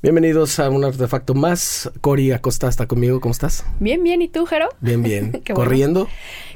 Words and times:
Bienvenidos 0.00 0.60
a 0.60 0.70
un 0.70 0.84
artefacto 0.84 1.34
más. 1.34 1.90
Cori 2.00 2.30
Acosta 2.30 2.68
está 2.68 2.86
conmigo. 2.86 3.18
¿Cómo 3.18 3.32
estás? 3.32 3.66
Bien, 3.80 4.00
bien. 4.04 4.22
¿Y 4.22 4.28
tú, 4.28 4.46
Jero? 4.46 4.68
Bien, 4.80 5.02
bien. 5.02 5.32
Bueno. 5.48 5.54
¿Corriendo? 5.54 6.08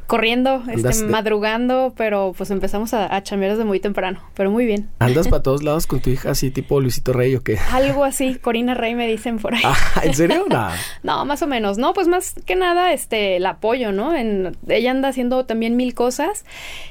Corriendo, 0.07 0.62
este, 0.71 1.04
madrugando, 1.07 1.92
pero 1.96 2.34
pues 2.36 2.52
empezamos 2.52 2.94
a, 2.94 3.12
a 3.12 3.22
chambear 3.24 3.52
desde 3.52 3.64
muy 3.64 3.80
temprano. 3.80 4.20
Pero 4.34 4.52
muy 4.52 4.64
bien. 4.64 4.90
¿Andas 5.00 5.26
para 5.26 5.42
todos 5.42 5.62
lados 5.64 5.88
con 5.88 5.98
tu 6.00 6.10
hija 6.10 6.30
así 6.30 6.52
tipo 6.52 6.80
Luisito 6.80 7.12
Rey 7.12 7.34
o 7.34 7.42
qué? 7.42 7.58
Algo 7.72 8.04
así, 8.04 8.36
Corina 8.36 8.74
Rey 8.74 8.94
me 8.94 9.08
dicen 9.08 9.39
por 9.39 9.54
ahí. 9.54 9.62
Ah, 9.64 9.77
¿En 10.04 10.14
serio? 10.14 10.45
Nah. 10.48 10.74
No, 11.02 11.24
más 11.24 11.43
o 11.43 11.48
menos. 11.48 11.79
No, 11.79 11.95
pues 11.95 12.06
más 12.06 12.34
que 12.46 12.54
nada, 12.54 12.93
este, 12.93 13.36
el 13.36 13.46
apoyo, 13.46 13.90
¿no? 13.90 14.14
En, 14.14 14.56
ella 14.68 14.93
anda 14.93 15.09
haciendo 15.09 15.46
también 15.46 15.77
mil 15.77 15.95
cosas 15.95 16.45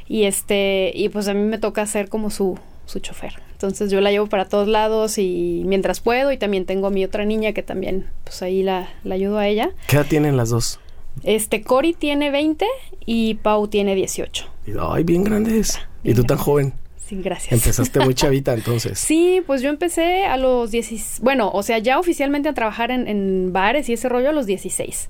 y 0.05 0.23
este, 0.23 0.91
y 0.93 1.07
pues 1.07 1.29
a 1.29 1.33
mí 1.33 1.45
me 1.45 1.59
toca 1.59 1.85
ser 1.85 2.09
como 2.09 2.29
su, 2.29 2.59
su 2.91 2.99
chofer. 2.99 3.33
Entonces 3.53 3.91
yo 3.91 4.01
la 4.01 4.11
llevo 4.11 4.27
para 4.27 4.45
todos 4.45 4.67
lados 4.67 5.17
y 5.17 5.63
mientras 5.65 5.99
puedo 5.99 6.31
y 6.31 6.37
también 6.37 6.65
tengo 6.65 6.87
a 6.87 6.89
mi 6.89 7.03
otra 7.03 7.25
niña 7.25 7.53
que 7.53 7.63
también, 7.63 8.07
pues 8.23 8.41
ahí 8.41 8.63
la, 8.63 8.89
la 9.03 9.15
ayudo 9.15 9.37
a 9.37 9.47
ella. 9.47 9.71
¿Qué 9.87 9.95
edad 9.95 10.05
tienen 10.07 10.37
las 10.37 10.49
dos? 10.49 10.79
Este, 11.23 11.61
Cori 11.61 11.93
tiene 11.93 12.31
20 12.31 12.65
y 13.05 13.35
Pau 13.35 13.67
tiene 13.67 13.95
18. 13.95 14.45
Y, 14.67 14.71
Ay, 14.79 15.03
bien 15.03 15.23
grandes. 15.23 15.79
Y 16.03 16.13
tú 16.13 16.23
tan 16.23 16.37
joven. 16.37 16.73
Sí, 17.05 17.17
gracias. 17.21 17.51
Empezaste 17.53 17.99
muy 17.99 18.13
chavita 18.15 18.53
entonces. 18.53 18.97
Sí, 18.99 19.41
pues 19.45 19.61
yo 19.61 19.69
empecé 19.69 20.25
a 20.25 20.37
los 20.37 20.71
16, 20.71 21.19
bueno, 21.21 21.51
o 21.53 21.63
sea, 21.63 21.77
ya 21.79 21.99
oficialmente 21.99 22.49
a 22.49 22.53
trabajar 22.53 22.91
en, 22.91 23.07
en 23.07 23.51
bares 23.51 23.89
y 23.89 23.93
ese 23.93 24.09
rollo 24.09 24.29
a 24.29 24.33
los 24.33 24.45
16. 24.45 25.09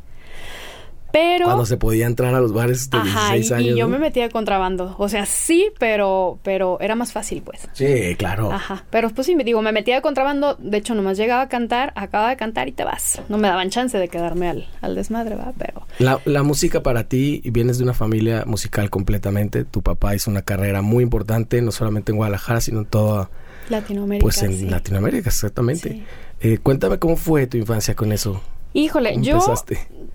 Pero... 1.11 1.45
Cuando 1.45 1.65
se 1.65 1.77
podía 1.77 2.05
entrar 2.05 2.33
a 2.33 2.39
los 2.39 2.53
bares 2.53 2.89
de 2.89 2.97
Ajá, 2.97 3.33
16 3.33 3.49
y, 3.49 3.53
años. 3.53 3.75
y 3.75 3.79
yo 3.79 3.85
¿no? 3.85 3.91
me 3.91 3.99
metía 3.99 4.23
de 4.23 4.29
contrabando. 4.29 4.95
O 4.97 5.09
sea, 5.09 5.25
sí, 5.25 5.69
pero, 5.79 6.39
pero 6.43 6.79
era 6.81 6.95
más 6.95 7.11
fácil, 7.11 7.41
pues. 7.41 7.67
Sí, 7.73 8.15
claro. 8.17 8.51
Ajá. 8.51 8.85
Pero 8.89 9.09
pues 9.09 9.27
sí, 9.27 9.35
me 9.35 9.43
digo, 9.43 9.61
me 9.61 9.71
metía 9.71 9.95
de 9.95 10.01
contrabando. 10.01 10.55
De 10.55 10.77
hecho, 10.77 10.95
nomás 10.95 11.17
llegaba 11.17 11.43
a 11.43 11.49
cantar, 11.49 11.93
acababa 11.95 12.29
de 12.29 12.37
cantar 12.37 12.67
y 12.67 12.71
te 12.71 12.83
vas. 12.83 13.21
No 13.29 13.37
me 13.37 13.47
daban 13.47 13.69
chance 13.69 13.97
de 13.97 14.07
quedarme 14.07 14.49
al, 14.49 14.67
al 14.81 14.95
desmadre, 14.95 15.35
va, 15.35 15.53
pero. 15.57 15.85
La, 15.99 16.19
la 16.25 16.43
música 16.43 16.81
para 16.83 17.03
ti, 17.05 17.41
vienes 17.45 17.77
de 17.77 17.83
una 17.83 17.93
familia 17.93 18.43
musical 18.45 18.89
completamente. 18.89 19.63
Tu 19.65 19.81
papá 19.81 20.15
hizo 20.15 20.31
una 20.31 20.41
carrera 20.41 20.81
muy 20.81 21.03
importante, 21.03 21.61
no 21.61 21.71
solamente 21.71 22.11
en 22.11 22.17
Guadalajara, 22.17 22.61
sino 22.61 22.79
en 22.79 22.85
toda, 22.85 23.29
Latinoamérica. 23.69 24.23
pues 24.23 24.41
en 24.43 24.53
sí. 24.53 24.65
Latinoamérica, 24.69 25.29
exactamente. 25.29 25.89
Sí. 25.89 26.03
Eh, 26.41 26.57
cuéntame 26.61 26.97
cómo 26.97 27.15
fue 27.17 27.47
tu 27.47 27.57
infancia 27.57 27.95
con 27.95 28.11
eso. 28.11 28.41
Híjole, 28.73 29.13
¿Cómo 29.13 29.23
yo. 29.23 29.55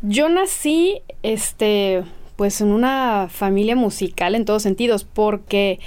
Yo 0.03 0.29
nací, 0.29 1.03
este, 1.23 2.05
pues 2.37 2.61
en 2.61 2.69
una 2.69 3.29
familia 3.31 3.77
musical 3.77 4.35
en 4.35 4.45
todos 4.45 4.63
sentidos, 4.63 5.05
porque 5.05 5.81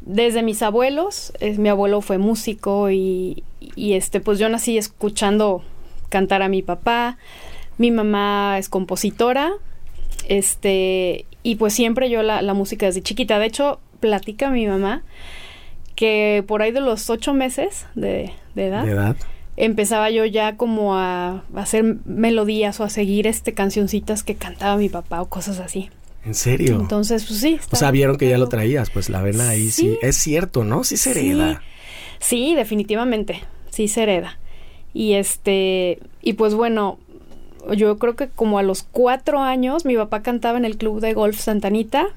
desde 0.00 0.42
mis 0.42 0.62
abuelos, 0.62 1.32
eh, 1.40 1.56
mi 1.58 1.68
abuelo 1.68 2.00
fue 2.00 2.18
músico 2.18 2.90
y, 2.90 3.42
y, 3.60 3.94
este, 3.94 4.20
pues 4.20 4.38
yo 4.38 4.48
nací 4.48 4.78
escuchando 4.78 5.62
cantar 6.08 6.42
a 6.42 6.48
mi 6.48 6.62
papá, 6.62 7.18
mi 7.78 7.90
mamá 7.90 8.56
es 8.58 8.68
compositora, 8.68 9.52
este, 10.28 11.26
y 11.42 11.56
pues 11.56 11.74
siempre 11.74 12.08
yo 12.10 12.22
la, 12.22 12.42
la 12.42 12.54
música 12.54 12.86
desde 12.86 13.02
chiquita. 13.02 13.38
De 13.38 13.46
hecho, 13.46 13.80
platica 14.00 14.50
mi 14.50 14.66
mamá 14.66 15.02
que 15.96 16.44
por 16.46 16.62
ahí 16.62 16.70
de 16.70 16.80
los 16.80 17.10
ocho 17.10 17.34
meses 17.34 17.86
de, 17.94 18.30
de 18.54 18.66
edad, 18.66 18.84
De 18.84 18.92
edad. 18.92 19.16
Empezaba 19.56 20.10
yo 20.10 20.24
ya 20.24 20.56
como 20.56 20.96
a, 20.96 21.28
a 21.30 21.42
hacer 21.54 21.96
melodías 22.04 22.78
o 22.80 22.84
a 22.84 22.90
seguir 22.90 23.26
este 23.26 23.54
cancioncitas 23.54 24.22
que 24.22 24.34
cantaba 24.34 24.76
mi 24.76 24.88
papá 24.88 25.22
o 25.22 25.26
cosas 25.28 25.58
así. 25.60 25.90
¿En 26.24 26.34
serio? 26.34 26.78
Entonces, 26.80 27.24
pues 27.26 27.38
sí. 27.40 27.58
o 27.70 27.76
sea, 27.76 27.90
vieron 27.92 28.16
que 28.18 28.28
ya 28.28 28.36
lo 28.38 28.48
traías, 28.48 28.90
pues 28.90 29.08
la 29.08 29.22
vena 29.22 29.50
ahí 29.50 29.70
sí. 29.70 29.82
Sí. 29.92 29.98
Es 30.02 30.16
cierto, 30.16 30.64
¿no? 30.64 30.82
Sí 30.84 30.96
se 30.96 31.14
Sí. 31.14 31.20
hereda. 31.20 31.62
Sí, 32.18 32.54
definitivamente. 32.56 33.44
Sí 33.70 33.86
se 33.88 34.02
hereda. 34.02 34.38
Y 34.92 35.12
este, 35.14 36.00
y 36.22 36.32
pues 36.32 36.54
bueno, 36.54 36.98
yo 37.76 37.98
creo 37.98 38.16
que 38.16 38.28
como 38.28 38.58
a 38.58 38.62
los 38.62 38.82
cuatro 38.82 39.40
años 39.40 39.84
mi 39.84 39.96
papá 39.96 40.22
cantaba 40.22 40.58
en 40.58 40.64
el 40.64 40.76
club 40.78 41.00
de 41.00 41.12
golf 41.14 41.38
Santanita 41.38 42.08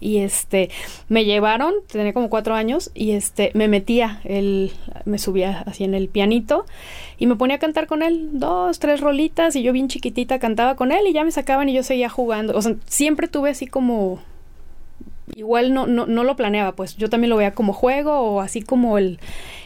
y 0.00 0.18
este, 0.18 0.70
me 1.08 1.24
llevaron, 1.24 1.74
tenía 1.90 2.12
como 2.12 2.30
cuatro 2.30 2.54
años 2.54 2.90
y 2.94 3.12
este, 3.12 3.50
me 3.54 3.68
metía, 3.68 4.20
él, 4.24 4.72
me 5.04 5.18
subía 5.18 5.64
así 5.66 5.84
en 5.84 5.94
el 5.94 6.08
pianito 6.08 6.66
y 7.18 7.26
me 7.26 7.36
ponía 7.36 7.56
a 7.56 7.58
cantar 7.58 7.86
con 7.86 8.02
él 8.02 8.30
dos, 8.32 8.78
tres 8.78 9.00
rolitas 9.00 9.56
y 9.56 9.62
yo 9.62 9.72
bien 9.72 9.88
chiquitita 9.88 10.38
cantaba 10.38 10.76
con 10.76 10.92
él 10.92 11.06
y 11.08 11.12
ya 11.12 11.24
me 11.24 11.32
sacaban 11.32 11.68
y 11.68 11.74
yo 11.74 11.82
seguía 11.82 12.08
jugando. 12.08 12.56
O 12.56 12.62
sea, 12.62 12.76
siempre 12.86 13.28
tuve 13.28 13.50
así 13.50 13.66
como 13.66 14.20
igual 15.36 15.74
no, 15.74 15.86
no, 15.86 16.06
no 16.06 16.24
lo 16.24 16.36
planeaba, 16.36 16.72
pues 16.72 16.96
yo 16.96 17.10
también 17.10 17.30
lo 17.30 17.36
veía 17.36 17.52
como 17.52 17.72
juego 17.72 18.18
o 18.20 18.40
así 18.40 18.62
como 18.62 18.98
el, 18.98 19.18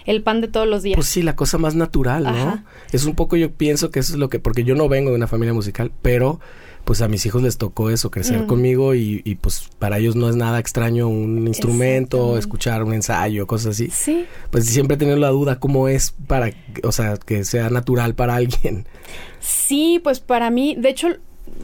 el 0.07 0.23
pan 0.23 0.41
de 0.41 0.49
todos 0.49 0.67
los 0.67 0.83
días. 0.83 0.97
Pues 0.97 1.07
sí, 1.07 1.23
la 1.23 1.37
cosa 1.37 1.59
más 1.59 1.75
natural, 1.75 2.25
¿no? 2.25 2.31
Ajá. 2.31 2.65
Es 2.93 3.05
un 3.05 3.15
poco, 3.15 3.37
yo 3.37 3.53
pienso 3.53 3.91
que 3.91 4.01
eso 4.01 4.13
es 4.13 4.19
lo 4.19 4.29
que, 4.29 4.39
porque 4.39 4.65
yo 4.65 4.75
no 4.75 4.89
vengo 4.89 5.11
de 5.11 5.17
una 5.17 5.27
familia 5.27 5.55
musical, 5.55 5.93
pero 6.03 6.41
pues 6.85 7.01
a 7.03 7.09
mis 7.09 7.25
hijos 7.27 7.43
les 7.43 7.59
tocó 7.59 7.91
eso, 7.91 8.11
crecer 8.11 8.41
Mm. 8.43 8.47
conmigo 8.47 8.95
y, 8.95 9.23
y, 9.25 9.37
pues 9.37 9.69
para 9.79 9.99
ellos 9.99 10.17
no 10.17 10.29
es 10.29 10.37
nada 10.37 10.59
extraño 10.59 11.09
un 11.09 11.47
instrumento, 11.47 12.37
escuchar 12.37 12.83
un 12.83 12.93
ensayo, 12.93 13.47
cosas 13.47 13.75
así. 13.77 13.89
Sí, 13.91 14.27
Pues 14.51 14.67
siempre 14.67 14.97
he 14.97 14.99
tenido 14.99 15.17
la 15.17 15.29
duda 15.29 15.59
cómo 15.61 15.89
es 15.89 16.15
para, 16.27 16.51
o 16.83 16.91
sea, 16.93 17.17
que 17.17 17.45
sea 17.45 17.71
natural 17.71 18.15
para 18.15 18.35
alguien. 18.35 18.87
sí, 19.41 20.01
pues 20.03 20.21
para 20.21 20.51
mí, 20.51 20.75
de 20.77 20.89
hecho, 20.89 21.09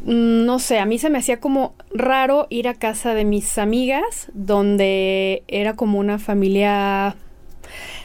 mm, 0.04 0.44
no 0.44 0.58
sé, 0.58 0.78
a 0.78 0.86
mí 0.86 0.98
se 0.98 1.10
me 1.10 1.18
hacía 1.18 1.40
como 1.40 1.74
raro 1.92 2.46
ir 2.50 2.68
a 2.68 2.74
casa 2.74 3.14
de 3.14 3.24
mis 3.24 3.58
amigas, 3.58 4.28
donde 4.34 5.42
era 5.48 5.74
como 5.74 5.98
una 5.98 6.18
familia, 6.18 7.16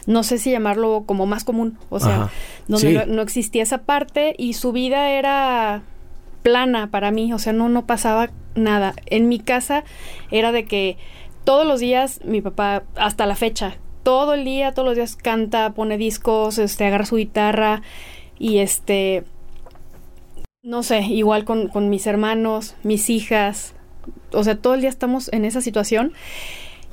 no 0.07 0.23
sé 0.23 0.37
si 0.39 0.51
llamarlo 0.51 1.03
como 1.05 1.25
más 1.25 1.43
común, 1.43 1.77
o 1.89 1.99
sea, 1.99 2.15
Ajá. 2.23 2.31
donde 2.67 2.87
Sí. 2.89 2.93
no, 2.93 3.05
no 3.05 3.21
existía 3.21 3.63
esa 3.63 3.79
parte 3.83 4.33
y 4.37 4.53
su 4.53 4.71
vida 4.71 5.11
era 5.11 5.83
plana 6.43 6.91
para 6.91 7.11
mí, 7.11 7.33
o 7.33 7.39
sea, 7.39 7.53
no, 7.53 7.69
no 7.69 7.85
pasaba 7.85 8.29
nada. 8.55 8.93
En 9.07 9.27
mi 9.29 9.39
casa 9.39 9.83
era 10.29 10.51
de 10.51 10.65
que 10.65 10.97
todos 11.43 11.65
los 11.65 11.79
días 11.79 12.19
mi 12.23 12.41
papá, 12.41 12.83
hasta 12.95 13.25
la 13.25 13.35
fecha, 13.35 13.77
todo 14.03 14.33
el 14.33 14.45
día, 14.45 14.73
todos 14.73 14.87
los 14.87 14.95
días 14.95 15.15
canta, 15.15 15.73
pone 15.73 15.97
discos, 15.97 16.57
este, 16.57 16.85
agarra 16.85 17.05
su 17.05 17.15
guitarra 17.15 17.81
y 18.37 18.59
este, 18.59 19.23
no 20.61 20.83
sé, 20.83 21.01
igual 21.01 21.45
con, 21.45 21.69
con 21.69 21.89
mis 21.89 22.05
hermanos, 22.05 22.75
mis 22.83 23.09
hijas, 23.09 23.73
o 24.31 24.43
sea, 24.43 24.57
todo 24.57 24.73
el 24.73 24.81
día 24.81 24.89
estamos 24.89 25.31
en 25.31 25.45
esa 25.45 25.61
situación. 25.61 26.13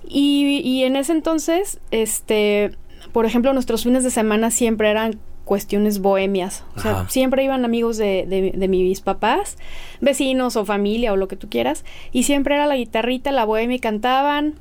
Y, 0.08 0.60
y 0.64 0.84
en 0.84 0.96
ese 0.96 1.12
entonces, 1.12 1.80
este, 1.90 2.72
por 3.12 3.26
ejemplo, 3.26 3.52
nuestros 3.52 3.84
fines 3.84 4.04
de 4.04 4.10
semana 4.10 4.50
siempre 4.50 4.90
eran 4.90 5.18
cuestiones 5.50 5.98
bohemias. 5.98 6.62
O 6.76 6.80
sea, 6.80 6.92
Ajá. 6.92 7.08
siempre 7.08 7.42
iban 7.42 7.64
amigos 7.64 7.96
de, 7.96 8.24
de, 8.24 8.52
de 8.54 8.68
mis 8.68 9.00
papás, 9.00 9.58
vecinos 10.00 10.54
o 10.54 10.64
familia 10.64 11.12
o 11.12 11.16
lo 11.16 11.26
que 11.26 11.34
tú 11.34 11.48
quieras. 11.48 11.84
Y 12.12 12.22
siempre 12.22 12.54
era 12.54 12.68
la 12.68 12.76
guitarrita, 12.76 13.32
la 13.32 13.44
bohemia 13.44 13.74
y 13.74 13.80
cantaban. 13.80 14.54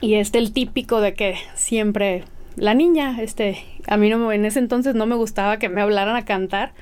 Y 0.00 0.14
este, 0.14 0.38
el 0.38 0.52
típico 0.52 1.00
de 1.00 1.14
que 1.14 1.36
siempre 1.54 2.24
la 2.56 2.74
niña, 2.74 3.22
este, 3.22 3.58
a 3.86 3.96
mí 3.96 4.08
no 4.10 4.18
me, 4.18 4.34
en 4.34 4.44
ese 4.46 4.58
entonces 4.58 4.96
no 4.96 5.06
me 5.06 5.14
gustaba 5.14 5.60
que 5.60 5.68
me 5.68 5.80
hablaran 5.80 6.16
a 6.16 6.24
cantar. 6.24 6.72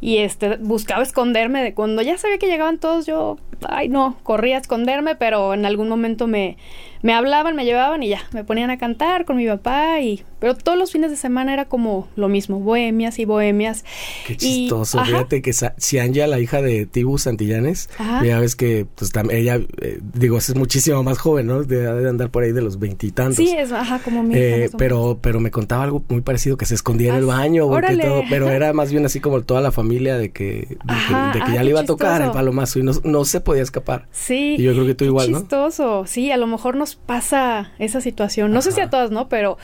Y 0.00 0.18
este, 0.18 0.58
buscaba 0.58 1.02
esconderme 1.02 1.64
de 1.64 1.74
cuando 1.74 2.00
ya 2.02 2.16
sabía 2.16 2.38
que 2.38 2.46
llegaban 2.46 2.78
todos, 2.78 3.06
yo, 3.06 3.38
ay 3.68 3.88
no, 3.88 4.18
corría 4.22 4.56
a 4.56 4.60
esconderme, 4.60 5.16
pero 5.16 5.52
en 5.52 5.66
algún 5.66 5.88
momento 5.88 6.28
me, 6.28 6.56
me 7.02 7.12
hablaban, 7.14 7.54
me 7.56 7.64
llevaban 7.64 8.02
y 8.02 8.08
ya, 8.08 8.20
me 8.32 8.44
ponían 8.44 8.70
a 8.70 8.78
cantar 8.78 9.24
con 9.24 9.36
mi 9.36 9.46
papá 9.46 10.00
y, 10.00 10.22
pero 10.40 10.56
todos 10.56 10.78
los 10.78 10.92
fines 10.92 11.10
de 11.10 11.16
semana 11.16 11.52
era 11.52 11.64
como 11.66 12.08
lo 12.16 12.28
mismo, 12.28 12.60
bohemias 12.60 13.18
y 13.18 13.24
bohemias. 13.24 13.84
Qué 14.26 14.36
chistoso. 14.36 15.04
Fíjate 15.04 15.42
que 15.42 15.52
Cianya, 15.52 16.26
la 16.26 16.38
hija 16.40 16.62
de 16.62 16.86
Tibu 16.86 17.18
Santillanes, 17.18 17.90
Ajá. 17.98 18.24
ya 18.24 18.40
ves 18.40 18.56
que, 18.56 18.86
pues 18.94 19.12
también 19.12 19.40
ella, 19.40 19.60
eh, 19.80 20.00
digo, 20.14 20.38
es 20.38 20.54
muchísimo 20.54 21.02
más 21.02 21.18
joven, 21.18 21.46
¿no? 21.46 21.62
De, 21.62 21.78
de 21.82 22.08
andar 22.08 22.30
por 22.30 22.42
ahí 22.42 22.52
de 22.52 22.62
los 22.62 22.78
veintitantos. 22.78 23.36
Sí, 23.36 23.50
es, 23.56 23.72
ajá, 23.72 23.98
como 24.00 24.22
mi 24.22 24.34
hija, 24.34 24.40
Eh, 24.40 24.70
pero, 24.76 25.18
pero 25.20 25.40
me 25.40 25.50
contaba 25.50 25.84
algo 25.84 26.02
muy 26.08 26.20
parecido 26.20 26.56
que 26.56 26.66
se 26.66 26.74
escondía 26.74 27.08
en 27.10 27.14
Ah, 27.14 27.18
el 27.18 27.24
sí. 27.24 27.28
baño, 27.28 27.68
porque 27.68 27.96
todo, 27.96 28.22
pero 28.30 28.48
era 28.50 28.72
más 28.72 28.90
bien 28.90 29.04
así 29.06 29.20
como 29.20 29.40
toda 29.42 29.60
la 29.60 29.72
familia 29.72 30.18
de 30.18 30.30
que, 30.30 30.44
de 30.44 30.66
que- 30.76 30.76
Ajá, 30.88 31.32
de 31.32 31.38
que 31.40 31.50
ah, 31.50 31.54
ya 31.54 31.62
le 31.62 31.70
iba 31.70 31.80
a 31.80 31.84
tocar 31.84 32.16
el 32.20 32.28
chistoso. 32.28 32.32
palomazo 32.38 32.78
y 32.78 32.82
no, 32.82 32.92
no 33.04 33.24
se 33.24 33.40
podía 33.40 33.62
escapar. 33.62 34.06
Sí. 34.12 34.56
Y 34.58 34.62
yo 34.62 34.72
creo 34.72 34.86
que 34.86 34.94
tú 34.94 35.04
igual, 35.04 35.30
¿no? 35.32 35.40
chistoso. 35.40 36.04
Sí, 36.06 36.30
a 36.30 36.36
lo 36.36 36.46
mejor 36.46 36.76
nos 36.88 36.96
pasa 36.96 37.72
esa 37.78 38.00
situación. 38.00 38.52
No 38.52 38.62
sé 38.62 38.72
si 38.72 38.80
a 38.80 38.88
todas, 38.90 39.10
¿no? 39.10 39.28
Pero 39.28 39.58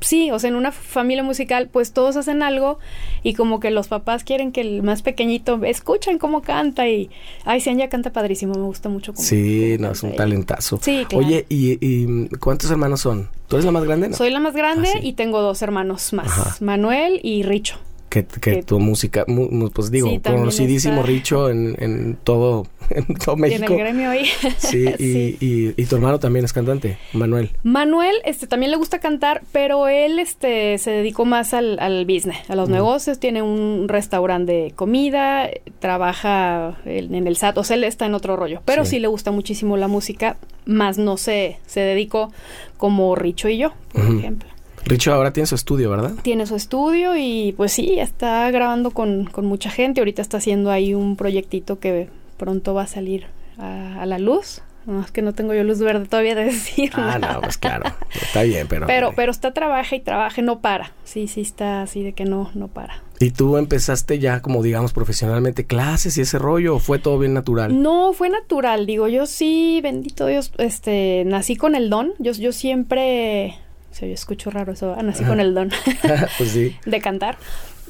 sí, 0.00 0.30
o 0.30 0.38
sea, 0.38 0.48
en 0.48 0.54
una 0.56 0.70
familia 0.72 1.22
musical, 1.24 1.68
pues 1.70 1.92
todos 1.92 2.16
hacen 2.16 2.42
algo 2.42 2.78
y 3.22 3.34
como 3.34 3.58
que 3.60 3.70
los 3.70 3.88
papás 3.88 4.22
quieren 4.24 4.52
que 4.52 4.60
el 4.60 4.82
más 4.82 5.02
pequeñito 5.02 5.60
escuchen 5.64 6.18
cómo 6.18 6.42
canta 6.42 6.88
y 6.88 7.10
ay, 7.44 7.60
sí, 7.60 7.70
ella 7.70 7.88
canta 7.88 8.12
padrísimo, 8.12 8.54
me 8.54 8.62
gusta 8.62 8.88
mucho 8.88 9.12
cómo 9.12 9.26
Sí, 9.26 9.74
cómo 9.76 9.88
no, 9.88 9.92
es 9.92 10.02
un 10.02 10.14
talentazo. 10.16 10.78
Sí, 10.80 11.04
claro. 11.08 11.26
Oye, 11.26 11.44
¿y, 11.48 11.76
y 11.84 12.28
cuántos 12.38 12.70
hermanos 12.70 13.00
son? 13.00 13.28
¿Tú 13.48 13.56
eres 13.56 13.64
la 13.66 13.72
más 13.72 13.84
grande? 13.84 14.08
No? 14.10 14.16
Soy 14.16 14.30
la 14.30 14.40
más 14.40 14.54
grande 14.54 14.88
Ah, 14.94 14.98
sí. 15.00 15.08
y 15.08 15.12
tengo 15.14 15.40
dos 15.42 15.60
hermanos 15.62 16.12
más, 16.12 16.28
Ajá. 16.28 16.56
Manuel 16.60 17.20
y 17.22 17.42
Richo. 17.42 17.76
Que, 18.10 18.26
que, 18.26 18.62
tu 18.64 18.80
música, 18.80 19.24
pues 19.72 19.90
digo, 19.90 20.10
conocidísimo 20.22 21.04
Richo 21.04 21.48
en, 21.48 21.76
en, 21.78 22.16
todo, 22.16 22.66
en 22.90 23.06
todo 23.14 23.36
México. 23.36 23.66
en 23.66 23.72
el 23.72 23.78
gremio 23.78 24.10
ahí. 24.10 24.26
Sí, 24.58 24.84
y, 24.98 25.80
y, 25.80 25.86
tu 25.86 25.94
hermano 25.94 26.18
también 26.18 26.44
es 26.44 26.52
cantante, 26.52 26.98
Manuel. 27.12 27.50
Manuel, 27.62 28.16
este, 28.24 28.48
también 28.48 28.72
le 28.72 28.76
gusta 28.76 28.98
cantar, 28.98 29.42
pero 29.52 29.86
él, 29.86 30.18
este, 30.18 30.76
se 30.78 30.90
dedicó 30.90 31.24
más 31.24 31.54
al, 31.54 31.78
al 31.78 32.04
business, 32.04 32.50
a 32.50 32.56
los 32.56 32.68
negocios, 32.68 33.20
tiene 33.20 33.42
un 33.42 33.86
restaurante 33.88 34.52
de 34.52 34.70
comida, 34.72 35.48
trabaja 35.78 36.78
en, 36.84 37.14
el 37.26 37.36
SAT, 37.36 37.58
o 37.58 37.64
sea, 37.64 37.76
él 37.76 37.84
está 37.84 38.06
en 38.06 38.14
otro 38.14 38.34
rollo, 38.34 38.60
pero 38.64 38.84
sí, 38.84 38.98
le 38.98 39.06
gusta 39.06 39.30
muchísimo 39.30 39.76
la 39.76 39.86
música, 39.86 40.36
más 40.66 40.98
no 40.98 41.16
se, 41.16 41.58
se 41.66 41.80
dedicó 41.80 42.32
como 42.76 43.14
Richo 43.14 43.48
y 43.48 43.58
yo, 43.58 43.72
por 43.92 44.04
ejemplo. 44.04 44.49
Richo 44.84 45.12
ahora 45.12 45.32
tiene 45.32 45.46
su 45.46 45.54
estudio, 45.54 45.90
¿verdad? 45.90 46.12
Tiene 46.22 46.46
su 46.46 46.56
estudio 46.56 47.16
y 47.16 47.54
pues 47.56 47.72
sí, 47.72 47.98
está 47.98 48.50
grabando 48.50 48.90
con, 48.90 49.26
con 49.26 49.46
mucha 49.46 49.70
gente. 49.70 50.00
Ahorita 50.00 50.22
está 50.22 50.38
haciendo 50.38 50.70
ahí 50.70 50.94
un 50.94 51.16
proyectito 51.16 51.78
que 51.78 52.08
pronto 52.36 52.74
va 52.74 52.82
a 52.82 52.86
salir 52.86 53.26
a, 53.58 54.06
la 54.06 54.18
luz. 54.18 54.62
No, 54.86 55.02
es 55.02 55.10
que 55.10 55.20
no 55.20 55.34
tengo 55.34 55.52
yo 55.52 55.62
luz 55.62 55.78
verde 55.80 56.06
todavía 56.06 56.34
de 56.34 56.44
decir. 56.46 56.90
Ah, 56.94 57.18
no, 57.18 57.40
pues 57.42 57.58
claro. 57.58 57.84
Está 58.14 58.42
bien, 58.42 58.66
pero. 58.66 58.86
Pero, 58.86 59.12
pero 59.14 59.30
está 59.30 59.52
trabaja 59.52 59.94
y 59.94 60.00
trabaja, 60.00 60.40
no 60.40 60.60
para. 60.60 60.92
Sí, 61.04 61.28
sí 61.28 61.42
está 61.42 61.82
así 61.82 62.02
de 62.02 62.14
que 62.14 62.24
no, 62.24 62.50
no 62.54 62.68
para. 62.68 63.02
¿Y 63.20 63.32
tú 63.32 63.58
empezaste 63.58 64.18
ya 64.18 64.40
como 64.40 64.62
digamos 64.62 64.94
profesionalmente 64.94 65.66
clases 65.66 66.16
y 66.16 66.22
ese 66.22 66.38
rollo 66.38 66.76
o 66.76 66.78
fue 66.78 66.98
todo 66.98 67.18
bien 67.18 67.34
natural? 67.34 67.82
No, 67.82 68.14
fue 68.14 68.30
natural. 68.30 68.86
Digo, 68.86 69.08
yo 69.08 69.26
sí, 69.26 69.80
bendito 69.82 70.26
Dios, 70.26 70.52
este, 70.56 71.24
nací 71.26 71.56
con 71.56 71.74
el 71.74 71.90
don. 71.90 72.14
Yo, 72.18 72.32
yo 72.32 72.52
siempre 72.52 73.58
yo 73.98 74.06
escucho 74.06 74.50
raro 74.50 74.72
eso, 74.72 74.94
ah, 74.96 75.02
nací 75.02 75.24
con 75.24 75.40
el 75.40 75.54
don 75.54 75.70
pues 76.38 76.50
sí. 76.50 76.76
de 76.86 77.00
cantar. 77.00 77.36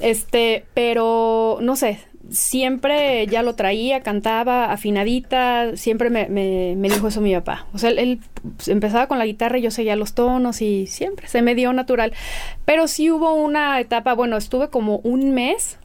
Este, 0.00 0.64
pero 0.75 1.58
no 1.61 1.76
sé, 1.76 1.99
siempre 2.31 3.26
ya 3.26 3.43
lo 3.43 3.55
traía, 3.55 4.02
cantaba 4.02 4.73
afinadita, 4.73 5.76
siempre 5.76 6.11
me, 6.11 6.29
me, 6.29 6.88
dijo 6.88 7.08
eso 7.08 7.20
mi 7.20 7.35
papá. 7.35 7.67
O 7.73 7.79
sea, 7.79 7.91
él, 7.91 8.20
empezaba 8.67 9.06
con 9.06 9.19
la 9.19 9.26
guitarra 9.26 9.58
y 9.58 9.62
yo 9.62 9.70
seguía 9.70 9.97
los 9.97 10.14
tonos 10.14 10.62
y 10.62 10.87
siempre 10.87 11.29
se 11.29 11.43
me 11.43 11.55
dio 11.55 11.73
natural. 11.73 12.12
Pero 12.64 12.88
sí 12.88 13.11
hubo 13.11 13.35
una 13.35 13.81
etapa, 13.81 14.14
bueno, 14.14 14.37
estuve 14.37 14.69
como 14.69 14.99
un 14.99 15.32
mes 15.32 15.79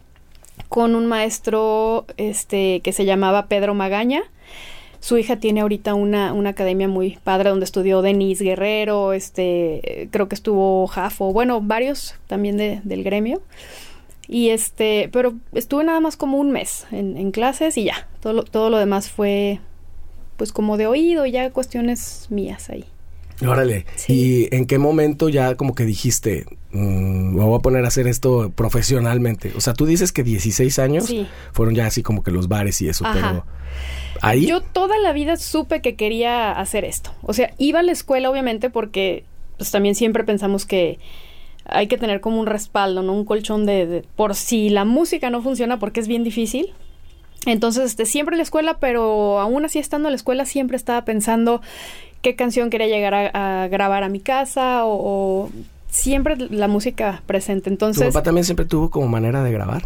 con 0.69 0.95
un 0.95 1.05
maestro 1.05 2.05
este, 2.17 2.79
que 2.81 2.91
se 2.91 3.05
llamaba 3.05 3.47
Pedro 3.47 3.73
Magaña 3.73 4.23
su 5.05 5.19
hija 5.19 5.35
tiene 5.35 5.61
ahorita 5.61 5.93
una, 5.93 6.33
una 6.33 6.49
academia 6.49 6.87
muy 6.87 7.19
padre 7.23 7.51
donde 7.51 7.65
estudió 7.65 8.01
Denise 8.01 8.43
Guerrero, 8.43 9.13
este, 9.13 10.09
creo 10.09 10.27
que 10.27 10.33
estuvo 10.33 10.87
Jafo, 10.87 11.31
bueno, 11.31 11.61
varios 11.61 12.15
también 12.25 12.57
de, 12.57 12.81
del 12.83 13.03
gremio. 13.03 13.43
Y 14.27 14.49
este, 14.49 15.11
pero 15.13 15.35
estuve 15.53 15.83
nada 15.83 15.99
más 15.99 16.17
como 16.17 16.39
un 16.39 16.49
mes 16.49 16.87
en, 16.91 17.17
en 17.17 17.29
clases 17.29 17.77
y 17.77 17.83
ya. 17.83 18.07
Todo 18.19 18.33
lo, 18.33 18.43
todo 18.45 18.71
lo 18.71 18.79
demás 18.79 19.11
fue 19.11 19.59
pues 20.37 20.51
como 20.51 20.75
de 20.75 20.87
oído, 20.87 21.27
ya 21.27 21.51
cuestiones 21.51 22.25
mías 22.31 22.71
ahí. 22.71 22.85
Órale. 23.45 23.85
¿Y 24.07 24.47
en 24.55 24.65
qué 24.65 24.79
momento 24.79 25.29
ya 25.29 25.53
como 25.53 25.75
que 25.75 25.85
dijiste, 25.85 26.47
mm, 26.71 27.35
me 27.35 27.43
voy 27.43 27.59
a 27.59 27.61
poner 27.61 27.85
a 27.85 27.89
hacer 27.89 28.07
esto 28.07 28.51
profesionalmente? 28.55 29.53
O 29.55 29.61
sea, 29.61 29.73
tú 29.73 29.85
dices 29.85 30.11
que 30.11 30.23
16 30.23 30.79
años 30.79 31.13
fueron 31.51 31.75
ya 31.75 31.85
así 31.85 32.01
como 32.01 32.23
que 32.23 32.31
los 32.31 32.47
bares 32.47 32.81
y 32.81 32.89
eso, 32.89 33.05
pero 33.13 33.45
yo 34.39 34.61
toda 34.61 34.97
la 34.97 35.13
vida 35.13 35.37
supe 35.37 35.81
que 35.81 35.95
quería 35.95 36.51
hacer 36.51 36.85
esto. 36.85 37.11
O 37.21 37.33
sea, 37.33 37.53
iba 37.57 37.79
a 37.79 37.83
la 37.83 37.91
escuela 37.91 38.29
obviamente 38.29 38.69
porque 38.69 39.23
pues 39.57 39.71
también 39.71 39.95
siempre 39.95 40.23
pensamos 40.23 40.65
que 40.65 40.99
hay 41.65 41.87
que 41.87 41.97
tener 41.97 42.21
como 42.21 42.39
un 42.39 42.45
respaldo, 42.45 43.01
¿no? 43.01 43.13
Un 43.13 43.25
colchón 43.25 43.65
de, 43.65 44.05
por 44.15 44.35
si 44.35 44.69
la 44.69 44.85
música 44.85 45.29
no 45.29 45.41
funciona 45.41 45.79
porque 45.79 45.99
es 45.99 46.07
bien 46.07 46.23
difícil. 46.23 46.73
Entonces, 47.45 47.85
este, 47.85 48.05
siempre 48.05 48.33
en 48.33 48.37
la 48.37 48.43
escuela, 48.43 48.77
pero 48.79 49.39
aún 49.39 49.65
así 49.65 49.79
estando 49.79 50.07
en 50.07 50.13
la 50.13 50.17
escuela 50.17 50.45
siempre 50.45 50.77
estaba 50.77 51.05
pensando 51.05 51.61
qué 52.21 52.35
canción 52.35 52.69
quería 52.69 52.87
llegar 52.87 53.13
a, 53.13 53.67
grabar 53.67 54.03
a 54.03 54.09
mi 54.09 54.19
casa 54.19 54.85
o, 54.85 55.45
o, 55.45 55.49
siempre 55.89 56.37
la 56.37 56.67
música 56.67 57.21
presente. 57.25 57.69
Entonces, 57.69 58.07
¿Tu 58.07 58.13
papá 58.13 58.23
también 58.23 58.45
siempre 58.45 58.65
tuvo 58.65 58.89
como 58.89 59.07
manera 59.07 59.43
de 59.43 59.51
grabar? 59.51 59.85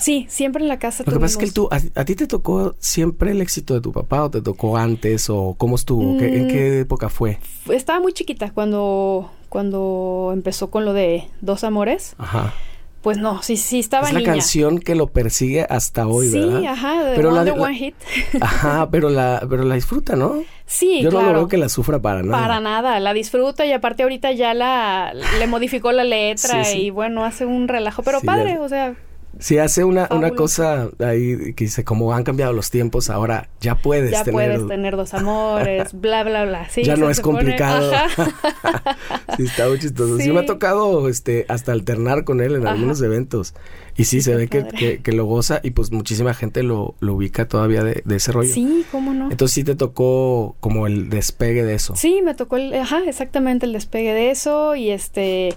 Sí, 0.00 0.26
siempre 0.28 0.62
en 0.62 0.68
la 0.68 0.78
casa. 0.78 1.04
Lo 1.06 1.12
que 1.12 1.20
pasa 1.20 1.38
es 1.38 1.48
que 1.48 1.52
tú, 1.52 1.68
a, 1.70 2.04
ti 2.04 2.14
te 2.14 2.26
tocó 2.26 2.74
siempre 2.78 3.32
el 3.32 3.40
éxito 3.40 3.74
de 3.74 3.80
tu 3.80 3.92
papá 3.92 4.24
o 4.24 4.30
te 4.30 4.40
tocó 4.40 4.76
antes 4.76 5.28
o 5.30 5.54
cómo 5.58 5.76
estuvo, 5.76 6.18
¿en 6.20 6.46
mm, 6.46 6.48
qué 6.48 6.80
época 6.80 7.08
fue? 7.08 7.38
Estaba 7.70 8.00
muy 8.00 8.12
chiquita 8.12 8.52
cuando, 8.52 9.30
cuando 9.48 10.30
empezó 10.32 10.70
con 10.70 10.84
lo 10.84 10.92
de 10.92 11.28
Dos 11.40 11.64
Amores. 11.64 12.14
Ajá. 12.18 12.54
Pues 13.02 13.16
no, 13.16 13.42
sí, 13.42 13.56
sí 13.56 13.78
estaba 13.78 14.08
Es 14.08 14.12
la 14.12 14.24
canción 14.24 14.80
que 14.80 14.96
lo 14.96 15.06
persigue 15.06 15.64
hasta 15.68 16.08
hoy, 16.08 16.30
¿verdad? 16.30 16.60
Sí, 16.60 16.66
ajá, 16.66 17.04
de 17.04 17.16
pero 17.16 17.30
la, 17.30 17.42
One 17.52 17.74
Hit. 17.74 17.94
Ajá, 18.40 18.90
pero 18.90 19.08
la, 19.08 19.46
pero 19.48 19.62
la 19.62 19.76
disfruta, 19.76 20.16
¿no? 20.16 20.42
Sí, 20.66 21.00
Yo 21.00 21.10
no 21.12 21.22
lo 21.22 21.32
veo 21.32 21.48
que 21.48 21.58
la 21.58 21.68
sufra 21.68 22.00
para 22.00 22.22
nada. 22.22 22.42
Para 22.42 22.60
nada, 22.60 22.98
la 22.98 23.14
disfruta 23.14 23.64
y 23.64 23.72
aparte 23.72 24.02
ahorita 24.02 24.32
ya 24.32 24.52
la 24.52 25.14
le 25.14 25.46
modificó 25.46 25.92
la 25.92 26.04
letra 26.04 26.70
y 26.72 26.90
bueno, 26.90 27.24
hace 27.24 27.46
un 27.46 27.68
relajo, 27.68 28.02
pero 28.02 28.20
padre, 28.20 28.58
o 28.58 28.68
sea, 28.68 28.96
si 29.38 29.58
hace 29.58 29.84
una, 29.84 30.08
una 30.10 30.30
cosa 30.30 30.90
ahí 30.98 31.54
que 31.54 31.64
dice, 31.64 31.84
como 31.84 32.12
han 32.12 32.24
cambiado 32.24 32.52
los 32.52 32.70
tiempos, 32.70 33.08
ahora 33.08 33.48
ya 33.60 33.76
puedes 33.76 34.10
ya 34.10 34.24
tener... 34.24 34.32
puedes 34.32 34.66
tener 34.66 34.96
dos 34.96 35.14
amores, 35.14 35.92
bla, 36.00 36.24
bla, 36.24 36.44
bla. 36.44 36.68
Sí, 36.68 36.82
ya 36.82 36.96
no 36.96 37.08
es 37.08 37.20
complicado. 37.20 37.92
sí, 39.36 39.44
está 39.44 39.68
muy 39.68 39.78
chistoso. 39.78 40.18
Sí. 40.18 40.32
me 40.32 40.40
ha 40.40 40.46
tocado 40.46 41.08
este, 41.08 41.46
hasta 41.48 41.72
alternar 41.72 42.24
con 42.24 42.40
él 42.40 42.56
en 42.56 42.66
algunos 42.66 43.00
eventos. 43.00 43.54
Y 43.96 44.04
sí, 44.04 44.20
se 44.20 44.34
ve 44.36 44.48
que, 44.48 45.00
que, 45.02 45.12
lo 45.12 45.24
goza 45.24 45.60
y 45.64 45.72
pues 45.72 45.90
muchísima 45.90 46.32
gente 46.32 46.62
lo, 46.62 46.94
lo 47.00 47.14
ubica 47.14 47.48
todavía 47.48 47.82
de, 47.82 48.02
de, 48.04 48.16
ese 48.16 48.30
rollo. 48.30 48.54
Sí, 48.54 48.84
cómo 48.92 49.12
no. 49.12 49.28
Entonces 49.28 49.54
sí 49.54 49.64
te 49.64 49.74
tocó 49.74 50.56
como 50.60 50.86
el 50.86 51.10
despegue 51.10 51.64
de 51.64 51.74
eso. 51.74 51.96
Sí, 51.96 52.20
me 52.22 52.34
tocó 52.34 52.56
el, 52.56 52.72
ajá, 52.74 53.02
exactamente 53.06 53.66
el 53.66 53.72
despegue 53.72 54.14
de 54.14 54.30
eso 54.30 54.76
y 54.76 54.90
este 54.90 55.56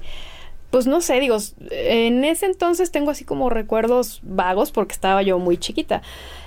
pues 0.72 0.88
no 0.88 1.02
sé, 1.02 1.20
digo, 1.20 1.38
en 1.70 2.24
ese 2.24 2.46
entonces 2.46 2.92
tengo 2.92 3.12
así 3.12 3.26
como 3.26 3.50
recuerdos 3.50 4.22
vagos 4.24 4.72
porque 4.72 4.94
estaba 4.94 5.22
yo 5.22 5.38
muy 5.38 5.58
chiquita. 5.58 6.02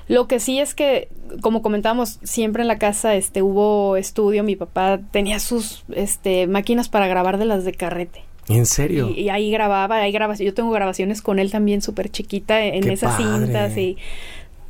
Lo 0.08 0.26
que 0.26 0.40
sí 0.40 0.58
es 0.58 0.74
que, 0.74 1.08
como 1.40 1.62
comentábamos, 1.62 2.18
siempre 2.22 2.62
en 2.62 2.68
la 2.68 2.78
casa 2.78 3.14
este, 3.14 3.42
hubo 3.42 3.96
estudio, 3.96 4.42
mi 4.42 4.56
papá 4.56 5.00
tenía 5.10 5.40
sus 5.40 5.84
este, 5.94 6.46
máquinas 6.46 6.88
para 6.88 7.06
grabar 7.06 7.38
de 7.38 7.44
las 7.44 7.64
de 7.64 7.72
carrete. 7.72 8.22
¿En 8.48 8.66
serio? 8.66 9.10
Y, 9.10 9.28
ahí 9.30 9.50
grababa, 9.50 9.96
ahí 9.96 10.12
grababa, 10.12 10.36
yo 10.38 10.52
tengo 10.52 10.70
grabaciones 10.70 11.22
con 11.22 11.38
él 11.38 11.50
también 11.50 11.80
súper 11.80 12.10
chiquita 12.10 12.62
en 12.62 12.90
esas 12.90 13.16
cintas 13.16 13.76
y 13.76 13.96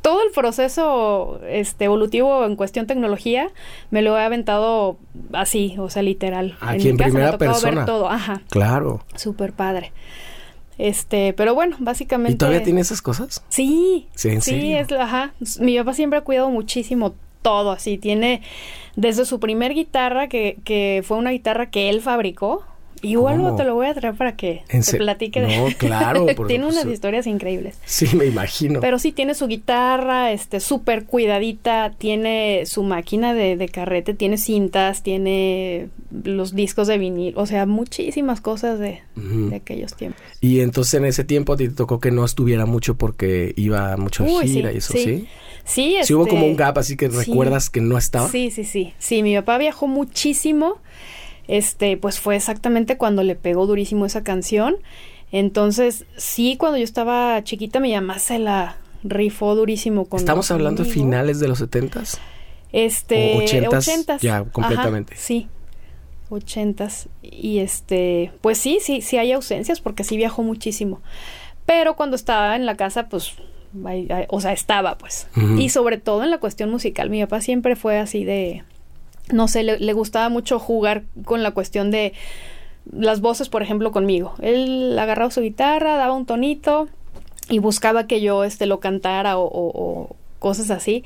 todo 0.05 0.21
el 0.21 0.29
proceso 0.29 1.39
este, 1.49 1.85
evolutivo 1.85 2.45
en 2.45 2.55
cuestión 2.55 2.85
tecnología 2.85 3.49
me 3.89 4.03
lo 4.03 4.15
he 4.15 4.23
aventado 4.23 4.99
así, 5.33 5.77
o 5.79 5.89
sea, 5.89 6.03
literal. 6.03 6.55
Aquí 6.61 6.89
en, 6.89 6.97
primera 6.97 7.39
persona. 7.39 7.77
Ver 7.77 7.85
todo, 7.87 8.07
ajá. 8.07 8.43
Claro. 8.51 9.03
Súper 9.15 9.51
padre. 9.53 9.93
Este, 10.77 11.33
pero 11.33 11.55
bueno, 11.55 11.75
básicamente. 11.79 12.33
¿Y 12.33 12.37
todavía 12.37 12.61
tiene 12.61 12.81
esas 12.81 13.01
cosas? 13.01 13.43
Sí. 13.49 14.07
Sí, 14.13 14.39
sí, 14.41 14.75
es, 14.75 14.91
ajá. 14.91 15.33
Mi 15.59 15.75
papá 15.79 15.95
siempre 15.95 16.19
ha 16.19 16.21
cuidado 16.21 16.51
muchísimo 16.51 17.15
todo, 17.41 17.71
así. 17.71 17.97
Tiene 17.97 18.43
desde 18.95 19.25
su 19.25 19.39
primer 19.39 19.73
guitarra, 19.73 20.27
que, 20.27 20.59
que 20.63 21.01
fue 21.03 21.17
una 21.17 21.31
guitarra 21.31 21.71
que 21.71 21.89
él 21.89 22.01
fabricó, 22.01 22.63
Igual 23.05 23.55
te 23.55 23.63
lo 23.63 23.75
voy 23.75 23.87
a 23.87 23.93
traer 23.93 24.15
para 24.15 24.35
que 24.35 24.63
te 24.67 24.97
platique. 24.97 25.39
No, 25.41 25.67
claro. 25.77 26.25
tiene 26.47 26.65
unas 26.65 26.85
historias 26.85 27.27
increíbles. 27.27 27.77
Sí, 27.85 28.07
me 28.15 28.25
imagino. 28.25 28.79
Pero 28.79 28.99
sí, 28.99 29.11
tiene 29.11 29.35
su 29.35 29.47
guitarra, 29.47 30.31
este, 30.31 30.59
súper 30.59 31.05
cuidadita, 31.05 31.93
tiene 31.97 32.65
su 32.65 32.83
máquina 32.83 33.33
de, 33.33 33.55
de, 33.57 33.69
carrete, 33.69 34.13
tiene 34.13 34.37
cintas, 34.37 35.03
tiene 35.03 35.89
los 36.23 36.55
discos 36.55 36.87
de 36.87 36.97
vinil, 36.97 37.33
o 37.37 37.45
sea, 37.45 37.65
muchísimas 37.65 38.41
cosas 38.41 38.79
de, 38.79 39.01
de 39.15 39.55
aquellos 39.55 39.93
tiempos. 39.95 40.21
Y 40.41 40.61
entonces 40.61 40.95
en 40.95 41.05
ese 41.05 41.23
tiempo 41.23 41.53
a 41.53 41.57
ti 41.57 41.67
te 41.67 41.75
tocó 41.75 41.99
que 41.99 42.11
no 42.11 42.25
estuviera 42.25 42.65
mucho 42.65 42.95
porque 42.95 43.53
iba 43.57 43.97
mucho 43.97 44.23
a 44.23 44.43
gira 44.43 44.71
y 44.71 44.77
eso, 44.77 44.93
¿sí? 44.93 45.27
Sí, 45.65 45.97
sí. 46.03 46.13
hubo 46.13 46.27
como 46.27 46.45
un 46.45 46.51
este, 46.51 46.63
gap, 46.63 46.77
así 46.77 46.95
que 46.95 47.07
recuerdas 47.09 47.69
que 47.69 47.81
no 47.81 47.97
estaba. 47.97 48.29
Sí, 48.29 48.51
sí, 48.51 48.63
sí. 48.63 48.93
Sí, 48.99 49.23
mi 49.23 49.35
papá 49.35 49.57
viajó 49.57 49.87
muchísimo 49.87 50.77
este, 51.47 51.97
pues 51.97 52.19
fue 52.19 52.35
exactamente 52.35 52.97
cuando 52.97 53.23
le 53.23 53.35
pegó 53.35 53.65
durísimo 53.65 54.05
esa 54.05 54.23
canción. 54.23 54.77
Entonces, 55.31 56.05
sí, 56.17 56.55
cuando 56.57 56.77
yo 56.77 56.83
estaba 56.83 57.43
chiquita, 57.43 57.79
mi 57.79 57.93
mamá 57.93 58.19
se 58.19 58.39
la 58.39 58.77
rifó 59.03 59.55
durísimo 59.55 60.05
con 60.05 60.19
¿Estamos 60.19 60.49
hablando 60.51 60.83
de 60.83 60.89
finales 60.89 61.39
de 61.39 61.47
los 61.47 61.59
setentas? 61.59 62.19
Este, 62.71 63.37
ochentas. 63.67 64.21
Ya, 64.21 64.43
completamente. 64.43 65.15
sí, 65.15 65.47
ochentas. 66.29 67.07
Y 67.21 67.59
este, 67.59 68.31
pues 68.41 68.57
sí, 68.57 68.79
sí, 68.81 69.01
sí 69.01 69.17
hay 69.17 69.31
ausencias 69.31 69.79
porque 69.79 70.03
sí 70.03 70.17
viajó 70.17 70.43
muchísimo. 70.43 71.01
Pero 71.65 71.95
cuando 71.95 72.15
estaba 72.15 72.55
en 72.55 72.65
la 72.65 72.75
casa, 72.75 73.09
pues, 73.09 73.33
o 74.29 74.41
sea, 74.41 74.53
estaba, 74.53 74.97
pues. 74.97 75.27
Y 75.57 75.69
sobre 75.69 75.97
todo 75.97 76.23
en 76.23 76.31
la 76.31 76.37
cuestión 76.37 76.69
musical, 76.69 77.09
mi 77.09 77.21
papá 77.21 77.41
siempre 77.41 77.75
fue 77.75 77.97
así 77.97 78.23
de 78.23 78.63
no 79.31 79.47
sé, 79.47 79.63
le, 79.63 79.93
gustaba 79.93 80.29
mucho 80.29 80.59
jugar 80.59 81.03
con 81.23 81.43
la 81.43 81.51
cuestión 81.51 81.91
de 81.91 82.13
las 82.91 83.21
voces, 83.21 83.49
por 83.49 83.63
ejemplo, 83.63 83.91
conmigo. 83.91 84.35
Él 84.41 84.97
agarraba 84.99 85.31
su 85.31 85.41
guitarra, 85.41 85.97
daba 85.97 86.13
un 86.13 86.25
tonito 86.25 86.87
y 87.49 87.59
buscaba 87.59 88.07
que 88.07 88.21
yo 88.21 88.43
este, 88.43 88.65
lo 88.65 88.79
cantara 88.79 89.37
o, 89.37 90.15
cosas 90.39 90.69
así. 90.69 91.03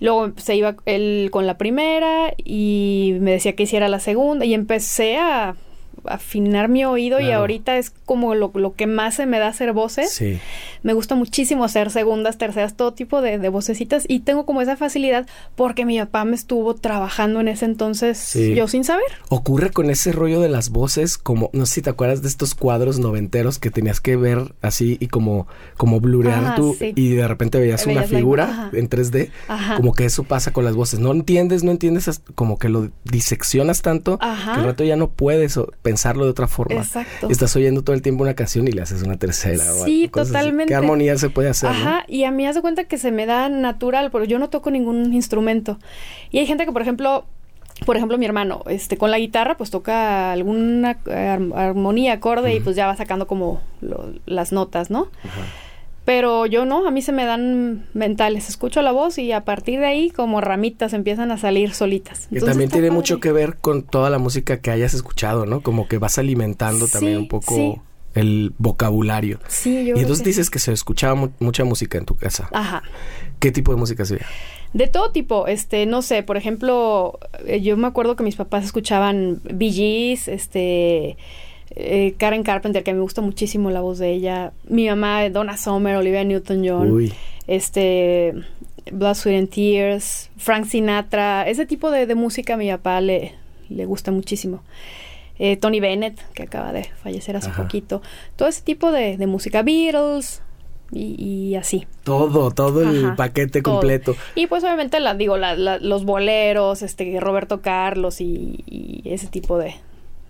Luego 0.00 0.32
se 0.36 0.56
iba 0.56 0.76
él 0.84 1.28
con 1.30 1.46
la 1.46 1.58
primera 1.58 2.34
y 2.36 3.16
me 3.20 3.32
decía 3.32 3.54
que 3.54 3.62
hiciera 3.62 3.88
la 3.88 4.00
segunda 4.00 4.44
y 4.44 4.54
empecé 4.54 5.18
a 5.18 5.54
afinar 6.14 6.68
mi 6.68 6.84
oído 6.84 7.20
y 7.20 7.30
ahorita 7.30 7.76
es 7.76 7.90
como 7.90 8.34
lo, 8.34 8.52
que 8.74 8.86
más 8.86 9.14
se 9.14 9.26
me 9.26 9.38
da 9.38 9.48
hacer 9.48 9.72
voces. 9.72 10.12
Sí. 10.12 10.38
Me 10.82 10.92
gusta 10.92 11.14
muchísimo 11.14 11.64
hacer 11.64 11.90
segundas, 11.90 12.38
terceras, 12.38 12.74
todo 12.74 12.92
tipo 12.92 13.20
de, 13.22 13.38
de, 13.38 13.48
vocecitas 13.48 14.04
y 14.08 14.20
tengo 14.20 14.46
como 14.46 14.62
esa 14.62 14.76
facilidad 14.76 15.26
porque 15.56 15.84
mi 15.84 15.98
papá 15.98 16.24
me 16.24 16.34
estuvo 16.36 16.74
trabajando 16.74 17.40
en 17.40 17.48
ese 17.48 17.64
entonces 17.64 18.34
yo 18.34 18.68
sin 18.68 18.84
saber. 18.84 19.06
Ocurre 19.28 19.70
con 19.70 19.90
ese 19.90 20.12
rollo 20.12 20.40
de 20.40 20.48
las 20.48 20.70
voces 20.70 21.18
como, 21.18 21.50
no 21.52 21.66
sé 21.66 21.74
si 21.74 21.82
te 21.82 21.90
acuerdas 21.90 22.22
de 22.22 22.28
estos 22.28 22.54
cuadros 22.54 22.98
noventeros 22.98 23.58
que 23.58 23.70
tenías 23.70 24.00
que 24.00 24.16
ver 24.16 24.54
así 24.62 24.96
y 25.00 25.08
como, 25.08 25.46
como 25.76 26.00
blurear 26.00 26.56
tú 26.56 26.76
y 26.80 27.14
de 27.14 27.28
repente 27.28 27.58
veías, 27.58 27.86
una 27.86 28.02
figura 28.04 28.70
en 28.72 28.88
3D, 28.88 29.30
como 29.76 29.94
que 29.94 30.04
eso 30.04 30.24
pasa 30.24 30.52
con 30.52 30.64
las 30.64 30.74
voces. 30.74 31.00
No 31.00 31.12
entiendes, 31.12 31.64
no 31.64 31.70
entiendes, 31.70 32.22
como 32.34 32.58
que 32.58 32.68
lo 32.68 32.90
diseccionas 33.04 33.82
tanto 33.82 34.18
que 34.18 34.24
al 34.24 34.64
rato 34.64 34.84
ya 34.84 34.96
no 34.96 35.10
puedes 35.10 35.58
pensarlo 36.00 36.24
de 36.24 36.30
otra 36.30 36.48
forma. 36.48 36.80
Exacto. 36.80 37.28
Estás 37.28 37.54
oyendo 37.56 37.82
todo 37.82 37.94
el 37.94 38.00
tiempo 38.00 38.22
una 38.22 38.32
canción 38.32 38.66
y 38.66 38.72
le 38.72 38.80
haces 38.80 39.02
una 39.02 39.16
tercera. 39.16 39.62
Sí, 39.84 40.08
totalmente. 40.08 40.72
¿Qué 40.72 40.74
armonía 40.74 41.18
se 41.18 41.28
puede 41.28 41.50
hacer? 41.50 41.68
Ajá, 41.68 42.04
y 42.08 42.24
a 42.24 42.30
mí 42.30 42.46
hace 42.46 42.62
cuenta 42.62 42.84
que 42.84 42.96
se 42.96 43.10
me 43.10 43.26
da 43.26 43.50
natural, 43.50 44.10
pero 44.10 44.24
yo 44.24 44.38
no 44.38 44.48
toco 44.48 44.70
ningún 44.70 45.12
instrumento. 45.12 45.78
Y 46.30 46.38
hay 46.38 46.46
gente 46.46 46.64
que, 46.64 46.72
por 46.72 46.80
ejemplo, 46.80 47.26
por 47.84 47.96
ejemplo, 47.96 48.16
mi 48.16 48.24
hermano, 48.24 48.62
este, 48.66 48.96
con 48.96 49.10
la 49.10 49.18
guitarra, 49.18 49.58
pues 49.58 49.70
toca 49.70 50.32
alguna 50.32 50.96
armonía, 51.54 52.14
acorde, 52.14 52.54
y 52.54 52.60
pues 52.60 52.76
ya 52.76 52.86
va 52.86 52.96
sacando 52.96 53.26
como 53.26 53.60
las 54.24 54.52
notas, 54.52 54.90
¿no? 54.90 55.08
Ajá. 55.22 55.42
Pero 56.04 56.46
yo 56.46 56.64
no, 56.64 56.86
a 56.86 56.90
mí 56.90 57.02
se 57.02 57.12
me 57.12 57.24
dan 57.24 57.86
mentales. 57.92 58.48
Escucho 58.48 58.82
la 58.82 58.90
voz 58.90 59.18
y 59.18 59.32
a 59.32 59.44
partir 59.44 59.80
de 59.80 59.86
ahí, 59.86 60.10
como 60.10 60.40
ramitas, 60.40 60.92
empiezan 60.92 61.30
a 61.30 61.38
salir 61.38 61.72
solitas. 61.74 62.26
Y 62.30 62.40
también 62.40 62.70
tiene 62.70 62.90
mucho 62.90 63.20
que 63.20 63.32
ver 63.32 63.58
con 63.58 63.82
toda 63.82 64.10
la 64.10 64.18
música 64.18 64.60
que 64.60 64.70
hayas 64.70 64.94
escuchado, 64.94 65.46
¿no? 65.46 65.60
Como 65.60 65.88
que 65.88 65.98
vas 65.98 66.18
alimentando 66.18 66.88
también 66.88 67.18
un 67.18 67.28
poco 67.28 67.82
el 68.14 68.52
vocabulario. 68.58 69.40
Sí, 69.48 69.86
yo 69.86 69.96
Y 69.96 70.00
entonces 70.00 70.24
dices 70.24 70.50
que 70.50 70.58
se 70.58 70.72
escuchaba 70.72 71.30
mucha 71.38 71.64
música 71.64 71.98
en 71.98 72.06
tu 72.06 72.14
casa. 72.14 72.48
Ajá. 72.52 72.82
¿Qué 73.38 73.52
tipo 73.52 73.72
de 73.72 73.78
música 73.78 74.04
se 74.04 74.20
De 74.72 74.88
todo 74.88 75.12
tipo, 75.12 75.46
este, 75.46 75.86
no 75.86 76.02
sé, 76.02 76.22
por 76.22 76.36
ejemplo, 76.36 77.18
eh, 77.46 77.60
yo 77.60 77.76
me 77.76 77.86
acuerdo 77.86 78.16
que 78.16 78.22
mis 78.22 78.36
papás 78.36 78.64
escuchaban 78.64 79.40
Gees, 79.58 80.28
este 80.28 81.16
eh, 81.70 82.14
Karen 82.18 82.42
Carpenter, 82.42 82.82
que 82.82 82.92
me 82.92 83.00
gusta 83.00 83.20
muchísimo 83.20 83.70
la 83.70 83.80
voz 83.80 83.98
de 83.98 84.10
ella. 84.10 84.52
Mi 84.68 84.88
mamá, 84.88 85.28
Donna 85.30 85.56
Summer, 85.56 85.96
Olivia 85.96 86.24
Newton-John. 86.24 87.10
Este. 87.46 88.34
Blood, 88.90 89.14
Sweat 89.14 89.38
and 89.38 89.50
Tears, 89.50 90.30
Frank 90.36 90.66
Sinatra. 90.66 91.48
Ese 91.48 91.66
tipo 91.66 91.90
de, 91.90 92.12
música 92.14 92.54
a 92.54 92.56
mi 92.56 92.70
papá 92.70 93.00
le, 93.00 93.34
le 93.68 93.84
gusta 93.84 94.10
muchísimo. 94.10 94.62
Eh, 95.38 95.56
Tony 95.56 95.80
Bennett, 95.80 96.20
que 96.34 96.42
acaba 96.42 96.72
de 96.72 96.84
fallecer 97.02 97.36
hace 97.36 97.50
poquito. 97.50 98.02
Todo 98.36 98.48
ese 98.48 98.62
tipo 98.62 98.90
de, 98.90 99.16
música. 99.26 99.62
Beatles, 99.62 100.42
y, 100.92 101.54
así. 101.54 101.86
Todo, 102.02 102.50
todo 102.50 102.82
el 102.82 103.14
paquete 103.14 103.62
completo. 103.62 104.16
Y 104.34 104.48
pues 104.48 104.64
obviamente 104.64 104.98
la, 104.98 105.14
digo, 105.14 105.36
los 105.36 106.04
boleros, 106.04 106.82
este 106.82 107.20
Roberto 107.20 107.60
Carlos 107.60 108.20
y 108.20 109.02
ese 109.04 109.28
tipo 109.28 109.56
de, 109.56 109.76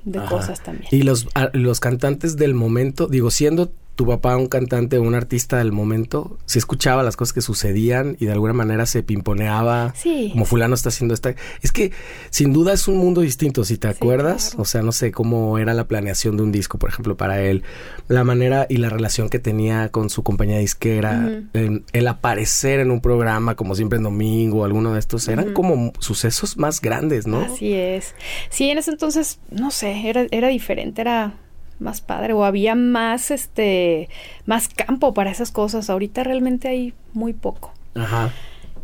de 0.05 0.25
cosas 0.25 0.63
también. 0.63 0.89
Y 0.91 1.03
los, 1.03 1.29
los 1.53 1.81
cantantes 1.81 2.37
del 2.37 2.55
momento, 2.55 3.07
digo, 3.07 3.31
siendo 3.31 3.73
tu 3.95 4.07
papá 4.07 4.37
un 4.37 4.47
cantante, 4.47 4.99
un 4.99 5.15
artista 5.15 5.59
del 5.59 5.73
momento, 5.73 6.39
si 6.47 6.59
escuchaba 6.59 7.03
las 7.03 7.17
cosas 7.17 7.35
que 7.35 7.43
sucedían 7.43 8.17
y 8.19 8.27
de 8.27 8.33
alguna 8.33 8.55
manera 8.55 8.87
se 8.87 9.03
pimponeaba, 9.03 9.93
sí. 9.95 10.31
como 10.33 10.47
fulano 10.47 10.75
está 10.75 10.89
haciendo 10.89 11.13
esta. 11.13 11.35
Es 11.61 11.71
que 11.71 11.93
sin 12.31 12.53
duda 12.53 12.73
es 12.73 12.89
un 12.89 12.97
mundo 12.97 13.21
distinto, 13.21 13.65
si 13.65 13.77
te 13.77 13.89
acuerdas, 13.89 14.55
o 14.59 14.65
sea, 14.65 14.83
no 14.83 14.93
sé 14.93 15.13
cómo 15.13 15.59
era 15.59 15.75
la 15.75 15.87
planeación 15.87 16.37
de 16.37 16.43
un 16.43 16.53
disco, 16.53 16.79
por 16.79 16.89
ejemplo, 16.89 17.17
para 17.17 17.43
él, 17.43 17.63
la 18.09 18.25
manera 18.25 18.67
y 18.69 18.79
la 18.79 18.89
relación 18.89 19.29
que 19.29 19.39
tenía 19.39 19.91
con 19.91 20.09
su 20.09 20.23
compañía 20.23 20.59
disquera, 20.59 21.43
el, 21.53 22.09
aparecer 22.09 22.81
en 22.81 22.91
un 22.91 23.01
programa 23.01 23.55
como 23.55 23.75
siempre 23.75 23.99
en 23.99 24.05
domingo, 24.05 24.65
alguno 24.65 24.95
de 24.95 24.99
estos, 24.99 25.29
eran 25.29 25.53
como 25.53 25.93
sucesos 25.99 26.57
más 26.57 26.81
grandes, 26.81 27.27
¿no? 27.27 27.41
Así 27.41 27.75
es. 27.75 28.15
Sí, 28.49 28.71
en 28.71 28.79
ese 28.79 28.91
entonces, 28.91 29.39
no 29.51 29.71
sé, 29.71 30.09
era, 30.09 30.27
era 30.31 30.49
diferente, 30.49 31.03
era 31.03 31.35
más 31.81 32.01
padre 32.01 32.33
o 32.33 32.45
había 32.45 32.75
más 32.75 33.31
este 33.31 34.09
más 34.47 34.69
campo 34.69 35.15
para 35.15 35.31
esas 35.31 35.51
cosas. 35.51 35.91
Ahorita 35.91 36.23
realmente 36.25 36.69
hay 36.69 36.95
muy 37.13 37.33
poco. 37.33 37.73
Ajá. 37.95 38.31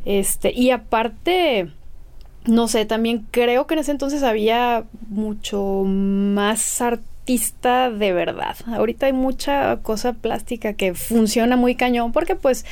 Este, 0.05 0.53
y 0.53 0.71
aparte 0.71 1.73
no 2.47 2.69
sé, 2.69 2.87
también 2.87 3.27
creo 3.31 3.67
que 3.67 3.75
en 3.75 3.81
ese 3.81 3.91
entonces 3.91 4.23
había 4.23 4.85
mucho 5.09 5.83
más 5.85 6.81
artista 6.81 7.91
de 7.91 8.13
verdad. 8.13 8.57
Ahorita 8.67 9.07
hay 9.07 9.13
mucha 9.13 9.79
cosa 9.79 10.13
plástica 10.13 10.75
que 10.75 10.95
funciona 10.95 11.57
muy 11.57 11.75
cañón 11.75 12.13
porque 12.13 12.37
pues 12.37 12.65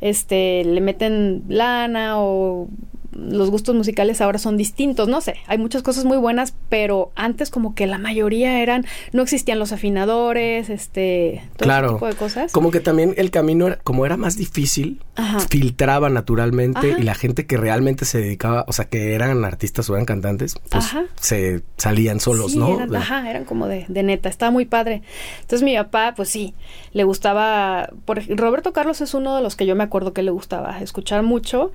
este 0.00 0.64
le 0.64 0.80
meten 0.80 1.42
lana 1.48 2.20
o 2.20 2.68
los 3.12 3.50
gustos 3.50 3.74
musicales 3.74 4.20
ahora 4.20 4.38
son 4.38 4.56
distintos, 4.56 5.08
no 5.08 5.20
sé, 5.20 5.36
hay 5.46 5.58
muchas 5.58 5.82
cosas 5.82 6.04
muy 6.04 6.18
buenas, 6.18 6.54
pero 6.68 7.10
antes 7.14 7.50
como 7.50 7.74
que 7.74 7.86
la 7.86 7.98
mayoría 7.98 8.62
eran, 8.62 8.84
no 9.12 9.22
existían 9.22 9.58
los 9.58 9.72
afinadores, 9.72 10.68
este, 10.68 11.42
todo 11.56 11.66
claro, 11.66 11.92
tipo 11.94 12.06
de 12.06 12.14
cosas. 12.14 12.52
Como 12.52 12.70
que 12.70 12.80
también 12.80 13.14
el 13.16 13.30
camino, 13.30 13.66
era, 13.66 13.76
como 13.76 14.04
era 14.04 14.16
más 14.16 14.36
difícil, 14.36 15.00
filtraba 15.48 16.10
naturalmente 16.10 16.96
y 16.98 17.02
la 17.02 17.14
gente 17.14 17.46
que 17.46 17.56
realmente 17.56 18.04
se 18.04 18.20
dedicaba, 18.20 18.64
o 18.68 18.72
sea, 18.72 18.84
que 18.84 19.14
eran 19.14 19.44
artistas 19.44 19.88
o 19.88 19.94
eran 19.94 20.04
cantantes, 20.04 20.56
pues 20.70 20.84
se 21.16 21.62
salían 21.76 22.20
solos, 22.20 22.56
¿no? 22.56 22.74
Eran, 22.74 22.94
ajá, 22.94 23.30
eran 23.30 23.44
como 23.44 23.66
de, 23.68 23.86
de 23.88 24.02
neta, 24.02 24.28
estaba 24.28 24.50
muy 24.50 24.66
padre. 24.66 25.02
Entonces 25.40 25.62
mi 25.62 25.76
papá, 25.76 26.12
pues 26.14 26.28
sí, 26.28 26.54
le 26.92 27.04
gustaba, 27.04 27.90
por 28.04 28.22
Roberto 28.28 28.72
Carlos 28.72 29.00
es 29.00 29.14
uno 29.14 29.36
de 29.36 29.42
los 29.42 29.56
que 29.56 29.66
yo 29.66 29.74
me 29.74 29.84
acuerdo 29.84 30.12
que 30.12 30.22
le 30.22 30.30
gustaba 30.30 30.78
escuchar 30.80 31.22
mucho 31.22 31.72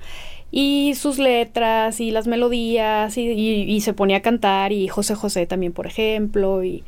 y 0.56 0.94
sus 0.94 1.18
letras 1.18 1.98
y 1.98 2.12
las 2.12 2.28
melodías 2.28 3.18
y, 3.18 3.80
se 3.80 3.92
ponía 3.92 4.18
a 4.18 4.22
cantar 4.22 4.70
y 4.70 4.86
José 4.86 5.16
José 5.16 5.46
también 5.46 5.72
por 5.72 5.88
ejemplo 5.88 6.62
y 6.62 6.84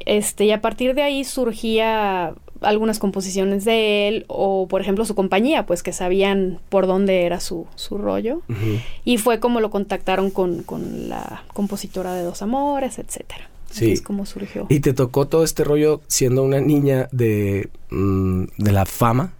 este 0.00 0.46
y 0.46 0.50
a 0.50 0.60
partir 0.60 0.96
de 0.96 1.02
ahí 1.02 1.22
surgía 1.22 2.34
algunas 2.60 2.98
composiciones 2.98 3.64
de 3.64 4.08
él 4.08 4.24
o 4.26 4.66
por 4.66 4.80
ejemplo 4.80 5.04
su 5.04 5.14
compañía 5.14 5.64
pues 5.64 5.84
que 5.84 5.92
sabían 5.92 6.58
por 6.70 6.88
dónde 6.88 7.22
era 7.24 7.38
su, 7.38 7.68
su 7.76 7.98
rollo 7.98 8.42
y 9.04 9.18
fue 9.18 9.38
como 9.38 9.60
lo 9.60 9.70
contactaron 9.70 10.32
con, 10.32 10.64
con 10.64 11.08
la 11.08 11.44
compositora 11.54 12.14
de 12.14 12.24
Dos 12.24 12.42
Amores 12.42 12.98
etcétera 12.98 13.48
Sí. 13.70 13.90
es 13.90 14.02
como 14.02 14.26
surgió. 14.26 14.66
Y 14.68 14.80
te 14.80 14.92
tocó 14.92 15.28
todo 15.28 15.44
este 15.44 15.64
rollo 15.64 16.02
siendo 16.06 16.42
una 16.42 16.60
niña 16.60 17.08
de, 17.10 17.70
mm, 17.88 18.44
de 18.58 18.70
la 18.70 18.84
fama 18.84 19.32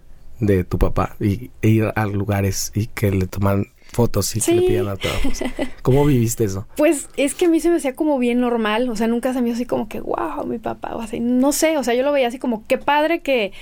de 0.45 0.63
tu 0.63 0.77
papá 0.77 1.15
y, 1.19 1.51
e 1.61 1.69
ir 1.69 1.91
a 1.95 2.05
lugares 2.05 2.71
y 2.75 2.87
que 2.87 3.11
le 3.11 3.27
toman 3.27 3.67
fotos 3.93 4.35
y 4.35 4.41
que 4.41 4.53
le 4.53 4.61
pidan 4.67 4.87
autógrafos. 4.89 5.43
¿Cómo 5.83 6.05
viviste 6.05 6.43
eso? 6.43 6.67
Pues 6.75 7.09
es 7.15 7.35
que 7.35 7.45
a 7.45 7.49
mí 7.49 7.59
se 7.59 7.69
me 7.69 7.77
hacía 7.77 7.95
como 7.95 8.17
bien 8.17 8.41
normal, 8.41 8.89
o 8.89 8.95
sea, 8.95 9.07
nunca 9.07 9.33
se 9.33 9.41
me 9.41 9.49
hizo 9.49 9.55
así 9.55 9.65
como 9.65 9.87
que, 9.87 10.01
wow, 10.01 10.45
mi 10.45 10.57
papá, 10.57 10.95
o 10.95 11.01
así, 11.01 11.19
no 11.19 11.51
sé, 11.51 11.77
o 11.77 11.83
sea, 11.83 11.93
yo 11.93 12.03
lo 12.03 12.11
veía 12.11 12.27
así 12.27 12.39
como, 12.39 12.65
qué 12.67 12.77
padre 12.77 13.21
que, 13.21 13.53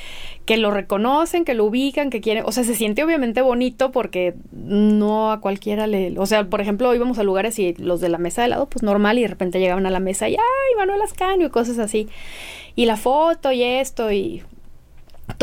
que 0.46 0.58
lo 0.58 0.72
reconocen, 0.72 1.46
que 1.46 1.54
lo 1.54 1.66
ubican, 1.66 2.10
que 2.10 2.22
quieren, 2.22 2.44
o 2.46 2.52
sea, 2.52 2.64
se 2.64 2.76
siente 2.76 3.04
obviamente 3.04 3.42
bonito 3.42 3.92
porque 3.92 4.36
no 4.52 5.32
a 5.32 5.42
cualquiera 5.42 5.86
le, 5.86 6.18
o 6.18 6.26
sea, 6.26 6.50
por 6.50 6.62
ejemplo, 6.62 6.96
íbamos 6.96 7.20
a 7.20 7.24
lugares 7.24 7.60
y 7.60 7.74
los 7.74 8.00
de 8.00 8.10
la 8.10 8.18
mesa 8.18 8.42
de 8.42 8.48
lado, 8.48 8.68
pues 8.68 8.84
normal, 8.84 9.20
y 9.20 9.24
de 9.24 9.28
repente 9.28 9.60
llegaban 9.60 9.86
a 9.86 9.92
la 9.92 10.00
mesa 10.00 10.30
y, 10.30 10.36
ay, 10.36 10.78
Manuel 10.78 11.02
Ascanio 11.02 11.48
y 11.48 11.52
cosas 11.52 11.78
así. 11.78 12.08
Y 12.76 12.86
la 12.86 12.96
foto 12.96 13.52
y 13.52 13.64
esto, 13.64 14.12
y 14.14 14.44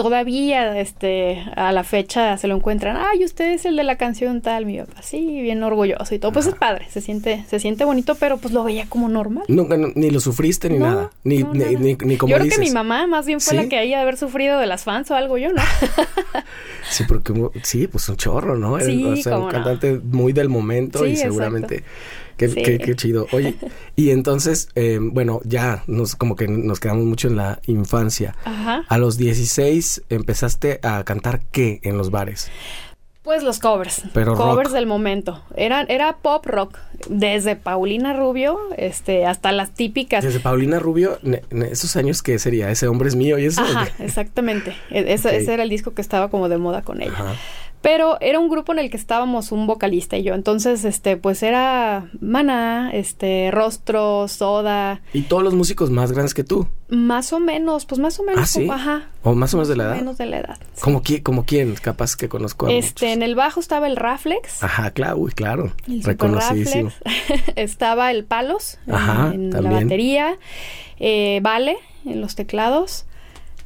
todavía 0.02 0.78
este 0.78 1.42
a 1.56 1.72
la 1.72 1.82
fecha 1.82 2.36
se 2.36 2.46
lo 2.46 2.54
encuentran 2.54 2.96
ay 2.96 3.24
usted 3.24 3.50
es 3.50 3.64
el 3.64 3.74
de 3.74 3.82
la 3.82 3.96
canción 3.96 4.40
tal 4.42 4.64
mi 4.64 4.78
papá 4.78 5.02
sí 5.02 5.42
bien 5.42 5.60
orgulloso 5.64 6.14
y 6.14 6.20
todo 6.20 6.30
pues 6.30 6.46
es 6.46 6.54
padre 6.54 6.86
se 6.88 7.00
siente 7.00 7.44
se 7.48 7.58
siente 7.58 7.84
bonito 7.84 8.14
pero 8.14 8.38
pues 8.38 8.54
lo 8.54 8.62
veía 8.62 8.86
como 8.88 9.08
normal. 9.08 9.44
Nunca 9.48 9.76
ni 9.76 10.10
lo 10.10 10.20
sufriste 10.20 10.70
ni 10.70 10.78
nada 10.78 11.10
ni, 11.24 11.42
ni, 11.42 11.96
ni, 11.96 12.16
como 12.16 12.30
yo 12.30 12.38
creo 12.38 12.48
que 12.48 12.58
mi 12.58 12.70
mamá 12.70 13.08
más 13.08 13.26
bien 13.26 13.40
fue 13.40 13.56
la 13.56 13.68
que 13.68 13.76
haya 13.76 13.96
de 13.96 14.02
haber 14.02 14.16
sufrido 14.16 14.60
de 14.60 14.66
las 14.66 14.84
fans 14.84 15.10
o 15.10 15.16
algo 15.16 15.36
yo 15.36 15.52
no. 15.52 15.62
Sí 16.90 17.04
porque 17.06 17.34
sí 17.64 17.88
pues 17.88 18.08
un 18.08 18.16
chorro 18.16 18.56
no 18.56 18.78
sí, 18.78 19.04
o 19.04 19.16
sea, 19.16 19.38
un 19.38 19.50
cantante 19.50 19.98
muy 19.98 20.32
del 20.32 20.48
momento 20.48 21.04
y 21.06 21.16
seguramente 21.16 21.82
Qué, 22.38 22.94
chido. 22.96 23.26
Oye, 23.32 23.56
y 23.96 24.10
entonces, 24.10 24.68
eh, 24.74 24.98
bueno, 25.00 25.40
ya 25.44 25.82
nos 25.86 26.16
como 26.16 26.36
que 26.36 26.48
nos 26.48 26.80
quedamos 26.80 27.04
mucho 27.04 27.28
en 27.28 27.36
la 27.36 27.60
infancia. 27.66 28.34
Ajá. 28.44 28.84
A 28.88 28.98
los 28.98 29.18
16 29.18 30.04
empezaste 30.08 30.80
a 30.82 31.04
cantar 31.04 31.40
qué 31.50 31.80
en 31.82 31.98
los 31.98 32.10
bares. 32.10 32.50
Pues 33.28 33.42
los 33.42 33.58
covers. 33.58 34.04
Pero 34.14 34.34
covers 34.36 34.72
del 34.72 34.86
momento. 34.86 35.42
Eran, 35.54 35.84
era 35.90 36.16
pop 36.16 36.46
rock. 36.46 36.78
Desde 37.10 37.56
Paulina 37.56 38.14
Rubio, 38.14 38.58
este, 38.78 39.26
hasta 39.26 39.52
las 39.52 39.74
típicas. 39.74 40.24
Desde 40.24 40.40
Paulina 40.40 40.78
Rubio, 40.78 41.18
en 41.22 41.62
esos 41.62 41.94
años 41.96 42.22
que 42.22 42.38
sería, 42.38 42.70
ese 42.70 42.88
hombre 42.88 43.08
es 43.08 43.16
mío 43.16 43.38
y 43.38 43.44
eso. 43.44 43.60
Ajá, 43.60 43.88
exactamente. 43.98 44.74
E, 44.90 45.12
ese, 45.12 45.36
ese, 45.36 45.52
era 45.52 45.62
el 45.62 45.68
disco 45.68 45.92
que 45.92 46.00
estaba 46.00 46.30
como 46.30 46.48
de 46.48 46.56
moda 46.56 46.80
con 46.80 47.02
ella. 47.02 47.12
Ajá. 47.12 47.34
Pero 47.80 48.18
era 48.20 48.40
un 48.40 48.48
grupo 48.48 48.72
en 48.72 48.80
el 48.80 48.90
que 48.90 48.96
estábamos 48.96 49.52
un 49.52 49.66
vocalista 49.66 50.16
y 50.16 50.24
yo. 50.24 50.34
Entonces, 50.34 50.84
este, 50.84 51.16
pues 51.16 51.42
era 51.44 52.10
Maná, 52.20 52.90
este, 52.92 53.50
Rostro, 53.52 54.26
Soda. 54.26 55.00
¿Y 55.12 55.22
todos 55.22 55.44
los 55.44 55.54
músicos 55.54 55.90
más 55.90 56.10
grandes 56.10 56.34
que 56.34 56.42
tú? 56.42 56.66
Más 56.88 57.32
o 57.32 57.38
menos, 57.38 57.86
pues 57.86 58.00
más 58.00 58.18
o 58.18 58.24
menos. 58.24 58.42
¿Ah, 58.42 58.46
sí? 58.46 58.68
ajá. 58.68 59.10
¿O 59.22 59.34
más 59.34 59.54
o 59.54 59.58
menos 59.58 59.68
de 59.68 59.76
la 59.76 59.84
edad? 59.84 59.96
Menos 59.96 60.18
de 60.18 60.26
la 60.26 60.38
edad. 60.38 60.58
¿Como, 60.80 61.02
quién, 61.02 61.22
como 61.22 61.44
quién? 61.44 61.74
Capaz 61.74 62.16
que 62.16 62.28
conozco 62.28 62.66
a 62.66 62.72
Este, 62.72 63.12
en 63.12 63.22
el 63.22 63.36
bajo 63.36 63.60
estaba 63.60 63.86
el 63.86 63.96
Raflex. 63.96 64.62
Ajá, 64.62 64.90
claro, 64.90 65.18
uy, 65.18 65.30
claro. 65.30 65.72
El 65.86 66.02
Reconocidísimo. 66.02 66.90
estaba 67.56 68.10
el 68.10 68.24
Palos 68.24 68.78
ajá, 68.90 69.32
en, 69.32 69.50
la 69.50 69.70
batería. 69.70 70.36
Eh, 70.98 71.38
vale 71.42 71.76
en 72.04 72.20
los 72.20 72.34
teclados. 72.34 73.06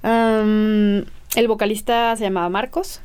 el 0.02 1.48
vocalista 1.48 2.14
se 2.16 2.24
llamaba 2.24 2.50
Marcos 2.50 3.00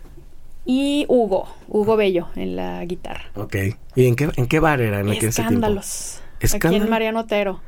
y 0.68 1.06
Hugo, 1.08 1.48
Hugo 1.70 1.96
Bello 1.96 2.28
en 2.36 2.58
la 2.58 2.84
guitarra. 2.86 3.24
Ok. 3.36 3.56
¿Y 3.96 4.06
en 4.06 4.16
qué, 4.16 4.30
en 4.36 4.48
qué 4.48 4.60
bar 4.60 4.82
era 4.82 5.00
en 5.00 5.10
aquel 5.10 5.30
Escándalos. 5.30 6.20
Aquí 6.54 6.76
en 6.76 6.90
Mariano 6.90 7.22
Otero. 7.22 7.62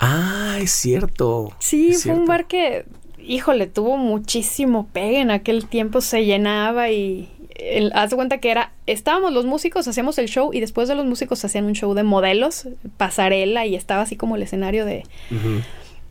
Ah, 0.00 0.58
es 0.60 0.72
cierto. 0.72 1.52
Sí, 1.60 1.94
fue 1.94 2.12
un 2.12 2.26
bar 2.26 2.46
que, 2.46 2.84
híjole, 3.18 3.68
tuvo 3.68 3.96
muchísimo 3.96 4.88
pegue 4.92 5.20
en 5.20 5.30
aquel 5.30 5.66
tiempo, 5.66 6.00
se 6.00 6.24
llenaba 6.24 6.90
y 6.90 7.30
haz 7.94 8.10
de 8.10 8.16
cuenta 8.16 8.38
que 8.38 8.50
era, 8.50 8.72
estábamos 8.86 9.32
los 9.32 9.46
músicos, 9.46 9.86
hacíamos 9.86 10.18
el 10.18 10.28
show 10.28 10.52
y 10.52 10.60
después 10.60 10.88
de 10.88 10.94
los 10.94 11.06
músicos 11.06 11.44
hacían 11.44 11.66
un 11.66 11.74
show 11.74 11.94
de 11.94 12.02
modelos, 12.02 12.68
pasarela 12.96 13.64
y 13.66 13.76
estaba 13.76 14.02
así 14.02 14.16
como 14.16 14.36
el 14.36 14.42
escenario 14.42 14.84
de... 14.84 15.04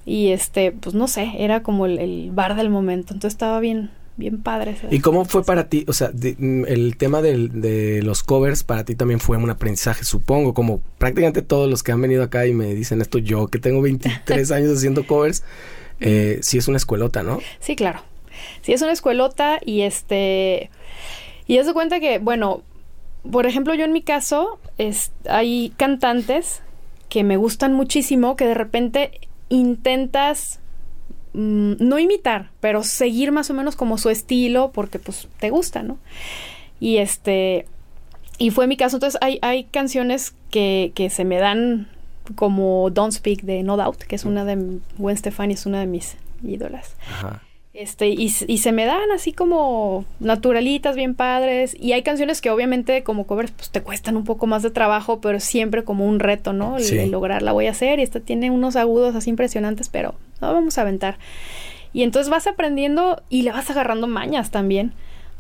Y 0.06 0.30
este, 0.30 0.72
pues 0.72 0.96
no 0.96 1.08
sé, 1.08 1.34
era 1.38 1.62
como 1.62 1.86
el, 1.86 2.00
el, 2.00 2.32
bar 2.32 2.56
del 2.56 2.70
momento, 2.70 3.14
entonces 3.14 3.36
estaba 3.36 3.60
bien, 3.60 3.92
bien 4.20 4.44
padre. 4.44 4.76
¿Y 4.92 5.00
cómo 5.00 5.26
fue 5.26 5.44
para 5.44 5.70
ti? 5.70 5.86
O 5.88 5.94
sea, 5.94 6.12
mm, 6.12 6.66
el 6.68 6.98
tema 6.98 7.22
de 7.22 8.02
los 8.04 8.22
covers 8.22 8.64
para 8.64 8.84
ti 8.84 8.94
también 8.94 9.20
fue 9.20 9.38
un 9.38 9.50
aprendizaje, 9.50 10.04
supongo, 10.04 10.54
como 10.54 10.82
prácticamente 10.98 11.42
todos 11.42 11.70
los 11.70 11.82
que 11.82 11.92
han 11.92 12.02
venido 12.02 12.22
acá 12.22 12.46
y 12.46 12.54
me 12.54 12.76
dicen 12.76 13.02
esto, 13.02 13.18
yo 13.18 13.48
que 13.48 13.60
tengo 13.60 13.82
23 13.82 14.52
años 14.52 14.78
haciendo 14.78 15.08
covers, 15.08 15.44
eh, 16.02 16.40
sí 16.42 16.58
es 16.58 16.68
una 16.68 16.78
escuelota, 16.78 17.24
¿no? 17.24 17.40
Sí, 17.60 17.76
claro. 17.76 18.02
Sí 18.62 18.74
es 18.74 18.82
una 18.82 18.92
escuelota 18.92 19.60
y 19.66 19.82
este... 19.82 20.70
Y 21.48 21.58
es 21.58 21.66
de 21.66 21.74
cuenta 21.74 22.00
que, 22.00 22.20
bueno, 22.20 22.62
por 23.30 23.48
ejemplo, 23.48 23.74
yo 23.74 23.86
en 23.86 23.92
mi 23.92 24.02
caso, 24.02 24.60
es, 24.78 25.12
hay 25.28 25.74
cantantes 25.78 26.62
que 27.10 27.24
me 27.24 27.38
gustan 27.38 27.74
muchísimo 27.74 28.36
que 28.36 28.46
de 28.46 28.54
repente 28.54 29.12
intentas 29.50 30.60
Mm, 31.34 31.74
no 31.80 32.00
imitar, 32.00 32.50
pero 32.60 32.84
seguir 32.84 33.32
más 33.32 33.50
o 33.50 33.54
menos 33.54 33.76
como 33.76 33.98
su 33.98 34.10
estilo 34.10 34.72
porque 34.72 35.00
pues 35.00 35.28
te 35.40 35.50
gusta, 35.50 35.84
¿no? 35.84 35.98
Y 36.80 36.98
este, 36.98 37.66
y 38.38 38.52
fue 38.52 38.68
mi 38.68 38.78
caso, 38.78 38.98
entonces 38.98 39.20
hay, 39.22 39.38
hay 39.42 39.66
canciones 39.66 40.34
que, 40.50 40.92
que 40.96 41.10
se 41.10 41.26
me 41.26 41.38
dan 41.38 41.88
como 42.36 42.90
Don't 42.90 43.14
Speak 43.14 43.42
de 43.42 43.64
No 43.64 43.78
Doubt, 43.78 44.04
que 44.04 44.16
es 44.16 44.26
una 44.26 44.46
de, 44.46 44.80
Gwen 44.98 45.18
Stefani 45.18 45.54
es 45.54 45.66
una 45.66 45.80
de 45.80 45.88
mis 45.88 46.16
ídolas. 46.44 46.96
Ajá. 47.12 47.44
Este, 47.80 48.10
y, 48.10 48.34
y, 48.48 48.58
se 48.58 48.72
me 48.72 48.86
dan 48.86 49.12
así 49.14 49.32
como 49.32 50.04
naturalitas, 50.20 50.98
bien 50.98 51.16
padres. 51.16 51.78
Y 51.80 51.94
hay 51.94 52.02
canciones 52.02 52.42
que 52.42 52.50
obviamente 52.50 53.04
como 53.04 53.26
covers 53.26 53.52
pues 53.52 53.70
te 53.70 53.82
cuestan 53.82 54.18
un 54.18 54.26
poco 54.26 54.48
más 54.48 54.64
de 54.64 54.72
trabajo, 54.72 55.22
pero 55.22 55.40
siempre 55.40 55.86
como 55.86 56.06
un 56.06 56.20
reto, 56.20 56.52
¿no? 56.52 56.78
El, 56.78 57.12
lograrla 57.12 57.54
voy 57.54 57.68
a 57.68 57.72
hacer. 57.72 58.00
Y 58.00 58.02
esta 58.02 58.20
tiene 58.20 58.52
unos 58.52 58.76
agudos 58.76 59.16
así 59.16 59.30
impresionantes, 59.30 59.88
pero 59.88 60.16
no 60.42 60.54
vamos 60.54 60.78
a 60.78 60.82
aventar. 60.82 61.18
Y 61.94 62.04
entonces 62.04 62.30
vas 62.30 62.48
aprendiendo 62.48 63.22
y 63.30 63.42
le 63.42 63.52
vas 63.52 63.70
agarrando 63.70 64.08
mañas 64.08 64.52
también. 64.52 64.94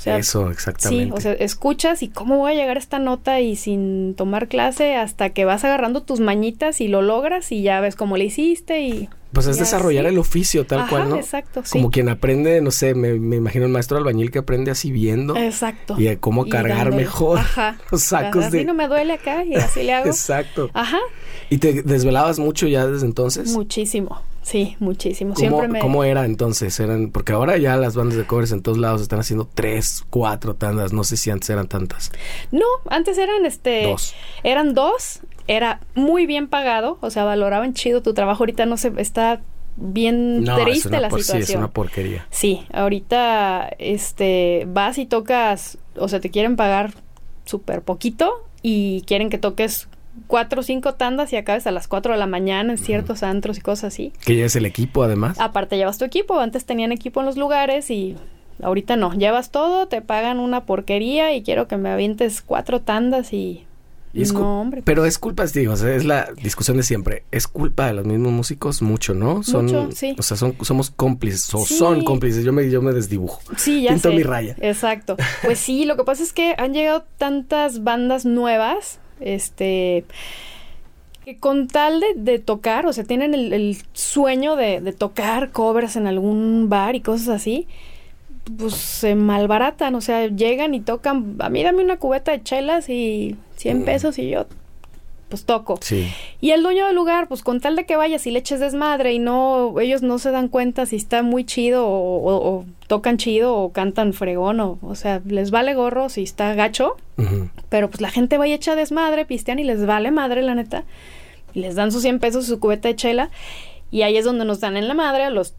Eso, 0.06 0.50
exactamente. 0.50 1.06
Sí, 1.06 1.12
o 1.14 1.20
sea, 1.20 1.34
escuchas 1.34 2.04
y 2.04 2.08
cómo 2.08 2.38
voy 2.38 2.54
a 2.54 2.56
llegar 2.56 2.78
a 2.78 2.80
esta 2.80 3.00
nota 3.00 3.42
y 3.42 3.56
sin 3.56 4.16
tomar 4.16 4.48
clase 4.48 4.96
hasta 4.96 5.32
que 5.32 5.44
vas 5.44 5.66
agarrando 5.66 6.04
tus 6.04 6.22
mañitas 6.22 6.80
y 6.80 6.88
lo 6.88 7.02
logras 7.02 7.52
y 7.52 7.62
ya 7.62 7.82
ves 7.82 7.96
cómo 7.96 8.16
le 8.16 8.26
hiciste 8.26 8.82
y 8.82 9.10
pues 9.32 9.46
es 9.46 9.60
desarrollar 9.60 10.08
el 10.08 10.18
oficio 10.18 10.66
tal 10.66 10.88
cual, 10.90 11.10
¿no? 11.10 11.16
Exacto, 11.16 11.62
sí. 11.64 11.74
Como 11.74 11.92
quien 11.92 12.10
aprende, 12.10 12.62
no 12.62 12.72
sé, 12.72 12.96
me, 12.96 13.10
imagino 13.10 13.66
el 13.66 13.72
maestro 13.72 13.98
albañil 13.98 14.32
que 14.32 14.40
aprende 14.40 14.72
así 14.72 14.92
viendo. 14.92 15.36
Exacto. 15.36 15.96
Y 16.00 16.16
cómo 16.18 16.50
cargar 16.50 16.92
mejor 16.92 17.38
Ajá. 17.38 17.78
los 17.92 18.02
sacos 18.02 18.46
así 18.46 18.66
no 18.66 18.74
me 18.74 18.88
duele 18.88 19.14
acá 19.14 19.44
y 19.44 19.54
así 19.54 19.84
le 19.84 19.94
hago. 19.94 20.08
Exacto. 20.08 20.72
Ajá. 20.74 20.98
¿Y 21.52 21.60
te 21.60 21.84
desvelabas 21.84 22.40
mucho 22.40 22.68
ya 22.68 22.88
desde 22.88 23.06
entonces? 23.06 23.52
Muchísimo. 23.52 24.24
Sí, 24.50 24.76
muchísimo. 24.80 25.36
¿Cómo, 25.36 25.48
Siempre 25.48 25.68
me... 25.68 25.80
¿Cómo 25.80 26.04
era 26.04 26.26
entonces? 26.26 26.80
Eran, 26.80 27.12
porque 27.12 27.34
ahora 27.34 27.58
ya 27.58 27.78
las 27.78 27.96
bandas 27.96 28.18
de 28.18 28.26
covers 28.26 28.52
en 28.52 28.64
todos 28.64 28.80
lados 28.80 29.00
están 29.00 29.20
haciendo 29.20 29.48
tres, 29.54 30.04
cuatro 30.10 30.56
tandas. 30.56 30.92
No 30.92 31.04
sé 31.04 31.18
si 31.18 31.30
antes 31.30 31.52
eran 31.52 31.68
tantas. 31.68 32.12
No, 32.52 32.66
antes 32.90 33.20
eran 33.20 33.46
este. 33.46 33.84
Dos. 33.84 34.16
Eran 34.42 34.74
dos. 34.74 35.20
Era 35.46 35.82
muy 35.94 36.26
bien 36.26 36.48
pagado. 36.48 36.98
O 37.02 37.12
sea, 37.12 37.26
valoraban 37.26 37.76
chido 37.76 38.02
tu 38.02 38.16
trabajo. 38.16 38.42
Ahorita 38.42 38.66
no 38.66 38.78
se 38.78 38.92
está 38.98 39.42
bien 39.76 40.44
triste 40.64 41.00
la 41.00 41.12
situación. 41.12 41.44
Sí, 41.44 41.52
es 41.52 41.56
una 41.56 41.70
porquería. 41.70 42.26
Sí, 42.32 42.66
ahorita 42.74 43.70
este 43.78 44.66
vas 44.68 44.98
y 44.98 45.06
tocas, 45.06 45.78
o 45.96 46.08
sea, 46.08 46.20
te 46.20 46.32
quieren 46.32 46.56
pagar 46.56 46.96
súper 47.46 47.84
poquito 47.84 48.50
y 48.64 49.04
quieren 49.06 49.30
que 49.30 49.38
toques 49.38 49.90
cuatro 50.28 50.62
o 50.62 50.64
cinco 50.64 50.94
tandas 50.94 51.34
y 51.34 51.38
acabes 51.38 51.68
a 51.68 51.72
las 51.72 51.88
cuatro 51.88 52.14
de 52.14 52.20
la 52.20 52.28
mañana 52.28 52.72
en 52.72 52.78
ciertos 52.78 53.24
antros 53.24 53.58
y 53.58 53.62
cosas 53.62 53.94
así. 53.94 54.14
Que 54.26 54.36
lleves 54.36 54.56
el 54.56 54.66
equipo 54.66 55.04
además. 55.04 55.40
Aparte 55.40 55.78
llevas 55.78 55.98
tu 55.98 56.06
equipo, 56.06 56.40
antes 56.40 56.66
tenían 56.66 56.92
equipo 56.92 57.20
en 57.20 57.26
los 57.26 57.38
lugares 57.38 57.90
y 57.92 58.16
ahorita 58.62 58.96
no, 58.96 59.14
llevas 59.14 59.52
todo, 59.52 59.88
te 59.88 60.02
pagan 60.02 60.40
una 60.40 60.66
porquería 60.66 61.34
y 61.34 61.44
quiero 61.44 61.68
que 61.68 61.78
me 61.78 61.90
avientes 61.90 62.42
cuatro 62.42 62.82
tandas 62.82 63.34
y 63.34 63.66
no, 64.14 64.62
hombre. 64.62 64.82
Pero 64.84 65.06
es 65.06 65.20
culpa, 65.20 65.46
digo, 65.46 65.74
es 65.74 66.06
la 66.06 66.30
discusión 66.42 66.78
de 66.78 66.84
siempre. 66.84 67.24
Es 67.32 67.48
culpa 67.48 67.88
de 67.88 67.94
los 67.94 68.06
mismos 68.06 68.32
músicos 68.32 68.82
mucho, 68.82 69.14
¿no? 69.14 69.44
Son, 69.44 69.66
mucho, 69.66 69.90
sí. 69.92 70.16
O 70.18 70.24
sea, 70.24 70.36
son, 70.36 70.56
somos 70.62 70.90
cómplices, 70.90 71.54
o 71.54 71.66
son 71.66 72.04
cómplices. 72.04 72.44
Yo 72.44 72.52
me, 72.52 72.70
yo 72.70 72.82
me 72.82 72.92
desdibujo. 72.92 73.42
Sí, 73.58 73.84
ya 73.84 73.92
Pinto 73.92 74.12
mi 74.12 74.24
raya. 74.24 74.56
Exacto. 74.60 75.16
Pues 75.44 75.60
sí, 75.60 75.86
lo 75.86 75.96
que 75.96 76.04
pasa 76.04 76.22
es 76.24 76.34
que 76.34 76.54
han 76.58 76.74
llegado 76.74 77.06
tantas 77.18 77.84
bandas 77.84 78.26
nuevas, 78.26 79.00
este 79.20 80.06
que 81.26 81.38
con 81.38 81.68
tal 81.68 82.04
de, 82.16 82.40
tocar, 82.40 82.86
o 82.86 82.94
sea, 82.94 83.04
tienen 83.04 83.34
el, 83.34 83.78
sueño 83.94 84.56
de, 84.56 84.82
de, 84.82 84.94
tocar 84.94 85.52
covers 85.52 85.96
en 85.96 86.08
algún 86.08 86.70
bar 86.70 86.96
y 86.96 87.02
cosas 87.02 87.30
así, 87.30 87.68
pues 88.58 88.74
se 88.74 89.16
malbaratan, 89.16 89.94
o 89.96 90.02
sea, 90.02 90.28
llegan 90.28 90.74
y 90.74 90.80
tocan, 90.80 91.36
a 91.40 91.50
mí 91.50 91.64
dame 91.64 91.84
una 91.84 91.98
cubeta 91.98 92.32
de 92.32 92.42
chelas 92.44 92.90
y 92.90 93.36
100 93.58 93.82
mm. 93.82 93.86
pesos 93.86 94.18
y 94.18 94.30
yo 94.30 94.48
pues 95.30 95.46
toco. 95.46 95.78
Sí. 95.82 96.12
Y 96.42 96.52
el 96.52 96.64
dueño 96.64 96.88
del 96.88 96.96
lugar, 96.96 97.28
pues 97.28 97.44
con 97.44 97.62
tal 97.62 97.76
de 97.76 97.86
que 97.86 97.96
vayas 97.96 98.26
y 98.28 98.32
le 98.32 98.40
eches 98.40 98.60
desmadre 98.60 99.14
y 99.14 99.20
no, 99.20 99.80
ellos 99.80 100.02
no 100.02 100.20
se 100.20 100.32
dan 100.32 100.48
cuenta 100.48 100.86
si 100.86 100.96
está 100.96 101.24
muy 101.24 101.46
chido 101.46 101.86
o, 101.88 102.66
tocan 102.88 103.18
chido 103.18 103.56
o 103.56 103.72
cantan 103.72 104.14
fregón 104.14 104.60
o, 104.60 104.80
o 104.82 104.96
sea, 104.96 105.22
les 105.26 105.52
vale 105.52 105.76
gorro 105.76 106.10
si 106.10 106.24
está 106.24 106.56
gacho, 106.56 106.98
pero 107.70 107.90
pues 107.90 108.02
la 108.02 108.10
gente 108.10 108.38
va 108.38 108.48
y 108.48 108.54
echa 108.54 108.76
desmadre, 108.76 109.26
pistean 109.26 109.60
y 109.60 109.64
les 109.64 109.86
vale 109.86 110.10
madre, 110.10 110.42
la 110.42 110.56
neta, 110.56 110.86
y 111.54 111.60
les 111.60 111.76
dan 111.76 111.92
sus 111.92 112.02
100 112.02 112.20
pesos 112.20 112.48
su 112.48 112.60
cubeta 112.60 112.88
de 112.88 112.96
chela 112.96 113.30
y 113.92 114.02
ahí 114.02 114.18
es 114.18 114.26
donde 114.26 114.46
nos 114.46 114.60
dan 114.60 114.76
en 114.78 114.88
la 114.88 114.94
madre 114.96 115.24
a 115.24 115.30
los 115.30 115.54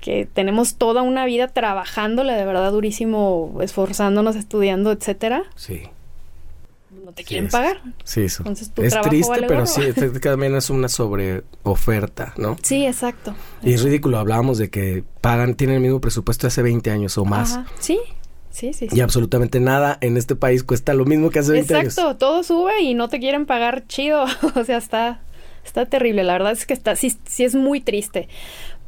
que 0.00 0.26
tenemos 0.26 0.74
toda 0.74 1.02
una 1.02 1.24
vida 1.24 1.48
trabajándole 1.48 2.32
de 2.32 2.44
verdad 2.44 2.72
durísimo, 2.72 3.56
esforzándonos, 3.62 4.34
estudiando, 4.34 4.90
etcétera. 4.90 5.44
Sí. 5.54 5.82
No 7.04 7.12
te 7.12 7.24
quieren 7.24 7.48
pagar. 7.48 7.82
Sí, 8.04 8.22
eso. 8.22 8.42
Entonces, 8.42 8.72
tu 8.72 8.82
es 8.82 9.00
triste, 9.00 9.44
pero 9.48 9.66
sí, 9.66 9.82
también 10.20 10.54
es 10.54 10.70
una 10.70 10.88
sobreoferta, 10.88 12.32
¿no? 12.36 12.56
Sí, 12.62 12.86
exacto. 12.86 13.34
Y 13.62 13.72
es 13.72 13.82
ridículo, 13.82 14.18
hablábamos 14.18 14.58
de 14.58 14.70
que 14.70 15.04
pagan, 15.20 15.54
tienen 15.54 15.76
el 15.76 15.82
mismo 15.82 16.00
presupuesto 16.00 16.46
hace 16.46 16.62
20 16.62 16.90
años 16.90 17.18
o 17.18 17.24
más. 17.24 17.58
Sí, 17.80 17.98
Sí, 18.50 18.74
sí, 18.74 18.86
Y 18.92 19.00
absolutamente 19.00 19.60
nada 19.60 19.96
en 20.02 20.18
este 20.18 20.36
país 20.36 20.62
cuesta 20.62 20.92
lo 20.92 21.06
mismo 21.06 21.30
que 21.30 21.38
hace 21.38 21.52
20 21.52 21.74
años. 21.74 21.94
Exacto, 21.94 22.18
todo 22.18 22.42
sube 22.42 22.82
y 22.82 22.92
no 22.92 23.08
te 23.08 23.18
quieren 23.18 23.46
pagar 23.46 23.86
chido. 23.86 24.24
o 24.54 24.64
sea, 24.64 24.76
está, 24.76 25.22
está 25.64 25.86
terrible. 25.86 26.22
La 26.22 26.34
verdad 26.34 26.52
es 26.52 26.66
que 26.66 26.74
está, 26.74 26.94
sí, 26.94 27.16
sí 27.26 27.44
es 27.44 27.54
muy 27.54 27.80
triste 27.80 28.28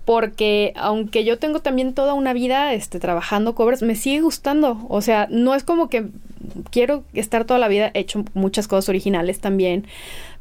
porque 0.05 0.73
aunque 0.77 1.25
yo 1.25 1.39
tengo 1.39 1.61
también 1.61 1.95
toda 1.95 2.15
una 2.15 2.33
vida 2.33 2.75
este, 2.75 3.01
trabajando 3.01 3.55
covers, 3.55 3.83
me 3.83 3.95
sigue 3.95 4.21
gustando. 4.21 4.85
O 4.89 5.01
sea, 5.01 5.27
no 5.31 5.55
es 5.55 5.65
como 5.65 5.89
que 5.89 6.07
quiero 6.71 7.05
estar 7.15 7.45
toda 7.45 7.59
la 7.59 7.69
vida, 7.69 7.91
he 7.95 8.01
hecho 8.01 8.25
muchas 8.35 8.69
cosas 8.69 8.89
originales 8.89 9.41
también, 9.41 9.87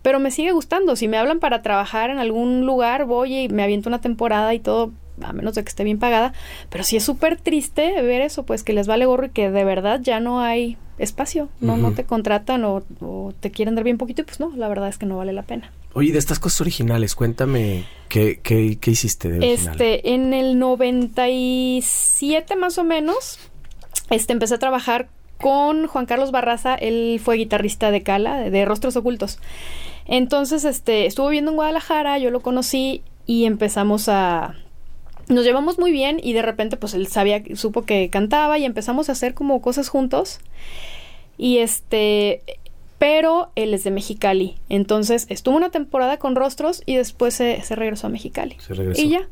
pero 0.02 0.20
me 0.20 0.32
sigue 0.32 0.52
gustando. 0.52 0.96
Si 0.96 1.08
me 1.08 1.18
hablan 1.18 1.40
para 1.40 1.62
trabajar 1.62 2.10
en 2.10 2.20
algún 2.20 2.66
lugar, 2.66 3.06
voy 3.06 3.36
y 3.36 3.50
me 3.50 3.64
aviento 3.64 3.90
una 3.90 4.02
temporada 4.02 4.54
y 4.54 4.60
todo, 4.60 4.92
a 5.22 5.32
menos 5.32 5.56
de 5.56 5.64
que 5.64 5.70
esté 5.70 5.84
bien 5.84 6.00
pagada. 6.00 6.34
Pero 6.70 6.84
sí 6.84 6.98
es 6.98 7.04
súper 7.04 7.40
triste 7.40 8.02
ver 8.02 8.22
eso, 8.22 8.44
pues 8.44 8.64
que 8.64 8.74
les 8.74 8.88
vale 8.88 9.06
gorro 9.06 9.28
y 9.28 9.30
que 9.30 9.50
de 9.50 9.64
verdad 9.64 10.02
ya 10.02 10.20
no 10.20 10.42
hay 10.42 10.78
espacio, 10.98 11.50
no, 11.60 11.78
no 11.78 11.94
te 11.94 12.04
contratan 12.04 12.64
o, 12.66 12.84
te 13.40 13.52
quieren 13.52 13.76
dar 13.76 13.84
bien 13.84 13.98
poquito 13.98 14.22
y 14.22 14.26
pues 14.26 14.40
no, 14.40 14.52
la 14.56 14.68
verdad 14.68 14.90
es 14.90 14.98
que 14.98 15.06
no 15.06 15.18
vale 15.18 15.34
la 15.34 15.44
pena. 15.44 15.72
Oye, 15.94 16.12
de 16.12 16.20
estas 16.20 16.40
cosas 16.40 16.62
originales, 16.62 17.14
cuéntame 17.16 17.86
qué, 18.10 18.40
qué, 18.42 18.78
qué 18.80 18.92
hiciste 18.92 19.30
de 19.30 19.38
original? 19.38 19.74
Este, 19.74 20.14
en 20.14 20.34
el 20.34 20.58
97 20.58 22.56
más 22.56 22.80
o 22.80 22.84
menos, 22.84 23.40
este, 24.10 24.34
empecé 24.34 24.56
a 24.56 24.60
trabajar 24.60 25.10
con 25.38 25.88
Juan 25.88 26.06
Carlos 26.06 26.32
Barraza, 26.32 26.76
él 26.76 27.20
fue 27.24 27.36
guitarrista 27.36 27.92
de 27.92 28.02
Cala, 28.02 28.38
de, 28.38 28.66
Rostros 28.66 28.96
Ocultos. 28.96 29.40
Entonces, 30.06 30.64
este, 30.66 31.06
estuvo 31.06 31.28
viviendo 31.28 31.52
en 31.52 31.58
Guadalajara, 31.58 32.18
yo 32.18 32.32
lo 32.32 32.42
conocí 32.42 33.04
y 33.26 33.46
empezamos 33.46 34.10
a, 34.10 34.56
nos 35.28 35.44
llevamos 35.44 35.78
muy 35.80 35.92
bien 35.92 36.20
y 36.24 36.34
de 36.34 36.42
repente 36.42 36.78
pues 36.78 36.94
él 36.94 37.08
sabía, 37.08 37.44
supo 37.56 37.84
que 37.84 38.10
cantaba 38.10 38.58
y 38.58 38.66
empezamos 38.66 39.10
a 39.10 39.12
hacer 39.12 39.34
como 39.34 39.62
cosas 39.62 39.90
juntos. 39.90 40.40
Y 41.38 41.58
este, 41.58 42.42
pero 42.98 43.52
él 43.56 43.74
es 43.74 43.84
de 43.84 43.92
Mexicali. 43.92 44.56
Entonces 44.70 45.26
estuvo 45.30 45.56
una 45.56 45.70
temporada 45.70 46.18
con 46.18 46.36
Rostros 46.36 46.84
y 46.86 46.96
después 46.96 47.34
se, 47.34 47.62
regresó 47.72 48.08
a 48.08 48.10
Mexicali. 48.10 48.58
Se 48.60 48.74
regresó. 48.74 49.02
Y 49.02 49.10
ya. 49.10 49.28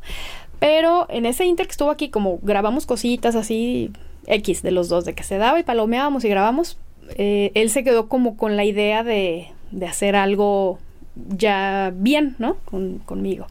Pero 0.59 1.07
en 1.09 1.25
ese 1.25 1.45
inter 1.45 1.67
que 1.67 1.71
estuvo 1.71 1.89
aquí, 1.89 2.09
como 2.09 2.39
grabamos 2.41 2.85
cositas 2.85 3.35
así, 3.35 3.91
X 4.27 4.61
de 4.61 4.71
los 4.71 4.89
dos, 4.89 5.05
de 5.05 5.13
que 5.13 5.23
se 5.23 5.37
daba 5.37 5.59
y 5.59 5.63
palomeábamos 5.63 6.23
y 6.23 6.29
grabamos, 6.29 6.77
eh, 7.15 7.51
él 7.55 7.69
se 7.69 7.83
quedó 7.83 8.07
como 8.07 8.37
con 8.37 8.55
la 8.57 8.63
idea 8.63 9.03
de, 9.03 9.47
de 9.71 9.87
hacer 9.87 10.15
algo 10.15 10.79
ya 11.15 11.91
bien, 11.95 12.35
¿no? 12.39 12.57
conmigo. 13.05 13.47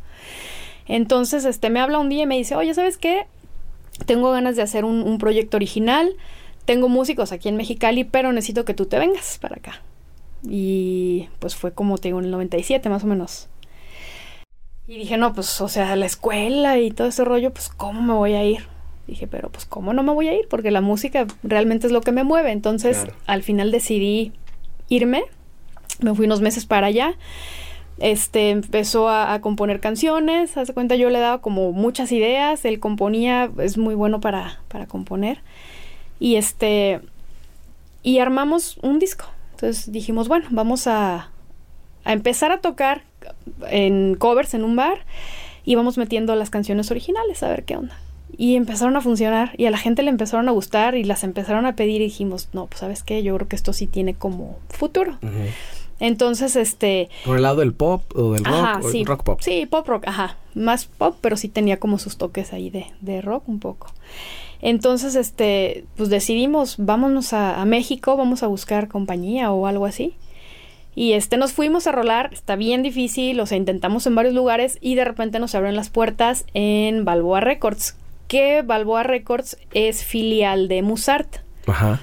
Entonces, 0.87 1.45
este, 1.45 1.71
me 1.71 1.81
habla 1.81 1.99
un 1.99 2.09
día 2.09 2.25
y 2.25 2.27
me 2.27 2.37
dice, 2.37 2.57
oye, 2.57 2.75
¿sabes 2.75 2.99
qué? 2.99 3.27
Tengo 4.07 4.31
ganas 4.33 4.57
de 4.57 4.63
hacer 4.63 4.85
un, 4.85 5.19
proyecto 5.19 5.57
original. 5.57 6.17
Tengo 6.65 6.89
músicos 6.89 7.33
aquí 7.33 7.49
en 7.49 7.57
Mexicali, 7.57 8.05
pero 8.05 8.33
necesito 8.33 8.65
que 8.65 8.75
tú 8.75 8.87
te 8.87 8.99
vengas 8.99 9.39
para 9.39 9.57
acá. 9.57 9.83
Y 10.49 11.29
pues 11.39 11.55
fue 11.55 11.73
como 11.73 11.99
tengo 11.99 12.19
en 12.19 12.27
el 12.27 12.31
97 12.31 12.89
más 12.89 13.05
o 13.05 13.07
menos. 13.07 13.49
Y 14.87 14.99
dije, 14.99 15.17
no, 15.17 15.33
pues, 15.33 15.61
o 15.61 15.69
sea, 15.69 15.95
la 15.95 16.07
escuela 16.07 16.79
y 16.79 16.91
todo 16.91 17.09
ese 17.09 17.25
rollo, 17.25 17.53
pues, 17.53 17.69
¿cómo 17.69 18.03
me 18.03 18.13
voy 18.13 18.35
a 18.35 18.45
ir? 18.45 18.67
Dije, 19.07 19.29
pero 19.29 19.49
pues, 19.49 19.65
¿cómo 19.65 19.93
no 19.93 20.03
me 20.03 20.13
voy 20.13 20.29
a 20.29 20.35
ir? 20.35 20.49
Porque 20.49 20.71
la 20.71 20.81
música 20.81 21.27
realmente 21.43 21.87
es 21.87 21.93
lo 21.93 22.01
que 22.01 22.11
me 22.11 22.25
mueve. 22.25 22.51
Entonces, 22.51 23.07
al 23.27 23.43
final 23.43 23.71
decidí 23.71 24.33
irme. 24.89 25.25
Me 26.01 26.15
fui 26.15 26.27
unos 26.27 26.41
meses 26.41 26.67
para 26.67 26.89
allá 26.89 27.17
este 28.01 28.49
empezó 28.49 29.11
a, 29.11 29.39
componer 29.43 29.79
canciones, 29.79 30.57
hace 30.57 30.73
cuenta 30.73 30.97
yo 30.97 31.11
le 31.11 31.21
daba 31.21 31.43
como 31.43 31.73
muchas 31.73 32.11
ideas, 32.13 32.65
él 32.65 32.81
componía, 32.81 33.51
es 33.59 33.77
muy 33.77 33.95
bueno 33.95 34.21
para, 34.21 34.61
para 34.69 34.87
componer. 34.87 35.43
Y 36.19 36.37
este 36.37 37.01
y 38.03 38.19
armamos 38.19 38.79
un 38.83 38.99
disco. 38.99 39.27
Entonces 39.61 39.93
dijimos, 39.93 40.27
bueno, 40.29 40.47
vamos 40.51 40.87
a, 40.87 41.29
a 42.05 42.13
empezar 42.15 42.51
a 42.51 42.63
tocar 42.63 43.03
en 43.69 44.15
covers 44.15 44.55
en 44.55 44.65
un 44.65 44.75
bar 44.75 45.05
y 45.67 45.75
vamos 45.75 45.99
metiendo 45.99 46.35
las 46.35 46.49
canciones 46.49 46.91
originales 46.91 47.43
a 47.43 47.51
ver 47.51 47.65
qué 47.65 47.77
onda. 47.77 47.95
Y 48.39 48.57
empezaron 48.57 48.97
a 48.97 49.03
funcionar 49.03 49.53
y 49.59 49.67
a 49.67 49.71
la 49.71 49.77
gente 49.77 50.03
le 50.03 50.09
empezaron 50.09 50.49
a 50.49 50.53
gustar 50.53 50.95
y 50.95 51.05
las 51.05 51.25
empezaron 51.25 51.67
a 51.67 51.77
pedir 51.77 52.01
y 52.01 52.05
dijimos, 52.05 52.49
no, 52.55 52.69
pues 52.69 52.81
sabes 52.81 53.03
qué, 53.03 53.23
yo 53.23 53.37
creo 53.37 53.49
que 53.49 53.57
esto 53.57 53.75
sí 53.75 53.87
tiene 53.87 54.15
como 54.15 54.59
futuro. 54.71 55.19
Entonces, 55.99 56.57
este... 56.57 57.11
¿Por 57.27 57.37
el 57.37 57.43
lado 57.43 57.57
del 57.57 57.75
pop 57.75 58.03
o 58.17 58.33
del 58.33 58.45
rock? 58.47 58.91
sí, 58.91 59.05
rock 59.05 59.25
pop. 59.25 59.41
Sí, 59.43 59.67
pop 59.67 59.87
rock, 59.87 60.05
ajá. 60.07 60.39
Más 60.55 60.87
pop, 60.87 61.17
pero 61.21 61.37
sí 61.37 61.49
tenía 61.49 61.79
como 61.79 61.99
sus 61.99 62.17
toques 62.17 62.55
ahí 62.55 62.71
de, 62.71 62.87
de 63.03 63.21
rock 63.21 63.47
un 63.47 63.61
poco. 63.61 63.89
Entonces, 64.63 65.15
este, 65.15 65.85
pues 65.97 66.11
decidimos, 66.11 66.77
vámonos 66.79 67.33
a, 67.33 67.65
México, 67.65 68.17
vamos 68.17 68.43
a 68.43 68.47
buscar 68.47 68.89
compañía 68.89 69.53
o 69.53 69.67
algo 69.67 69.87
así. 69.87 70.17
Y 70.95 71.13
este, 71.13 71.37
nos 71.37 71.53
fuimos 71.53 71.87
a 71.87 71.93
rolar, 71.93 72.31
está 72.33 72.57
bien 72.57 72.83
difícil, 72.83 73.41
o 73.41 73.47
sea, 73.47 73.57
intentamos 73.57 74.07
en 74.07 74.15
varios 74.15 74.35
lugares 74.35 74.79
y 74.81 74.97
de 74.97 75.05
repente 75.05 75.39
nos 75.39 75.55
abren 75.55 75.77
las 75.77 75.89
puertas 75.89 76.45
en 76.53 77.05
Balboa 77.05 77.41
Records, 77.41 77.97
que 78.29 78.63
Balboa 78.63 79.03
Records 79.03 79.57
es 79.73 80.05
filial 80.05 80.69
de 80.69 80.83
Musart. 80.83 81.37
Ajá. 81.67 82.01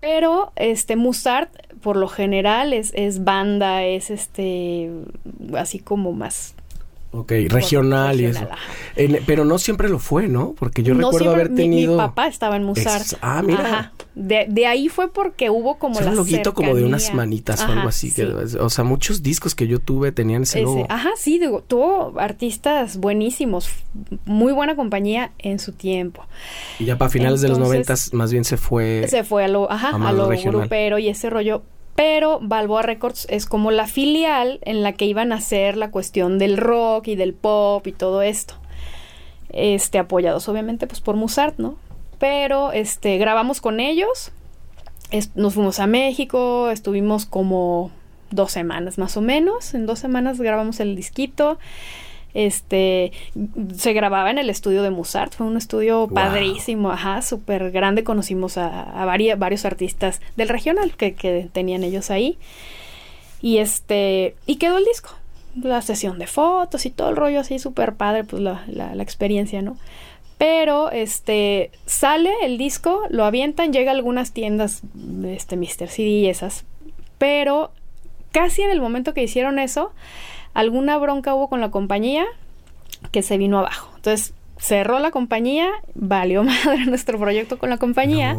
Pero 0.00 0.52
este 0.56 0.96
Musart 0.96 1.50
por 1.84 1.96
lo 1.96 2.08
general 2.08 2.72
es, 2.72 2.92
es 2.94 3.24
banda, 3.24 3.84
es 3.84 4.10
este 4.10 4.90
así 5.54 5.78
como 5.78 6.12
más 6.12 6.54
Ok, 7.16 7.32
regional, 7.48 8.20
y 8.20 8.24
eso. 8.24 8.48
pero 9.24 9.44
no 9.44 9.58
siempre 9.58 9.88
lo 9.88 10.00
fue, 10.00 10.26
¿no? 10.26 10.54
Porque 10.58 10.82
yo 10.82 10.94
recuerdo 10.94 11.30
haber 11.30 11.54
tenido... 11.54 11.92
Mi, 11.92 11.98
papá 11.98 12.26
estaba 12.26 12.56
en 12.56 12.64
Musar. 12.64 13.02
ah, 13.22 13.40
mira. 13.44 13.92
De, 14.16 14.46
de, 14.48 14.66
ahí 14.66 14.88
fue 14.88 15.12
porque 15.12 15.48
hubo 15.50 15.78
como 15.78 16.00
la 16.00 16.10
un 16.10 16.16
loguito 16.16 16.54
como 16.54 16.74
de 16.74 16.84
unas 16.84 17.14
manitas 17.14 17.60
o 17.62 17.66
algo 17.66 17.88
así. 17.88 18.12
o 18.60 18.68
sea, 18.70 18.84
muchos 18.84 19.22
discos 19.22 19.54
que 19.54 19.68
yo 19.68 19.78
tuve 19.78 20.10
tenían 20.10 20.42
ese, 20.42 20.62
logo. 20.62 20.86
Ajá, 20.88 21.10
sí, 21.16 21.38
digo, 21.38 21.62
tuvo 21.62 22.18
artistas 22.18 22.96
buenísimos. 22.96 23.70
Muy 24.24 24.52
buena 24.52 24.74
compañía 24.74 25.32
en 25.38 25.60
su 25.60 25.72
tiempo. 25.72 26.26
Y 26.80 26.84
ya 26.84 26.98
para 26.98 27.10
finales 27.10 27.40
de 27.42 27.48
los 27.48 27.58
noventas 27.58 28.12
más 28.12 28.32
bien 28.32 28.44
se 28.44 28.56
fue... 28.56 29.06
Se 29.08 29.22
fue 29.22 29.44
a 29.44 29.48
lo, 29.48 29.70
ajá, 29.70 29.90
a, 29.90 30.12
lo 30.12 30.28
grupero 30.28 30.98
y 30.98 31.08
ese 31.08 31.30
rollo 31.30 31.62
pero 31.94 32.40
Balboa 32.42 32.82
Records 32.82 33.26
es 33.30 33.46
como 33.46 33.70
la 33.70 33.86
filial 33.86 34.58
en 34.62 34.82
la 34.82 34.92
que 34.92 35.06
iban 35.06 35.32
a 35.32 35.36
hacer 35.36 35.76
la 35.76 35.90
cuestión 35.90 36.38
del 36.38 36.56
rock 36.56 37.08
y 37.08 37.16
del 37.16 37.34
pop 37.34 37.86
y 37.86 37.92
todo 37.92 38.22
esto. 38.22 38.54
Este, 39.50 39.98
apoyados 39.98 40.48
obviamente 40.48 40.86
pues 40.88 41.00
por 41.00 41.14
Musart, 41.14 41.58
¿no? 41.58 41.76
Pero 42.18 42.72
este, 42.72 43.18
grabamos 43.18 43.60
con 43.60 43.78
ellos, 43.78 44.32
nos 45.34 45.54
fuimos 45.54 45.78
a 45.78 45.86
México, 45.86 46.70
estuvimos 46.70 47.26
como 47.26 47.92
dos 48.30 48.50
semanas 48.50 48.98
más 48.98 49.16
o 49.16 49.20
menos, 49.20 49.74
en 49.74 49.86
dos 49.86 50.00
semanas 50.00 50.40
grabamos 50.40 50.80
el 50.80 50.96
disquito, 50.96 51.58
este, 52.34 53.12
se 53.76 53.92
grababa 53.92 54.30
en 54.30 54.38
el 54.38 54.50
estudio 54.50 54.82
de 54.82 54.90
Musart, 54.90 55.32
fue 55.32 55.46
un 55.46 55.56
estudio 55.56 56.08
padrísimo, 56.08 56.90
ajá, 56.90 57.22
súper 57.22 57.70
grande. 57.70 58.02
Conocimos 58.02 58.58
a, 58.58 59.04
varios 59.38 59.64
artistas 59.64 60.20
del 60.36 60.48
regional 60.48 60.96
que, 60.96 61.48
tenían 61.52 61.84
ellos 61.84 62.10
ahí. 62.10 62.36
Y 63.40 63.58
este, 63.58 64.34
y 64.46 64.56
quedó 64.56 64.78
el 64.78 64.84
disco. 64.84 65.10
La 65.62 65.80
sesión 65.82 66.18
de 66.18 66.26
fotos 66.26 66.84
y 66.84 66.90
todo 66.90 67.10
el 67.10 67.16
rollo 67.16 67.38
así, 67.38 67.60
súper 67.60 67.94
padre, 67.94 68.24
pues 68.24 68.42
la, 68.42 68.64
la, 68.66 69.00
experiencia, 69.02 69.62
¿no? 69.62 69.76
Pero 70.36 70.90
este 70.90 71.70
sale 71.86 72.32
el 72.42 72.58
disco, 72.58 73.02
lo 73.08 73.24
avientan, 73.24 73.72
llega 73.72 73.92
a 73.92 73.94
algunas 73.94 74.32
tiendas, 74.32 74.82
este 75.24 75.56
Mr. 75.56 75.86
CD 75.88 76.08
y 76.08 76.28
esas. 76.28 76.64
Pero 77.18 77.70
casi 78.32 78.62
en 78.62 78.70
el 78.70 78.80
momento 78.80 79.14
que 79.14 79.22
hicieron 79.22 79.60
eso, 79.60 79.92
alguna 80.54 80.96
bronca 80.98 81.34
hubo 81.34 81.48
con 81.48 81.60
la 81.60 81.70
compañía 81.70 82.24
que 83.10 83.22
se 83.22 83.36
vino 83.36 83.58
abajo. 83.58 83.90
Entonces 83.96 84.34
cerró 84.56 84.98
la 84.98 85.10
compañía, 85.10 85.68
valió 85.94 86.42
madre 86.44 86.86
nuestro 86.86 87.18
proyecto 87.18 87.58
con 87.58 87.70
la 87.70 87.76
compañía. 87.76 88.36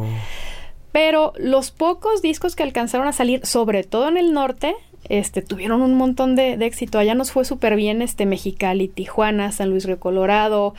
Pero 0.91 1.33
los 1.37 1.71
pocos 1.71 2.21
discos 2.21 2.55
que 2.55 2.63
alcanzaron 2.63 3.07
a 3.07 3.11
salir, 3.11 3.45
sobre 3.45 3.83
todo 3.83 4.07
en 4.07 4.17
el 4.17 4.31
norte, 4.31 4.75
este, 5.09 5.41
tuvieron 5.41 5.81
un 5.81 5.95
montón 5.95 6.35
de, 6.35 6.53
éxito. 6.53 6.97
Allá 6.97 7.15
nos 7.15 7.31
fue 7.31 7.45
súper 7.45 7.75
bien, 7.75 8.01
este, 8.01 8.25
Mexicali, 8.25 8.87
Tijuana, 8.87 9.51
San 9.51 9.69
Luis 9.69 9.85
Río 9.85 9.99
Colorado, 9.99 10.73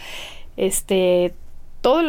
este, 0.56 1.34
toda 1.80 2.02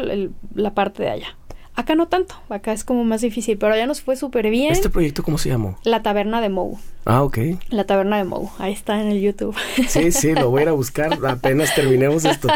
la 0.56 0.74
parte 0.74 1.04
de 1.04 1.10
allá. 1.10 1.38
Acá 1.78 1.94
no 1.94 2.08
tanto, 2.08 2.34
acá 2.50 2.74
es 2.74 2.84
como 2.84 3.04
más 3.04 3.22
difícil, 3.22 3.56
pero 3.60 3.72
allá 3.72 3.86
nos 3.86 4.02
fue 4.02 4.16
súper 4.16 4.50
bien. 4.50 4.72
¿Este 4.72 4.90
proyecto 4.90 5.22
cómo 5.22 5.38
se 5.38 5.50
llamó? 5.50 5.78
La 5.84 6.02
Taberna 6.02 6.42
de 6.42 6.50
Mou. 6.50 6.80
Ah, 7.06 7.22
ok. 7.22 7.38
La 7.70 7.84
Taberna 7.84 8.18
de 8.18 8.24
Mou, 8.24 8.50
ahí 8.58 8.74
está 8.74 9.00
en 9.00 9.10
el 9.10 9.22
YouTube. 9.22 9.56
Sí, 9.88 10.12
sí, 10.12 10.34
lo 10.34 10.50
voy 10.50 10.62
a 10.62 10.64
ir 10.64 10.70
a 10.70 10.72
buscar 10.72 11.20
apenas 11.28 11.76
terminemos 11.76 12.26
esto. 12.26 12.48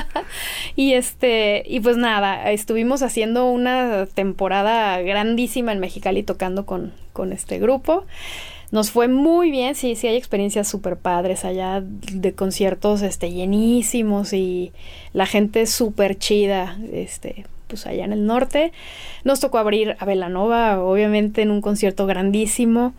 y 0.75 0.93
este, 0.93 1.61
y 1.67 1.81
pues 1.81 1.97
nada, 1.97 2.49
estuvimos 2.51 3.03
haciendo 3.03 3.51
una 3.51 4.07
temporada 4.07 4.99
grandísima 5.03 5.71
en 5.71 5.79
Mexicali 5.79 6.23
tocando 6.23 6.65
con, 6.65 6.91
con 7.13 7.31
este 7.31 7.59
grupo. 7.59 8.05
Nos 8.71 8.89
fue 8.89 9.07
muy 9.07 9.51
bien, 9.51 9.75
sí, 9.75 9.95
sí 9.95 10.07
hay 10.07 10.15
experiencias 10.15 10.67
súper 10.67 10.97
padres 10.97 11.45
allá 11.45 11.83
de 11.83 12.33
conciertos 12.33 13.03
este, 13.03 13.29
llenísimos 13.29 14.33
y 14.33 14.71
la 15.13 15.27
gente 15.27 15.67
súper 15.67 16.17
chida, 16.17 16.79
este, 16.91 17.45
pues 17.71 17.87
allá 17.87 18.05
en 18.05 18.13
el 18.13 18.25
norte. 18.25 18.73
Nos 19.23 19.39
tocó 19.39 19.57
abrir 19.57 19.95
a 19.99 20.05
Velanova, 20.05 20.83
obviamente 20.83 21.41
en 21.41 21.51
un 21.51 21.61
concierto 21.61 22.05
grandísimo. 22.05 22.93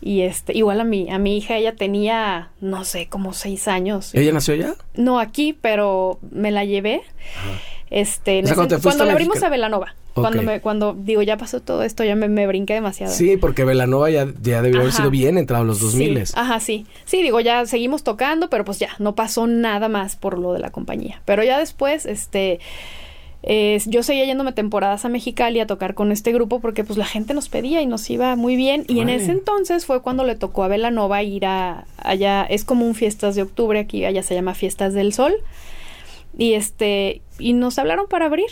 Y 0.00 0.22
este, 0.22 0.56
igual 0.56 0.80
a 0.80 0.84
mi, 0.84 1.10
a 1.10 1.18
mi 1.18 1.36
hija, 1.36 1.56
ella 1.56 1.76
tenía, 1.76 2.50
no 2.60 2.84
sé, 2.84 3.08
como 3.08 3.34
seis 3.34 3.68
años. 3.68 4.14
¿Ella 4.14 4.32
nació 4.32 4.54
allá? 4.54 4.74
No 4.94 5.20
aquí, 5.20 5.56
pero 5.60 6.18
me 6.30 6.50
la 6.50 6.64
llevé. 6.64 7.02
Este, 7.90 8.42
cuando, 8.54 9.04
la 9.04 9.12
abrimos 9.12 9.42
a 9.42 9.50
Velanova. 9.50 9.94
Cuando 10.14 10.42
me, 10.42 10.60
cuando 10.60 10.94
digo, 10.94 11.22
ya 11.22 11.36
pasó 11.36 11.60
todo 11.60 11.82
esto, 11.82 12.04
ya 12.04 12.16
me, 12.16 12.28
me 12.28 12.46
brinqué 12.46 12.74
demasiado. 12.74 13.12
Sí, 13.12 13.36
porque 13.36 13.64
Velanova 13.64 14.10
ya, 14.10 14.26
ya 14.42 14.62
debió 14.62 14.80
haber 14.80 14.92
sido 14.92 15.10
bien 15.10 15.38
entrado 15.38 15.62
a 15.62 15.66
los 15.66 15.80
2000. 15.80 16.26
Sí, 16.26 16.32
ajá, 16.36 16.58
sí. 16.60 16.86
Sí, 17.04 17.22
digo, 17.22 17.40
ya 17.40 17.64
seguimos 17.66 18.02
tocando, 18.02 18.50
pero 18.50 18.64
pues 18.64 18.78
ya, 18.78 18.90
no 18.98 19.14
pasó 19.14 19.46
nada 19.46 19.88
más 19.88 20.16
por 20.16 20.38
lo 20.38 20.52
de 20.52 20.58
la 20.58 20.70
compañía. 20.70 21.22
Pero 21.24 21.44
ya 21.44 21.58
después, 21.58 22.06
este, 22.06 22.60
yo 23.44 24.02
seguía 24.02 24.24
yéndome 24.24 24.52
temporadas 24.52 25.04
a 25.04 25.08
Mexicali 25.08 25.58
a 25.58 25.66
tocar 25.66 25.94
con 25.94 26.12
este 26.12 26.32
grupo 26.32 26.60
porque 26.60 26.84
pues 26.84 26.96
la 26.96 27.04
gente 27.04 27.34
nos 27.34 27.48
pedía 27.48 27.82
y 27.82 27.86
nos 27.86 28.08
iba 28.08 28.36
muy 28.36 28.54
bien. 28.56 28.84
Y 28.88 29.00
en 29.00 29.08
ese 29.08 29.32
entonces 29.32 29.84
fue 29.84 30.00
cuando 30.00 30.24
le 30.24 30.36
tocó 30.36 30.62
a 30.62 30.68
Velanova 30.68 31.22
ir 31.22 31.46
a 31.46 31.84
allá, 31.96 32.44
es 32.44 32.64
como 32.64 32.86
un 32.86 32.94
fiestas 32.94 33.34
de 33.34 33.42
octubre, 33.42 33.80
aquí 33.80 34.04
allá 34.04 34.22
se 34.22 34.34
llama 34.34 34.54
Fiestas 34.54 34.94
del 34.94 35.12
Sol. 35.12 35.34
Y 36.38 36.54
este, 36.54 37.20
y 37.38 37.52
nos 37.52 37.78
hablaron 37.78 38.06
para 38.08 38.26
abrir. 38.26 38.50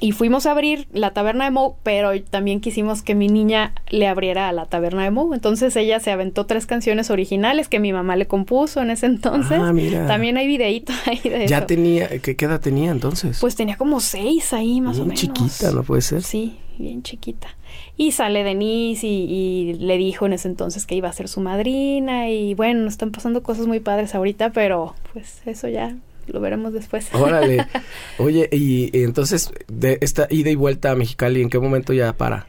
Y 0.00 0.12
fuimos 0.12 0.46
a 0.46 0.50
abrir 0.50 0.88
la 0.92 1.12
taberna 1.12 1.44
de 1.44 1.50
Moe, 1.50 1.74
pero 1.82 2.20
también 2.24 2.60
quisimos 2.60 3.02
que 3.02 3.14
mi 3.14 3.28
niña 3.28 3.72
le 3.88 4.08
abriera 4.08 4.48
a 4.48 4.52
la 4.52 4.66
taberna 4.66 5.04
de 5.04 5.10
Moe. 5.10 5.34
Entonces 5.34 5.74
ella 5.76 6.00
se 6.00 6.10
aventó 6.10 6.46
tres 6.46 6.66
canciones 6.66 7.10
originales 7.10 7.68
que 7.68 7.78
mi 7.78 7.92
mamá 7.92 8.16
le 8.16 8.26
compuso 8.26 8.82
en 8.82 8.90
ese 8.90 9.06
entonces. 9.06 9.58
Ah, 9.60 9.72
mira. 9.72 10.06
También 10.06 10.36
hay 10.36 10.46
videíto 10.46 10.92
ahí 11.06 11.20
de 11.20 11.46
Ya 11.46 11.66
tenía, 11.66 12.08
¿qué, 12.20 12.36
edad 12.38 12.60
tenía 12.60 12.90
entonces? 12.90 13.38
Pues 13.40 13.54
tenía 13.54 13.76
como 13.76 14.00
seis 14.00 14.52
ahí 14.52 14.80
más 14.80 14.98
o 14.98 15.04
menos. 15.04 15.20
chiquita, 15.20 15.70
¿no 15.70 15.82
puede 15.84 16.02
ser? 16.02 16.22
Sí, 16.22 16.58
bien 16.78 17.02
chiquita. 17.02 17.48
Y 17.96 18.12
sale 18.12 18.42
Denise 18.42 19.06
y, 19.06 19.10
y, 19.10 19.74
le 19.74 19.96
dijo 19.96 20.26
en 20.26 20.32
ese 20.32 20.48
entonces 20.48 20.86
que 20.86 20.96
iba 20.96 21.08
a 21.08 21.12
ser 21.12 21.28
su 21.28 21.40
madrina 21.40 22.28
y 22.28 22.54
bueno, 22.54 22.88
están 22.88 23.12
pasando 23.12 23.42
cosas 23.42 23.66
muy 23.66 23.80
padres 23.80 24.14
ahorita, 24.14 24.50
pero 24.50 24.94
pues 25.12 25.42
eso 25.46 25.68
ya 25.68 25.96
lo 26.26 26.40
veremos 26.40 26.72
después. 26.72 27.08
Órale. 27.12 27.66
Oye, 28.18 28.48
y, 28.50 28.90
entonces, 29.02 29.52
de 29.68 29.98
esta 30.00 30.26
ida 30.30 30.50
y 30.50 30.54
vuelta 30.54 30.90
a 30.90 30.94
Mexicali, 30.94 31.42
¿en 31.42 31.50
qué 31.50 31.58
momento 31.58 31.92
ya 31.92 32.12
para? 32.14 32.46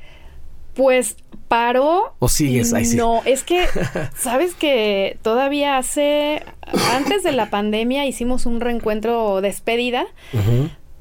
Pues 0.73 1.17
paró. 1.47 2.15
¿O 2.19 2.27
sigues 2.27 2.73
ahí? 2.73 2.85
Sí? 2.85 2.97
No, 2.97 3.21
es 3.25 3.43
que, 3.43 3.65
¿sabes 4.17 4.55
que 4.55 5.17
todavía 5.21 5.77
hace, 5.77 6.43
antes 6.91 7.23
de 7.23 7.31
la 7.31 7.49
pandemia 7.49 8.05
hicimos 8.05 8.45
un 8.45 8.59
reencuentro 8.59 9.41
despedida? 9.41 10.05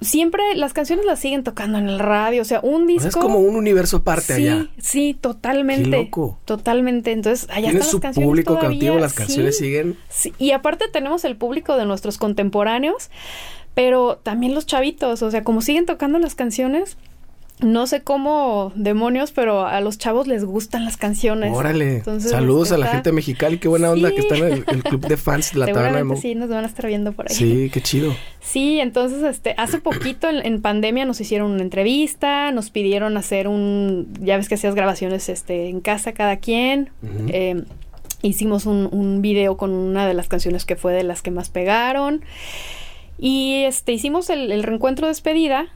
Siempre 0.05 0.43
las 0.55 0.73
canciones 0.73 1.05
las 1.05 1.19
siguen 1.19 1.45
tocando 1.45 1.79
en 1.79 1.89
el 1.89 1.99
radio, 1.99 2.43
o 2.43 2.45
sea, 2.45 2.61
un 2.63 2.87
disco. 2.87 3.09
es 3.09 3.17
como 3.17 3.39
un 3.39 3.57
universo 3.57 3.99
aparte 3.99 4.35
allá. 4.35 4.69
Sí, 4.79 5.17
totalmente. 5.21 5.91
Qué 5.91 5.97
loco. 5.97 6.39
Totalmente. 6.45 7.13
Entonces, 7.13 7.49
allá 7.51 7.71
están 7.71 8.15
su 8.15 8.21
público 8.21 8.59
cautivo, 8.59 8.97
las 8.97 9.15
canciones 9.15 9.59
siguen. 9.59 9.97
Sí, 10.09 10.33
y 10.39 10.53
aparte 10.53 10.87
tenemos 10.89 11.25
el 11.25 11.37
público 11.37 11.77
de 11.77 11.85
nuestros 11.87 12.19
contemporáneos, 12.19 13.11
pero 13.75 14.21
también 14.23 14.55
los 14.55 14.67
chavitos, 14.67 15.23
o 15.23 15.31
sea, 15.31 15.43
como 15.45 15.63
siguen 15.63 15.87
tocando 15.87 16.19
las 16.19 16.35
canciones, 16.35 16.97
no 17.61 17.87
sé 17.87 18.03
cómo 18.03 18.73
demonios, 18.75 19.31
pero 19.31 19.65
a 19.65 19.81
los 19.81 19.97
chavos 19.97 20.27
les 20.27 20.45
gustan 20.45 20.85
las 20.85 20.97
canciones. 20.97 21.53
Órale. 21.55 22.03
Saludos 22.19 22.73
a 22.73 22.79
la 22.79 22.89
gente 22.89 23.13
mexicana, 23.13 23.57
qué 23.59 23.69
buena 23.69 23.91
onda 23.93 24.11
que 24.11 24.21
está 24.21 24.37
en 24.37 24.65
el, 24.67 24.83
club 24.83 25.07
de 25.07 25.17
fans 25.17 25.53
de 25.53 25.61
la 25.61 25.67
Taberna 25.67 26.03
Mo. 26.03 26.17
Sí, 26.17 26.35
nos 26.35 26.49
van 26.49 26.65
a 26.65 26.67
estar 26.67 26.87
viendo 26.87 27.13
por 27.13 27.27
ahí. 27.29 27.35
Sí, 27.35 27.71
qué 27.73 27.81
chido. 27.81 28.15
Sí, 28.41 28.81
entonces 28.81 29.23
este 29.23 29.55
hace 29.57 29.79
poquito 29.79 30.29
en, 30.29 30.63
pandemia 30.63 31.05
nos 31.05 31.21
hicieron 31.21 31.53
una 31.53 31.63
entrevista, 31.63 32.51
nos 32.51 32.71
pidieron 32.71 33.17
hacer 33.17 33.47
un 33.47 34.13
ya 34.21 34.37
ves 34.37 34.49
que 34.49 34.57
hacías 34.57 34.75
grabaciones 34.75 35.29
este 35.29 35.69
en 35.69 35.81
casa 35.81 36.13
cada 36.13 36.39
quien. 36.39 36.91
Em, 37.29 37.65
hicimos 38.23 38.67
un, 38.67 38.89
un 38.91 39.23
video 39.23 39.57
con 39.57 39.71
una 39.71 40.09
de 40.09 40.15
las 40.15 40.27
canciones 40.27 40.65
que 40.65 40.75
fue 40.75 40.93
de 40.93 41.05
las 41.05 41.23
que 41.23 41.31
más 41.31 41.51
pegaron. 41.51 42.23
Y 43.17 43.63
este 43.65 43.93
hicimos 43.93 44.29
el, 44.29 44.51
el 44.51 44.65
reencuentro 44.65 45.07
despedida 45.07 45.69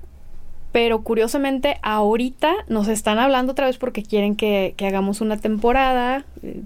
pero 0.72 1.02
curiosamente 1.02 1.78
ahorita 1.82 2.52
nos 2.68 2.88
están 2.88 3.18
hablando 3.18 3.52
otra 3.52 3.66
vez 3.66 3.78
porque 3.78 4.02
quieren 4.02 4.36
que, 4.36 4.74
hagamos 4.86 5.20
una 5.20 5.36
temporada, 5.38 6.24
eh, 6.42 6.62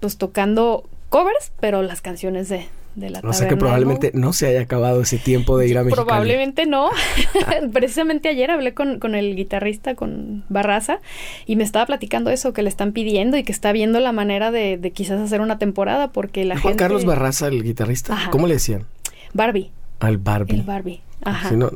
pues 0.00 0.16
tocando 0.16 0.84
covers, 1.08 1.52
pero 1.60 1.82
las 1.82 2.00
canciones 2.00 2.48
de, 2.48 2.66
de 2.94 3.10
la 3.10 3.20
O 3.22 3.32
sea 3.32 3.48
que 3.48 3.56
probablemente 3.56 4.10
no 4.14 4.32
se 4.32 4.46
haya 4.46 4.62
acabado 4.62 5.02
ese 5.02 5.18
tiempo 5.18 5.58
de 5.58 5.68
ir 5.68 5.78
a 5.78 5.84
México. 5.84 6.04
Probablemente 6.04 6.66
no. 6.66 6.90
Precisamente 7.72 8.28
ayer 8.28 8.50
hablé 8.50 8.74
con, 8.74 8.98
con, 8.98 9.14
el 9.14 9.36
guitarrista, 9.36 9.94
con 9.94 10.44
Barraza, 10.48 11.00
y 11.46 11.56
me 11.56 11.64
estaba 11.64 11.86
platicando 11.86 12.30
eso, 12.30 12.52
que 12.52 12.62
le 12.62 12.68
están 12.68 12.92
pidiendo 12.92 13.36
y 13.36 13.44
que 13.44 13.52
está 13.52 13.72
viendo 13.72 14.00
la 14.00 14.12
manera 14.12 14.50
de, 14.50 14.78
de 14.78 14.90
quizás 14.90 15.20
hacer 15.20 15.40
una 15.40 15.58
temporada 15.58 16.08
porque 16.08 16.44
la 16.44 16.58
Juan 16.58 16.76
Carlos 16.76 17.04
Barraza, 17.04 17.48
el 17.48 17.62
guitarrista, 17.62 18.28
¿cómo 18.30 18.46
le 18.46 18.54
decían? 18.54 18.86
Barbie. 19.34 19.70
Al 20.00 20.18
Barbie. 20.18 20.56
El 20.56 20.62
Barbie. 20.62 21.02
Ajá. 21.22 21.50
no, 21.52 21.70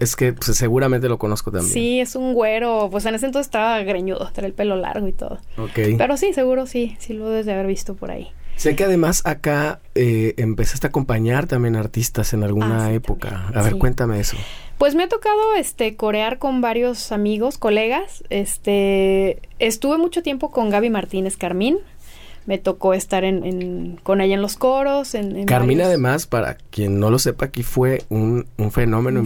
es 0.00 0.16
que 0.16 0.32
pues, 0.32 0.56
seguramente 0.56 1.08
lo 1.08 1.18
conozco 1.18 1.50
también. 1.50 1.72
Sí, 1.72 2.00
es 2.00 2.16
un 2.16 2.34
güero. 2.34 2.88
Pues 2.90 3.06
en 3.06 3.14
ese 3.14 3.26
entonces 3.26 3.46
estaba 3.46 3.78
greñudo, 3.82 4.30
tenía 4.32 4.48
el 4.48 4.54
pelo 4.54 4.76
largo 4.76 5.06
y 5.08 5.12
todo. 5.12 5.38
Ok. 5.56 5.96
Pero 5.96 6.16
sí, 6.16 6.32
seguro 6.32 6.66
sí, 6.66 6.96
sí 6.98 7.14
lo 7.14 7.28
debes 7.28 7.46
de 7.46 7.52
haber 7.52 7.66
visto 7.66 7.94
por 7.94 8.10
ahí. 8.10 8.28
Sé 8.56 8.76
que 8.76 8.84
además 8.84 9.22
acá 9.24 9.80
eh, 9.94 10.34
empezaste 10.36 10.86
a 10.86 10.88
acompañar 10.88 11.46
también 11.46 11.76
artistas 11.76 12.34
en 12.34 12.42
alguna 12.44 12.86
ah, 12.86 12.92
época. 12.92 13.48
a 13.54 13.62
ver, 13.62 13.76
cuéntame 13.78 14.20
eso. 14.20 14.36
Pues 14.76 14.94
me 14.94 15.04
ha 15.04 15.08
tocado 15.08 15.54
este 15.56 15.96
corear 15.96 16.38
con 16.38 16.60
varios 16.60 17.10
amigos, 17.10 17.56
colegas. 17.56 18.22
Este 18.28 19.40
estuve 19.60 19.96
mucho 19.96 20.22
tiempo 20.22 20.50
con 20.50 20.68
Gaby 20.68 20.90
Martínez 20.90 21.38
Carmín 21.38 21.78
me 22.50 22.58
tocó 22.58 22.94
estar 22.94 23.22
en, 23.22 24.00
con 24.02 24.20
ella 24.20 24.34
en 24.34 24.42
los 24.42 24.56
coros. 24.56 25.14
En, 25.14 25.46
Carmina, 25.46 25.84
además, 25.84 26.26
para 26.26 26.56
quien 26.56 26.98
no 26.98 27.08
lo 27.08 27.20
sepa, 27.20 27.44
aquí 27.44 27.62
fue 27.62 28.02
un, 28.08 28.44
un 28.58 28.72
fenómeno, 28.72 29.22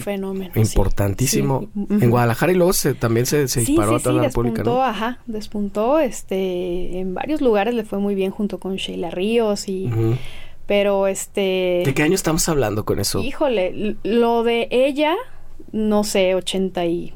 importantísimo 0.54 1.70
en 1.88 2.10
Guadalajara 2.10 2.52
y 2.52 2.54
luego 2.54 2.74
se, 2.74 2.92
también 2.92 3.24
se, 3.24 3.46
disparó 3.46 3.96
a 3.96 4.00
toda 4.00 4.16
la 4.16 4.22
República. 4.24 4.56
Despuntó, 4.56 4.82
ajá, 4.82 5.20
despuntó, 5.24 5.98
este, 6.00 6.98
en 6.98 7.14
varios 7.14 7.40
lugares 7.40 7.72
le 7.72 7.84
fue 7.84 7.98
muy 7.98 8.14
bien 8.14 8.30
junto 8.30 8.58
con 8.58 8.76
Sheila 8.76 9.10
Ríos 9.10 9.70
y... 9.70 9.88
Pero 10.66 11.06
este... 11.06 11.82
¿De 11.84 11.94
qué 11.94 12.02
año 12.02 12.14
estamos 12.14 12.46
hablando 12.50 12.84
con 12.84 13.00
eso? 13.00 13.20
Híjole, 13.20 13.96
lo 14.02 14.42
de 14.42 14.68
ella, 14.70 15.14
no 15.72 16.04
sé, 16.04 16.34
80 16.34 16.84
y... 16.84 17.14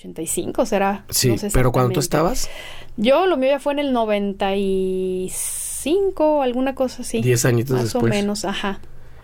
85 0.00 0.66
será. 0.66 1.04
Sí, 1.10 1.36
pero 1.52 1.70
cuando 1.72 1.92
tú 1.92 2.00
estabas... 2.00 2.48
Yo 2.96 3.26
lo 3.26 3.36
mío 3.36 3.50
ya 3.50 3.60
fue 3.60 3.74
en 3.74 3.80
el 3.80 3.92
95 3.92 6.42
alguna 6.42 6.74
cosa 6.74 7.02
así. 7.02 7.20
Diez 7.20 7.44
añitos 7.44 7.82
después. 7.82 8.04
Más 8.04 8.12
o 8.12 8.14
menos, 8.14 8.46
ajá. 8.46 8.80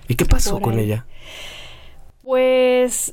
¿Y 0.08 0.14
qué 0.14 0.24
pasó 0.24 0.60
con 0.60 0.78
ella? 0.78 1.04
Pues 2.22 3.12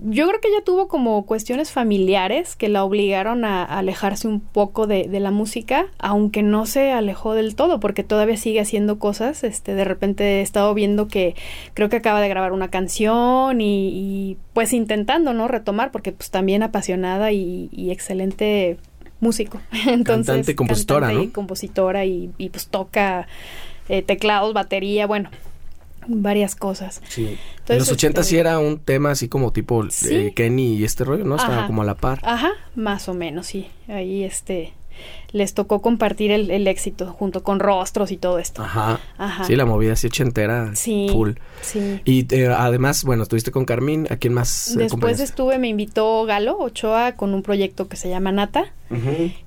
yo 0.00 0.28
creo 0.28 0.40
que 0.40 0.48
ella 0.48 0.62
tuvo 0.64 0.86
como 0.86 1.24
cuestiones 1.24 1.70
familiares 1.70 2.56
que 2.56 2.68
la 2.68 2.84
obligaron 2.84 3.44
a, 3.46 3.64
alejarse 3.64 4.28
un 4.28 4.40
poco 4.40 4.86
de, 4.86 5.08
la 5.08 5.30
música, 5.30 5.86
aunque 5.98 6.42
no 6.42 6.66
se 6.66 6.92
alejó 6.92 7.34
del 7.34 7.54
todo, 7.54 7.80
porque 7.80 8.04
todavía 8.04 8.36
sigue 8.36 8.60
haciendo 8.60 8.98
cosas. 8.98 9.44
Este, 9.44 9.74
de 9.74 9.84
repente 9.84 10.24
he 10.24 10.42
estado 10.42 10.74
viendo 10.74 11.08
que 11.08 11.34
creo 11.72 11.88
que 11.88 11.96
acaba 11.96 12.20
de 12.20 12.28
grabar 12.28 12.52
una 12.52 12.68
canción 12.68 13.60
y, 13.60 14.36
pues 14.52 14.72
intentando, 14.74 15.32
¿no? 15.32 15.48
Retomar, 15.48 15.90
porque 15.90 16.12
pues 16.12 16.30
también 16.30 16.62
apasionada 16.62 17.32
y, 17.32 17.70
y 17.72 17.90
excelente 17.90 18.78
músico. 19.22 19.60
Entonces, 19.86 20.26
cantante, 20.26 20.54
compositora, 20.54 21.14
y 21.14 21.28
compositora 21.28 22.04
y, 22.04 22.28
pues 22.50 22.66
toca 22.66 23.26
eh, 23.88 24.02
teclados, 24.02 24.52
batería, 24.52 25.06
bueno, 25.06 25.30
varias 26.06 26.54
cosas. 26.54 27.00
Sí. 27.08 27.38
en 27.68 27.78
los 27.78 27.90
80 27.90 28.22
sí 28.22 28.36
este, 28.36 28.40
era 28.40 28.58
un 28.58 28.78
tema 28.78 29.10
así 29.10 29.28
como 29.28 29.52
tipo 29.52 29.84
eh, 30.08 30.32
Kenny 30.34 30.74
y 30.74 30.84
este 30.84 31.04
rollo, 31.04 31.24
¿no? 31.24 31.36
Estaba 31.36 31.66
como 31.66 31.82
a 31.82 31.84
la 31.84 31.94
par. 31.94 32.20
Ajá, 32.22 32.50
más 32.74 33.08
o 33.08 33.14
menos, 33.14 33.46
sí. 33.46 33.68
Ahí 33.88 34.24
este 34.24 34.72
les 35.32 35.54
tocó 35.54 35.80
compartir 35.80 36.30
el, 36.30 36.66
éxito 36.68 37.06
junto 37.06 37.42
con 37.42 37.58
rostros 37.58 38.12
y 38.12 38.16
todo 38.16 38.38
esto. 38.38 38.62
Ajá. 38.62 39.00
Ajá. 39.18 39.44
Sí, 39.44 39.56
la 39.56 39.64
movida 39.64 39.94
así 39.94 40.06
ochentera. 40.06 40.70
Sí. 40.74 41.08
Full. 41.10 41.32
Sí. 41.62 42.00
Y 42.04 42.34
eh, 42.34 42.48
además, 42.48 43.04
bueno, 43.04 43.22
estuviste 43.22 43.50
con 43.50 43.64
Carmín. 43.64 44.06
¿A 44.10 44.16
quién 44.16 44.34
más? 44.34 44.74
Después 44.76 45.20
estuve, 45.20 45.58
me 45.58 45.68
invitó 45.68 46.24
Galo 46.24 46.58
Ochoa 46.58 47.12
con 47.12 47.34
un 47.34 47.42
proyecto 47.42 47.88
que 47.88 47.96
se 47.96 48.08
llama 48.08 48.32
Nata. 48.32 48.72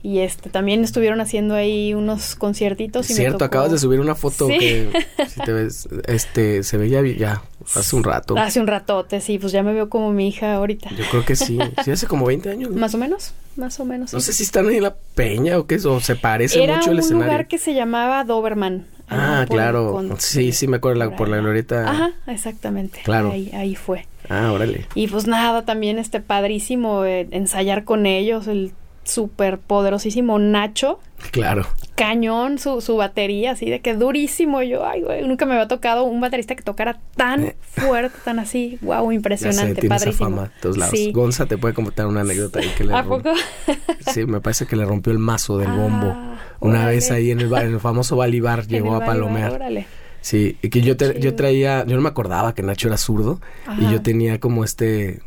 Y 0.01 0.19
este 0.19 0.49
también 0.49 0.83
estuvieron 0.83 1.21
haciendo 1.21 1.53
ahí 1.53 1.93
unos 1.93 2.35
conciertitos. 2.35 3.07
Y 3.11 3.13
Cierto, 3.13 3.45
acabas 3.45 3.71
de 3.71 3.77
subir 3.77 3.99
una 3.99 4.15
foto 4.15 4.47
que 4.47 4.89
si 5.27 5.39
te 5.41 5.53
ves, 5.53 5.87
este, 6.07 6.63
se 6.63 6.77
veía 6.77 7.03
ya 7.03 7.43
hace 7.75 7.95
un 7.95 8.03
rato. 8.03 8.37
Hace 8.37 8.59
un 8.59 8.67
ratote, 8.67 9.21
sí, 9.21 9.39
pues 9.39 9.51
ya 9.51 9.63
me 9.63 9.73
veo 9.73 9.89
como 9.89 10.11
mi 10.11 10.27
hija 10.27 10.55
ahorita. 10.55 10.89
Yo 10.91 11.03
creo 11.09 11.25
que 11.25 11.35
sí, 11.35 11.57
sí 11.83 11.91
hace 11.91 12.07
como 12.07 12.25
20 12.25 12.49
años. 12.49 12.71
Más 12.71 12.93
o 12.93 12.97
menos, 12.97 13.33
más 13.55 13.79
o 13.79 13.85
menos. 13.85 14.13
No 14.13 14.19
sé 14.19 14.33
si 14.33 14.43
están 14.43 14.67
ahí 14.67 14.77
en 14.77 14.83
la 14.83 14.95
peña 15.15 15.57
o 15.57 15.65
qué, 15.65 15.75
o 15.75 15.99
se 15.99 16.15
parece 16.15 16.59
mucho 16.59 16.91
el 16.91 16.99
escenario. 16.99 17.07
Era 17.07 17.15
un 17.15 17.25
lugar 17.25 17.47
que 17.47 17.57
se 17.57 17.73
llamaba 17.73 18.23
Doberman. 18.23 18.87
Ah, 19.07 19.45
claro. 19.47 20.03
sí, 20.17 20.51
sí, 20.51 20.67
me 20.67 20.77
acuerdo 20.77 21.15
por 21.15 21.29
la, 21.29 21.37
glorieta. 21.37 21.89
Ajá, 21.89 22.11
exactamente. 22.27 23.01
Claro. 23.03 23.31
Ahí, 23.31 23.51
ahí 23.53 23.75
fue. 23.75 24.07
Ah, 24.29 24.51
órale. 24.51 24.87
Y 24.95 25.07
pues 25.07 25.27
nada, 25.27 25.63
también 25.63 25.99
este 25.99 26.19
padrísimo 26.19 27.05
eh, 27.05 27.27
ensayar 27.31 27.83
con 27.83 28.05
ellos, 28.05 28.47
el 28.47 28.71
súper 29.05 29.59
poderosísimo 29.59 30.37
Nacho. 30.39 30.99
Claro. 31.31 31.65
Cañón 31.95 32.59
su, 32.59 32.81
su 32.81 32.97
batería, 32.97 33.51
así 33.51 33.69
de 33.69 33.79
que 33.79 33.95
durísimo. 33.95 34.61
Yo, 34.61 34.85
ay, 34.85 35.01
güey, 35.01 35.25
nunca 35.25 35.45
me 35.45 35.53
había 35.53 35.67
tocado 35.67 36.03
un 36.03 36.19
baterista 36.19 36.55
que 36.55 36.63
tocara 36.63 36.99
tan 37.15 37.45
eh. 37.45 37.55
fuerte, 37.61 38.17
tan 38.23 38.39
así. 38.39 38.77
Wow, 38.81 39.11
impresionante, 39.11 39.75
ya 39.75 39.81
sé, 39.81 39.87
padrísimo. 39.87 40.29
fama 40.29 40.51
todos 40.61 40.77
lados. 40.77 40.99
Gonza 41.13 41.45
te 41.45 41.57
puede 41.57 41.73
contar 41.73 42.07
una 42.07 42.21
anécdota 42.21 42.59
ahí 42.59 42.69
que 42.77 42.83
le 42.83 42.93
¿A 42.93 43.03
poco? 43.03 43.31
sí, 44.13 44.25
me 44.25 44.41
parece 44.41 44.65
que 44.65 44.75
le 44.75 44.85
rompió 44.85 45.13
el 45.13 45.19
mazo 45.19 45.57
del 45.57 45.71
bombo. 45.71 46.11
Ah, 46.13 46.35
una 46.59 46.85
vez 46.85 47.11
ahí 47.11 47.31
en 47.31 47.39
el, 47.39 47.47
bar, 47.47 47.65
en 47.65 47.73
el 47.73 47.79
famoso 47.79 48.17
Balibar 48.17 48.67
llegó 48.67 48.95
a 48.95 49.05
palomear. 49.05 49.53
Órale. 49.53 49.87
Sí, 50.21 50.57
y 50.63 50.69
que 50.69 50.81
yo, 50.81 50.97
te, 50.97 51.19
yo 51.19 51.35
traía, 51.35 51.85
yo 51.85 51.95
no 51.95 52.01
me 52.01 52.09
acordaba 52.09 52.55
que 52.55 52.63
Nacho 52.63 52.87
era 52.87 52.97
zurdo 52.97 53.39
y 53.77 53.91
yo 53.91 54.01
tenía 54.01 54.39
como 54.39 54.63
este, 54.63 55.21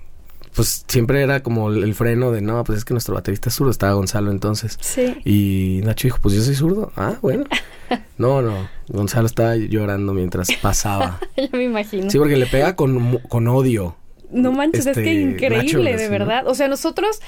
pues 0.54 0.84
siempre 0.88 1.22
era 1.22 1.42
como 1.42 1.70
el 1.70 1.94
freno 1.94 2.30
de, 2.30 2.40
no, 2.40 2.62
pues 2.64 2.78
es 2.78 2.84
que 2.84 2.94
nuestro 2.94 3.14
baterista 3.14 3.48
es 3.48 3.54
zurdo, 3.54 3.70
estaba 3.70 3.92
Gonzalo 3.94 4.30
entonces. 4.30 4.78
Sí. 4.80 5.16
Y 5.24 5.80
Nacho 5.84 6.06
dijo, 6.06 6.18
pues 6.22 6.34
yo 6.34 6.42
soy 6.42 6.54
zurdo. 6.54 6.92
Ah, 6.96 7.14
bueno. 7.22 7.44
No, 8.18 8.42
no, 8.42 8.68
Gonzalo 8.88 9.26
estaba 9.26 9.56
llorando 9.56 10.12
mientras 10.12 10.48
pasaba. 10.60 11.20
yo 11.38 11.48
me 11.52 11.64
imagino. 11.64 12.10
Sí, 12.10 12.18
porque 12.18 12.36
le 12.36 12.44
pega 12.44 12.76
con, 12.76 13.16
con 13.28 13.48
odio. 13.48 13.96
No 14.30 14.52
manches, 14.52 14.86
es 14.86 14.94
que 14.94 15.00
este, 15.00 15.14
increíble, 15.14 15.96
de 15.96 16.08
verdad. 16.10 16.46
O 16.46 16.54
sea, 16.54 16.68
nosotros 16.68 17.20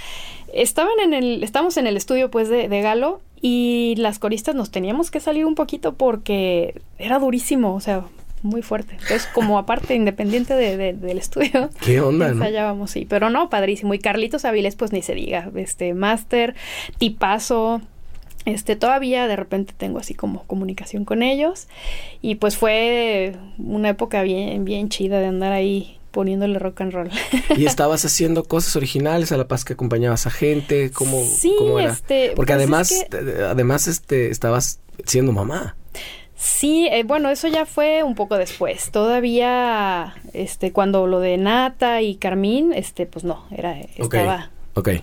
estaban 0.53 0.93
en 1.03 1.15
el, 1.15 1.43
estamos 1.43 1.79
en 1.79 1.87
el 1.87 1.97
estudio 1.97 2.31
pues 2.31 2.51
de, 2.51 2.69
de 2.69 2.83
Galo 2.83 3.23
y 3.41 3.95
las 3.97 4.19
coristas 4.19 4.55
nos 4.55 4.71
teníamos 4.71 5.11
que 5.11 5.21
salir 5.21 5.47
un 5.47 5.55
poquito 5.55 5.95
porque 5.95 6.83
era 6.99 7.19
durísimo, 7.19 7.75
o 7.75 7.81
sea, 7.81 8.05
muy 8.43 8.63
fuerte. 8.63 8.93
Entonces, 8.93 9.27
como 9.35 9.59
aparte, 9.59 9.95
independiente 9.95 10.55
de, 10.55 10.93
del 10.95 11.19
estudio. 11.19 11.71
¿Qué 11.81 12.01
onda? 12.01 12.29
Ensayábamos, 12.31 12.91
sí. 12.91 13.07
Pero 13.09 13.31
no, 13.31 13.51
padrísimo. 13.51 13.95
Y 13.95 13.99
Carlitos 13.99 14.45
Avilés, 14.45 14.77
pues 14.77 14.93
ni 14.93 15.03
se 15.03 15.15
diga. 15.15 15.51
Este, 15.55 15.95
máster, 15.95 16.55
tipazo. 16.99 17.81
Este, 18.47 18.75
todavía 18.75 19.27
de 19.27 19.37
repente 19.37 19.75
tengo 19.77 19.99
así 19.99 20.15
como 20.15 20.45
comunicación 20.45 21.05
con 21.05 21.23
ellos. 21.23 21.69
Y 22.23 22.37
pues 22.37 22.57
fue 22.57 23.37
una 23.59 23.91
época 23.91 24.23
bien, 24.23 24.65
bien 24.65 24.89
chida 24.89 25.19
de 25.19 25.27
andar 25.27 25.53
ahí 25.53 25.99
poniéndole 26.11 26.59
rock 26.59 26.81
and 26.81 26.93
roll. 26.93 27.11
¿Y 27.57 27.67
estabas 27.67 28.05
haciendo 28.05 28.45
cosas 28.45 28.77
originales 28.77 29.33
a 29.33 29.37
la 29.37 29.47
paz 29.47 29.65
que 29.65 29.75
acompañabas 29.75 30.27
a 30.27 30.31
gente? 30.31 30.91
¿Cómo, 30.91 31.23
sí, 31.23 31.55
era? 31.79 31.93
Este, 31.93 32.33
Porque 32.35 32.53
pues 32.53 32.57
además, 32.57 33.07
además 33.49 33.89
este, 33.89 34.31
estabas 34.31 34.81
siendo 35.05 35.33
mamá. 35.33 35.77
Sí, 36.41 36.89
eh, 36.91 37.05
bueno, 37.05 37.29
eso 37.29 37.49
ya 37.49 37.67
fue 37.67 38.03
un 38.03 38.15
poco 38.15 38.39
después. 38.39 38.91
Todavía, 38.91 40.15
este, 40.33 40.73
cuando 40.73 41.07
lo 41.07 41.21
de 41.21 41.37
Nata 41.37 42.01
y 42.01 42.15
Carmín, 42.15 42.73
este, 42.73 43.05
pues 43.05 43.27
no, 43.27 43.45
era, 43.51 43.79
estaba 43.79 44.49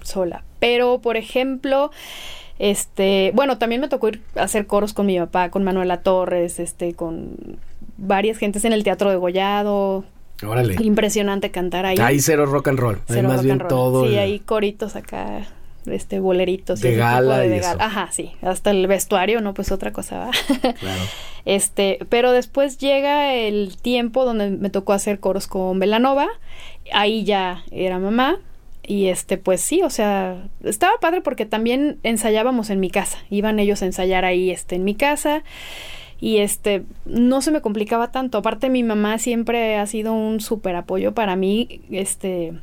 sola. 0.02 0.44
Pero, 0.60 1.00
por 1.00 1.16
ejemplo, 1.16 1.92
este, 2.58 3.32
bueno, 3.36 3.60
también 3.60 3.82
me 3.82 3.88
tocó 3.88 4.08
ir 4.08 4.22
a 4.36 4.44
hacer 4.44 4.66
coros 4.66 4.94
con 4.94 5.06
mi 5.06 5.20
papá, 5.20 5.52
con 5.52 5.64
Manuela 5.64 6.02
Torres, 6.02 6.60
este, 6.60 6.96
con 6.96 7.60
varias 7.98 8.40
gentes 8.40 8.66
en 8.66 8.74
el 8.74 8.84
Teatro 8.84 9.12
de 9.12 9.18
Gollado, 9.18 10.06
Órale. 10.44 10.76
Impresionante 10.80 11.52
cantar 11.52 11.86
ahí. 11.86 11.98
Ahí 12.00 12.20
cero 12.20 12.48
rock 12.48 12.70
and 12.70 12.80
roll. 12.80 13.00
Cero 13.08 13.28
más 13.28 13.44
bien 13.44 13.60
todo. 13.60 14.08
Sí, 14.08 14.18
ahí 14.18 14.40
coritos 14.40 14.96
acá, 14.96 15.48
este 15.92 16.20
boleritos. 16.20 16.82
De 16.82 16.96
gala 16.96 17.40
de, 17.40 17.60
Ajá, 17.60 18.10
sí. 18.12 18.32
Hasta 18.42 18.72
el 18.72 18.88
vestuario, 18.88 19.42
¿no? 19.42 19.54
Pues 19.54 19.72
otra 19.72 19.92
cosa 19.92 20.20
va. 20.20 20.32
Claro. 20.80 21.02
este, 21.46 22.00
pero 22.10 22.32
después 22.32 22.78
llega 22.78 23.34
el 23.34 23.78
tiempo 23.78 24.26
donde 24.26 24.50
me 24.50 24.70
tocó 24.70 24.94
hacer 24.94 25.20
coros 25.20 25.48
con 25.48 25.80
Velanova. 25.80 26.28
Ahí 26.92 27.24
ya 27.24 27.64
era 27.72 28.00
mamá. 28.00 28.38
Y 28.84 29.08
este, 29.08 29.38
pues 29.38 29.62
sí, 29.62 29.82
o 29.84 29.90
sea, 29.90 30.48
estaba 30.64 30.94
padre 31.02 31.22
porque 31.22 31.46
también 31.46 32.00
ensayábamos 32.04 32.70
en 32.70 32.80
mi 32.80 32.90
casa. 32.90 33.18
Iban 33.30 33.60
ellos 33.60 33.82
a 33.82 33.86
ensayar 33.86 34.24
ahí, 34.24 34.50
este, 34.50 34.76
en 34.76 34.86
mi 34.86 34.96
casa 34.96 35.44
y 36.20 36.38
este 36.38 36.84
no 37.06 37.42
se 37.42 37.52
me 37.52 37.62
complicaba 37.62 38.12
tanto. 38.12 38.38
Aparte 38.38 38.70
mi 38.70 38.84
mamá 38.84 39.18
siempre 39.20 39.78
ha 39.78 39.86
sido 39.86 40.14
un 40.14 40.40
súper 40.40 40.76
apoyo 40.76 41.14
para 41.14 41.36
mí, 41.36 41.82
este 41.92 42.54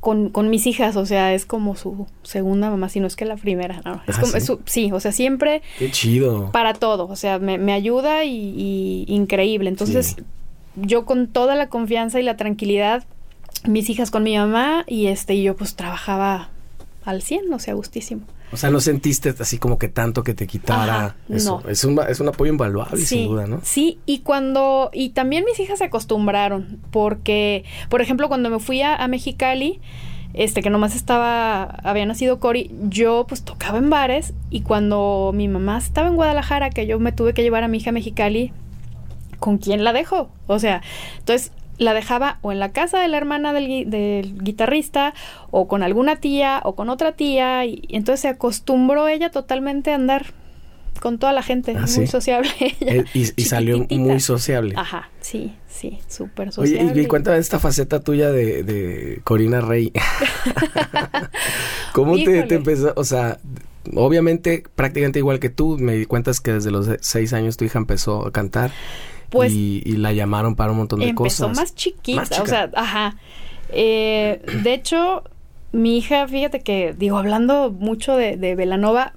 con, 0.00 0.30
con, 0.30 0.50
mis 0.50 0.66
hijas, 0.66 0.96
o 0.96 1.06
sea, 1.06 1.34
es 1.34 1.46
como 1.46 1.76
su 1.76 2.06
segunda 2.22 2.70
mamá, 2.70 2.88
si 2.88 3.00
no 3.00 3.06
es 3.06 3.16
que 3.16 3.24
la 3.24 3.36
primera, 3.36 3.80
¿no? 3.84 4.02
Es 4.06 4.16
ah, 4.18 4.20
como, 4.20 4.32
¿sí? 4.32 4.40
su, 4.40 4.60
sí, 4.66 4.90
o 4.92 5.00
sea, 5.00 5.12
siempre... 5.12 5.62
Qué 5.78 5.90
chido. 5.90 6.50
Para 6.52 6.74
todo, 6.74 7.06
o 7.08 7.16
sea, 7.16 7.38
me, 7.38 7.58
me 7.58 7.72
ayuda 7.72 8.24
y, 8.24 8.34
y, 8.56 9.04
increíble. 9.08 9.68
Entonces, 9.68 10.16
yo 10.76 11.04
con 11.04 11.26
toda 11.26 11.54
la 11.54 11.68
confianza 11.68 12.20
y 12.20 12.22
la 12.22 12.36
tranquilidad, 12.36 13.04
mis 13.64 13.90
hijas 13.90 14.10
con 14.10 14.22
mi 14.22 14.36
mamá 14.36 14.84
y 14.86 15.06
este, 15.06 15.34
y 15.34 15.42
yo 15.42 15.56
pues 15.56 15.74
trabajaba 15.74 16.50
al 17.04 17.22
100, 17.22 17.52
o 17.52 17.58
sea, 17.58 17.74
gustísimo. 17.74 18.22
O 18.52 18.56
sea, 18.56 18.70
no 18.70 18.80
sentiste 18.80 19.34
así 19.38 19.58
como 19.58 19.78
que 19.78 19.88
tanto 19.88 20.22
que 20.22 20.34
te 20.34 20.46
quitara 20.46 21.16
eso. 21.28 21.62
Es, 21.68 21.84
un, 21.84 22.00
es 22.08 22.20
un 22.20 22.28
apoyo 22.28 22.50
invaluable, 22.50 23.04
sin 23.04 23.28
duda, 23.28 23.46
¿no? 23.46 23.60
Sí, 23.62 23.98
y 24.06 24.20
cuando. 24.20 24.90
Y 24.92 25.10
también 25.10 25.44
mis 25.44 25.60
hijas 25.60 25.78
se 25.78 25.84
acostumbraron, 25.84 26.80
porque, 26.90 27.64
por 27.88 28.00
ejemplo, 28.00 28.28
cuando 28.28 28.48
me 28.50 28.58
fui 28.58 28.80
a, 28.80 28.94
a 28.96 29.08
Mexicali, 29.08 29.80
este, 30.34 30.62
que 30.62 30.70
nomás 30.70 30.94
estaba, 30.94 31.64
había 31.64 32.06
nacido 32.06 32.38
Cory, 32.38 32.70
yo 32.88 33.26
pues 33.28 33.42
tocaba 33.42 33.78
en 33.78 33.90
bares 33.90 34.34
y 34.50 34.60
cuando 34.60 35.32
mi 35.34 35.48
mamá 35.48 35.78
estaba 35.78 36.08
en 36.08 36.16
Guadalajara, 36.16 36.70
que 36.70 36.86
yo 36.86 36.98
me 36.98 37.12
tuve 37.12 37.34
que 37.34 37.42
llevar 37.42 37.64
a 37.64 37.68
mi 37.68 37.78
hija 37.78 37.90
a 37.90 37.92
Mexicali, 37.92 38.52
¿con 39.38 39.58
quién 39.58 39.84
la 39.84 39.92
dejo? 39.92 40.30
O 40.46 40.58
sea, 40.58 40.82
entonces 41.18 41.52
la 41.78 41.94
dejaba 41.94 42.38
o 42.42 42.52
en 42.52 42.58
la 42.58 42.70
casa 42.70 43.00
de 43.00 43.08
la 43.08 43.16
hermana 43.16 43.52
del, 43.52 43.88
del, 43.88 44.42
guitarrista 44.42 45.14
o 45.50 45.68
con 45.68 45.82
alguna 45.82 46.16
tía 46.16 46.60
o 46.64 46.74
con 46.74 46.90
otra 46.90 47.12
tía 47.12 47.64
y, 47.64 47.82
entonces 47.88 48.20
se 48.20 48.28
acostumbró 48.28 49.08
ella 49.08 49.30
totalmente 49.30 49.92
a 49.92 49.94
andar 49.94 50.26
con 51.00 51.18
toda 51.18 51.32
la 51.32 51.42
gente, 51.42 51.76
¿Ah, 51.76 51.86
muy 51.96 52.08
sociable. 52.08 52.50
Ella, 52.80 53.04
y, 53.14 53.20
y 53.36 53.44
salió 53.44 53.86
muy 53.88 54.18
sociable. 54.18 54.74
Ajá, 54.76 55.08
sí, 55.20 55.54
sí, 55.68 56.00
súper 56.08 56.50
sociable. 56.50 56.90
Oye, 56.90 57.00
y, 57.00 57.04
y 57.04 57.06
cuéntame 57.06 57.38
esta 57.38 57.60
faceta 57.60 58.00
tuya 58.00 58.32
de, 58.32 58.64
de 58.64 59.20
Corina 59.22 59.60
Rey. 59.60 59.92
¿Cómo 61.92 62.16
te, 62.16 62.42
te, 62.42 62.56
empezó? 62.56 62.94
O 62.96 63.04
sea, 63.04 63.38
obviamente 63.94 64.64
prácticamente 64.74 65.20
igual 65.20 65.38
que 65.38 65.50
tú, 65.50 65.78
me 65.78 65.94
di 65.94 66.06
cuenta 66.06 66.32
que 66.42 66.54
desde 66.54 66.70
los 66.70 66.88
seis 67.00 67.32
años 67.32 67.56
tu 67.56 67.64
hija 67.64 67.78
empezó 67.78 68.26
a 68.26 68.32
cantar. 68.32 68.72
Pues, 69.30 69.52
y, 69.52 69.82
y, 69.84 69.92
la 69.92 70.12
llamaron 70.12 70.54
para 70.54 70.72
un 70.72 70.78
montón 70.78 71.00
de 71.00 71.08
empezó 71.08 71.48
cosas. 71.48 71.56
más 71.56 71.74
chiquita, 71.74 72.22
más 72.22 72.40
o 72.40 72.46
sea, 72.46 72.70
ajá. 72.74 73.16
Eh, 73.70 74.40
de 74.62 74.72
hecho, 74.72 75.22
mi 75.72 75.98
hija, 75.98 76.26
fíjate 76.26 76.60
que, 76.60 76.94
digo, 76.96 77.18
hablando 77.18 77.70
mucho 77.70 78.16
de, 78.16 78.36
de 78.36 78.54
Velanova, 78.54 79.12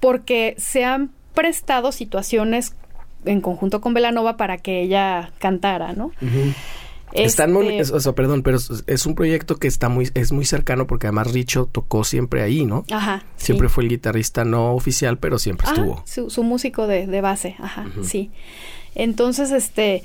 porque 0.00 0.54
se 0.58 0.84
han 0.84 1.10
prestado 1.34 1.92
situaciones 1.92 2.74
en 3.24 3.40
conjunto 3.40 3.80
con 3.80 3.94
Velanova 3.94 4.36
para 4.36 4.58
que 4.58 4.82
ella 4.82 5.32
cantara, 5.38 5.94
¿no? 5.94 6.06
Uh 6.06 6.26
-huh. 6.26 6.54
Este... 7.12 7.24
Están 7.26 7.52
muy, 7.52 7.80
o 7.80 8.00
sea, 8.00 8.12
perdón, 8.12 8.42
pero 8.42 8.58
es 8.86 9.06
un 9.06 9.14
proyecto 9.14 9.56
que 9.56 9.68
está 9.68 9.88
muy, 9.88 10.10
es 10.14 10.32
muy 10.32 10.44
cercano 10.44 10.88
porque 10.88 11.06
además 11.06 11.32
Richo 11.32 11.66
tocó 11.70 12.02
siempre 12.02 12.42
ahí, 12.42 12.64
¿no? 12.64 12.84
Ajá. 12.90 13.24
Siempre 13.36 13.68
sí. 13.68 13.74
fue 13.74 13.84
el 13.84 13.90
guitarrista 13.90 14.44
no 14.44 14.74
oficial, 14.74 15.18
pero 15.18 15.38
siempre 15.38 15.68
ajá, 15.68 15.76
estuvo. 15.76 16.02
Su, 16.06 16.28
su, 16.28 16.42
músico 16.42 16.88
de, 16.88 17.06
de 17.06 17.20
base, 17.20 17.54
ajá, 17.60 17.86
uh 17.86 18.00
-huh. 18.00 18.04
sí. 18.04 18.32
Entonces, 18.94 19.50
este, 19.50 20.02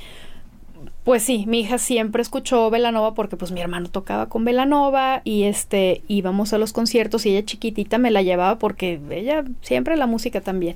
pues 1.04 1.23
sí, 1.23 1.45
mi 1.47 1.62
hija 1.62 1.78
siempre 1.78 2.21
escuchó 2.21 2.69
Velanova 2.69 3.13
porque 3.13 3.38
pues 3.38 3.52
mi 3.52 3.62
hermano 3.62 3.89
tocaba 3.89 4.28
con 4.28 4.45
Velanova 4.45 5.21
y 5.23 5.43
este 5.43 6.02
íbamos 6.08 6.54
a 6.54 6.58
los 6.58 6.73
conciertos 6.73 7.25
y 7.25 7.30
ella 7.30 7.45
chiquitita 7.45 7.97
me 7.97 8.12
la 8.12 8.21
llevaba 8.21 8.60
porque 8.60 8.99
ella 9.10 9.43
siempre 9.62 9.97
la 9.97 10.08
música 10.08 10.41
también. 10.41 10.75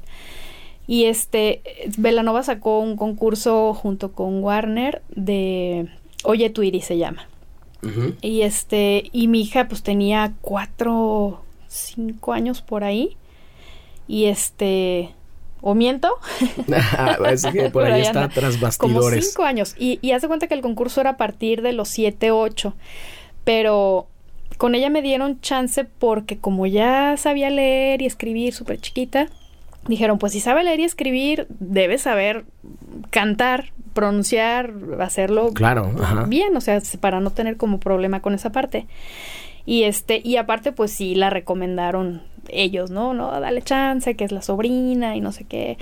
Y 0.87 1.05
este 1.05 1.61
Velanova 1.97 2.43
sacó 2.43 2.79
un 2.79 2.97
concurso 2.97 3.73
junto 3.73 4.11
con 4.11 4.43
Warner 4.43 5.01
de 5.15 5.87
Oye 6.23 6.49
Tweety 6.49 6.81
se 6.81 6.97
llama. 6.97 7.27
Uh 7.83 7.87
-huh. 7.87 8.15
Y 8.21 8.41
este 8.41 9.09
y 9.11 9.27
mi 9.27 9.41
hija 9.41 9.67
pues 9.67 9.83
tenía 9.83 10.33
cuatro, 10.41 11.43
cinco 11.67 12.33
años 12.33 12.61
por 12.61 12.83
ahí 12.83 13.17
y 14.07 14.25
este 14.25 15.11
¿O 15.65 15.75
miento? 15.75 16.09
es 17.31 17.45
que 17.45 17.63
por, 17.63 17.71
por 17.71 17.85
ahí 17.85 18.01
está 18.01 18.27
tras 18.27 18.59
bastidores. 18.59 19.19
Como 19.19 19.31
cinco 19.31 19.43
años. 19.45 19.75
Y, 19.79 19.97
y 20.01 20.11
haz 20.11 20.21
de 20.21 20.27
cuenta 20.27 20.47
que 20.47 20.55
el 20.55 20.61
concurso 20.61 20.99
era 20.99 21.11
a 21.11 21.17
partir 21.17 21.61
de 21.61 21.71
los 21.71 21.87
siete, 21.87 22.31
ocho. 22.31 22.73
Pero 23.45 24.07
con 24.57 24.75
ella 24.75 24.89
me 24.89 25.01
dieron 25.01 25.39
chance 25.39 25.85
porque 25.85 26.37
como 26.37 26.65
ya 26.67 27.15
sabía 27.15 27.49
leer 27.49 28.01
y 28.01 28.05
escribir 28.05 28.53
súper 28.53 28.79
chiquita, 28.79 29.27
dijeron, 29.87 30.19
pues 30.19 30.33
si 30.33 30.41
sabe 30.41 30.65
leer 30.65 30.81
y 30.81 30.83
escribir, 30.83 31.47
debe 31.49 31.97
saber 31.97 32.43
cantar, 33.09 33.71
pronunciar, 33.93 34.73
hacerlo 34.99 35.53
claro, 35.53 35.93
ajá. 36.01 36.25
bien, 36.25 36.55
o 36.57 36.61
sea, 36.61 36.81
para 36.99 37.19
no 37.19 37.29
tener 37.31 37.57
como 37.57 37.79
problema 37.79 38.21
con 38.21 38.33
esa 38.33 38.51
parte. 38.51 38.85
Y 39.65 39.83
este, 39.83 40.21
y 40.23 40.37
aparte, 40.37 40.71
pues 40.71 40.91
sí 40.91 41.15
la 41.15 41.29
recomendaron 41.29 42.21
ellos, 42.49 42.91
¿no? 42.91 43.13
No, 43.13 43.31
dale 43.39 43.61
chance, 43.61 44.15
que 44.15 44.23
es 44.23 44.31
la 44.31 44.41
sobrina 44.41 45.15
y 45.15 45.21
no 45.21 45.31
sé 45.31 45.45
qué. 45.45 45.77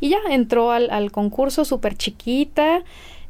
Y 0.00 0.10
ya 0.10 0.18
entró 0.30 0.72
al, 0.72 0.90
al 0.90 1.12
concurso 1.12 1.64
súper 1.64 1.96
chiquita. 1.96 2.82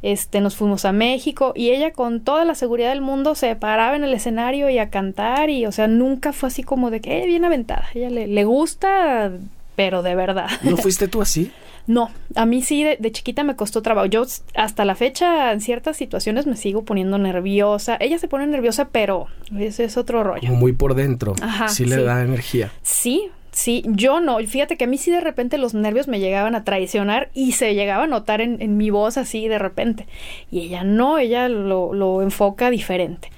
Este, 0.02 0.40
nos 0.40 0.56
fuimos 0.56 0.84
a 0.84 0.92
México 0.92 1.52
y 1.56 1.70
ella 1.70 1.92
con 1.92 2.20
toda 2.20 2.44
la 2.44 2.54
seguridad 2.54 2.90
del 2.90 3.00
mundo 3.00 3.34
se 3.34 3.56
paraba 3.56 3.96
en 3.96 4.04
el 4.04 4.12
escenario 4.14 4.68
y 4.68 4.78
a 4.78 4.90
cantar 4.90 5.50
y, 5.50 5.66
o 5.66 5.72
sea, 5.72 5.88
nunca 5.88 6.32
fue 6.32 6.48
así 6.48 6.62
como 6.62 6.90
de 6.90 7.00
que, 7.00 7.22
eh, 7.22 7.26
bien 7.26 7.44
aventada. 7.44 7.88
Ella 7.94 8.10
le, 8.10 8.26
le 8.26 8.44
gusta, 8.44 9.32
pero 9.74 10.02
de 10.02 10.14
verdad. 10.14 10.48
¿No 10.62 10.76
fuiste 10.76 11.08
tú 11.08 11.22
así? 11.22 11.50
No, 11.86 12.10
a 12.34 12.46
mí 12.46 12.62
sí 12.62 12.82
de, 12.82 12.96
de, 12.98 13.12
chiquita 13.12 13.44
me 13.44 13.56
costó 13.56 13.82
trabajo. 13.82 14.06
Yo 14.06 14.24
hasta 14.54 14.84
la 14.84 14.94
fecha 14.94 15.52
en 15.52 15.60
ciertas 15.60 15.96
situaciones 15.96 16.46
me 16.46 16.56
sigo 16.56 16.84
poniendo 16.84 17.18
nerviosa. 17.18 17.96
Ella 18.00 18.18
se 18.18 18.28
pone 18.28 18.46
nerviosa, 18.46 18.88
pero 18.88 19.26
ese 19.56 19.84
es 19.84 19.96
otro 19.96 20.24
rollo. 20.24 20.48
Como 20.48 20.56
muy 20.56 20.72
por 20.72 20.94
dentro. 20.94 21.34
Ajá, 21.40 21.68
sí 21.68 21.84
le 21.84 21.96
sí. 21.96 22.02
da 22.02 22.22
energía. 22.22 22.72
Sí, 22.82 23.30
Sí, 23.56 23.82
yo 23.86 24.20
no. 24.20 24.36
Fíjate 24.46 24.76
que 24.76 24.84
a 24.84 24.86
mí 24.86 24.98
sí 24.98 25.10
de 25.10 25.22
repente 25.22 25.56
los 25.56 25.72
nervios 25.72 26.08
me 26.08 26.20
llegaban 26.20 26.54
a 26.54 26.62
traicionar 26.62 27.30
y 27.32 27.52
se 27.52 27.74
llegaba 27.74 28.04
a 28.04 28.06
notar 28.06 28.42
en, 28.42 28.76
mi 28.76 28.90
voz 28.90 29.16
así 29.16 29.48
de 29.48 29.58
repente. 29.58 30.06
Y 30.50 30.60
ella 30.60 30.84
no, 30.84 31.16
ella 31.16 31.48
lo, 31.48 32.20
enfoca 32.20 32.68
diferente. 32.68 33.30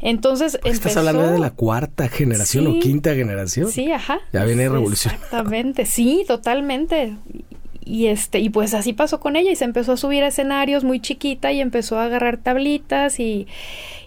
Entonces. 0.00 0.58
Pues 0.62 0.72
¿Estás 0.72 0.96
hablando 0.96 1.30
de 1.30 1.38
la 1.38 1.50
cuarta 1.50 2.08
generación 2.08 2.66
o 2.66 2.80
quinta 2.80 3.14
generación? 3.14 3.68
Sí, 3.68 3.92
ajá. 3.92 4.20
Ya 4.32 4.42
viene 4.46 4.70
revolución. 4.70 5.12
Exactamente, 5.12 5.84
sí, 5.84 6.24
totalmente 6.26 7.14
y 7.92 8.06
este 8.06 8.38
y 8.38 8.48
pues 8.48 8.72
así 8.72 8.94
pasó 8.94 9.20
con 9.20 9.36
ella 9.36 9.50
y 9.50 9.56
se 9.56 9.66
empezó 9.66 9.92
a 9.92 9.96
subir 9.98 10.24
a 10.24 10.28
escenarios 10.28 10.82
muy 10.82 10.98
chiquita 10.98 11.52
y 11.52 11.60
empezó 11.60 11.98
a 11.98 12.06
agarrar 12.06 12.38
tablitas 12.38 13.20
y, 13.20 13.46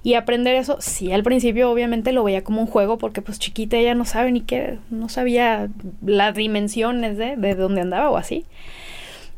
y 0.02 0.16
aprender 0.16 0.56
eso. 0.56 0.78
Sí 0.82 1.12
al 1.12 1.22
principio 1.22 1.70
obviamente 1.70 2.12
lo 2.12 2.24
veía 2.24 2.44
como 2.44 2.62
un 2.62 2.68
juego 2.68 2.98
porque 2.98 3.22
pues 3.22 3.38
chiquita 3.38 3.78
ella 3.78 3.94
no 3.94 4.04
sabe 4.04 4.32
ni 4.32 4.42
qué 4.42 4.80
no 4.90 5.08
sabía 5.08 5.70
las 6.04 6.34
dimensiones 6.34 7.16
de, 7.20 7.36
de 7.36 7.54
dónde 7.54 7.82
andaba 7.82 8.10
o 8.10 8.18
así. 8.18 8.46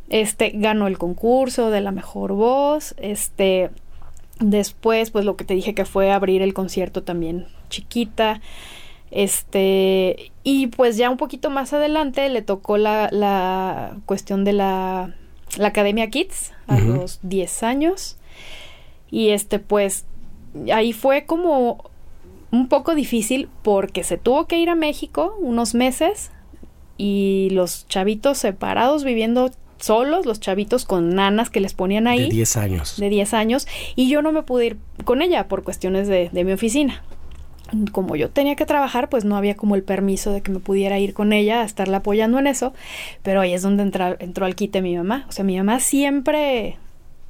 Este 0.08 0.54
ganó 0.56 0.88
el 0.88 0.98
concurso 0.98 1.70
de 1.70 1.82
la 1.82 1.92
mejor 1.92 2.32
voz 2.32 2.96
este 3.00 3.70
después 4.40 5.12
pues 5.12 5.26
lo 5.26 5.36
que 5.36 5.44
te 5.44 5.56
dije 5.56 5.76
que 5.76 5.84
fue 5.84 6.14
abrir 6.14 6.42
el 6.42 6.54
concierto 6.54 7.04
también 7.04 7.48
chiquita 7.68 8.40
este, 9.12 10.32
y 10.44 10.68
pues 10.68 10.98
ya 10.98 11.10
un 11.10 11.18
poquito 11.18 11.50
más 11.50 11.74
adelante 11.74 12.28
le 12.30 12.42
tocó 12.42 12.78
la, 12.78 13.10
la 13.12 13.98
cuestión 14.06 14.44
de 14.44 14.54
la, 14.54 15.16
la 15.58 15.68
Academia 15.70 16.10
Kids 16.10 16.52
a 16.68 16.80
los 16.80 17.20
10 17.24 17.64
años. 17.64 18.18
Y 19.10 19.30
este, 19.30 19.60
pues 19.60 20.06
ahí 20.74 20.92
fue 20.94 21.26
como 21.26 21.90
un 22.52 22.68
poco 22.68 22.96
difícil 22.96 23.50
porque 23.62 24.04
se 24.04 24.18
tuvo 24.18 24.48
que 24.48 24.58
ir 24.58 24.70
a 24.70 24.76
México 24.76 25.36
unos 25.40 25.74
meses 25.74 26.32
y 26.98 27.50
los 27.52 27.88
chavitos 27.88 28.38
separados 28.38 29.04
viviendo 29.04 29.52
solos, 29.80 30.26
los 30.26 30.40
chavitos 30.40 30.86
con 30.86 31.16
nanas 31.16 31.50
que 31.50 31.62
les 31.62 31.74
ponían 31.74 32.08
ahí. 32.08 32.24
De 32.24 32.30
10 32.30 32.58
años. 32.58 32.98
De 32.98 33.10
10 33.10 33.34
años. 33.34 33.68
Y 33.96 34.10
yo 34.10 34.22
no 34.22 34.32
me 34.32 34.44
pude 34.44 34.66
ir 34.66 34.78
con 35.06 35.22
ella 35.22 35.48
por 35.48 35.64
cuestiones 35.64 36.08
de, 36.08 36.30
de 36.34 36.44
mi 36.44 36.52
oficina 36.52 37.04
como 37.92 38.16
yo 38.16 38.30
tenía 38.30 38.56
que 38.56 38.66
trabajar, 38.66 39.10
pues 39.10 39.26
no 39.26 39.36
había 39.36 39.56
como 39.56 39.76
el 39.76 39.84
permiso 39.84 40.32
de 40.32 40.42
que 40.42 40.52
me 40.52 40.60
pudiera 40.60 41.00
ir 41.00 41.14
con 41.14 41.34
ella 41.34 41.62
a 41.62 41.66
estarla 41.66 41.98
apoyando 41.98 42.40
en 42.40 42.48
eso, 42.48 42.74
pero 43.24 43.42
ahí 43.42 43.54
es 43.54 43.62
donde 43.62 43.84
entró 43.84 44.46
al 44.46 44.56
quite 44.56 44.82
mi 44.82 44.96
mamá. 44.96 45.26
O 45.30 45.32
sea, 45.32 45.44
mi 45.44 45.58
mamá 45.58 45.80
siempre 45.80 46.78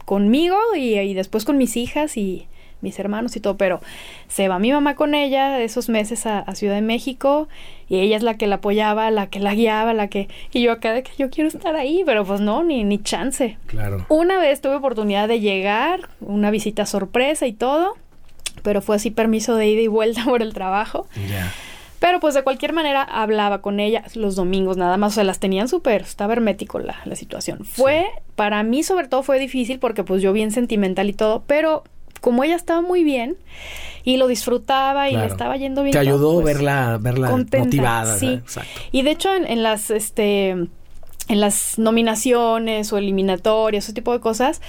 conmigo 0.06 0.58
y, 0.76 1.14
después 1.14 1.44
con 1.44 1.58
mis 1.58 1.76
hijas 1.76 2.16
y 2.16 2.48
mis 2.80 2.98
hermanos 3.00 3.36
y 3.36 3.40
todo, 3.40 3.58
pero 3.58 3.82
se 4.28 4.48
va 4.48 4.60
mi 4.60 4.72
mamá 4.72 4.96
con 4.96 5.16
ella 5.16 5.60
esos 5.60 5.90
meses 5.90 6.26
a, 6.26 6.46
Ciudad 6.54 6.76
de 6.76 6.82
México 6.82 7.50
y 7.90 7.98
ella 7.98 8.16
es 8.16 8.24
la 8.24 8.38
que 8.38 8.48
la 8.48 8.56
apoyaba, 8.56 9.12
la 9.12 9.28
que 9.28 9.40
la 9.40 9.54
guiaba, 9.54 9.94
la 9.94 10.08
que... 10.08 10.30
Y 10.54 10.62
yo 10.62 10.72
acá 10.72 10.94
de 10.94 11.04
que 11.04 11.12
yo 11.18 11.30
quiero 11.30 11.48
estar 11.50 11.76
ahí, 11.76 12.04
pero 12.06 12.24
pues 12.24 12.40
no, 12.40 12.64
ni, 12.64 12.84
ni 12.84 13.00
chance. 13.00 13.58
Claro. 13.66 14.06
Una 14.10 14.40
vez 14.40 14.62
tuve 14.62 14.76
oportunidad 14.76 15.28
de 15.28 15.40
llegar, 15.40 16.08
una 16.22 16.52
visita 16.52 16.86
sorpresa 16.86 17.48
y 17.48 17.54
todo 17.54 17.96
pero 18.68 18.82
fue 18.82 18.97
así 18.97 19.11
permiso 19.11 19.55
de 19.55 19.65
ida 19.70 19.80
y 19.80 19.88
vuelta 19.88 20.26
por 20.26 20.41
el 20.41 20.53
trabajo. 20.53 21.07
Pero 21.99 22.20
pues 22.20 22.34
de 22.34 22.43
cualquier 22.43 22.74
manera 22.74 23.01
hablaba 23.01 23.61
con 23.61 23.80
ella 23.80 24.03
los 24.13 24.36
domingos 24.36 24.76
nada 24.76 24.97
más, 24.97 25.13
o 25.13 25.15
sea, 25.15 25.24
las 25.24 25.39
tenían 25.39 25.70
súper, 25.70 26.01
estaba 26.01 26.34
hermético 26.34 26.78
la, 26.80 26.97
la 27.05 27.15
situación. 27.15 27.63
Fue, 27.63 28.07
para 28.36 28.61
mí 28.63 28.84
sobre 28.84 29.07
todo 29.07 29.24
fue 29.24 29.39
difícil 29.39 29.80
porque 29.80 30.03
pues 30.03 30.22
yo 30.22 30.34
bien 30.34 30.51
sentimental 30.51 31.07
y 31.07 31.13
todo, 31.13 31.45
pero 31.47 31.86
como 32.20 32.43
ella 32.43 32.57
estaba 32.57 32.82
muy 32.82 33.05
bien 33.05 33.38
y 34.03 34.18
lo 34.18 34.28
disfrutaba 34.28 35.09
y 35.09 35.15
le 35.15 35.28
estaba 35.28 35.55
yendo 35.55 35.84
bien. 35.84 35.93
Te 35.93 35.99
ayudó 35.99 36.34
pues, 36.34 36.57
verla, 36.57 36.97
verla 36.99 37.32
motivada. 37.32 38.18
Sí. 38.18 38.34
Exacto. 38.34 38.82
Y 38.91 39.03
de 39.03 39.11
hecho 39.11 39.34
en, 39.34 39.49
en 39.49 39.63
las, 39.63 39.91
este, 39.91 40.49
en 40.49 40.70
las 41.30 41.80
nominaciones 41.80 42.91
o 42.91 42.97
eliminatorias, 42.97 43.86
ese 43.86 43.93
tipo 43.93 44.11
de 44.11 44.20
cosas, 44.20 44.59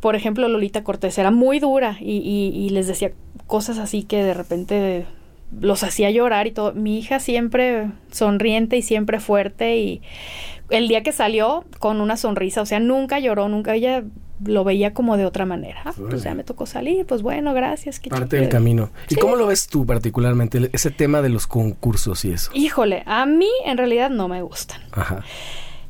por 0.00 0.14
ejemplo, 0.14 0.48
Lolita 0.48 0.84
Cortés 0.84 1.18
era 1.18 1.30
muy 1.30 1.58
dura 1.58 1.96
y, 2.00 2.18
y, 2.54 2.68
les 2.70 2.86
decía 2.86 3.12
cosas 3.46 3.78
así 3.78 4.02
que 4.02 4.22
de 4.22 4.34
repente 4.34 5.06
los 5.60 5.82
hacía 5.82 6.10
llorar 6.10 6.46
y 6.46 6.52
todo. 6.52 6.72
Mi 6.72 6.98
hija 6.98 7.20
siempre 7.20 7.90
sonriente 8.10 8.76
y 8.76 8.82
siempre 8.82 9.20
fuerte 9.20 9.76
y 9.78 10.02
el 10.70 10.88
día 10.88 11.02
que 11.02 11.12
salió 11.12 11.64
con 11.78 12.00
una 12.00 12.16
sonrisa, 12.16 12.60
o 12.60 12.66
sea, 12.66 12.80
nunca 12.80 13.20
lloró, 13.20 13.48
nunca 13.48 13.74
ella 13.74 14.02
lo 14.44 14.64
veía 14.64 14.92
como 14.92 15.16
de 15.16 15.24
otra 15.24 15.46
manera. 15.46 15.80
Ah, 15.84 15.94
pues 15.96 16.22
ya 16.22 16.34
me 16.34 16.44
tocó 16.44 16.66
salir, 16.66 17.06
pues 17.06 17.22
bueno, 17.22 17.54
gracias. 17.54 18.00
Parte 18.00 18.36
del 18.36 18.48
camino. 18.48 18.90
¿Y 19.08 19.14
cómo 19.14 19.36
lo 19.36 19.46
ves 19.46 19.66
tú 19.68 19.86
particularmente, 19.86 20.68
ese 20.72 20.90
tema 20.90 21.22
de 21.22 21.28
los 21.28 21.46
concursos 21.46 22.24
y 22.24 22.32
eso? 22.32 22.50
Híjole, 22.52 23.02
a 23.06 23.24
mí 23.26 23.48
en 23.64 23.78
realidad 23.78 24.10
no 24.10 24.28
me 24.28 24.42
gustan. 24.42 24.80
Ajá. 24.92 25.24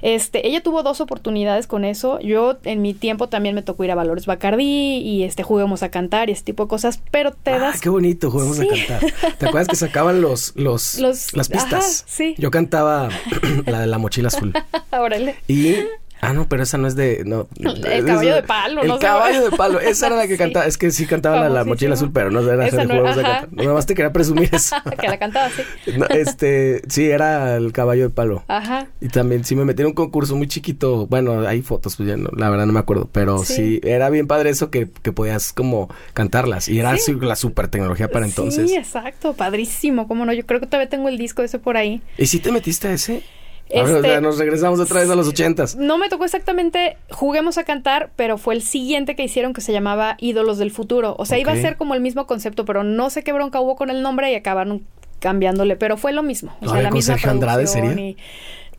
Este, 0.02 0.46
ella 0.46 0.62
tuvo 0.62 0.82
dos 0.82 1.00
oportunidades 1.00 1.66
con 1.66 1.84
eso. 1.84 2.20
Yo 2.20 2.58
en 2.64 2.82
mi 2.82 2.94
tiempo 2.94 3.28
también 3.28 3.54
me 3.54 3.62
tocó 3.62 3.84
ir 3.84 3.90
a 3.90 3.94
Valores 3.94 4.26
Bacardí 4.26 4.98
y 4.98 5.22
este 5.24 5.42
juguemos 5.42 5.82
a 5.82 5.90
cantar 5.90 6.28
y 6.28 6.32
ese 6.32 6.44
tipo 6.44 6.64
de 6.64 6.68
cosas, 6.68 7.00
pero 7.10 7.32
te 7.32 7.52
ah, 7.52 7.58
das 7.58 7.80
qué 7.80 7.88
bonito, 7.88 8.30
juguemos 8.30 8.60
a 8.60 8.66
cantar. 8.66 9.00
¿Te 9.38 9.46
acuerdas 9.46 9.68
que 9.68 9.76
sacaban 9.76 10.20
los 10.20 10.54
los, 10.56 11.00
las 11.00 11.48
pistas? 11.48 12.04
sí. 12.06 12.34
Yo 12.38 12.50
cantaba 12.50 13.08
la 13.66 13.80
de 13.80 13.86
la 13.86 13.98
mochila 13.98 14.28
azul. 14.28 14.52
Órale. 14.92 15.36
Y 15.48 15.76
Ah, 16.20 16.32
no, 16.32 16.48
pero 16.48 16.62
esa 16.62 16.78
no 16.78 16.88
es 16.88 16.96
de. 16.96 17.22
No, 17.24 17.48
el 17.58 18.04
caballo 18.04 18.34
de 18.34 18.42
palo, 18.42 18.82
El 18.82 18.98
caballo 18.98 19.50
de 19.50 19.56
palo. 19.56 19.80
Esa 19.80 20.06
era 20.06 20.16
la 20.16 20.26
que 20.26 20.36
cantaba. 20.38 20.66
Es 20.66 20.78
que 20.78 20.90
sí 20.90 21.06
cantaba 21.06 21.48
la, 21.48 21.64
mochila 21.64 21.94
azul, 21.94 22.10
pero 22.12 22.30
no 22.30 22.40
era 22.40 22.66
esa 22.66 22.86
cantar. 22.86 23.48
Nada 23.52 23.74
más 23.74 23.86
te 23.86 23.94
quería 23.94 24.12
presumir 24.12 24.48
eso. 24.52 24.76
que 25.00 25.08
la 25.08 25.18
cantaba, 25.18 25.50
sí. 25.50 25.62
este, 26.10 26.82
sí, 26.88 27.10
era 27.10 27.56
el 27.56 27.72
caballo 27.72 28.04
de 28.04 28.10
palo. 28.10 28.44
Ajá. 28.48 28.86
Y 29.00 29.08
también 29.08 29.44
sí 29.44 29.54
me 29.56 29.64
metí 29.64 29.82
en 29.82 29.88
un 29.88 29.94
concurso 29.94 30.36
muy 30.36 30.48
chiquito. 30.48 31.06
Bueno, 31.06 31.46
hay 31.46 31.62
fotos, 31.62 31.96
pues 31.96 32.08
ya 32.08 32.16
no, 32.16 32.30
la 32.36 32.48
verdad 32.50 32.66
no 32.66 32.72
me 32.72 32.80
acuerdo. 32.80 33.08
Pero 33.12 33.38
sí, 33.38 33.80
era 33.82 34.08
bien 34.10 34.26
padre 34.26 34.50
eso 34.50 34.70
que, 34.70 34.88
que 35.02 35.12
podías 35.12 35.52
como 35.52 35.88
cantarlas. 36.14 36.68
Y 36.68 36.78
era 36.78 36.94
la 37.20 37.36
super 37.36 37.68
tecnología 37.68 38.08
para 38.08 38.26
entonces. 38.26 38.70
Sí, 38.70 38.76
exacto. 38.76 39.34
Padrísimo. 39.34 40.08
¿Cómo 40.08 40.24
no? 40.24 40.32
Yo 40.32 40.46
creo 40.46 40.60
que 40.60 40.66
todavía 40.66 40.88
tengo 40.88 41.08
el 41.08 41.18
disco 41.18 41.42
ese 41.42 41.58
por 41.58 41.76
ahí. 41.76 42.02
¿Y 42.16 42.26
si 42.26 42.38
te 42.38 42.50
metiste 42.50 42.88
a 42.88 42.92
ese? 42.92 43.22
Este, 43.68 44.20
nos 44.20 44.38
regresamos 44.38 44.78
otra 44.78 45.00
vez 45.00 45.10
a 45.10 45.16
los 45.16 45.26
ochentas. 45.26 45.74
No 45.74 45.98
me 45.98 46.08
tocó 46.08 46.24
exactamente 46.24 46.96
Juguemos 47.10 47.58
a 47.58 47.64
cantar, 47.64 48.10
pero 48.16 48.38
fue 48.38 48.54
el 48.54 48.62
siguiente 48.62 49.16
que 49.16 49.24
hicieron 49.24 49.52
que 49.52 49.60
se 49.60 49.72
llamaba 49.72 50.16
Ídolos 50.20 50.58
del 50.58 50.70
Futuro. 50.70 51.16
O 51.18 51.26
sea, 51.26 51.38
iba 51.38 51.52
a 51.52 51.56
ser 51.56 51.76
como 51.76 51.94
el 51.94 52.00
mismo 52.00 52.26
concepto, 52.26 52.64
pero 52.64 52.84
no 52.84 53.10
sé 53.10 53.22
qué 53.22 53.32
bronca 53.32 53.60
hubo 53.60 53.76
con 53.76 53.90
el 53.90 54.02
nombre 54.02 54.30
y 54.30 54.34
acabaron 54.34 54.84
cambiándole, 55.18 55.76
pero 55.76 55.96
fue 55.96 56.12
lo 56.12 56.22
mismo. 56.22 56.54
O 56.60 56.68
sea, 56.68 56.82
la 56.82 56.90
misma 56.90 57.14
Sergio 57.14 57.30
Andrade 57.30 57.66
sería. 57.66 58.14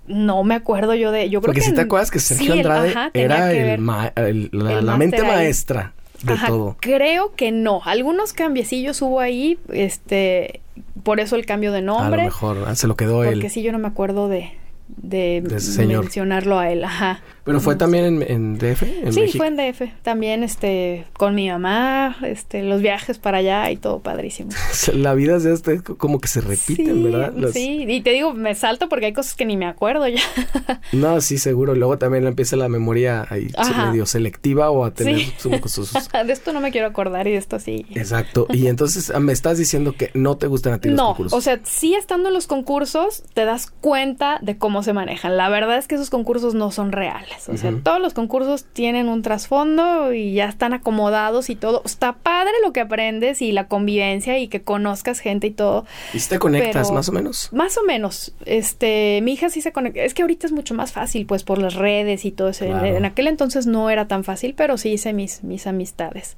No 0.08 0.44
me 0.44 0.56
acuerdo 0.56 0.96
yo 0.96 1.12
de. 1.12 1.30
Yo 1.30 1.42
creo 1.42 1.54
Porque 1.54 1.62
si 1.62 1.74
te 1.74 1.82
acuerdas 1.82 2.12
que 2.12 2.20
Sergio 2.20 2.54
Andrade 2.54 2.94
era 3.14 3.52
el, 3.52 4.50
la, 4.54 4.98
mente 4.98 5.22
maestra 5.24 5.94
de 6.24 6.38
todo. 6.48 6.78
Creo 6.80 7.34
que 7.36 7.52
no. 7.52 7.82
Algunos 7.84 8.34
cambiecillos 8.34 9.02
hubo 9.02 9.20
ahí, 9.20 9.60
este, 9.70 10.62
por 11.04 11.20
eso 11.20 11.36
el 11.36 11.46
cambio 11.46 11.72
de 11.72 11.82
nombre. 11.82 12.22
A 12.22 12.24
lo 12.24 12.30
mejor 12.30 12.64
ah, 12.68 12.76
se 12.76 12.88
lo 12.88 12.96
quedó 12.96 13.24
él. 13.24 13.34
Porque 13.34 13.50
sí, 13.50 13.62
yo 13.64 13.72
no 13.74 13.80
me 13.80 13.88
acuerdo 13.88 14.30
de, 14.30 14.54
de, 14.88 15.44
mencionarlo 15.88 16.58
a 16.60 16.72
él, 16.72 16.84
ajá. 16.84 17.22
¿Pero 17.48 17.62
fue 17.62 17.78
también 17.78 18.22
en, 18.28 18.58
DF? 18.58 18.84
sí, 19.12 19.38
fue 19.38 19.48
en 19.48 19.56
DF. 19.56 19.82
También 20.04 20.44
este, 20.44 21.06
con 21.14 21.34
mi 21.34 21.50
mamá, 21.50 22.18
este, 22.22 22.62
los 22.62 22.82
viajes 22.82 23.20
para 23.20 23.38
allá 23.38 23.72
y 23.72 23.78
todo 23.78 24.00
padrísimo. 24.00 24.50
La 24.94 25.14
vida 25.14 25.40
de 25.40 25.54
este 25.54 25.80
como 25.80 26.20
que 26.20 26.28
se 26.28 26.42
repiten, 26.42 27.04
¿verdad? 27.04 27.34
Sí, 27.54 27.86
y 27.88 28.02
te 28.02 28.12
digo, 28.12 28.34
me 28.34 28.54
salto 28.54 28.90
porque 28.90 29.06
hay 29.06 29.14
cosas 29.14 29.36
que 29.36 29.46
ni 29.46 29.56
me 29.56 29.66
acuerdo 29.66 30.10
ya. 30.10 30.20
no, 30.92 31.22
sí, 31.22 31.38
seguro. 31.38 31.74
Luego 31.74 31.98
también 31.98 32.28
empieza 32.28 32.58
la 32.58 32.68
memoria 32.68 33.26
ahí 33.30 33.48
medio 33.88 34.06
selectiva 34.06 34.70
o 34.70 34.84
a 34.84 34.92
tener 34.92 35.22
sus... 35.38 35.94
de 36.28 36.34
esto 36.34 36.52
no 36.52 36.60
me 36.60 36.72
quiero 36.72 36.88
acordar 36.88 37.28
y 37.28 37.32
de 37.32 37.38
esto 37.38 37.60
sí. 37.60 37.86
Exacto. 37.96 38.48
Y 38.50 38.68
entonces 38.68 39.10
ah, 39.10 39.22
me 39.22 39.32
estás 39.32 39.58
diciendo 39.58 39.94
que 39.94 40.12
no 40.14 40.36
te 40.36 40.48
gustan 40.48 40.74
a 40.74 40.80
ti 40.80 40.90
los 40.90 41.00
concursos. 41.00 41.32
No, 41.32 41.38
o 41.38 41.42
sea, 41.42 41.62
sí 41.64 41.96
estando 41.96 42.28
en 42.28 42.34
los 42.34 42.48
concursos 42.48 43.24
te 43.34 43.46
das 43.46 43.72
cuenta 43.72 44.40
de 44.42 44.58
cómo 44.58 44.84
se 44.84 44.92
manejan. 44.92 45.38
La 45.38 45.48
verdad 45.48 45.78
es 45.78 45.88
que 45.88 45.96
esos 45.96 46.10
concursos 46.10 46.54
no 46.54 46.72
son 46.72 46.92
reales. 46.92 47.37
O 47.48 47.58
sea, 47.58 47.74
todos 47.84 48.02
los 48.02 48.14
concursos 48.14 48.66
tienen 48.66 49.10
un 49.10 49.22
trasfondo 49.22 50.14
y 50.14 50.34
ya 50.34 50.46
están 50.46 50.74
acomodados 50.74 51.50
y 51.50 51.56
todo. 51.56 51.82
Está 51.86 52.14
padre 52.14 52.52
lo 52.64 52.74
que 52.74 52.80
aprendes 52.80 53.42
y 53.42 53.52
la 53.52 53.68
convivencia 53.68 54.38
y 54.40 54.48
que 54.48 54.62
conozcas 54.62 55.20
gente 55.20 55.48
y 55.48 55.52
todo. 55.52 55.86
¿Y 56.14 56.20
si 56.20 56.30
te 56.30 56.40
conectas 56.40 56.92
más 56.92 57.10
o 57.10 57.12
menos? 57.12 57.50
Más 57.52 57.78
o 57.78 57.84
menos. 57.84 58.34
Este, 58.46 59.20
mi 59.24 59.34
hija 59.34 59.50
sí 59.50 59.62
se 59.62 59.72
conecta. 59.72 60.02
Es 60.02 60.14
que 60.14 60.24
ahorita 60.24 60.48
es 60.48 60.54
mucho 60.54 60.74
más 60.74 60.92
fácil, 60.92 61.26
pues, 61.26 61.44
por 61.44 61.58
las 61.60 61.76
redes 61.76 62.26
y 62.26 62.32
todo 62.32 62.50
eso. 62.50 62.66
En, 62.66 63.06
aquel 63.06 63.28
entonces 63.28 63.68
no 63.68 63.90
era 63.90 64.08
tan 64.08 64.24
fácil, 64.24 64.54
pero 64.56 64.78
sí 64.78 64.90
hice 64.90 65.14
mis, 65.14 65.44
mis 65.44 65.68
amistades. 65.68 66.38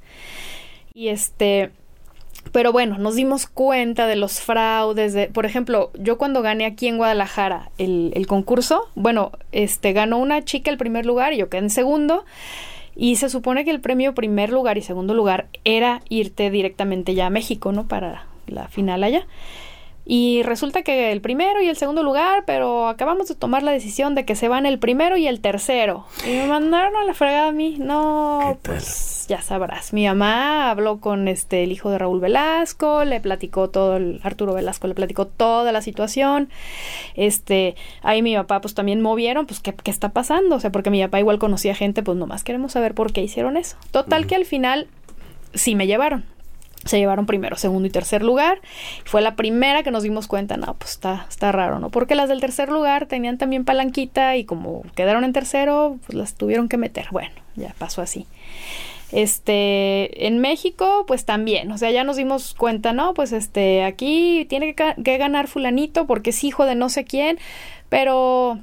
Y 0.94 1.08
este, 1.08 1.70
pero 2.52 2.72
bueno, 2.72 2.98
nos 2.98 3.14
dimos 3.14 3.46
cuenta 3.46 4.06
de 4.06 4.16
los 4.16 4.40
fraudes, 4.40 5.12
de, 5.12 5.28
por 5.28 5.46
ejemplo, 5.46 5.90
yo 5.98 6.18
cuando 6.18 6.42
gané 6.42 6.66
aquí 6.66 6.88
en 6.88 6.96
Guadalajara 6.96 7.70
el, 7.78 8.12
el 8.14 8.26
concurso, 8.26 8.88
bueno, 8.94 9.32
este 9.52 9.92
ganó 9.92 10.18
una 10.18 10.44
chica 10.44 10.70
el 10.70 10.78
primer 10.78 11.06
lugar 11.06 11.32
y 11.32 11.38
yo 11.38 11.48
quedé 11.48 11.60
en 11.62 11.70
segundo. 11.70 12.24
Y 12.96 13.16
se 13.16 13.30
supone 13.30 13.64
que 13.64 13.70
el 13.70 13.80
premio 13.80 14.14
primer 14.14 14.50
lugar 14.50 14.76
y 14.76 14.82
segundo 14.82 15.14
lugar 15.14 15.46
era 15.64 16.02
irte 16.08 16.50
directamente 16.50 17.14
ya 17.14 17.26
a 17.26 17.30
México, 17.30 17.72
¿no? 17.72 17.86
Para 17.86 18.26
la 18.46 18.68
final 18.68 19.04
allá. 19.04 19.26
Y 20.12 20.42
resulta 20.42 20.82
que 20.82 21.12
el 21.12 21.20
primero 21.20 21.62
y 21.62 21.68
el 21.68 21.76
segundo 21.76 22.02
lugar, 22.02 22.42
pero 22.44 22.88
acabamos 22.88 23.28
de 23.28 23.36
tomar 23.36 23.62
la 23.62 23.70
decisión 23.70 24.16
de 24.16 24.24
que 24.24 24.34
se 24.34 24.48
van 24.48 24.66
el 24.66 24.80
primero 24.80 25.16
y 25.16 25.28
el 25.28 25.40
tercero. 25.40 26.04
Y 26.26 26.30
me 26.30 26.48
mandaron 26.48 26.96
a 26.96 27.04
la 27.04 27.14
fregada 27.14 27.50
a 27.50 27.52
mí. 27.52 27.76
No, 27.78 28.58
pues 28.62 29.26
ya 29.28 29.40
sabrás. 29.40 29.92
Mi 29.92 30.08
mamá 30.08 30.68
habló 30.68 30.98
con 30.98 31.28
este 31.28 31.62
el 31.62 31.70
hijo 31.70 31.90
de 31.90 31.98
Raúl 31.98 32.18
Velasco, 32.18 33.04
le 33.04 33.20
platicó 33.20 33.70
todo, 33.70 33.98
el 33.98 34.18
Arturo 34.24 34.52
Velasco 34.52 34.88
le 34.88 34.96
platicó 34.96 35.28
toda 35.28 35.70
la 35.70 35.80
situación. 35.80 36.48
Este, 37.14 37.76
ahí 38.02 38.20
mi 38.20 38.34
papá 38.34 38.60
pues 38.60 38.74
también 38.74 39.00
movieron, 39.02 39.46
pues 39.46 39.60
¿qué, 39.60 39.74
qué 39.74 39.92
está 39.92 40.08
pasando? 40.08 40.56
O 40.56 40.60
sea, 40.60 40.72
porque 40.72 40.90
mi 40.90 41.00
papá 41.00 41.20
igual 41.20 41.38
conocía 41.38 41.76
gente, 41.76 42.02
pues 42.02 42.18
nomás 42.18 42.42
queremos 42.42 42.72
saber 42.72 42.94
por 42.94 43.12
qué 43.12 43.22
hicieron 43.22 43.56
eso. 43.56 43.76
Total 43.92 44.26
que 44.26 44.34
al 44.34 44.44
final 44.44 44.88
sí 45.54 45.76
me 45.76 45.86
llevaron 45.86 46.24
se 46.84 46.98
llevaron 46.98 47.26
primero, 47.26 47.56
segundo 47.56 47.86
y 47.86 47.90
tercer 47.90 48.22
lugar. 48.22 48.60
Fue 49.04 49.20
la 49.20 49.36
primera 49.36 49.82
que 49.82 49.90
nos 49.90 50.02
dimos 50.02 50.26
cuenta, 50.26 50.56
no, 50.56 50.74
pues 50.74 50.92
está, 50.92 51.26
está 51.28 51.52
raro, 51.52 51.78
¿no? 51.78 51.90
Porque 51.90 52.14
las 52.14 52.28
del 52.28 52.40
tercer 52.40 52.70
lugar 52.70 53.06
tenían 53.06 53.38
también 53.38 53.64
palanquita 53.64 54.36
y 54.36 54.44
como 54.44 54.82
quedaron 54.94 55.24
en 55.24 55.32
tercero, 55.32 55.98
pues 56.06 56.16
las 56.16 56.34
tuvieron 56.34 56.68
que 56.68 56.76
meter. 56.78 57.08
Bueno, 57.10 57.34
ya 57.56 57.74
pasó 57.78 58.02
así. 58.02 58.26
Este, 59.12 60.26
en 60.26 60.38
México, 60.38 61.04
pues 61.06 61.24
también, 61.24 61.72
o 61.72 61.78
sea, 61.78 61.90
ya 61.90 62.04
nos 62.04 62.16
dimos 62.16 62.54
cuenta, 62.54 62.92
¿no? 62.92 63.12
Pues 63.12 63.32
este, 63.32 63.82
aquí 63.82 64.46
tiene 64.48 64.74
que, 64.74 64.94
que 65.02 65.18
ganar 65.18 65.48
fulanito 65.48 66.06
porque 66.06 66.30
es 66.30 66.44
hijo 66.44 66.64
de 66.64 66.76
no 66.76 66.88
sé 66.88 67.04
quién, 67.04 67.38
pero 67.88 68.60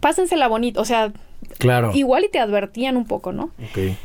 pásensela 0.00 0.46
bonito, 0.46 0.80
o 0.82 0.84
sea, 0.84 1.12
claro. 1.56 1.92
igual 1.94 2.24
y 2.24 2.28
te 2.28 2.38
advertían 2.38 2.98
un 2.98 3.06
poco, 3.06 3.32
¿no? 3.32 3.44
Ok. 3.70 3.96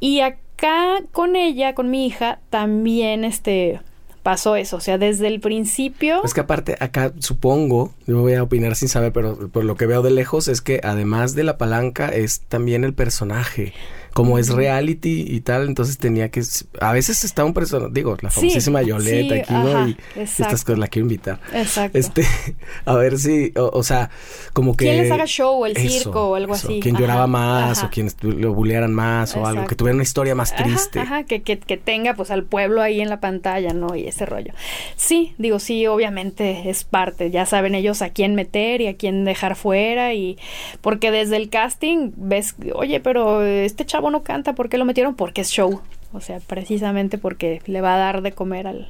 Y 0.00 0.20
acá 0.58 1.04
con 1.12 1.36
ella, 1.36 1.74
con 1.74 1.88
mi 1.90 2.06
hija, 2.06 2.40
también 2.50 3.24
este 3.24 3.80
pasó 4.24 4.56
eso, 4.56 4.76
o 4.76 4.80
sea, 4.80 4.98
desde 4.98 5.28
el 5.28 5.40
principio. 5.40 6.22
Es 6.24 6.34
que 6.34 6.40
aparte 6.40 6.76
acá 6.80 7.12
supongo, 7.20 7.94
yo 8.06 8.20
voy 8.20 8.34
a 8.34 8.42
opinar 8.42 8.74
sin 8.74 8.88
saber, 8.88 9.12
pero 9.12 9.48
por 9.48 9.64
lo 9.64 9.76
que 9.76 9.86
veo 9.86 10.02
de 10.02 10.10
lejos 10.10 10.48
es 10.48 10.60
que 10.60 10.80
además 10.82 11.34
de 11.34 11.44
la 11.44 11.56
palanca 11.56 12.08
es 12.08 12.40
también 12.40 12.84
el 12.84 12.92
personaje 12.92 13.72
como 14.18 14.36
es 14.36 14.48
reality 14.48 15.26
y 15.28 15.42
tal, 15.42 15.68
entonces 15.68 15.96
tenía 15.96 16.28
que... 16.28 16.42
A 16.80 16.92
veces 16.92 17.22
está 17.22 17.44
un 17.44 17.54
personaje, 17.54 17.92
digo, 17.92 18.16
la 18.20 18.30
famosísima 18.30 18.82
Yoleta 18.82 19.36
aquí, 19.36 19.52
¿no? 19.52 19.90
y 19.90 19.96
estas 20.16 20.64
cosas 20.64 20.80
la 20.80 20.88
quiero 20.88 21.04
invitar. 21.04 21.38
Exacto. 21.52 21.96
Este, 21.96 22.26
a 22.84 22.96
ver 22.96 23.16
si, 23.16 23.52
o, 23.54 23.80
sea, 23.84 24.10
como 24.54 24.76
que... 24.76 24.86
¿Quién 24.86 25.02
les 25.02 25.12
haga 25.12 25.24
show, 25.26 25.64
el 25.66 25.76
circo 25.76 26.30
o 26.30 26.34
algo 26.34 26.54
así? 26.54 26.80
Quien 26.80 26.96
lloraba 26.96 27.28
más 27.28 27.84
o 27.84 27.90
quien 27.90 28.10
lo 28.22 28.54
bullearan 28.54 28.92
más 28.92 29.36
o 29.36 29.46
algo, 29.46 29.66
que 29.66 29.76
tuviera 29.76 29.94
una 29.94 30.02
historia 30.02 30.34
más 30.34 30.52
triste. 30.52 30.98
Ajá, 30.98 31.22
que, 31.22 31.42
que, 31.42 31.60
que 31.60 31.76
tenga 31.76 32.14
pues 32.14 32.32
al 32.32 32.42
pueblo 32.42 32.82
ahí 32.82 33.00
en 33.00 33.10
la 33.10 33.20
pantalla, 33.20 33.72
¿no? 33.72 33.94
Y 33.94 34.08
ese 34.08 34.26
rollo. 34.26 34.52
Sí, 34.96 35.36
digo, 35.38 35.60
sí, 35.60 35.86
obviamente 35.86 36.68
es 36.68 36.82
parte, 36.82 37.30
ya 37.30 37.46
saben 37.46 37.76
ellos 37.76 38.02
a 38.02 38.10
quién 38.10 38.34
meter 38.34 38.80
y 38.80 38.88
a 38.88 38.96
quién 38.96 39.24
dejar 39.24 39.54
fuera 39.54 40.12
y... 40.12 40.38
Porque 40.80 41.12
desde 41.12 41.36
el 41.36 41.50
casting 41.50 42.10
ves, 42.16 42.56
oye, 42.74 42.98
pero 42.98 43.42
este 43.44 43.86
chavo 43.86 44.07
no 44.10 44.22
canta, 44.22 44.54
¿por 44.54 44.68
qué 44.68 44.78
lo 44.78 44.84
metieron? 44.84 45.14
Porque 45.14 45.40
es 45.40 45.48
show. 45.48 45.80
O 46.12 46.20
sea, 46.20 46.40
precisamente 46.40 47.18
porque 47.18 47.60
le 47.66 47.80
va 47.80 47.94
a 47.94 47.98
dar 47.98 48.22
de 48.22 48.32
comer 48.32 48.66
al, 48.66 48.88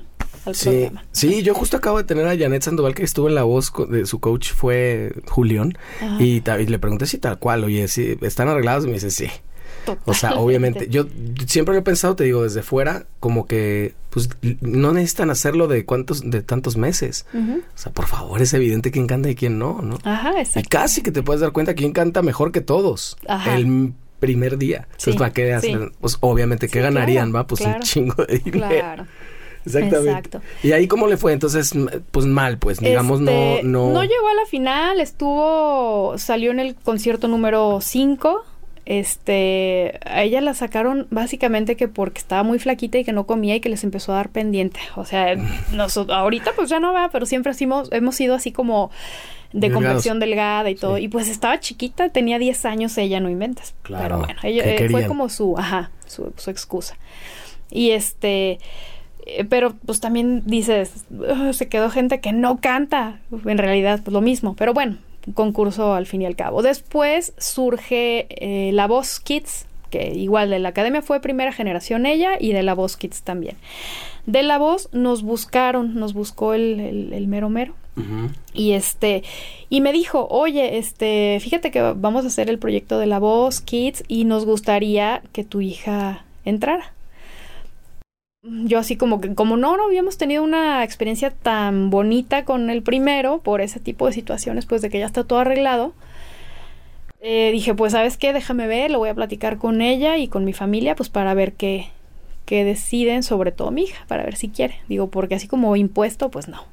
sí, 0.52 0.70
programa. 0.70 1.04
Sí, 1.12 1.42
yo 1.42 1.54
justo 1.54 1.76
acabo 1.76 1.98
de 1.98 2.04
tener 2.04 2.26
a 2.26 2.36
Janet 2.36 2.62
Sandoval 2.62 2.94
que 2.94 3.02
estuvo 3.02 3.28
en 3.28 3.34
la 3.34 3.42
voz 3.42 3.72
de 3.88 4.06
su 4.06 4.20
coach 4.20 4.52
fue 4.52 5.12
Julián 5.26 5.76
y, 6.20 6.40
le 6.40 6.78
pregunté 6.78 7.06
si 7.06 7.18
tal 7.18 7.38
cual, 7.38 7.64
oye, 7.64 7.88
si 7.88 8.16
están 8.22 8.48
arreglados 8.48 8.84
y 8.84 8.88
me 8.88 8.94
dice 8.94 9.10
sí. 9.10 9.28
O 10.04 10.14
sea, 10.14 10.34
obviamente, 10.34 10.88
yo 10.90 11.06
siempre 11.46 11.74
lo 11.74 11.80
he 11.80 11.82
pensado, 11.82 12.14
te 12.14 12.24
digo, 12.24 12.42
desde 12.42 12.62
fuera, 12.62 13.06
como 13.20 13.46
que 13.46 13.94
pues 14.10 14.28
no 14.60 14.92
necesitan 14.92 15.30
hacerlo 15.30 15.66
de 15.66 15.84
cuántos, 15.84 16.28
de 16.28 16.42
tantos 16.42 16.76
meses. 16.76 17.26
O 17.34 17.78
sea, 17.78 17.92
por 17.92 18.06
favor, 18.06 18.42
es 18.42 18.52
evidente 18.54 18.90
quién 18.90 19.06
canta 19.06 19.30
y 19.30 19.34
quién 19.34 19.58
no, 19.58 19.80
¿no? 19.82 19.98
Ajá, 20.04 20.38
exacto. 20.38 20.60
Y 20.60 20.62
casi 20.64 21.02
que 21.02 21.10
te 21.10 21.22
puedes 21.22 21.40
dar 21.40 21.52
cuenta 21.52 21.74
quién 21.74 21.92
canta 21.92 22.22
mejor 22.22 22.52
que 22.52 22.60
todos. 22.60 23.16
Ajá. 23.26 23.56
El 23.56 23.94
primer 24.18 24.58
día. 24.58 24.86
Entonces, 24.92 25.16
¿para 25.16 25.32
qué 25.32 25.52
hacer? 25.52 25.92
Pues 26.00 26.18
obviamente, 26.20 26.68
¿qué 26.68 26.80
ganarían? 26.80 27.34
va, 27.34 27.46
pues 27.46 27.60
un 27.62 27.80
chingo 27.80 28.24
de 28.24 28.38
dinero. 28.38 28.68
Claro. 28.68 29.06
Exactamente. 29.66 30.10
Exacto. 30.10 30.40
¿Y 30.62 30.72
ahí 30.72 30.86
cómo 30.88 31.06
le 31.06 31.16
fue? 31.16 31.32
Entonces, 31.32 31.74
pues 32.10 32.26
mal, 32.26 32.58
pues, 32.58 32.80
digamos, 32.80 33.20
no, 33.20 33.30
este, 33.30 33.64
no... 33.64 33.90
No 33.90 34.02
llegó 34.02 34.28
a 34.28 34.34
la 34.34 34.46
final, 34.46 35.00
estuvo, 35.00 36.16
salió 36.16 36.50
en 36.50 36.60
el 36.60 36.74
concierto 36.74 37.28
número 37.28 37.80
5. 37.80 38.44
Este, 38.86 40.00
a 40.06 40.22
ella 40.22 40.40
la 40.40 40.54
sacaron 40.54 41.06
básicamente 41.10 41.76
que 41.76 41.88
porque 41.88 42.20
estaba 42.20 42.42
muy 42.42 42.58
flaquita 42.58 42.96
y 42.96 43.04
que 43.04 43.12
no 43.12 43.26
comía 43.26 43.56
y 43.56 43.60
que 43.60 43.68
les 43.68 43.84
empezó 43.84 44.12
a 44.12 44.16
dar 44.16 44.30
pendiente. 44.30 44.80
O 44.96 45.04
sea, 45.04 45.34
nosotros, 45.72 46.16
ahorita 46.16 46.52
pues 46.56 46.70
ya 46.70 46.80
no 46.80 46.94
va, 46.94 47.10
pero 47.10 47.26
siempre 47.26 47.52
hemos, 47.60 47.92
hemos 47.92 48.14
sido 48.14 48.34
así 48.34 48.50
como 48.50 48.90
de 49.52 49.70
complexión 49.70 50.20
delgada 50.20 50.70
y 50.70 50.74
todo. 50.74 50.98
Y 50.98 51.08
pues 51.08 51.28
estaba 51.28 51.60
chiquita, 51.60 52.10
tenía 52.10 52.38
10 52.38 52.64
años 52.66 52.98
ella, 52.98 53.20
no 53.20 53.30
inventas. 53.30 53.74
Claro. 53.82 54.04
Pero 54.04 54.18
bueno, 54.18 54.40
ella, 54.42 54.64
eh, 54.64 54.88
fue 54.90 55.06
como 55.06 55.28
su, 55.28 55.56
ajá, 55.56 55.90
su, 56.06 56.32
su 56.36 56.50
excusa. 56.50 56.96
Y 57.70 57.90
este, 57.90 58.58
eh, 59.26 59.44
pero 59.44 59.74
pues 59.84 60.00
también 60.00 60.42
dices, 60.46 61.04
se 61.52 61.68
quedó 61.68 61.90
gente 61.90 62.20
que 62.20 62.32
no 62.32 62.60
canta, 62.60 63.20
en 63.44 63.58
realidad 63.58 64.00
pues 64.02 64.12
lo 64.12 64.20
mismo, 64.20 64.54
pero 64.56 64.72
bueno, 64.72 64.96
concurso 65.34 65.94
al 65.94 66.06
fin 66.06 66.22
y 66.22 66.26
al 66.26 66.36
cabo. 66.36 66.62
Después 66.62 67.34
surge 67.38 68.26
eh, 68.30 68.72
La 68.72 68.86
Voz 68.86 69.20
Kids, 69.20 69.66
que 69.90 70.14
igual 70.14 70.50
de 70.50 70.58
la 70.58 70.70
academia 70.70 71.02
fue 71.02 71.20
primera 71.20 71.52
generación 71.52 72.06
ella 72.06 72.32
y 72.38 72.52
de 72.52 72.62
La 72.62 72.74
Voz 72.74 72.96
Kids 72.96 73.22
también. 73.22 73.56
De 74.26 74.42
La 74.42 74.58
Voz 74.58 74.88
nos 74.92 75.22
buscaron, 75.22 75.94
nos 75.94 76.14
buscó 76.14 76.54
el, 76.54 77.12
el 77.12 77.28
mero 77.28 77.48
mero 77.48 77.74
y 78.54 78.72
este, 78.72 79.22
y 79.68 79.80
me 79.80 79.92
dijo, 79.92 80.26
oye, 80.30 80.78
este, 80.78 81.38
fíjate 81.40 81.70
que 81.70 81.80
vamos 81.80 82.24
a 82.24 82.28
hacer 82.28 82.48
el 82.48 82.58
proyecto 82.58 82.98
de 82.98 83.06
la 83.06 83.18
voz, 83.18 83.60
Kids, 83.60 84.04
y 84.08 84.24
nos 84.24 84.44
gustaría 84.44 85.22
que 85.32 85.44
tu 85.44 85.60
hija 85.60 86.24
entrara. 86.44 86.92
Yo 88.42 88.78
así 88.78 88.96
como 88.96 89.20
que, 89.20 89.34
como 89.34 89.56
no, 89.56 89.76
no 89.76 89.84
habíamos 89.84 90.16
tenido 90.16 90.42
una 90.42 90.84
experiencia 90.84 91.30
tan 91.30 91.90
bonita 91.90 92.44
con 92.44 92.70
el 92.70 92.82
primero, 92.82 93.38
por 93.38 93.60
ese 93.60 93.80
tipo 93.80 94.06
de 94.06 94.12
situaciones, 94.12 94.64
pues 94.64 94.80
de 94.80 94.90
que 94.90 95.00
ya 95.00 95.06
está 95.06 95.24
todo 95.24 95.40
arreglado, 95.40 95.92
eh, 97.20 97.50
dije, 97.52 97.74
pues, 97.74 97.92
¿sabes 97.92 98.16
qué? 98.16 98.32
Déjame 98.32 98.66
ver, 98.66 98.90
lo 98.90 98.98
voy 98.98 99.08
a 99.08 99.14
platicar 99.14 99.58
con 99.58 99.82
ella 99.82 100.18
y 100.18 100.28
con 100.28 100.44
mi 100.44 100.52
familia, 100.52 100.94
pues 100.94 101.08
para 101.08 101.34
ver 101.34 101.54
qué, 101.54 101.88
qué 102.46 102.64
deciden, 102.64 103.22
sobre 103.22 103.52
todo 103.52 103.70
mi 103.70 103.82
hija, 103.82 104.04
para 104.06 104.24
ver 104.24 104.36
si 104.36 104.48
quiere. 104.48 104.80
Digo, 104.88 105.08
porque 105.08 105.34
así 105.34 105.48
como 105.48 105.74
impuesto, 105.76 106.30
pues 106.30 106.48
no. 106.48 106.64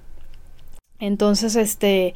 Entonces, 1.05 1.55
este, 1.55 2.13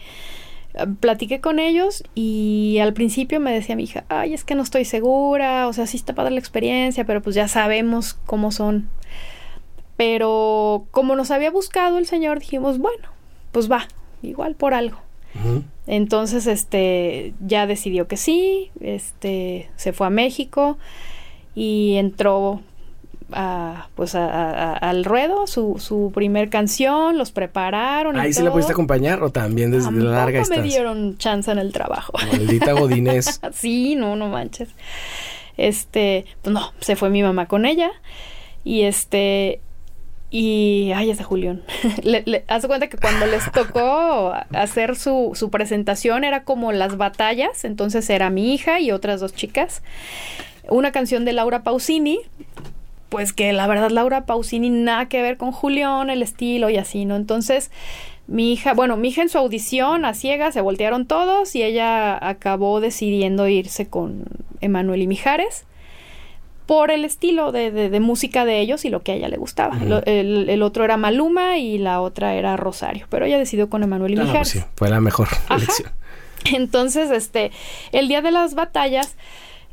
platiqué 1.00 1.42
con 1.42 1.60
ellos 1.60 2.04
y 2.16 2.78
al 2.82 2.94
principio 2.94 3.40
me 3.40 3.52
decía 3.52 3.76
mi 3.76 3.84
hija, 3.84 4.06
ay, 4.10 4.34
es 4.34 4.44
que 4.44 4.56
no 4.56 4.64
estoy 4.64 4.86
segura, 4.86 5.68
o 5.68 5.74
sea, 5.74 5.88
sí 5.88 5.98
está 5.98 6.14
padre 6.14 6.32
la 6.32 6.40
experiencia, 6.40 7.06
pero 7.06 7.22
pues 7.22 7.36
ya 7.36 7.48
sabemos 7.48 8.14
cómo 8.26 8.52
son. 8.52 8.90
Pero 9.98 10.86
como 10.92 11.16
nos 11.16 11.32
había 11.32 11.52
buscado 11.52 11.98
el 11.98 12.06
señor, 12.06 12.40
dijimos, 12.40 12.78
bueno, 12.78 13.10
pues 13.52 13.70
va, 13.70 13.88
igual 14.22 14.56
por 14.56 14.74
algo. 14.74 14.98
Entonces, 15.86 16.48
este, 16.48 17.34
ya 17.40 17.68
decidió 17.68 18.08
que 18.08 18.18
sí, 18.18 18.72
este, 18.80 19.70
se 19.76 19.94
fue 19.94 20.08
a 20.08 20.10
México 20.10 20.78
y 21.54 21.96
entró 21.98 22.62
a, 23.32 23.88
pues 23.96 24.16
al 24.16 25.06
ruedo, 25.06 25.48
su, 25.48 25.76
su 25.80 26.12
primer 26.14 26.50
canción, 26.50 27.18
los 27.18 27.32
prepararon. 27.32 28.18
Ahí 28.18 28.34
sí 28.34 28.42
la 28.42 28.52
pudiste 28.52 28.74
acompañar 28.74 29.22
o 29.24 29.30
también 29.32 29.72
desde 29.72 29.92
la 29.92 30.12
larga 30.12 30.44
me 30.50 30.62
dieron 30.62 31.18
chance 31.18 31.52
en 31.52 31.60
el 31.60 31.72
trabajo. 31.72 32.14
Maldita 32.32 32.74
Godínez. 32.74 33.40
sí, 33.54 33.96
no, 33.96 34.16
no 34.16 34.28
manches. 34.28 34.70
Este, 35.58 36.26
pues 36.42 36.54
no, 36.54 36.72
se 36.80 36.96
fue 36.96 37.10
mi 37.10 37.22
mamá 37.22 37.48
con 37.48 37.66
ella 37.66 37.92
y 38.64 38.84
este, 38.84 39.62
y, 40.32 40.92
ay, 40.96 41.10
ese 41.10 41.24
Julián. 41.24 41.64
le, 42.04 42.24
le, 42.26 42.44
haz 42.48 42.66
cuenta 42.68 42.88
que 42.88 42.98
cuando 42.98 43.26
les 43.26 43.52
tocó 43.52 44.34
hacer 44.54 44.96
su, 44.96 45.32
su 45.34 45.50
presentación 45.50 46.24
era 46.24 46.44
como 46.44 46.72
las 46.72 46.98
batallas, 46.98 47.66
entonces 47.66 48.10
era 48.10 48.30
mi 48.30 48.54
hija 48.54 48.80
y 48.80 48.92
otras 48.92 49.20
dos 49.20 49.34
chicas. 49.34 49.82
Una 50.68 50.92
canción 50.92 51.26
de 51.26 51.34
Laura 51.34 51.64
Pausini, 51.64 52.20
pues 53.10 53.34
que 53.34 53.52
la 53.54 53.68
verdad 53.68 53.90
Laura 53.90 54.26
Pausini 54.26 54.70
nada 54.70 55.08
que 55.08 55.22
ver 55.22 55.38
con 55.38 55.52
Julián, 55.52 56.10
el 56.10 56.22
estilo 56.22 56.70
y 56.70 56.78
así, 56.78 57.06
¿no? 57.06 57.16
Entonces, 57.16 57.72
mi 58.28 58.54
hija, 58.54 58.74
bueno, 58.74 58.96
mi 58.96 59.10
hija 59.10 59.24
en 59.24 59.30
su 59.30 59.38
audición 59.38 60.06
a 60.06 60.14
ciega 60.14 60.52
se 60.52 60.62
voltearon 60.62 61.08
todos 61.08 61.56
y 61.56 61.64
ella 61.64 62.18
acabó 62.28 62.80
decidiendo 62.80 63.48
irse 63.48 63.88
con 63.88 64.26
Emanuel 64.62 65.02
y 65.02 65.08
Mijares 65.08 65.66
por 66.68 66.92
el 66.92 67.04
estilo 67.04 67.52
de, 67.52 67.72
de, 67.72 68.00
música 68.00 68.46
de 68.46 68.60
ellos 68.60 68.86
y 68.86 68.92
lo 68.92 69.02
que 69.02 69.14
a 69.14 69.16
ella 69.16 69.28
le 69.28 69.38
gustaba. 69.38 69.76
el, 70.06 70.62
otro 70.62 70.84
era 70.84 70.98
Maluma 70.98 71.58
y 71.58 71.80
la 71.80 72.00
otra 72.00 72.36
era 72.36 72.58
Rosario, 72.58 73.08
pero 73.10 73.26
ella 73.26 73.40
decidió 73.40 73.72
con 73.72 73.82
Emanuel 73.82 74.12
y 74.12 74.14
ah, 74.14 74.18
pues 74.18 74.28
Mijares. 74.28 74.50
sí, 74.50 74.64
fue 74.76 74.90
la 74.90 75.02
mejor 75.02 75.30
elección. 75.50 75.92
Entonces, 76.54 77.10
este, 77.10 77.52
el 77.92 78.08
día 78.08 78.22
de 78.22 78.30
las 78.30 78.54
batallas, 78.54 79.16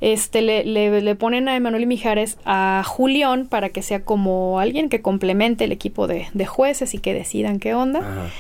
este, 0.01 0.43
le, 0.43 0.65
le, 0.65 1.15
ponen 1.15 1.49
a 1.49 1.57
Emanuel 1.57 1.87
Mijares 1.87 2.39
a 2.45 2.83
Julián 2.87 3.47
para 3.47 3.71
que 3.71 3.83
sea 3.83 4.05
como 4.05 4.61
alguien 4.61 4.89
que 4.89 5.01
complemente 5.01 5.65
el 5.65 5.73
equipo 5.73 6.07
de, 6.07 6.29
de 6.35 6.47
jueces 6.47 6.95
y 6.95 6.99
que 6.99 7.15
decidan 7.15 7.59
qué 7.59 7.75
onda. 7.75 8.31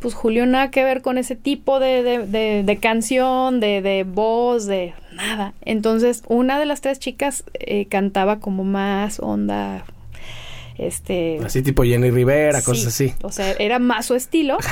pues 0.00 0.14
Julio 0.14 0.46
nada 0.46 0.70
que 0.70 0.84
ver 0.84 1.02
con 1.02 1.18
ese 1.18 1.34
tipo 1.34 1.80
de, 1.80 2.02
de, 2.02 2.62
de, 2.62 2.76
canción, 2.76 3.58
de, 3.58 3.82
de, 3.82 4.04
voz, 4.04 4.66
de 4.66 4.94
nada. 5.14 5.54
Entonces, 5.64 6.22
una 6.28 6.58
de 6.58 6.66
las 6.66 6.82
tres 6.82 6.98
chicas 6.98 7.44
eh, 7.54 7.86
cantaba 7.86 8.38
como 8.38 8.64
más 8.64 9.18
onda 9.18 9.84
este 10.78 11.40
así 11.44 11.62
tipo 11.62 11.82
Jenny 11.82 12.10
Rivera, 12.10 12.62
cosas 12.62 12.86
así. 12.86 13.12
O 13.22 13.32
sea, 13.32 13.52
era 13.58 13.78
más 13.78 14.06
su 14.06 14.14
estilo. 14.14 14.58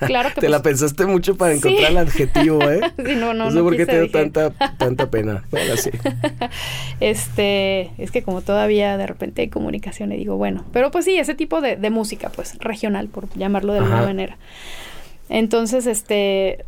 Claro 0.00 0.30
que 0.34 0.40
Te 0.40 0.48
la 0.48 0.62
pues, 0.62 0.80
pensaste 0.80 1.06
mucho 1.06 1.36
para 1.36 1.54
encontrar 1.54 1.90
el 1.90 1.96
adjetivo, 1.96 2.62
¿eh? 2.68 2.80
sí, 2.96 3.14
no, 3.14 3.32
no, 3.32 3.44
no 3.44 3.50
sé 3.50 3.56
no 3.56 3.64
por 3.64 3.76
qué 3.76 3.86
te 3.86 4.00
dio 4.00 4.10
tanta 4.10 4.50
tanta 4.50 5.10
pena. 5.10 5.44
Bueno, 5.50 5.76
sí. 5.76 5.90
este, 7.00 7.90
es 7.98 8.10
que 8.10 8.22
como 8.22 8.40
todavía 8.40 8.96
de 8.96 9.06
repente 9.06 9.42
hay 9.42 9.48
comunicación 9.48 10.12
y 10.12 10.16
digo, 10.16 10.36
bueno, 10.36 10.64
pero 10.72 10.90
pues 10.90 11.04
sí, 11.04 11.16
ese 11.16 11.34
tipo 11.34 11.60
de, 11.60 11.76
de 11.76 11.90
música, 11.90 12.30
pues 12.34 12.58
regional, 12.58 13.08
por 13.08 13.28
llamarlo 13.34 13.72
de 13.72 13.80
alguna 13.80 13.98
Ajá. 13.98 14.06
manera. 14.06 14.38
Entonces, 15.28 15.86
este, 15.86 16.64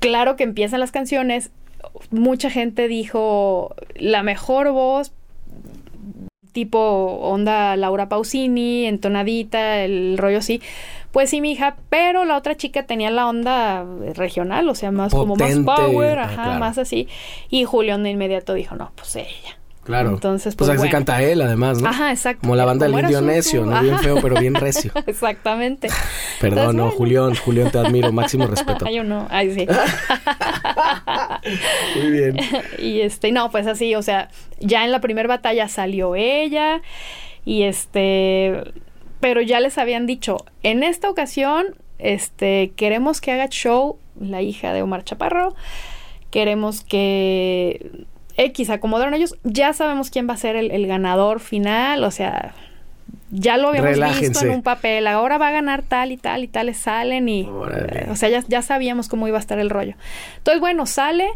claro 0.00 0.36
que 0.36 0.44
empiezan 0.44 0.80
las 0.80 0.92
canciones, 0.92 1.50
mucha 2.10 2.50
gente 2.50 2.88
dijo 2.88 3.74
la 3.94 4.22
mejor 4.22 4.70
voz 4.72 5.12
tipo 6.54 6.78
onda 7.20 7.76
Laura 7.76 8.08
Pausini, 8.08 8.86
entonadita, 8.86 9.82
el 9.84 10.16
rollo 10.16 10.38
así. 10.38 10.62
Pues 11.12 11.28
sí, 11.30 11.40
mi 11.40 11.52
hija, 11.52 11.76
pero 11.90 12.24
la 12.24 12.36
otra 12.36 12.56
chica 12.56 12.84
tenía 12.86 13.10
la 13.10 13.26
onda 13.28 13.84
regional, 14.14 14.68
o 14.68 14.74
sea, 14.74 14.90
más 14.90 15.12
como 15.12 15.36
más 15.36 15.54
power, 15.58 16.18
Ah, 16.18 16.24
ajá, 16.24 16.34
claro. 16.44 16.58
más 16.60 16.78
así. 16.78 17.06
Y 17.50 17.64
Julián 17.64 18.02
de 18.02 18.10
inmediato 18.10 18.54
dijo, 18.54 18.74
no, 18.74 18.90
pues 18.96 19.14
ella. 19.16 19.58
Claro. 19.84 20.10
Entonces, 20.10 20.54
pues 20.54 20.68
pues, 20.68 20.70
así 20.70 20.88
bueno. 20.88 20.92
canta 20.92 21.22
él, 21.22 21.42
además, 21.42 21.80
¿no? 21.80 21.88
Ajá, 21.88 22.10
exacto. 22.10 22.40
Como 22.40 22.56
la 22.56 22.64
banda 22.64 22.86
del 22.86 22.98
indio 22.98 23.20
necio, 23.20 23.66
¿no? 23.66 23.80
Bien 23.82 23.98
feo, 23.98 24.16
pero 24.20 24.40
bien 24.40 24.54
recio. 24.54 24.90
Exactamente. 25.06 25.88
Perdón, 26.40 26.58
Entonces, 26.58 26.74
no, 26.76 26.82
bueno. 26.84 26.96
Julián, 26.96 27.34
Julián, 27.34 27.70
te 27.70 27.78
admiro, 27.78 28.10
máximo 28.10 28.46
respeto. 28.46 28.86
Ay, 28.88 28.96
yo 28.96 29.04
no, 29.04 29.26
ay, 29.30 29.54
sí. 29.54 29.66
Muy 32.00 32.10
bien. 32.10 32.36
y 32.78 33.00
este, 33.02 33.30
no, 33.30 33.50
pues 33.50 33.66
así, 33.66 33.94
o 33.94 34.02
sea, 34.02 34.30
ya 34.58 34.84
en 34.84 34.92
la 34.92 35.00
primera 35.00 35.28
batalla 35.28 35.68
salió 35.68 36.14
ella 36.14 36.80
y 37.44 37.64
este, 37.64 38.72
pero 39.20 39.42
ya 39.42 39.60
les 39.60 39.76
habían 39.76 40.06
dicho, 40.06 40.38
en 40.62 40.82
esta 40.82 41.10
ocasión, 41.10 41.76
este, 41.98 42.72
queremos 42.76 43.20
que 43.20 43.32
haga 43.32 43.48
show 43.48 43.98
la 44.18 44.40
hija 44.40 44.72
de 44.72 44.82
Omar 44.82 45.04
Chaparro, 45.04 45.54
queremos 46.30 46.82
que 46.82 48.06
X 48.36 48.70
acomodaron 48.70 49.14
ellos, 49.14 49.36
ya 49.44 49.72
sabemos 49.72 50.10
quién 50.10 50.28
va 50.28 50.34
a 50.34 50.38
ser 50.38 50.56
el, 50.56 50.70
el 50.70 50.86
ganador 50.86 51.40
final, 51.40 52.04
o 52.04 52.10
sea, 52.10 52.54
ya 53.30 53.56
lo 53.56 53.68
habíamos 53.68 54.20
visto 54.20 54.44
en 54.44 54.50
un 54.50 54.62
papel, 54.62 55.06
ahora 55.06 55.38
va 55.38 55.48
a 55.48 55.52
ganar 55.52 55.82
tal 55.82 56.12
y 56.12 56.16
tal 56.16 56.44
y 56.44 56.48
tales 56.48 56.78
salen 56.78 57.28
y, 57.28 57.44
Órale. 57.44 58.06
o 58.10 58.16
sea, 58.16 58.28
ya, 58.28 58.44
ya 58.46 58.62
sabíamos 58.62 59.08
cómo 59.08 59.26
iba 59.26 59.38
a 59.38 59.40
estar 59.40 59.58
el 59.58 59.70
rollo. 59.70 59.94
Entonces, 60.38 60.60
bueno, 60.60 60.86
sale 60.86 61.28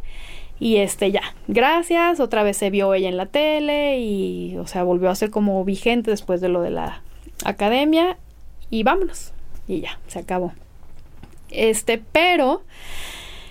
y 0.61 0.77
este 0.77 1.11
ya, 1.11 1.23
gracias, 1.47 2.21
otra 2.21 2.43
vez 2.43 2.57
se 2.57 2.71
vio 2.71 2.95
ella 2.95 3.09
en 3.09 3.17
la 3.17 3.27
tele 3.27 3.99
y, 3.99 4.57
o 4.59 4.67
sea, 4.67 4.83
volvió 4.83 5.11
a 5.11 5.15
ser 5.15 5.31
como 5.31 5.65
vigente 5.65 6.11
después 6.11 6.41
de 6.41 6.49
lo 6.49 6.63
de 6.63 6.71
la 6.71 7.03
academia 7.45 8.17
y 8.71 8.83
vámonos. 8.83 9.33
Y 9.67 9.81
ya, 9.81 9.99
se 10.07 10.21
acabó. 10.21 10.53
Este, 11.51 12.03
pero 12.13 12.63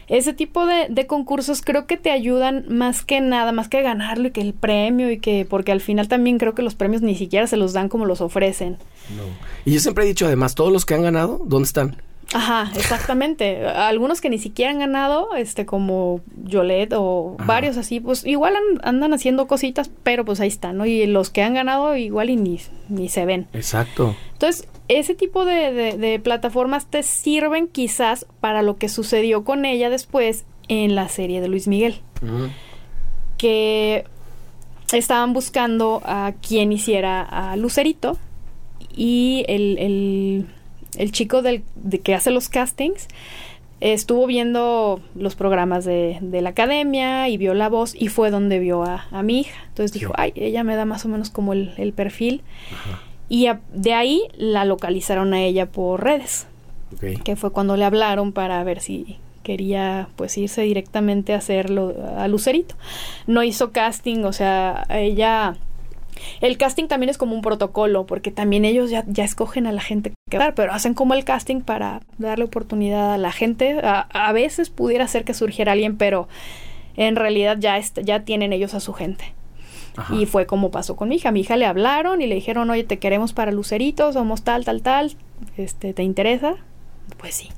ese 0.07 0.33
tipo 0.33 0.65
de, 0.65 0.87
de 0.89 1.05
concursos 1.07 1.61
creo 1.61 1.85
que 1.85 1.97
te 1.97 2.11
ayudan 2.11 2.65
más 2.69 3.03
que 3.03 3.19
nada, 3.21 3.51
más 3.51 3.67
que 3.69 3.81
ganarlo 3.81 4.29
y 4.29 4.31
que 4.31 4.41
el 4.41 4.53
premio 4.53 5.11
y 5.11 5.19
que, 5.19 5.45
porque 5.49 5.71
al 5.71 5.81
final 5.81 6.07
también 6.07 6.37
creo 6.37 6.55
que 6.55 6.61
los 6.61 6.75
premios 6.75 7.01
ni 7.01 7.15
siquiera 7.15 7.45
se 7.47 7.57
los 7.57 7.73
dan 7.73 7.89
como 7.89 8.05
los 8.05 8.21
ofrecen. 8.21 8.77
No. 9.15 9.23
Y 9.65 9.73
yo 9.73 9.79
siempre 9.79 10.03
he 10.05 10.07
dicho, 10.07 10.25
además, 10.25 10.55
todos 10.55 10.71
los 10.71 10.85
que 10.85 10.93
han 10.93 11.03
ganado, 11.03 11.41
¿dónde 11.45 11.65
están? 11.67 12.01
Ajá, 12.33 12.71
exactamente. 12.75 13.65
Algunos 13.65 14.19
que 14.19 14.29
ni 14.29 14.37
siquiera 14.37 14.71
han 14.71 14.79
ganado, 14.79 15.33
este, 15.35 15.65
como 15.65 16.19
Yolet 16.43 16.91
o 16.93 17.35
Ajá. 17.39 17.47
varios 17.47 17.77
así, 17.77 18.01
pues 18.01 18.25
igual 18.25 18.53
an- 18.55 18.81
andan 18.83 19.13
haciendo 19.13 19.47
cositas, 19.47 19.89
pero 20.03 20.25
pues 20.25 20.41
ahí 20.41 20.49
están, 20.49 20.75
¿no? 20.77 20.85
Y 20.85 21.05
los 21.05 21.29
que 21.29 21.41
han 21.41 21.53
ganado 21.53 21.95
igual 21.95 22.29
y 22.29 22.35
ni, 22.35 22.59
ni 22.89 23.07
se 23.07 23.25
ven. 23.25 23.47
Exacto. 23.53 24.13
Entonces, 24.33 24.67
ese 24.89 25.15
tipo 25.15 25.45
de, 25.45 25.71
de- 25.73 25.97
de 25.97 26.19
plataformas 26.19 26.85
te 26.85 27.03
sirven 27.03 27.67
quizás 27.67 28.25
para 28.39 28.61
lo 28.61 28.77
que 28.77 28.89
sucedió 28.89 29.43
con 29.43 29.65
ella 29.65 29.89
después 29.89 30.45
en 30.69 30.95
la 30.95 31.07
serie 31.09 31.41
de 31.41 31.47
Luis 31.47 31.67
Miguel, 31.67 32.01
Ujú. 32.21 32.49
que 33.37 34.05
estaban 34.93 35.33
buscando 35.33 36.01
a 36.05 36.33
quien 36.45 36.71
hiciera 36.71 37.21
a 37.21 37.55
Lucerito 37.57 38.17
y 38.95 39.43
el, 39.47 39.77
el- 39.77 40.45
el 40.97 41.11
chico 41.11 41.41
del, 41.41 41.63
de 41.75 41.99
que 41.99 42.15
hace 42.15 42.31
los 42.31 42.49
castings 42.49 43.07
estuvo 43.81 44.25
viendo 44.25 44.99
los 45.13 45.35
programas 45.35 45.85
de, 45.85 46.17
de 46.21 46.41
la 46.41 46.49
academia 46.49 47.29
y 47.29 47.37
vio 47.37 47.53
la 47.53 47.69
voz 47.69 47.93
y 47.93 48.07
fue 48.07 48.31
donde 48.31 48.57
vio 48.57 48.83
a, 48.83 49.05
a 49.11 49.21
mi 49.21 49.41
hija. 49.41 49.65
Entonces 49.67 49.91
dijo, 49.91 50.13
ay, 50.17 50.33
ella 50.35 50.63
me 50.63 50.75
da 50.75 50.85
más 50.85 51.05
o 51.05 51.09
menos 51.09 51.29
como 51.29 51.53
el, 51.53 51.73
el 51.77 51.93
perfil. 51.93 52.41
Ajá. 52.73 53.01
Y 53.29 53.47
a- 53.47 53.59
de 53.73 53.93
ahí 53.93 54.21
la 54.37 54.65
localizaron 54.65 55.33
a 55.33 55.41
ella 55.41 55.65
por 55.67 56.03
redes, 56.03 56.47
que 57.23 57.35
fue 57.35 57.51
cuando 57.51 57.75
le 57.77 57.85
hablaron 57.85 58.31
para 58.31 58.63
ver 58.63 58.79
si 58.79 59.17
quería 59.43 60.07
pues 60.15 60.37
irse 60.37 60.61
directamente 60.61 61.33
a 61.33 61.37
hacerlo 61.37 61.93
a 62.17 62.27
Lucerito. 62.27 62.75
No 63.27 63.43
hizo 63.43 63.71
casting, 63.71 64.23
o 64.25 64.33
sea, 64.33 64.85
ella 64.89 65.55
el 66.41 66.57
casting 66.57 66.87
también 66.87 67.09
es 67.09 67.17
como 67.17 67.35
un 67.35 67.41
protocolo, 67.41 68.05
porque 68.07 68.31
también 68.31 68.65
ellos 68.65 68.89
ya, 68.89 69.03
ya 69.07 69.23
escogen 69.23 69.67
a 69.67 69.71
la 69.71 69.81
gente 69.81 70.13
que 70.31 70.37
va 70.39 70.53
pero 70.55 70.73
hacen 70.73 70.93
como 70.95 71.13
el 71.13 71.23
casting 71.23 71.61
para 71.61 72.01
darle 72.17 72.45
oportunidad 72.45 73.13
a 73.13 73.17
la 73.17 73.31
gente. 73.31 73.79
A, 73.83 74.01
a 74.01 74.31
veces 74.33 74.69
pudiera 74.69 75.07
ser 75.07 75.23
que 75.25 75.33
surgiera 75.35 75.73
alguien, 75.73 75.95
pero 75.97 76.27
en 76.95 77.15
realidad 77.15 77.57
ya, 77.59 77.79
ya 77.79 78.21
tienen 78.21 78.51
ellos 78.51 78.73
a 78.73 78.79
su 78.79 78.93
gente. 78.93 79.33
Y 80.11 80.25
fue 80.25 80.45
como 80.45 80.71
pasó 80.71 80.95
con 80.95 81.09
mi 81.09 81.15
hija. 81.15 81.31
Mi 81.31 81.41
hija 81.41 81.57
le 81.57 81.65
hablaron 81.65 82.21
y 82.21 82.27
le 82.27 82.35
dijeron, 82.35 82.69
oye, 82.69 82.83
te 82.83 82.99
queremos 82.99 83.33
para 83.33 83.51
Lucerito, 83.51 84.13
somos 84.13 84.43
tal, 84.43 84.63
tal, 84.63 84.81
tal. 84.81 85.15
Este, 85.57 85.93
¿te 85.93 86.03
interesa? 86.03 86.55
Pues 87.17 87.35
sí. 87.35 87.49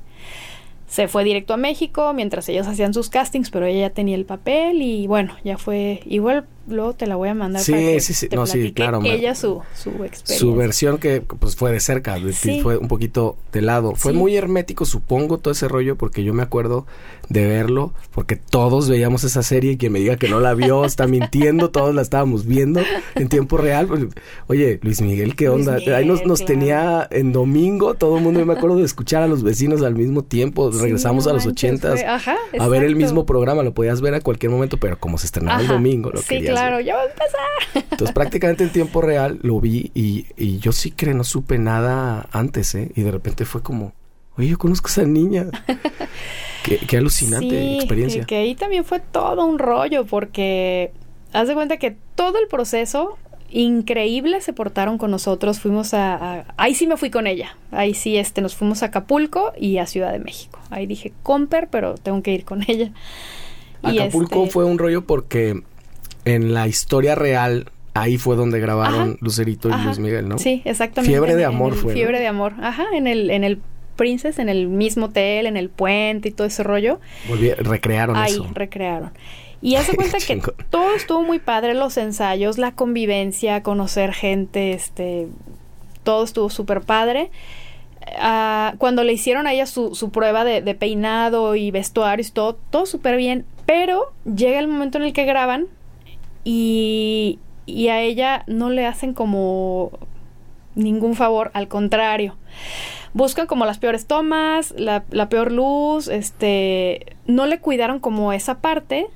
Se 0.86 1.06
fue 1.06 1.22
directo 1.22 1.54
a 1.54 1.56
México 1.56 2.12
mientras 2.14 2.48
ellos 2.48 2.66
hacían 2.66 2.94
sus 2.94 3.10
castings, 3.10 3.50
pero 3.50 3.66
ella 3.66 3.88
ya 3.88 3.94
tenía 3.94 4.16
el 4.16 4.24
papel 4.24 4.82
y 4.82 5.06
bueno, 5.06 5.36
ya 5.44 5.56
fue. 5.56 6.00
Igual 6.06 6.46
luego 6.68 6.92
te 6.94 7.06
la 7.06 7.16
voy 7.16 7.28
a 7.28 7.34
mandar 7.34 7.62
Sí, 7.62 7.72
para 7.72 7.84
que 7.84 8.00
sí, 8.00 8.14
sí. 8.14 8.28
te 8.28 8.36
No, 8.36 8.46
sí, 8.46 8.72
claro, 8.72 9.00
Ella 9.04 9.34
su, 9.34 9.60
su 9.74 9.90
experiencia. 9.90 10.38
Su 10.38 10.54
versión 10.54 10.98
que 10.98 11.20
pues 11.20 11.56
fue 11.56 11.72
de 11.72 11.80
cerca, 11.80 12.18
de- 12.18 12.32
Sí. 12.32 12.60
fue 12.62 12.76
un 12.76 12.88
poquito 12.88 13.36
de 13.52 13.62
lado. 13.62 13.94
Fue 13.96 14.12
Sí. 14.12 14.18
muy 14.18 14.36
hermético, 14.36 14.84
supongo, 14.84 15.38
todo 15.38 15.52
ese 15.52 15.68
rollo, 15.68 15.96
porque 15.96 16.22
yo 16.24 16.32
me 16.34 16.42
acuerdo 16.42 16.86
de 17.28 17.46
verlo, 17.46 17.92
porque 18.12 18.36
todos 18.36 18.88
veíamos 18.88 19.22
esa 19.24 19.42
serie 19.42 19.72
y 19.72 19.76
quien 19.76 19.92
me 19.92 20.00
diga 20.00 20.16
que 20.16 20.28
no 20.28 20.40
la 20.40 20.54
vio 20.54 20.84
está 20.84 21.06
mintiendo, 21.06 21.70
todos 21.70 21.94
la 21.94 22.02
estábamos 22.02 22.44
viendo 22.46 22.80
en 23.14 23.28
tiempo 23.28 23.56
real. 23.56 23.86
Pues, 23.86 24.06
Oye, 24.48 24.78
Luis 24.82 25.00
Miguel, 25.00 25.36
¿qué 25.36 25.48
onda? 25.48 25.76
Miguel, 25.76 25.94
Ahí 25.94 26.04
nos, 26.06 26.24
nos 26.26 26.40
claro. 26.40 26.54
tenía 26.54 27.08
en 27.10 27.32
domingo, 27.32 27.94
todo 27.94 28.16
el 28.18 28.22
mundo, 28.24 28.40
yo 28.40 28.46
me 28.46 28.54
acuerdo 28.54 28.76
de 28.78 28.84
escuchar 28.84 29.22
a 29.22 29.28
los 29.28 29.42
vecinos 29.42 29.82
al 29.82 29.94
mismo 29.94 30.22
tiempo, 30.24 30.70
regresamos 30.70 31.24
no 31.24 31.30
a 31.30 31.34
los 31.34 31.46
manches, 31.46 31.64
ochentas. 31.70 32.00
fue- 32.00 32.04
ajá, 32.08 32.36
A 32.58 32.68
ver 32.68 32.82
el 32.82 32.96
mismo 32.96 33.24
programa, 33.26 33.62
lo 33.62 33.72
podías 33.74 34.00
ver 34.00 34.14
a 34.14 34.20
cualquier 34.20 34.50
momento, 34.50 34.76
pero 34.78 34.98
como 34.98 35.16
se 35.18 35.26
estrenaba 35.26 35.60
el 35.60 35.68
domingo, 35.68 36.10
lo 36.10 36.20
Sí, 36.20 36.26
querías 36.28 36.49
claro, 36.52 36.80
ya 36.80 36.96
va 36.96 37.02
a 37.02 37.06
empezar. 37.06 37.84
Entonces 37.90 38.12
prácticamente 38.12 38.64
en 38.64 38.70
tiempo 38.70 39.00
real 39.02 39.38
lo 39.42 39.60
vi 39.60 39.90
y, 39.94 40.26
y 40.36 40.58
yo 40.58 40.72
sí 40.72 40.90
que 40.90 41.12
no 41.14 41.24
supe 41.24 41.58
nada 41.58 42.28
antes, 42.32 42.74
¿eh? 42.74 42.90
Y 42.94 43.02
de 43.02 43.10
repente 43.10 43.44
fue 43.44 43.62
como, 43.62 43.92
oye, 44.36 44.48
yo 44.48 44.58
conozco 44.58 44.88
a 44.88 44.90
esa 44.90 45.02
niña. 45.04 45.46
qué, 46.64 46.78
qué 46.78 46.96
alucinante 46.98 47.48
Sí, 47.50 47.74
experiencia. 47.76 48.20
Que, 48.22 48.26
que 48.26 48.36
ahí 48.36 48.54
también 48.54 48.84
fue 48.84 49.00
todo 49.00 49.44
un 49.44 49.58
rollo 49.58 50.04
porque 50.06 50.92
haz 51.32 51.48
de 51.48 51.54
cuenta 51.54 51.76
que 51.78 51.96
todo 52.14 52.38
el 52.38 52.48
proceso 52.48 53.16
increíble 53.52 54.40
se 54.40 54.52
portaron 54.52 54.96
con 54.98 55.10
nosotros. 55.10 55.60
Fuimos 55.60 55.92
a, 55.94 56.14
a- 56.14 56.44
ahí 56.56 56.74
sí 56.74 56.86
me 56.86 56.96
fui 56.96 57.10
con 57.10 57.26
ella. 57.26 57.56
Ahí 57.72 57.94
sí 57.94 58.16
este 58.16 58.40
nos 58.40 58.54
fuimos 58.54 58.82
a 58.82 58.86
Acapulco 58.86 59.52
y 59.58 59.78
a 59.78 59.86
Ciudad 59.86 60.12
de 60.12 60.18
México. 60.20 60.58
Ahí 60.70 60.86
dije 60.86 61.12
Comper, 61.22 61.68
pero 61.68 61.94
tengo 61.96 62.22
que 62.22 62.32
ir 62.32 62.44
con 62.44 62.62
ella. 62.68 62.92
Y 63.82 63.98
Acapulco 63.98 64.42
este- 64.44 64.52
fue 64.52 64.64
un 64.64 64.78
rollo 64.78 65.04
porque 65.04 65.62
en 66.24 66.52
la 66.54 66.66
historia 66.68 67.14
real 67.14 67.66
ahí 67.94 68.18
fue 68.18 68.36
donde 68.36 68.60
grabaron 68.60 69.00
Ajá. 69.10 69.16
Lucerito 69.20 69.68
y 69.68 69.72
Ajá. 69.72 69.84
Luis 69.86 69.98
Miguel, 69.98 70.28
¿no? 70.28 70.38
Sí, 70.38 70.62
exactamente. 70.64 71.10
Fiebre 71.12 71.34
de 71.36 71.42
En- 71.42 71.48
amor 71.48 71.74
fue, 71.74 71.92
¿no? 71.92 71.94
Fiebre 71.96 72.20
de 72.20 72.26
amor. 72.26 72.54
Ajá, 72.60 72.84
en 72.94 73.06
el 73.06 73.30
en 73.30 73.44
el 73.44 73.60
Princess, 73.96 74.38
en 74.38 74.48
el 74.48 74.68
mismo 74.68 75.06
hotel, 75.06 75.46
en 75.46 75.56
el 75.56 75.68
puente 75.68 76.28
y 76.28 76.32
todo 76.32 76.46
ese 76.46 76.62
rollo. 76.62 77.00
Volví- 77.28 77.54
recrearon 77.56 78.16
Ahí 78.16 78.32
eso. 78.32 78.46
recrearon. 78.54 79.10
Y 79.60 79.74
hace 79.74 79.94
cuenta 79.96 80.18
que 80.26 80.40
todo 80.70 80.94
estuvo 80.94 81.22
muy 81.22 81.38
padre, 81.38 81.74
los 81.74 81.96
ensayos, 81.98 82.56
la 82.56 82.72
convivencia, 82.72 83.62
conocer 83.62 84.14
gente, 84.14 84.72
este, 84.72 85.26
todo 86.02 86.24
estuvo 86.24 86.48
súper 86.48 86.80
padre. 86.80 87.30
Ah, 88.18 88.74
cuando 88.78 89.04
le 89.04 89.12
hicieron 89.12 89.46
a 89.46 89.52
ella 89.52 89.66
su, 89.66 89.94
su 89.94 90.10
prueba 90.10 90.44
de, 90.44 90.62
de 90.62 90.74
peinado 90.74 91.54
y 91.56 91.70
vestuarios, 91.70 92.32
todo, 92.32 92.54
todo 92.70 92.86
súper 92.86 93.16
bien, 93.18 93.44
pero 93.66 94.12
llega 94.24 94.58
el 94.58 94.68
momento 94.68 94.96
en 94.96 95.04
el 95.04 95.12
que 95.12 95.26
graban 95.26 95.66
y, 96.44 97.38
y 97.66 97.88
a 97.88 98.00
ella 98.00 98.44
no 98.46 98.70
le 98.70 98.86
hacen 98.86 99.14
como 99.14 99.92
ningún 100.74 101.14
favor, 101.14 101.50
al 101.54 101.68
contrario. 101.68 102.36
buscan 103.12 103.46
como 103.46 103.66
las 103.66 103.78
peores 103.78 104.06
tomas, 104.06 104.74
la, 104.76 105.02
peor 105.28 105.52
luz, 105.52 106.08
este, 106.08 107.16
no 107.26 107.46
le 107.46 107.58
cuidaron 107.58 108.00
como 108.00 108.32
esa 108.32 108.60
parte 108.60 109.06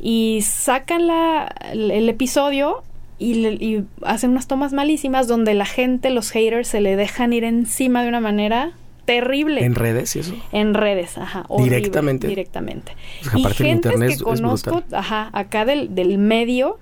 y 0.00 0.40
sacan 0.42 1.06
la, 1.06 1.54
el, 1.72 2.08
episodio 2.08 2.82
y, 3.18 3.46
y, 3.46 3.84
hacen 4.02 4.30
unas 4.30 4.48
tomas 4.48 4.72
malísimas 4.72 5.28
donde 5.28 5.54
la 5.54 5.66
gente, 5.66 6.10
los 6.10 6.30
haters, 6.30 6.68
se 6.68 6.80
le 6.80 6.96
dejan 6.96 7.32
ir 7.32 7.44
encima 7.44 8.02
de 8.02 8.08
una 8.08 8.20
manera 8.20 8.72
terrible. 9.04 9.64
¿En 9.64 9.74
redes 9.74 10.16
y 10.16 10.20
eso? 10.20 10.34
En 10.52 10.74
redes, 10.74 11.18
ajá. 11.18 11.46
directamente. 11.58 12.28
Directamente. 12.28 12.92
y 13.34 13.44
gente 13.44 13.90
que 13.90 14.16
conozco, 14.18 14.82
ajá, 14.92 15.30
acá 15.32 15.64
del, 15.64 15.94
del 15.94 16.18
medio, 16.18 16.78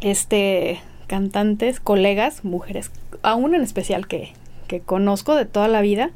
este, 0.00 0.80
cantantes, 1.06 1.80
colegas, 1.80 2.44
mujeres, 2.44 2.90
aún 3.22 3.54
en 3.54 3.62
especial 3.62 4.06
que, 4.06 4.32
que 4.66 4.80
conozco 4.80 5.34
de 5.34 5.44
toda 5.44 5.68
la 5.68 5.80
vida, 5.80 6.10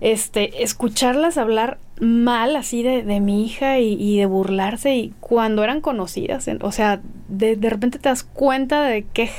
este, 0.00 0.62
escucharlas 0.62 1.38
hablar 1.38 1.78
mal 2.00 2.56
así 2.56 2.82
de, 2.82 3.02
de 3.02 3.20
mi 3.20 3.46
hija 3.46 3.78
y, 3.78 4.18
de 4.18 4.26
burlarse 4.26 4.96
y 4.96 5.14
cuando 5.20 5.62
eran 5.62 5.80
conocidas, 5.80 6.48
o 6.60 6.72
sea, 6.72 7.00
de, 7.28 7.56
de 7.56 7.70
repente 7.70 7.98
te 7.98 8.08
das 8.08 8.24
cuenta 8.24 8.82
de 8.82 9.04
qué 9.04 9.30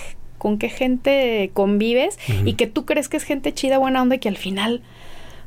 con 0.46 0.60
qué 0.60 0.70
gente 0.70 1.50
convives 1.54 2.20
y 2.46 2.54
que 2.54 2.68
tú 2.68 2.86
crees 2.86 3.10
que 3.10 3.18
es 3.18 3.24
gente 3.24 3.52
chida, 3.52 3.80
buena 3.80 4.04
onda 4.04 4.18
y 4.18 4.20
que 4.20 4.30
al 4.30 4.38
final, 4.38 4.84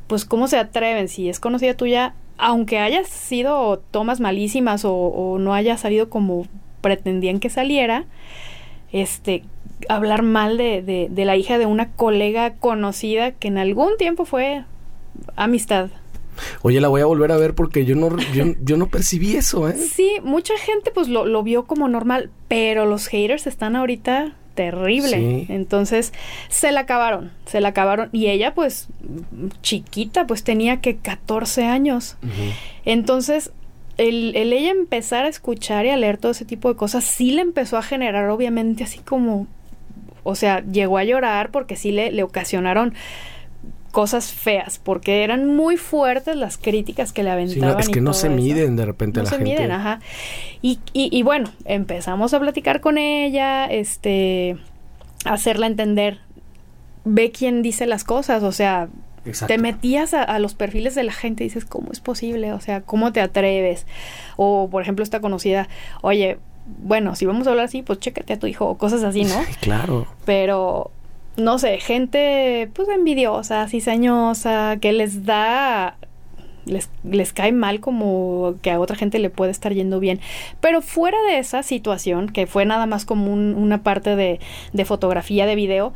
pues 0.07 0.25
cómo 0.25 0.49
se 0.49 0.57
atreven, 0.57 1.07
si 1.07 1.29
es 1.29 1.39
conocida 1.39 1.73
tuya, 1.73 2.15
aunque 2.37 2.79
haya 2.79 3.05
sido 3.05 3.79
tomas 3.91 4.19
malísimas 4.19 4.81
o, 4.83 5.37
no 5.39 5.53
haya 5.53 5.77
salido 5.77 6.09
como 6.09 6.47
pretendían 6.81 7.39
que 7.39 7.49
saliera, 7.49 8.07
este, 8.91 9.45
hablar 9.87 10.21
mal 10.21 10.57
de, 10.57 10.81
de, 11.09 11.25
la 11.25 11.37
hija 11.37 11.57
de 11.57 11.65
una 11.65 11.93
colega 11.93 12.55
conocida 12.55 13.31
que 13.31 13.47
en 13.47 13.57
algún 13.57 13.95
tiempo 13.97 14.25
fue 14.25 14.65
amistad. 15.37 15.91
Oye, 16.61 16.81
la 16.81 16.89
voy 16.89 16.99
a 16.99 17.05
volver 17.05 17.31
a 17.31 17.37
ver 17.37 17.55
porque 17.55 17.85
yo 17.85 17.95
no, 17.95 18.17
yo, 18.33 18.75
no 18.75 18.87
percibí 18.87 19.37
eso, 19.37 19.69
¿eh? 19.69 19.77
Sí, 19.77 20.17
mucha 20.23 20.57
gente 20.57 20.91
pues 20.91 21.07
lo, 21.07 21.25
lo, 21.25 21.41
vio 21.41 21.63
como 21.63 21.87
normal, 21.87 22.31
pero 22.49 22.85
los 22.85 23.07
haters 23.07 23.47
están 23.47 23.77
ahorita 23.77 24.35
terrible. 24.59 25.45
Entonces 25.47 26.11
se 26.49 26.73
la 26.73 26.81
acabaron, 26.81 27.31
se 27.45 27.61
la 27.61 27.69
acabaron. 27.69 28.09
Y 28.11 28.27
ella 28.27 28.53
pues 28.53 28.89
chiquita, 29.61 30.27
pues 30.27 30.43
tenía 30.43 30.81
que 30.81 30.97
14 30.97 31.63
años. 31.63 32.17
Entonces 32.83 33.53
el, 33.95 34.35
el, 34.35 34.51
ella 34.51 34.71
empezar 34.71 35.23
a 35.23 35.29
escuchar 35.29 35.85
y 35.85 35.91
a 35.91 35.97
leer 35.97 36.17
todo 36.17 36.33
ese 36.33 36.43
tipo 36.43 36.67
de 36.67 36.75
cosas 36.75 37.05
sí 37.05 37.31
le 37.31 37.41
empezó 37.41 37.77
a 37.77 37.81
generar 37.81 38.29
obviamente 38.29 38.83
así 38.83 38.99
como, 38.99 39.47
o 40.23 40.35
sea, 40.35 40.61
llegó 40.61 40.97
a 40.97 41.05
llorar 41.05 41.51
porque 41.51 41.77
sí 41.77 41.93
le, 41.93 42.11
le 42.11 42.23
ocasionaron 42.23 42.93
cosas 43.91 44.31
feas, 44.31 44.79
porque 44.79 45.23
eran 45.23 45.55
muy 45.55 45.77
fuertes 45.77 46.35
las 46.35 46.57
críticas 46.57 47.11
que 47.11 47.23
le 47.23 47.31
aventaban. 47.31 47.79
es 47.79 47.89
que 47.89 48.01
no 48.01 48.13
se 48.13 48.29
miden 48.29 48.75
de 48.75 48.85
repente 48.85 49.19
no 49.19 49.25
la 49.25 49.29
se 49.29 49.39
Miden, 49.39 49.71
ajá. 49.71 49.99
Y, 50.61 50.79
y, 50.93 51.15
y, 51.17 51.23
bueno, 51.23 51.49
empezamos 51.65 52.33
a 52.33 52.39
platicar 52.39 52.81
con 52.81 52.97
ella, 52.97 53.65
este, 53.65 54.57
hacerla 55.25 55.67
entender, 55.67 56.19
ve 57.05 57.31
quién 57.31 57.61
dice 57.61 57.85
las 57.85 58.03
cosas, 58.03 58.43
o 58.43 58.51
sea, 58.51 58.89
te 59.47 59.57
metías 59.57 60.13
a, 60.13 60.23
a, 60.23 60.39
los 60.39 60.53
perfiles 60.53 60.95
de 60.95 61.03
la 61.03 61.11
gente 61.13 61.43
y 61.43 61.47
dices, 61.47 61.65
¿cómo 61.65 61.91
es 61.91 61.99
posible? 61.99 62.53
O 62.53 62.61
sea, 62.61 62.81
¿cómo 62.81 63.11
te 63.11 63.21
atreves? 63.21 63.85
O, 64.37 64.69
por 64.69 64.81
ejemplo, 64.81 65.03
esta 65.03 65.19
conocida, 65.19 65.67
oye, 66.01 66.37
bueno, 66.77 67.15
si 67.15 67.25
vamos 67.25 67.47
a 67.47 67.51
hablar 67.51 67.65
así, 67.65 67.81
pues 67.81 67.99
chécate 67.99 68.33
a 68.33 68.39
tu 68.39 68.47
hijo 68.47 68.65
o 68.65 68.77
cosas 68.77 69.03
así, 69.03 69.23
¿no? 69.23 69.35
claro. 69.61 70.07
Pero 70.25 70.91
no 71.37 71.59
sé, 71.59 71.79
gente 71.79 72.69
pues 72.73 72.89
envidiosa, 72.89 73.67
cizañosa, 73.67 74.77
que 74.81 74.93
les 74.93 75.25
da 75.25 75.97
les, 76.65 76.89
les, 77.03 77.33
cae 77.33 77.51
mal 77.51 77.79
como 77.79 78.55
que 78.61 78.71
a 78.71 78.79
otra 78.79 78.95
gente 78.95 79.19
le 79.19 79.29
puede 79.29 79.51
estar 79.51 79.73
yendo 79.73 79.99
bien. 79.99 80.19
Pero 80.61 80.81
fuera 80.81 81.17
de 81.23 81.39
esa 81.39 81.63
situación, 81.63 82.29
que 82.29 82.47
fue 82.47 82.65
nada 82.65 82.85
más 82.85 83.05
como 83.05 83.33
una 83.33 83.81
parte 83.83 84.15
de, 84.15 84.39
de, 84.73 84.85
fotografía, 84.85 85.45
de 85.45 85.55
video, 85.55 85.93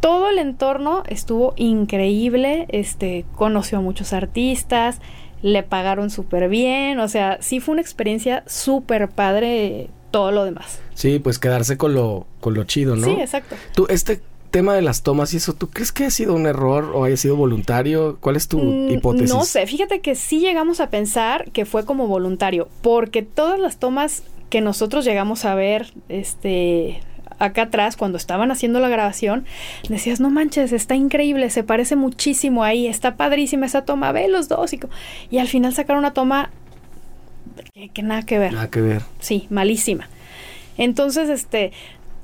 todo 0.00 0.28
el 0.30 0.38
entorno 0.38 1.02
estuvo 1.08 1.54
increíble, 1.56 2.66
este, 2.68 3.24
conoció 3.34 3.78
a 3.78 3.80
muchos 3.80 4.12
artistas, 4.12 5.00
le 5.42 5.62
pagaron 5.62 6.10
súper 6.10 6.48
bien, 6.48 6.98
o 7.00 7.08
sea, 7.08 7.38
sí 7.40 7.60
fue 7.60 7.72
una 7.72 7.82
experiencia 7.82 8.44
súper 8.46 9.08
padre 9.08 9.88
todo 10.10 10.30
lo 10.30 10.44
demás. 10.44 10.80
Sí, 10.94 11.18
pues 11.18 11.38
quedarse 11.38 11.76
con 11.76 11.92
lo, 11.92 12.26
con 12.40 12.54
lo 12.54 12.64
chido, 12.64 12.96
¿no? 12.96 13.06
Sí, 13.06 13.16
exacto. 13.20 13.56
Tú, 13.74 13.86
este 13.88 14.20
tema 14.54 14.76
de 14.76 14.82
las 14.82 15.02
tomas 15.02 15.34
y 15.34 15.38
eso, 15.38 15.52
¿tú 15.52 15.68
crees 15.68 15.90
que 15.90 16.04
ha 16.04 16.10
sido 16.10 16.32
un 16.32 16.46
error 16.46 16.92
o 16.94 17.02
haya 17.02 17.16
sido 17.16 17.34
voluntario? 17.34 18.18
¿Cuál 18.20 18.36
es 18.36 18.46
tu 18.46 18.60
mm, 18.60 18.90
hipótesis? 18.90 19.34
No 19.34 19.44
sé, 19.44 19.66
fíjate 19.66 20.00
que 20.00 20.14
sí 20.14 20.38
llegamos 20.38 20.78
a 20.78 20.90
pensar 20.90 21.50
que 21.50 21.64
fue 21.64 21.84
como 21.84 22.06
voluntario, 22.06 22.68
porque 22.80 23.22
todas 23.22 23.58
las 23.58 23.78
tomas 23.78 24.22
que 24.50 24.60
nosotros 24.60 25.04
llegamos 25.04 25.44
a 25.44 25.56
ver, 25.56 25.92
este, 26.08 27.00
acá 27.40 27.62
atrás, 27.62 27.96
cuando 27.96 28.16
estaban 28.16 28.52
haciendo 28.52 28.78
la 28.78 28.88
grabación, 28.88 29.44
decías, 29.88 30.20
no 30.20 30.30
manches, 30.30 30.70
está 30.70 30.94
increíble, 30.94 31.50
se 31.50 31.64
parece 31.64 31.96
muchísimo 31.96 32.62
ahí, 32.62 32.86
está 32.86 33.16
padrísima 33.16 33.66
esa 33.66 33.84
toma, 33.84 34.12
ve 34.12 34.28
los 34.28 34.46
dos. 34.46 34.72
Y, 34.72 34.78
y 35.30 35.38
al 35.38 35.48
final 35.48 35.74
sacaron 35.74 35.98
una 35.98 36.12
toma 36.12 36.50
que, 37.72 37.88
que, 37.88 38.02
nada 38.04 38.22
que 38.22 38.38
ver. 38.38 38.52
Nada 38.52 38.70
que 38.70 38.80
ver. 38.80 39.02
Sí, 39.18 39.48
malísima. 39.50 40.08
Entonces, 40.78 41.28
este, 41.28 41.72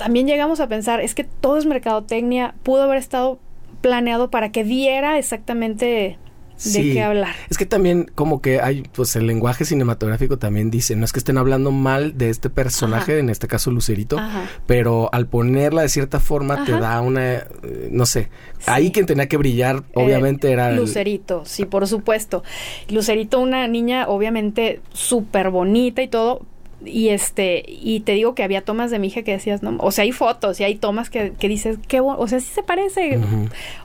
también 0.01 0.27
llegamos 0.27 0.61
a 0.61 0.67
pensar, 0.67 1.03
es 1.03 1.15
que 1.15 1.25
todo 1.25 1.59
es 1.59 1.67
mercadotecnia, 1.67 2.55
pudo 2.63 2.85
haber 2.85 2.97
estado 2.97 3.39
planeado 3.83 4.31
para 4.31 4.51
que 4.51 4.65
diera 4.65 5.19
exactamente 5.19 6.17
de 6.65 6.83
qué 6.95 7.03
hablar. 7.03 7.35
Es 7.51 7.59
que 7.59 7.67
también 7.67 8.11
como 8.15 8.41
que 8.41 8.63
hay, 8.63 8.83
pues 8.95 9.15
el 9.17 9.27
lenguaje 9.27 9.67
cinematográfico 9.67 10.39
también 10.39 10.71
dice, 10.71 10.97
no 10.97 11.05
es 11.05 11.13
que 11.13 11.19
estén 11.19 11.37
hablando 11.37 11.71
mal 11.71 12.17
de 12.17 12.31
este 12.31 12.49
personaje, 12.49 13.19
en 13.19 13.29
este 13.29 13.47
caso 13.47 13.71
Lucerito, 13.71 14.17
pero 14.67 15.11
al 15.13 15.27
ponerla 15.27 15.83
de 15.83 15.91
cierta 15.91 16.19
forma 16.19 16.65
te 16.65 16.73
da 16.73 16.99
una, 17.03 17.35
eh, 17.35 17.89
no 17.91 18.07
sé, 18.07 18.31
ahí 18.65 18.93
quien 18.93 19.05
tenía 19.05 19.29
que 19.29 19.37
brillar 19.37 19.85
obviamente 19.95 20.51
era... 20.51 20.73
Lucerito, 20.73 21.45
sí, 21.45 21.67
por 21.67 21.87
supuesto. 21.87 22.43
Lucerito, 22.89 23.39
una 23.39 23.69
niña 23.69 24.09
obviamente 24.09 24.81
súper 24.95 25.51
bonita 25.51 26.01
y 26.01 26.09
todo, 26.09 26.47
y 26.85 27.09
este 27.09 27.65
y 27.67 28.01
te 28.01 28.13
digo 28.13 28.35
que 28.35 28.43
había 28.43 28.63
tomas 28.63 28.91
de 28.91 28.99
mi 28.99 29.09
hija 29.09 29.23
que 29.23 29.33
decías 29.33 29.63
no 29.63 29.77
o 29.79 29.91
sea 29.91 30.05
hay 30.05 30.13
fotos 30.13 30.61
y 30.61 30.65
hay 30.65 30.77
tomas 30.77 31.11
que, 31.11 31.33
que 31.39 31.49
dices 31.49 31.79
qué 31.89 32.01
o 32.01 32.27
sea 32.27 32.41
sí 32.41 32.49
se 32.55 32.63
parece 32.63 33.21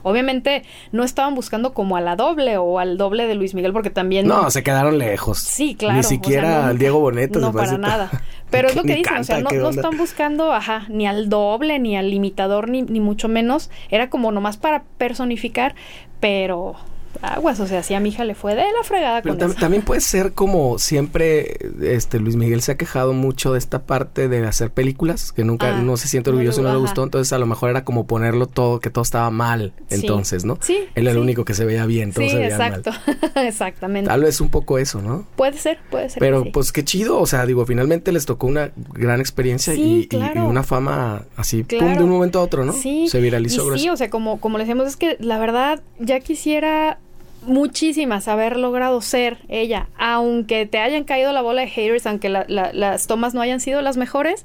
obviamente 0.02 0.62
no 0.92 1.04
estaban 1.04 1.34
buscando 1.34 1.74
como 1.74 1.96
a 1.96 2.00
la 2.00 2.16
doble 2.16 2.56
o 2.56 2.78
al 2.78 2.96
doble 2.96 3.26
de 3.26 3.34
Luis 3.34 3.54
Miguel 3.54 3.72
porque 3.72 3.90
también 3.90 4.26
no 4.26 4.50
se 4.50 4.62
quedaron 4.62 4.98
lejos. 4.98 5.38
Sí 5.38 5.74
claro 5.74 5.96
ni 5.96 6.02
siquiera 6.02 6.68
al 6.68 6.78
Diego 6.78 7.00
Boneto 7.00 7.38
no 7.38 7.52
para 7.52 7.76
nada. 7.76 8.10
pero 8.50 8.68
es 8.68 8.76
lo 8.76 8.82
que 8.84 8.94
dicen 8.94 9.18
o 9.18 9.24
sea 9.24 9.40
no, 9.40 9.50
no 9.50 9.70
están 9.70 9.96
buscando 9.98 10.52
ajá 10.52 10.86
ni 10.88 11.06
al 11.06 11.28
doble 11.28 11.78
ni 11.78 11.96
al 11.96 12.12
imitador 12.12 12.68
ni, 12.68 12.82
ni 12.82 13.00
mucho 13.00 13.28
menos. 13.28 13.70
Era 13.90 14.08
como 14.08 14.32
nomás 14.32 14.56
para 14.56 14.84
personificar 14.96 15.74
pero 16.20 16.76
aguas, 17.22 17.60
o 17.60 17.66
sea, 17.66 17.82
si 17.82 17.94
a 17.94 18.00
mi 18.00 18.10
hija 18.10 18.24
le 18.24 18.34
fue 18.34 18.54
de 18.54 18.62
la 18.62 18.82
fregada 18.84 19.22
con 19.22 19.36
Pero 19.36 19.54
también 19.54 19.82
puede 19.84 20.00
ser 20.00 20.32
como 20.32 20.78
siempre, 20.78 21.58
este 21.82 22.18
Luis 22.20 22.36
Miguel 22.36 22.62
se 22.62 22.72
ha 22.72 22.76
quejado 22.76 23.12
mucho 23.12 23.52
de 23.52 23.58
esta 23.58 23.82
parte 23.82 24.28
de 24.28 24.46
hacer 24.46 24.70
películas, 24.70 25.32
que 25.32 25.44
nunca, 25.44 25.76
ah, 25.76 25.82
no 25.82 25.96
se 25.96 26.08
siente 26.08 26.30
orgulloso, 26.30 26.62
no, 26.62 26.68
no 26.68 26.74
le 26.74 26.80
gustó, 26.80 27.04
entonces 27.04 27.32
a 27.32 27.38
lo 27.38 27.46
mejor 27.46 27.70
era 27.70 27.84
como 27.84 28.06
ponerlo 28.06 28.46
todo, 28.46 28.80
que 28.80 28.90
todo 28.90 29.02
estaba 29.02 29.30
mal, 29.30 29.72
entonces, 29.90 30.44
¿no? 30.44 30.58
Sí. 30.60 30.78
Él 30.94 31.06
era 31.06 31.12
el 31.12 31.18
único 31.18 31.44
que 31.44 31.54
se 31.54 31.64
veía 31.64 31.86
bien, 31.86 32.12
todo 32.12 32.28
se 32.28 32.36
veía 32.36 32.48
exacto, 32.48 32.90
exactamente. 33.36 34.08
Tal 34.08 34.22
vez 34.22 34.40
un 34.40 34.48
poco 34.48 34.78
eso, 34.78 35.00
¿no? 35.02 35.26
Puede 35.36 35.58
ser, 35.58 35.78
puede 35.90 36.08
ser. 36.08 36.20
Pero 36.20 36.44
pues 36.52 36.72
qué 36.72 36.84
chido, 36.84 37.18
o 37.18 37.26
sea, 37.26 37.46
digo, 37.46 37.64
finalmente 37.66 38.12
les 38.12 38.26
tocó 38.26 38.46
una 38.46 38.72
gran 38.94 39.20
experiencia 39.20 39.74
y, 39.74 40.08
una 40.36 40.62
fama 40.62 41.24
así, 41.36 41.62
pum, 41.62 41.94
de 41.94 42.02
un 42.02 42.10
momento 42.10 42.38
a 42.38 42.42
otro, 42.42 42.64
¿no? 42.64 42.72
Sí. 42.72 43.08
Se 43.08 43.20
viralizó. 43.20 43.76
sí, 43.76 43.88
o 43.88 43.96
sea, 43.96 44.10
como, 44.10 44.40
como 44.40 44.58
le 44.58 44.64
decíamos, 44.64 44.86
es 44.86 44.96
que 44.96 45.16
la 45.20 45.38
verdad 45.38 45.82
ya 45.98 46.20
quisiera 46.20 46.98
muchísimas 47.46 48.28
haber 48.28 48.56
logrado 48.56 49.00
ser 49.00 49.38
ella, 49.48 49.88
aunque 49.98 50.66
te 50.66 50.78
hayan 50.78 51.04
caído 51.04 51.32
la 51.32 51.42
bola 51.42 51.62
de 51.62 51.68
haters, 51.68 52.06
aunque 52.06 52.28
las 52.28 53.06
tomas 53.06 53.34
no 53.34 53.40
hayan 53.40 53.60
sido 53.60 53.82
las 53.82 53.96
mejores, 53.96 54.44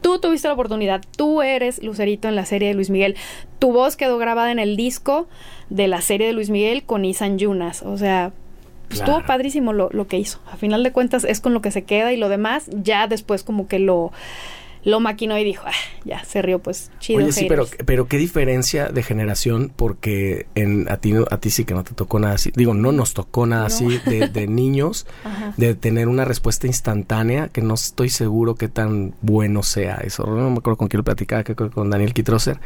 tú 0.00 0.18
tuviste 0.18 0.48
la 0.48 0.54
oportunidad, 0.54 1.02
tú 1.16 1.42
eres 1.42 1.82
Lucerito 1.82 2.28
en 2.28 2.36
la 2.36 2.44
serie 2.44 2.68
de 2.68 2.74
Luis 2.74 2.90
Miguel, 2.90 3.16
tu 3.58 3.72
voz 3.72 3.96
quedó 3.96 4.18
grabada 4.18 4.50
en 4.52 4.58
el 4.58 4.76
disco 4.76 5.28
de 5.70 5.88
la 5.88 6.00
serie 6.00 6.26
de 6.26 6.32
Luis 6.32 6.50
Miguel 6.50 6.82
con 6.82 7.04
Isan 7.04 7.38
Yunas, 7.38 7.82
o 7.82 7.96
sea, 7.96 8.32
pues, 8.88 9.00
estuvo 9.00 9.22
padrísimo 9.24 9.72
lo, 9.72 9.90
lo 9.92 10.06
que 10.06 10.18
hizo, 10.18 10.40
a 10.50 10.56
final 10.56 10.82
de 10.82 10.92
cuentas 10.92 11.24
es 11.24 11.40
con 11.40 11.54
lo 11.54 11.60
que 11.60 11.70
se 11.70 11.84
queda 11.84 12.12
y 12.12 12.16
lo 12.16 12.28
demás 12.28 12.68
ya 12.72 13.06
después 13.06 13.42
como 13.42 13.68
que 13.68 13.78
lo 13.78 14.12
lo 14.84 15.00
maquinó 15.00 15.38
y 15.38 15.44
dijo, 15.44 15.64
ah, 15.66 15.72
ya, 16.04 16.24
se 16.24 16.42
rió, 16.42 16.60
pues 16.60 16.90
chido. 17.00 17.22
Oye, 17.22 17.32
sí, 17.32 17.46
pero, 17.48 17.66
pero 17.84 18.06
qué 18.06 18.16
diferencia 18.16 18.88
de 18.88 19.02
generación, 19.02 19.72
porque 19.74 20.46
en, 20.54 20.90
a, 20.90 20.98
ti, 20.98 21.14
a 21.30 21.38
ti 21.38 21.50
sí 21.50 21.64
que 21.64 21.74
no 21.74 21.84
te 21.84 21.94
tocó 21.94 22.18
nada 22.18 22.34
así. 22.34 22.52
Digo, 22.54 22.74
no 22.74 22.92
nos 22.92 23.14
tocó 23.14 23.46
nada 23.46 23.66
así 23.66 24.00
de, 24.06 24.46
niños, 24.48 25.06
de 25.56 25.74
tener 25.74 26.08
una 26.08 26.24
respuesta 26.24 26.66
instantánea, 26.66 27.48
que 27.48 27.60
no 27.60 27.74
estoy 27.74 28.08
seguro 28.08 28.54
qué 28.54 28.68
tan 28.68 29.14
bueno 29.20 29.62
sea 29.62 29.96
eso. 29.96 30.26
No 30.26 30.50
me 30.50 30.58
acuerdo 30.58 30.76
con 30.76 30.88
quién 30.88 30.98
lo 30.98 31.04
platicaba, 31.04 31.44
que 31.44 31.54
con 31.54 31.90
Daniel 31.90 32.14
Kitroser, 32.14 32.60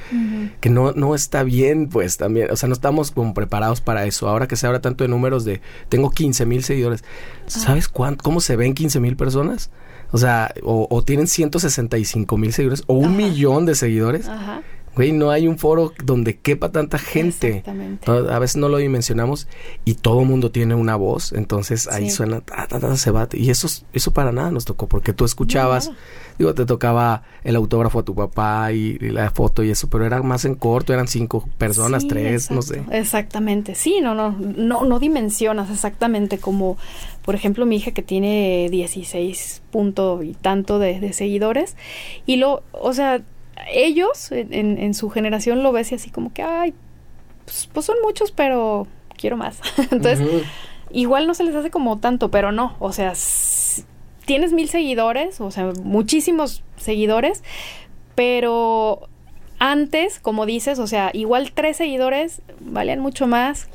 que 0.61 0.71
no, 0.71 0.93
no 0.93 1.15
está 1.15 1.43
bien, 1.43 1.89
pues 1.89 2.17
también. 2.17 2.51
O 2.51 2.57
sea, 2.57 2.69
no 2.69 2.75
estamos 2.75 3.11
como 3.11 3.35
preparados 3.35 3.81
para 3.81 4.05
eso. 4.07 4.29
Ahora 4.29 4.47
que 4.47 4.57
se 4.57 4.67
habla 4.67 4.81
tanto 4.81 5.05
de 5.05 5.09
números 5.09 5.45
de, 5.45 5.61
tengo 5.89 6.11
15 6.11 6.47
mil 6.47 6.63
seguidores. 6.63 7.05
¿Sabes 7.47 7.89
cuánto, 7.89 8.23
cómo 8.23 8.41
se 8.41 8.57
ven 8.57 8.75
15 8.75 9.01
mil 9.01 9.17
personas? 9.17 9.71
O 10.13 10.19
sea, 10.19 10.55
o, 10.63 10.87
o 10.91 11.03
tienen 11.03 11.27
165 11.27 12.37
mil 12.37 12.53
seguidores 12.53 12.85
o 12.87 12.95
un 12.95 13.17
millón 13.17 13.67
de 13.67 13.75
seguidores. 13.75 14.29
Ajá. 14.29 14.63
Güey, 14.95 15.13
no 15.13 15.31
hay 15.31 15.49
un 15.49 15.59
foro 15.59 15.93
donde 16.05 16.39
quepa 16.39 16.71
tanta 16.71 16.99
gente. 16.99 17.49
Exactamente. 17.49 18.11
A 18.11 18.39
veces 18.39 18.57
no 18.57 18.69
lo 18.69 18.77
dimensionamos 18.77 19.49
y 19.85 19.95
todo 19.95 20.25
mundo 20.25 20.51
tiene 20.51 20.75
una 20.75 20.97
voz, 20.97 21.33
entonces 21.33 21.89
ahí 21.89 22.11
suena, 22.11 22.43
ta, 22.43 22.67
ta, 22.67 22.97
se 22.97 23.11
bate. 23.11 23.39
Y 23.39 23.51
eso, 23.51 23.69
eso 23.93 24.11
para 24.13 24.33
nada 24.33 24.51
nos 24.51 24.67
tocó, 24.67 24.89
porque 24.89 25.15
tú 25.15 25.25
escuchabas, 25.25 25.91
digo, 26.39 26.53
te 26.55 26.67
tocaba 26.67 27.23
el 27.43 27.57
autógrafo 27.57 28.01
a 28.01 28.03
tu 28.05 28.15
papá 28.15 28.73
y, 28.73 28.99
la 28.99 29.31
foto 29.31 29.63
y 29.63 29.71
eso, 29.71 29.89
pero 29.89 30.05
era 30.05 30.23
más 30.23 30.45
en 30.45 30.55
corto, 30.55 30.93
eran 30.93 31.09
cinco 31.09 31.49
personas, 31.57 32.07
tres, 32.07 32.51
no 32.51 32.61
sé. 32.61 32.83
Exactamente, 32.91 33.75
sí, 33.75 34.01
no, 34.03 34.15
no, 34.15 34.33
no, 34.33 34.85
no 34.85 34.99
dimensionas 34.99 35.71
exactamente 35.71 36.39
como, 36.39 36.77
por 37.25 37.35
ejemplo, 37.35 37.65
mi 37.65 37.77
hija 37.77 37.93
que 37.93 38.03
tiene 38.03 38.69
16 38.71 39.63
punto 39.71 40.23
y 40.23 40.35
tanto 40.35 40.79
de, 40.79 41.01
de 41.01 41.13
seguidores 41.15 41.77
y 42.27 42.37
lo, 42.37 42.63
o 42.73 42.93
sea, 42.93 43.23
ellos 43.71 44.33
en, 44.33 44.79
en, 44.79 44.95
su 44.95 45.11
generación 45.11 45.63
lo 45.63 45.73
ves 45.73 45.93
y 45.93 45.95
así 45.95 46.11
como 46.11 46.33
que, 46.33 46.43
ay, 46.43 46.75
pues, 47.45 47.69
pues 47.73 47.87
son 47.87 47.97
muchos, 48.03 48.33
pero 48.33 48.87
quiero 49.17 49.37
más. 49.37 49.61
Entonces, 49.91 50.45
igual 50.91 51.27
no 51.27 51.35
se 51.35 51.45
les 51.45 51.55
hace 51.55 51.71
como 51.71 51.99
tanto, 51.99 52.31
pero 52.31 52.53
no, 52.53 52.77
o 52.79 52.93
sea, 52.93 53.13
tienes 54.25 54.53
mil 54.53 54.69
seguidores, 54.69 55.41
o 55.41 55.51
sea, 55.51 55.73
muchísimos 55.83 56.63
seguidores, 56.77 57.43
pero 58.15 59.09
antes, 59.59 60.19
como 60.19 60.47
dices, 60.47 60.79
o 60.79 60.87
sea, 60.87 61.11
igual 61.13 61.53
tres 61.53 61.77
seguidores 61.77 62.43
valían 62.61 63.01
mucho 63.01 63.27
más 63.27 63.69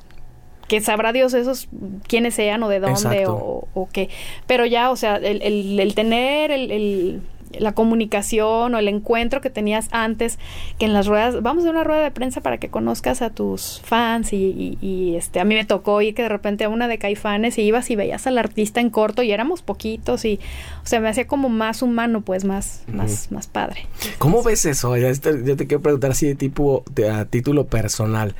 que 0.68 0.82
sabrá 0.82 1.14
Dios 1.14 1.34
esos 1.34 1.70
quiénes 2.08 2.36
sean 2.36 2.62
o 2.64 2.68
de 2.68 2.80
dónde 2.80 3.26
o, 3.28 3.68
o, 3.74 3.90
qué. 3.92 4.10
Pero 4.48 4.66
ya, 4.66 4.92
o 4.92 4.96
sea, 4.96 5.16
el, 5.16 5.42
el, 5.42 5.80
el 5.80 5.96
tener 5.96 6.52
el, 6.52 7.22
la 7.52 7.74
comunicación 7.74 8.76
o 8.76 8.80
el 8.80 8.88
encuentro 8.88 9.42
que 9.42 9.50
tenías 9.50 9.88
antes 9.92 10.40
que 10.80 10.86
en 10.86 10.94
las 10.94 11.08
ruedas, 11.08 11.42
vamos 11.42 11.66
a 11.66 11.70
una 11.70 11.84
rueda 11.84 12.02
de 12.02 12.12
prensa 12.12 12.42
para 12.42 12.58
que 12.58 12.70
conozcas 12.70 13.22
a 13.22 13.30
tus 13.30 13.82
fans 13.84 14.34
y, 14.34 14.78
este 15.18 15.40
a 15.40 15.46
mí 15.46 15.56
me 15.56 15.66
tocó 15.66 16.02
ir 16.02 16.14
que 16.14 16.24
de 16.24 16.30
repente 16.30 16.64
a 16.64 16.70
una 16.70 16.88
de 16.88 16.98
Caifanes 16.98 17.58
y 17.58 17.62
ibas 17.64 17.90
y 17.90 17.96
veías 17.96 18.28
al 18.28 18.38
artista 18.38 18.82
en 18.82 18.90
corto 18.90 19.24
y 19.24 19.32
éramos 19.32 19.62
poquitos 19.62 20.26
y 20.26 20.40
o 20.84 20.88
sea, 20.88 21.00
me 21.00 21.10
hacía 21.10 21.28
como 21.28 21.50
más 21.50 21.82
humano, 21.82 22.22
pues 22.22 22.46
más 22.46 22.84
más 22.88 23.32
más 23.32 23.48
padre. 23.48 23.88
¿Cómo 24.18 24.44
ves 24.44 24.66
eso? 24.66 24.96
Ya, 24.98 25.14
te 25.14 25.68
quiero 25.68 25.82
preguntar 25.82 26.12
así 26.12 26.28
de 26.28 26.36
tipo 26.36 26.84
de, 26.92 27.10
a 27.10 27.26
título 27.26 27.68
personal 27.68 28.36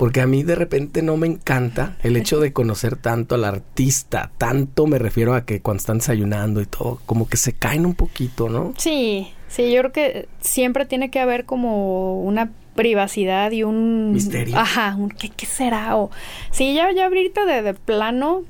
porque 0.00 0.22
a 0.22 0.26
mí 0.26 0.42
de 0.44 0.54
repente 0.54 1.02
no 1.02 1.18
me 1.18 1.26
encanta 1.26 1.98
el 2.02 2.16
hecho 2.16 2.40
de 2.40 2.54
conocer 2.54 2.96
tanto 2.96 3.34
al 3.34 3.44
artista, 3.44 4.30
tanto 4.38 4.86
me 4.86 4.98
refiero 4.98 5.34
a 5.34 5.44
que 5.44 5.60
cuando 5.60 5.82
están 5.82 5.98
desayunando 5.98 6.62
y 6.62 6.64
todo, 6.64 7.02
como 7.04 7.28
que 7.28 7.36
se 7.36 7.52
caen 7.52 7.84
un 7.84 7.94
poquito, 7.94 8.48
¿no? 8.48 8.72
Sí, 8.78 9.30
sí, 9.48 9.70
yo 9.70 9.80
creo 9.80 9.92
que 9.92 10.28
siempre 10.40 10.86
tiene 10.86 11.10
que 11.10 11.20
haber 11.20 11.44
como 11.44 12.18
una 12.22 12.50
privacidad 12.74 13.50
y 13.50 13.62
un 13.62 14.12
misterio. 14.12 14.56
Ajá, 14.56 14.96
un 14.98 15.10
¿qué, 15.10 15.28
qué 15.28 15.44
será? 15.44 15.94
O 15.98 16.10
sí, 16.50 16.72
ya 16.72 16.90
ya 16.92 17.04
ahorita 17.04 17.44
de, 17.44 17.60
de 17.60 17.74
plano 17.74 18.44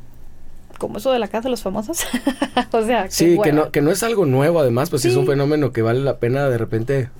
como 0.78 0.98
eso 0.98 1.10
de 1.10 1.18
la 1.18 1.26
casa 1.26 1.48
de 1.48 1.50
los 1.50 1.64
famosos. 1.64 2.06
o 2.70 2.84
sea, 2.84 3.10
sí, 3.10 3.36
que 3.42 3.52
no 3.52 3.72
que 3.72 3.80
no 3.80 3.90
es 3.90 4.04
algo 4.04 4.24
nuevo 4.24 4.60
además, 4.60 4.88
pues 4.88 5.04
es 5.04 5.16
un 5.16 5.26
fenómeno 5.26 5.72
que 5.72 5.82
vale 5.82 5.98
la 5.98 6.18
pena 6.20 6.48
de 6.48 6.58
repente 6.58 7.10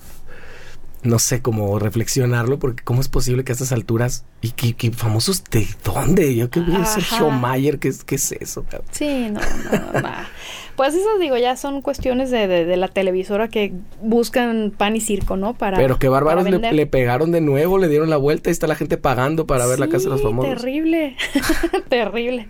no 1.03 1.19
sé 1.19 1.43
cómo 1.43 1.79
reflexionarlo, 1.79 2.59
porque 2.59 2.83
cómo 2.85 3.01
es 3.01 3.09
posible 3.09 3.45
que 3.45 3.53
a 3.53 3.55
estas 3.55 3.73
alturas, 3.73 4.25
y 4.43 4.51
que, 4.51 4.91
famosos 4.93 5.45
de 5.45 5.67
dónde, 5.85 6.35
yo 6.35 6.51
que 6.51 6.61
Sergio 6.87 7.31
Mayer, 7.31 7.79
¿qué, 7.79 7.93
¿qué 8.07 8.15
es 8.15 8.33
eso? 8.33 8.65
Sí, 8.91 9.29
no, 9.31 9.41
no, 9.41 10.01
no. 10.01 10.09
Pues 10.81 10.95
eso 10.95 11.19
digo, 11.19 11.37
ya 11.37 11.57
son 11.57 11.83
cuestiones 11.83 12.31
de, 12.31 12.49
de, 12.49 12.77
la 12.79 12.89
televisora 12.89 13.49
que 13.49 13.75
buscan 14.01 14.73
pan 14.75 14.97
y 14.97 15.03
circo, 15.03 15.37
¿no? 15.37 15.53
Para 15.53 15.77
Pero 15.77 15.99
qué 15.99 16.09
bárbaros 16.09 16.49
le, 16.49 16.87
pegaron 16.87 17.33
de 17.33 17.43
nuevo, 17.43 17.77
le 17.77 17.89
dieron 17.89 18.09
la 18.09 18.17
vuelta 18.17 18.49
y 18.49 18.53
está 18.53 18.67
la 18.67 18.77
gente 18.77 18.97
pagando 18.97 19.47
para 19.47 19.67
ver 19.67 19.79
la 19.79 19.89
casa 19.89 20.05
de 20.05 20.11
los 20.13 20.23
famosos. 20.23 20.55
terrible, 20.55 21.17
terrible. 21.91 22.49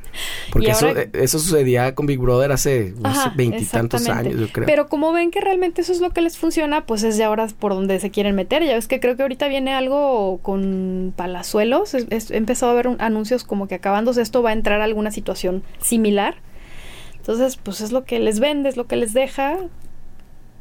Porque 0.53 0.71
eso, 0.71 0.87
eh, 0.91 1.11
eso 1.15 1.41
sucedía 1.41 1.97
con 1.97 2.07
Big 2.07 2.21
Brother 2.21 2.53
hace 2.53 2.95
veintitantos 3.35 4.09
años, 4.09 4.39
yo 4.39 4.47
creo. 4.53 4.67
Pero 4.67 4.87
como 4.87 5.13
ven 5.13 5.33
que 5.33 5.41
realmente 5.41 5.81
eso 5.81 5.91
es 5.91 6.01
lo 6.01 6.11
que 6.11 6.21
les 6.21 6.39
funciona, 6.39 6.87
pues 6.87 7.03
es 7.03 7.17
de 7.17 7.25
ahora 7.25 7.49
por 7.59 7.75
donde 7.75 7.99
se 7.99 8.13
quieren 8.13 8.37
meter. 8.41 8.65
Ya 8.65 8.75
ves 8.75 8.89
que 8.89 9.01
creo 9.01 9.17
que 9.17 9.23
ahorita 9.23 9.49
viene 9.49 9.73
algo 9.73 10.41
con 10.43 11.13
Palazuelos. 11.17 11.95
he 11.95 12.07
empezado 12.31 12.73
a 12.73 12.75
ver 12.75 12.89
anuncios 12.99 13.45
como 13.45 13.69
que 13.69 13.77
acabándose 13.77 14.23
esto 14.23 14.43
va 14.43 14.51
a 14.51 14.55
entrar 14.55 14.81
a 14.81 14.85
alguna 14.85 15.11
situación 15.11 15.63
similar 15.79 16.37
entonces, 17.21 17.59
pues 17.63 17.81
es 17.81 17.93
lo 17.93 18.05
que 18.05 18.19
les 18.19 18.41
vende, 18.41 18.69
es 18.69 18.77
lo 18.77 18.87
que 18.87 18.97
les 18.97 19.13
deja, 19.13 19.59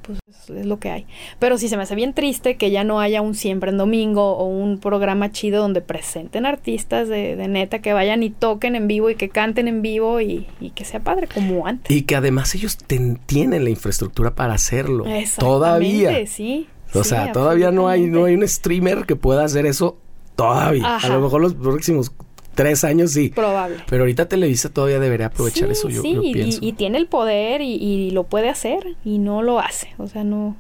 pues 0.01 0.19
es 0.49 0.65
lo 0.65 0.77
que 0.77 0.89
hay. 0.89 1.05
Pero 1.39 1.57
sí 1.57 1.69
se 1.69 1.77
me 1.77 1.83
hace 1.83 1.95
bien 1.95 2.13
triste 2.13 2.57
que 2.57 2.69
ya 2.69 2.83
no 2.83 2.99
haya 2.99 3.21
un 3.21 3.33
siempre 3.33 3.71
en 3.71 3.77
domingo 3.77 4.35
o 4.35 4.45
un 4.45 4.77
programa 4.77 5.31
chido 5.31 5.61
donde 5.61 5.79
presenten 5.81 6.45
artistas 6.45 7.07
de, 7.07 7.35
neta 7.47 7.79
que 7.79 7.93
vayan 7.93 8.23
y 8.23 8.29
toquen 8.29 8.75
en 8.75 8.87
vivo 8.89 9.09
y 9.09 9.15
que 9.15 9.29
canten 9.29 9.69
en 9.69 9.81
vivo 9.81 10.19
y, 10.19 10.47
que 10.75 10.83
sea 10.83 10.99
padre 10.99 11.27
como 11.33 11.65
antes. 11.65 11.95
Y 11.95 12.03
que 12.03 12.17
además 12.17 12.53
ellos 12.55 12.77
tienen 13.25 13.63
la 13.63 13.69
infraestructura 13.69 14.35
para 14.35 14.53
hacerlo. 14.53 15.05
Todavía. 15.37 16.27
Sí. 16.27 16.67
O 16.93 17.03
sea, 17.03 17.31
todavía 17.31 17.71
no 17.71 17.87
hay, 17.87 18.07
no 18.07 18.25
hay 18.25 18.35
un 18.35 18.47
streamer 18.47 19.05
que 19.05 19.15
pueda 19.15 19.43
hacer 19.43 19.65
eso 19.65 19.97
todavía. 20.35 20.97
A 20.97 21.09
lo 21.09 21.21
mejor 21.21 21.41
los 21.41 21.53
próximos 21.53 22.11
tres 22.55 22.83
años 22.83 23.11
sí. 23.11 23.29
Probable. 23.29 23.77
Pero 23.87 24.03
ahorita 24.03 24.27
Televisa 24.27 24.69
todavía 24.69 24.99
debería 24.99 25.27
aprovechar 25.27 25.71
eso, 25.71 25.89
yo, 25.89 26.01
sí, 26.01 26.17
pienso. 26.33 26.59
Y, 26.61 26.73
tiene 26.73 26.97
el 26.97 27.07
poder 27.07 27.61
y, 27.61 28.11
lo 28.11 28.25
puede 28.25 28.49
hacer 28.49 28.95
y 29.05 29.19
no 29.19 29.41
lo 29.41 29.59
hace. 29.59 29.93
O 29.97 30.07
sea, 30.07 30.23
no, 30.23 30.55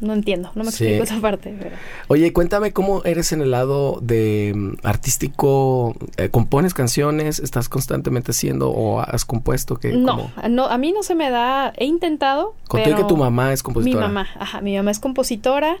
no 0.00 0.12
entiendo, 0.12 0.50
no 0.54 0.62
me 0.62 0.70
explico 0.70 1.02
esa 1.02 1.20
parte. 1.20 1.54
Oye, 2.08 2.32
cuéntame 2.32 2.72
cómo 2.72 3.02
eres 3.04 3.32
en 3.32 3.40
el 3.40 3.50
lado 3.50 3.98
de 4.02 4.52
mm, 4.54 4.86
artístico, 4.86 5.94
eh, 6.16 6.28
¿compones 6.28 6.74
canciones? 6.74 7.38
¿Estás 7.38 7.68
constantemente 7.68 8.32
haciendo 8.32 8.70
o 8.70 9.00
has 9.00 9.24
compuesto? 9.24 9.76
que 9.76 9.92
no, 9.92 10.30
no, 10.48 10.66
a 10.66 10.78
mí 10.78 10.92
no 10.92 11.02
se 11.02 11.14
me 11.14 11.30
da, 11.30 11.72
he 11.76 11.86
intentado. 11.86 12.54
Conté 12.68 12.94
que 12.94 13.04
tu 13.04 13.16
mamá 13.16 13.52
es 13.52 13.62
compositora. 13.62 14.08
Mi 14.08 14.14
mamá, 14.14 14.28
ajá, 14.38 14.60
mi 14.60 14.76
mamá 14.76 14.90
es 14.90 14.98
compositora. 14.98 15.76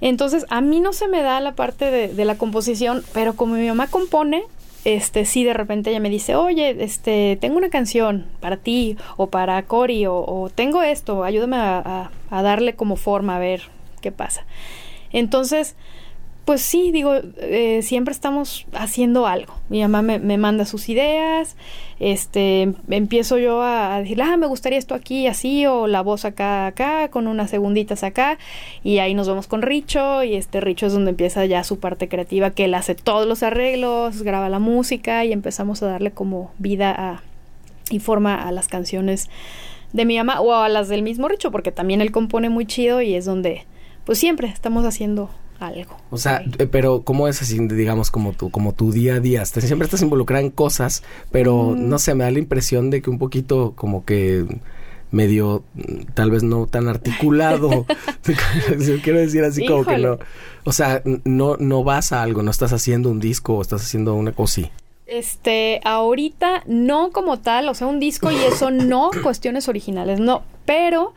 Entonces, 0.00 0.46
a 0.48 0.60
mí 0.60 0.80
no 0.80 0.92
se 0.92 1.06
me 1.06 1.22
da 1.22 1.40
la 1.40 1.54
parte 1.54 1.90
de, 1.90 2.08
de 2.08 2.24
la 2.24 2.36
composición, 2.36 3.04
pero 3.12 3.34
como 3.34 3.54
mi 3.54 3.68
mamá 3.68 3.86
compone, 3.86 4.44
este, 4.84 5.24
sí 5.24 5.44
de 5.44 5.54
repente 5.54 5.90
ella 5.90 6.00
me 6.00 6.10
dice, 6.10 6.34
oye, 6.34 6.76
este, 6.80 7.36
tengo 7.40 7.56
una 7.56 7.70
canción 7.70 8.26
para 8.40 8.56
ti 8.56 8.96
o 9.16 9.28
para 9.28 9.62
Cory 9.62 10.06
o, 10.06 10.50
tengo 10.54 10.82
esto, 10.82 11.24
ayúdame 11.24 11.56
a, 11.56 12.10
a, 12.30 12.42
darle 12.42 12.74
como 12.74 12.96
forma 12.96 13.36
a 13.36 13.38
ver 13.38 13.62
qué 14.00 14.12
pasa. 14.12 14.44
Entonces, 15.12 15.76
pues 16.44 16.60
sí, 16.62 16.90
digo, 16.90 17.14
eh, 17.38 17.82
siempre 17.82 18.10
estamos 18.12 18.66
haciendo 18.72 19.26
algo. 19.26 19.54
Mi 19.68 19.80
mamá 19.80 20.02
me, 20.02 20.36
manda 20.38 20.64
sus 20.64 20.88
ideas, 20.88 21.56
este, 22.00 22.74
empiezo 22.90 23.38
yo 23.38 23.62
a, 23.62 24.00
decir, 24.00 24.20
ah, 24.20 24.36
me 24.36 24.48
gustaría 24.48 24.78
esto 24.78 24.96
aquí, 24.96 25.28
así, 25.28 25.66
o 25.66 25.86
la 25.86 26.00
voz 26.00 26.24
acá, 26.24 26.66
acá, 26.66 27.08
con 27.10 27.28
unas 27.28 27.50
segunditas 27.50 28.02
acá, 28.02 28.38
y 28.82 28.98
ahí 28.98 29.14
nos 29.14 29.28
vamos 29.28 29.46
con 29.46 29.62
Richo, 29.62 30.24
y 30.24 30.34
este 30.34 30.60
Richo 30.60 30.86
es 30.86 30.92
donde 30.92 31.10
empieza 31.10 31.46
ya 31.46 31.62
su 31.62 31.78
parte 31.78 32.08
creativa, 32.08 32.50
que 32.50 32.64
él 32.64 32.74
hace 32.74 32.96
todos 32.96 33.26
los 33.26 33.44
arreglos, 33.44 34.22
graba 34.22 34.48
la 34.48 34.58
música, 34.58 35.24
y 35.24 35.32
empezamos 35.32 35.82
a 35.84 35.86
darle 35.86 36.10
como 36.10 36.50
vida 36.58 37.22
y 37.88 38.00
forma 38.00 38.34
a 38.34 38.50
las 38.50 38.66
canciones 38.66 39.30
de 39.92 40.04
mi 40.06 40.16
mamá, 40.16 40.40
o 40.40 40.54
a 40.54 40.68
las 40.68 40.88
del 40.88 41.02
mismo 41.02 41.28
Richo, 41.28 41.52
porque 41.52 41.70
también 41.70 42.00
él 42.00 42.10
compone 42.10 42.48
muy 42.48 42.66
chido, 42.66 43.00
y 43.00 43.14
es 43.14 43.26
donde, 43.26 43.64
pues 44.04 44.18
siempre 44.18 44.48
estamos 44.48 44.84
haciendo 44.84 45.30
algo. 45.62 45.96
O 46.10 46.18
sea, 46.18 46.42
eh, 46.58 46.66
pero 46.66 47.02
¿cómo 47.02 47.28
es 47.28 47.42
así, 47.42 47.58
digamos, 47.68 48.10
como 48.10 48.32
tu, 48.32 48.50
como 48.50 48.72
tu 48.74 48.92
día 48.92 49.16
a 49.16 49.20
día? 49.20 49.44
Siempre 49.44 49.84
estás 49.84 50.02
involucrada 50.02 50.42
en 50.42 50.50
cosas, 50.50 51.02
pero 51.30 51.70
mm. 51.70 51.88
no 51.88 51.98
sé, 51.98 52.14
me 52.14 52.24
da 52.24 52.30
la 52.30 52.38
impresión 52.38 52.90
de 52.90 53.02
que 53.02 53.10
un 53.10 53.18
poquito 53.18 53.72
como 53.76 54.04
que 54.04 54.46
medio, 55.10 55.62
tal 56.14 56.30
vez 56.30 56.42
no 56.42 56.66
tan 56.66 56.88
articulado. 56.88 57.86
quiero 59.02 59.18
decir 59.20 59.44
así 59.44 59.66
como 59.66 59.84
que 59.84 59.98
no. 59.98 60.18
O 60.64 60.72
sea, 60.72 61.02
no, 61.24 61.56
no 61.58 61.84
vas 61.84 62.12
a 62.12 62.22
algo, 62.22 62.42
no 62.42 62.50
estás 62.50 62.72
haciendo 62.72 63.10
un 63.10 63.20
disco 63.20 63.54
o 63.54 63.62
estás 63.62 63.82
haciendo 63.82 64.14
una 64.14 64.32
cosa. 64.32 64.62
Este, 65.06 65.80
ahorita 65.84 66.62
no 66.66 67.10
como 67.10 67.38
tal, 67.38 67.68
o 67.68 67.74
sea, 67.74 67.86
un 67.86 68.00
disco 68.00 68.30
y 68.30 68.36
eso 68.36 68.70
no, 68.70 69.10
cuestiones 69.22 69.68
originales, 69.68 70.20
no, 70.20 70.42
pero 70.64 71.12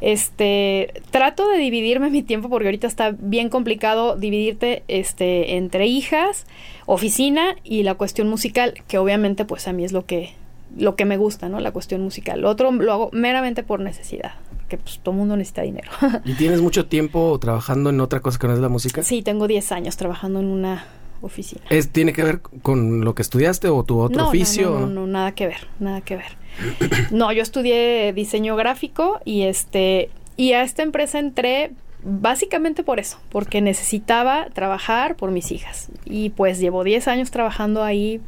Este, 0.00 1.02
trato 1.10 1.48
de 1.48 1.58
dividirme 1.58 2.10
mi 2.10 2.22
tiempo 2.22 2.48
porque 2.48 2.68
ahorita 2.68 2.86
está 2.86 3.14
bien 3.18 3.50
complicado 3.50 4.16
dividirte 4.16 4.82
este 4.88 5.56
entre 5.56 5.86
hijas, 5.86 6.46
oficina 6.86 7.56
y 7.64 7.82
la 7.82 7.94
cuestión 7.94 8.28
musical, 8.28 8.74
que 8.88 8.98
obviamente 8.98 9.44
pues 9.44 9.68
a 9.68 9.72
mí 9.72 9.84
es 9.84 9.92
lo 9.92 10.06
que 10.06 10.32
lo 10.76 10.96
que 10.96 11.04
me 11.04 11.16
gusta, 11.16 11.48
¿no? 11.48 11.60
La 11.60 11.72
cuestión 11.72 12.00
musical. 12.00 12.40
Lo 12.40 12.48
otro 12.48 12.70
lo 12.70 12.92
hago 12.92 13.10
meramente 13.12 13.62
por 13.62 13.80
necesidad, 13.80 14.34
que 14.68 14.78
pues 14.78 15.00
todo 15.02 15.14
mundo 15.14 15.36
necesita 15.36 15.62
dinero. 15.62 15.90
¿Y 16.24 16.34
tienes 16.34 16.60
mucho 16.60 16.86
tiempo 16.86 17.38
trabajando 17.38 17.90
en 17.90 18.00
otra 18.00 18.20
cosa 18.20 18.38
que 18.38 18.46
no 18.46 18.54
es 18.54 18.60
la 18.60 18.68
música? 18.68 19.02
Sí, 19.02 19.22
tengo 19.22 19.48
10 19.48 19.72
años 19.72 19.96
trabajando 19.96 20.40
en 20.40 20.46
una 20.46 20.86
oficina. 21.20 21.62
¿Es, 21.70 21.90
¿Tiene 21.90 22.12
que 22.12 22.22
ver 22.22 22.40
con 22.40 23.04
lo 23.04 23.14
que 23.14 23.22
estudiaste 23.22 23.68
o 23.68 23.82
tu 23.84 23.98
otro 23.98 24.28
oficio? 24.28 24.70
No, 24.70 24.80
no, 24.80 24.86
no, 24.86 25.06
nada 25.06 25.32
que 25.32 25.46
ver, 25.46 25.66
nada 25.78 26.00
que 26.00 26.16
ver. 26.16 26.40
no, 27.10 27.32
yo 27.32 27.42
estudié 27.42 28.12
diseño 28.12 28.56
gráfico 28.56 29.20
y 29.24 29.42
este 29.42 30.10
y 30.36 30.52
a 30.52 30.62
esta 30.62 30.82
empresa 30.82 31.18
entré 31.18 31.72
básicamente 32.02 32.82
por 32.82 32.98
eso, 32.98 33.18
porque 33.30 33.60
necesitaba 33.60 34.46
trabajar 34.52 35.16
por 35.16 35.30
mis 35.30 35.52
hijas. 35.52 35.88
Y 36.04 36.30
pues 36.30 36.58
llevo 36.58 36.84
10 36.84 37.08
años 37.08 37.30
trabajando 37.30 37.82
ahí 37.82 38.20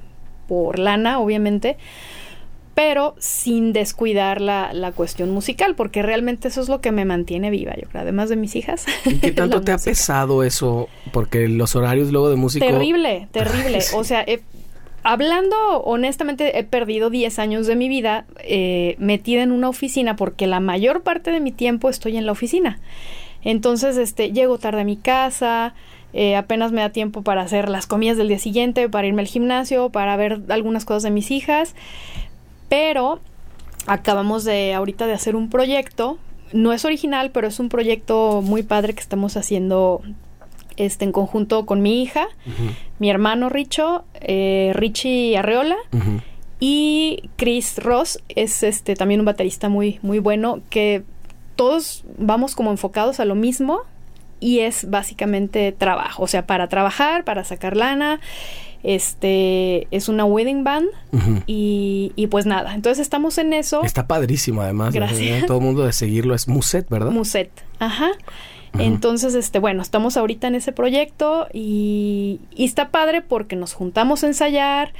por 0.47 0.79
lana, 0.79 1.19
obviamente, 1.19 1.79
pero 2.75 3.15
sin 3.19 3.73
descuidar 3.73 4.41
la, 4.41 4.73
la, 4.73 4.93
cuestión 4.93 5.31
musical, 5.31 5.75
porque 5.75 6.03
realmente 6.03 6.49
eso 6.49 6.61
es 6.61 6.69
lo 6.69 6.81
que 6.81 6.91
me 6.91 7.05
mantiene 7.05 7.51
viva, 7.51 7.75
yo 7.81 7.89
creo, 7.89 8.03
además 8.03 8.29
de 8.29 8.37
mis 8.37 8.57
hijas. 8.57 8.87
¿Y 9.05 9.19
qué 9.19 9.31
tanto 9.33 9.61
te 9.61 9.73
ha 9.73 9.79
pesado 9.79 10.43
eso? 10.43 10.89
Porque 11.13 11.49
los 11.49 11.77
horarios 11.77 12.11
luego 12.11 12.31
de 12.31 12.37
música... 12.37 12.67
Terrible, 12.67 13.29
terrible. 13.31 13.79
O 13.95 14.05
sea, 14.05 14.25
hablando 15.03 15.57
honestamente, 15.85 16.59
he 16.59 16.65
perdido 16.65 17.11
10 17.11 17.39
años 17.39 17.67
de 17.67 17.77
mi 17.77 17.89
vida 17.89 18.25
eh, 18.39 18.97
metida 18.99 19.43
en 19.43 19.53
una 19.53 19.69
oficina, 19.69 20.17
porque 20.17 20.47
la 20.47 20.61
mayor 20.61 21.03
parte 21.03 21.31
de 21.31 21.41
mi 21.41 21.53
tiempo 21.53 21.89
estoy 21.89 22.17
en 22.17 22.27
la 22.27 22.33
oficina. 22.33 22.81
Entonces, 23.43 23.97
este, 23.97 24.33
llego 24.33 24.59
tarde 24.59 24.83
a 24.83 24.85
mi 24.85 24.97
casa, 24.97 25.75
eh, 26.13 26.37
apenas 26.37 26.73
me 26.73 26.81
da 26.81 26.91
tiempo 26.91 27.23
para 27.23 27.43
hacer 27.43 27.69
las 27.69 27.87
comidas 27.87 28.17
del 28.17 28.29
día 28.29 28.39
siguiente, 28.39 28.89
para 28.89 29.07
irme 29.07 29.23
al 29.23 29.29
gimnasio, 29.29 29.91
para 29.91 30.17
ver 30.17 30.43
algunas 30.49 30.85
cosas 30.85 31.03
de 31.05 31.11
mis 31.11 31.31
hijas. 31.31 31.75
Pero 32.69 33.21
acabamos 33.87 34.45
de 34.45 34.75
ahorita 34.75 35.07
de 35.07 35.15
hacer 35.15 35.37
un 35.37 35.51
proyecto, 35.51 36.19
no 36.53 36.73
es 36.73 36.85
original, 36.85 37.31
pero 37.31 37.49
es 37.49 37.59
un 37.59 37.69
proyecto 37.69 38.43
muy 38.43 38.63
padre 38.63 38.95
que 38.95 39.01
estamos 39.01 39.37
haciendo 39.37 40.03
este, 40.77 41.05
en 41.05 41.13
conjunto 41.13 41.67
con 41.67 41.83
mi 41.83 42.03
hija, 42.03 42.29
mi 42.99 43.11
hermano 43.11 43.49
Richo, 43.49 44.05
eh, 44.21 44.73
Richie 44.75 45.37
Arreola. 45.37 45.77
Y 46.65 47.29
Chris 47.37 47.79
Ross 47.79 48.21
es 48.29 48.63
este 48.63 48.95
también 48.95 49.21
un 49.21 49.27
baterista 49.27 49.69
muy, 49.69 49.99
muy 50.03 50.21
bueno, 50.21 50.61
que 50.71 51.03
todos 51.57 52.05
vamos 52.19 52.55
como 52.55 52.71
enfocados 52.71 53.19
a 53.19 53.25
lo 53.25 53.35
mismo 53.35 53.81
y 54.39 54.61
es 54.61 54.89
básicamente 54.89 55.73
trabajo, 55.73 56.23
o 56.23 56.27
sea, 56.29 56.47
para 56.47 56.69
trabajar, 56.69 57.25
para 57.25 57.43
sacar 57.43 57.77
lana 57.77 58.21
este 58.83 59.87
es 59.91 60.09
una 60.09 60.25
wedding 60.25 60.65
band 60.65 60.89
y, 61.47 62.13
y, 62.17 62.27
pues 62.27 62.47
nada, 62.47 62.75
entonces 62.75 63.01
estamos 63.01 63.39
en 63.39 63.53
eso. 63.53 63.83
Está 63.85 64.07
padrísimo 64.07 64.63
además. 64.63 64.93
Gracias. 64.93 65.47
Todo 65.47 65.59
el 65.59 65.65
mundo 65.65 65.85
de 65.85 65.93
seguirlo 65.93 66.35
es 66.35 66.49
Muset, 66.49 66.89
¿verdad? 66.89 67.11
Muset, 67.11 67.51
ajá. 67.79 68.11
Entonces, 68.79 69.35
este, 69.35 69.59
bueno, 69.59 69.83
estamos 69.83 70.17
ahorita 70.17 70.47
en 70.47 70.55
ese 70.55 70.73
proyecto 70.73 71.47
y, 71.53 72.41
y 72.55 72.65
está 72.65 72.89
padre 72.89 73.21
porque 73.21 73.55
nos 73.55 73.75
juntamos 73.75 74.25
a 74.25 74.29
ensayar, 74.29 74.93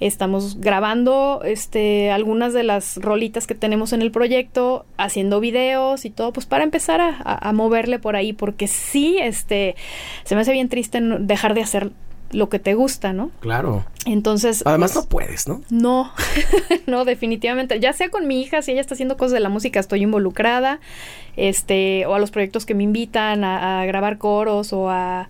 estamos 0.00 0.60
grabando 0.60 1.40
este 1.44 2.10
algunas 2.10 2.52
de 2.52 2.64
las 2.64 2.96
rolitas 2.96 3.46
que 3.46 3.54
tenemos 3.54 3.92
en 3.92 4.02
el 4.02 4.10
proyecto, 4.10 4.84
haciendo 4.98 5.40
videos 5.40 6.04
y 6.04 6.10
todo, 6.10 6.32
pues 6.32 6.46
para 6.46 6.64
empezar 6.64 7.00
a, 7.00 7.16
a, 7.24 7.52
moverle 7.52 7.98
por 7.98 8.16
ahí, 8.16 8.32
porque 8.32 8.66
sí, 8.66 9.16
este, 9.20 9.74
se 10.24 10.34
me 10.34 10.42
hace 10.42 10.52
bien 10.52 10.68
triste 10.68 11.00
dejar 11.00 11.54
de 11.54 11.62
hacer 11.62 11.92
lo 12.34 12.48
que 12.48 12.58
te 12.58 12.74
gusta, 12.74 13.12
¿no? 13.12 13.30
Claro. 13.40 13.84
Entonces. 14.06 14.62
Además 14.66 14.92
pues, 14.92 15.04
no 15.04 15.08
puedes, 15.08 15.48
¿no? 15.48 15.62
No, 15.70 16.12
no, 16.86 17.04
definitivamente. 17.04 17.80
Ya 17.80 17.92
sea 17.92 18.10
con 18.10 18.26
mi 18.26 18.40
hija, 18.42 18.62
si 18.62 18.72
ella 18.72 18.80
está 18.80 18.94
haciendo 18.94 19.16
cosas 19.16 19.32
de 19.32 19.40
la 19.40 19.48
música, 19.48 19.80
estoy 19.80 20.02
involucrada. 20.02 20.80
Este, 21.36 22.06
o 22.06 22.14
a 22.14 22.18
los 22.18 22.30
proyectos 22.30 22.66
que 22.66 22.74
me 22.74 22.84
invitan 22.84 23.44
a, 23.44 23.84
grabar 23.86 24.18
coros 24.18 24.72
o 24.72 24.90
a 24.90 25.28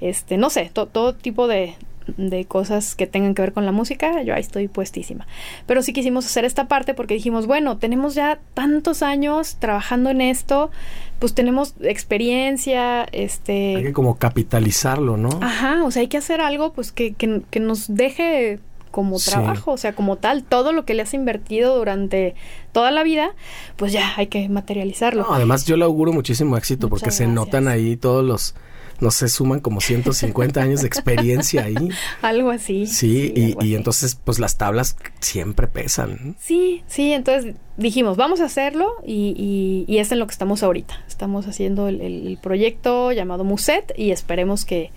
este, 0.00 0.36
no 0.36 0.50
sé, 0.50 0.70
todo 0.72 1.14
tipo 1.14 1.46
de, 1.46 1.74
de 2.16 2.44
cosas 2.44 2.94
que 2.94 3.06
tengan 3.06 3.34
que 3.34 3.42
ver 3.42 3.52
con 3.52 3.64
la 3.64 3.72
música, 3.72 4.22
yo 4.22 4.34
ahí 4.34 4.40
estoy 4.40 4.68
puestísima. 4.68 5.26
Pero 5.66 5.82
sí 5.82 5.92
quisimos 5.92 6.26
hacer 6.26 6.44
esta 6.44 6.68
parte 6.68 6.94
porque 6.94 7.14
dijimos, 7.14 7.46
bueno, 7.46 7.78
tenemos 7.78 8.14
ya 8.14 8.38
tantos 8.54 9.02
años 9.02 9.56
trabajando 9.58 10.10
en 10.10 10.20
esto, 10.20 10.70
pues 11.18 11.34
tenemos 11.34 11.74
experiencia, 11.80 13.04
este... 13.12 13.76
Hay 13.76 13.82
que 13.82 13.92
como 13.92 14.16
capitalizarlo, 14.16 15.16
¿no? 15.16 15.30
Ajá, 15.40 15.84
o 15.84 15.90
sea, 15.90 16.00
hay 16.00 16.08
que 16.08 16.18
hacer 16.18 16.40
algo 16.40 16.72
pues 16.72 16.92
que, 16.92 17.14
que, 17.14 17.60
nos 17.60 17.94
deje 17.94 18.60
como 18.90 19.18
trabajo, 19.18 19.72
o 19.72 19.76
sea, 19.76 19.94
como 19.94 20.16
tal, 20.16 20.44
todo 20.44 20.72
lo 20.72 20.84
que 20.84 20.94
le 20.94 21.02
has 21.02 21.14
invertido 21.14 21.76
durante 21.76 22.36
toda 22.70 22.92
la 22.92 23.02
vida, 23.02 23.30
pues 23.76 23.92
ya 23.92 24.12
hay 24.16 24.28
que 24.28 24.48
materializarlo. 24.48 25.32
además 25.32 25.64
yo 25.64 25.76
le 25.76 25.84
auguro 25.84 26.12
muchísimo 26.12 26.56
éxito 26.56 26.88
porque 26.88 27.10
se 27.10 27.26
notan 27.26 27.66
ahí 27.66 27.96
todos 27.96 28.24
los 28.24 28.54
no 29.00 29.10
sé, 29.10 29.28
suman 29.28 29.60
como 29.60 29.80
150 29.80 30.60
años 30.60 30.80
de 30.82 30.86
experiencia 30.86 31.64
ahí. 31.64 31.88
Algo 32.22 32.50
así. 32.50 32.86
Sí, 32.86 33.32
y, 33.60 33.74
entonces 33.74 34.16
pues 34.22 34.38
las 34.38 34.56
tablas 34.56 34.96
siempre 35.20 35.66
pesan. 35.66 36.36
Sí, 36.40 36.82
sí, 36.86 37.12
entonces 37.12 37.54
dijimos, 37.76 38.16
vamos 38.16 38.40
a 38.40 38.44
hacerlo 38.44 38.92
y, 39.06 39.84
y, 39.88 39.98
es 39.98 40.12
en 40.12 40.18
lo 40.18 40.26
que 40.26 40.32
estamos 40.32 40.62
ahorita. 40.62 41.02
Estamos 41.08 41.46
haciendo 41.46 41.88
el, 41.88 42.38
proyecto 42.42 43.12
llamado 43.12 43.44
Muset 43.44 43.92
y 43.96 44.10
esperemos 44.10 44.64
que, 44.64 44.90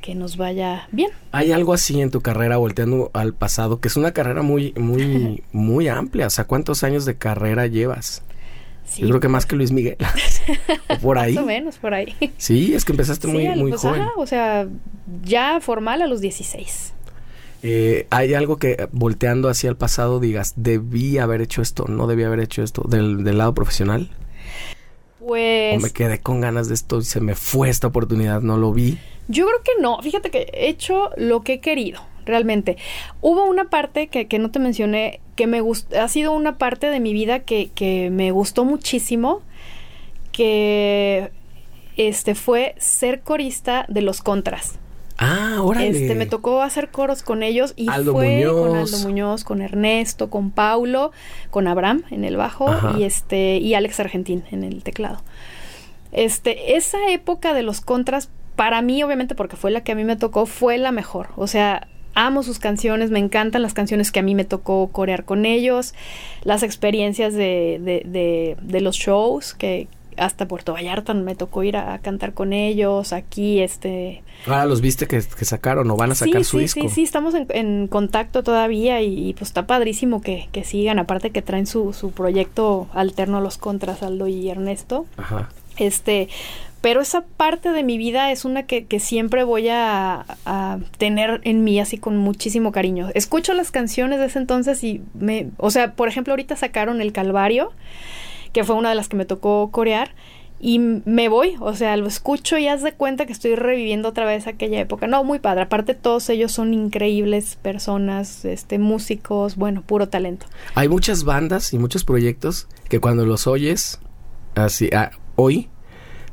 que 0.00 0.14
nos 0.14 0.36
vaya 0.36 0.88
bien. 0.92 1.10
Hay 1.32 1.52
algo 1.52 1.74
así 1.74 2.00
en 2.00 2.10
tu 2.10 2.20
carrera, 2.20 2.56
volteando 2.56 3.10
al 3.12 3.34
pasado, 3.34 3.80
que 3.80 3.88
es 3.88 3.96
una 3.96 4.12
carrera 4.12 4.42
muy, 4.42 4.72
muy, 4.76 5.42
muy 5.52 5.88
amplia. 5.88 6.26
O 6.26 6.30
sea, 6.30 6.44
¿cuántos 6.44 6.84
años 6.84 7.04
de 7.04 7.16
carrera 7.16 7.66
llevas? 7.66 8.22
Yo 8.96 9.08
creo 9.08 9.20
que 9.20 9.28
más 9.28 9.46
que 9.46 9.56
Luis 9.56 9.72
Miguel. 9.72 9.96
o 10.88 10.98
por 10.98 11.18
ahí. 11.18 11.34
Más 11.34 11.44
o 11.44 11.46
menos, 11.46 11.76
por 11.78 11.94
ahí. 11.94 12.14
Sí, 12.38 12.74
es 12.74 12.84
que 12.84 12.92
empezaste 12.92 13.26
muy, 13.26 13.48
muy 13.48 13.70
pues, 13.70 13.82
joven. 13.82 14.02
o 14.16 14.26
sea, 14.26 14.66
ya 15.22 15.60
formal 15.60 16.02
a 16.02 16.06
los 16.06 16.20
16. 16.20 16.94
Eh, 17.62 18.06
¿Hay 18.10 18.34
algo 18.34 18.58
que 18.58 18.88
volteando 18.92 19.48
hacia 19.48 19.68
el 19.68 19.76
pasado 19.76 20.20
digas, 20.20 20.54
debí 20.56 21.18
haber 21.18 21.40
hecho 21.40 21.62
esto, 21.62 21.86
no 21.88 22.06
debí 22.06 22.22
haber 22.22 22.40
hecho 22.40 22.62
esto, 22.62 22.82
del, 22.88 23.24
del 23.24 23.38
lado 23.38 23.54
profesional? 23.54 24.10
Pues... 25.18 25.76
O 25.76 25.80
me 25.80 25.90
quedé 25.90 26.20
con 26.20 26.40
ganas 26.40 26.68
de 26.68 26.74
esto 26.74 26.98
y 27.00 27.04
se 27.04 27.20
me 27.20 27.34
fue 27.34 27.68
esta 27.68 27.88
oportunidad, 27.88 28.42
no 28.42 28.56
lo 28.56 28.72
vi. 28.72 28.98
Yo 29.28 29.46
creo 29.46 29.62
que 29.62 29.82
no. 29.82 30.00
Fíjate 30.02 30.30
que 30.30 30.48
he 30.52 30.68
hecho 30.68 31.10
lo 31.16 31.42
que 31.42 31.54
he 31.54 31.60
querido 31.60 32.00
realmente. 32.24 32.76
Hubo 33.20 33.44
una 33.44 33.70
parte 33.70 34.08
que, 34.08 34.26
que 34.26 34.38
no 34.38 34.50
te 34.50 34.58
mencioné, 34.58 35.20
que 35.36 35.46
me 35.46 35.60
gustó, 35.60 36.00
ha 36.00 36.08
sido 36.08 36.32
una 36.32 36.58
parte 36.58 36.88
de 36.88 37.00
mi 37.00 37.12
vida 37.12 37.40
que, 37.40 37.70
que 37.74 38.10
me 38.10 38.32
gustó 38.32 38.64
muchísimo, 38.64 39.42
que 40.32 41.30
este 41.96 42.34
fue 42.34 42.74
ser 42.78 43.20
corista 43.22 43.86
de 43.88 44.02
los 44.02 44.20
contras. 44.20 44.78
Ah, 45.18 45.60
órale. 45.62 45.88
Este, 45.88 46.14
me 46.14 46.26
tocó 46.26 46.60
hacer 46.60 46.90
coros 46.90 47.22
con 47.22 47.42
ellos 47.42 47.72
y 47.74 47.86
fue 47.86 48.44
con 48.44 48.76
Aldo 48.76 48.98
Muñoz, 48.98 49.44
con 49.44 49.62
Ernesto, 49.62 50.28
con 50.28 50.50
Paulo, 50.50 51.10
con 51.50 51.68
Abraham 51.68 52.02
en 52.10 52.24
el 52.24 52.36
bajo 52.36 52.68
y 52.98 53.04
este 53.04 53.56
y 53.56 53.72
Alex 53.72 53.98
Argentín 54.00 54.44
en 54.50 54.62
el 54.62 54.82
teclado. 54.82 55.22
Este, 56.12 56.76
esa 56.76 56.98
época 57.10 57.54
de 57.54 57.62
los 57.62 57.80
contras 57.80 58.28
para 58.56 58.82
mí 58.82 59.02
obviamente 59.02 59.34
porque 59.34 59.56
fue 59.56 59.70
la 59.70 59.82
que 59.82 59.92
a 59.92 59.94
mí 59.94 60.04
me 60.04 60.16
tocó 60.16 60.46
fue 60.46 60.78
la 60.78 60.90
mejor. 60.90 61.28
O 61.36 61.46
sea, 61.46 61.86
amo 62.14 62.42
sus 62.42 62.58
canciones, 62.58 63.10
me 63.10 63.18
encantan 63.18 63.62
las 63.62 63.74
canciones 63.74 64.10
que 64.10 64.18
a 64.18 64.22
mí 64.22 64.34
me 64.34 64.44
tocó 64.44 64.88
corear 64.88 65.24
con 65.24 65.44
ellos, 65.44 65.94
las 66.42 66.62
experiencias 66.62 67.34
de, 67.34 67.78
de, 67.80 68.56
de, 68.60 68.80
los 68.80 68.96
shows 68.96 69.52
que 69.52 69.86
hasta 70.16 70.48
Puerto 70.48 70.72
Vallarta 70.72 71.12
me 71.12 71.34
tocó 71.34 71.62
ir 71.62 71.76
a, 71.76 71.98
cantar 71.98 72.32
con 72.32 72.54
ellos, 72.54 73.12
aquí 73.12 73.60
este... 73.60 74.22
Ahora 74.46 74.64
los 74.64 74.80
viste 74.80 75.06
que, 75.06 75.20
sacaron 75.20 75.90
o 75.90 75.96
van 75.96 76.12
a 76.12 76.14
sacar 76.14 76.42
su 76.44 76.58
disco. 76.58 76.80
Sí, 76.80 76.88
sí, 76.88 77.02
estamos 77.02 77.34
en, 77.34 77.86
contacto 77.88 78.42
todavía 78.42 79.02
y, 79.02 79.34
pues 79.34 79.50
está 79.50 79.66
padrísimo 79.66 80.22
que, 80.22 80.48
que 80.52 80.64
sigan, 80.64 80.98
aparte 80.98 81.30
que 81.30 81.42
traen 81.42 81.66
su, 81.66 81.92
su 81.92 82.12
proyecto 82.12 82.88
alterno 82.94 83.38
a 83.38 83.40
los 83.42 83.58
contras, 83.58 84.02
Aldo 84.02 84.26
y 84.26 84.48
Ernesto. 84.48 85.04
Ajá. 85.18 85.50
Este, 85.76 86.30
pero 86.86 87.00
esa 87.00 87.22
parte 87.22 87.72
de 87.72 87.82
mi 87.82 87.98
vida 87.98 88.30
es 88.30 88.44
una 88.44 88.62
que, 88.62 88.86
siempre 89.00 89.42
voy 89.42 89.66
a, 89.70 90.24
tener 90.98 91.40
en 91.42 91.64
mí 91.64 91.80
así 91.80 91.98
con 91.98 92.16
muchísimo 92.16 92.70
cariño. 92.70 93.08
Escucho 93.12 93.54
las 93.54 93.72
canciones 93.72 94.20
de 94.20 94.26
ese 94.26 94.38
entonces 94.38 94.84
y 94.84 95.02
me, 95.18 95.50
o 95.56 95.72
sea, 95.72 95.94
por 95.94 96.06
ejemplo, 96.06 96.32
ahorita 96.32 96.54
sacaron 96.54 97.00
El 97.00 97.12
Calvario, 97.12 97.72
que 98.52 98.62
fue 98.62 98.76
una 98.76 98.90
de 98.90 98.94
las 98.94 99.08
que 99.08 99.16
me 99.16 99.24
tocó 99.24 99.68
corear. 99.72 100.14
Y 100.60 100.78
me 100.78 101.28
voy, 101.28 101.56
o 101.58 101.74
sea, 101.74 101.96
lo 101.96 102.06
escucho 102.06 102.56
y 102.56 102.68
haz 102.68 102.84
de 102.84 102.92
cuenta 102.92 103.26
que 103.26 103.32
estoy 103.32 103.56
reviviendo 103.56 104.10
otra 104.10 104.24
vez 104.24 104.46
aquella 104.46 104.78
época. 104.78 105.08
No, 105.08 105.24
muy 105.24 105.40
padre. 105.40 105.62
Aparte, 105.62 105.94
todos 105.94 106.28
ellos 106.30 106.52
son 106.52 106.72
increíbles 106.72 107.56
personas, 107.56 108.44
este, 108.44 108.78
músicos, 108.78 109.56
bueno, 109.56 109.82
puro 109.82 110.08
talento. 110.08 110.46
Hay 110.76 110.88
muchas 110.88 111.24
bandas 111.24 111.72
y 111.72 111.80
muchos 111.80 112.04
proyectos 112.04 112.68
que 112.88 113.00
cuando 113.00 113.26
los 113.26 113.48
oyes 113.48 113.98
así, 114.54 114.88
hoy, 115.34 115.68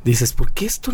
dices, 0.04 0.34
¿por 0.34 0.52
qué 0.54 0.66
esto 0.66 0.92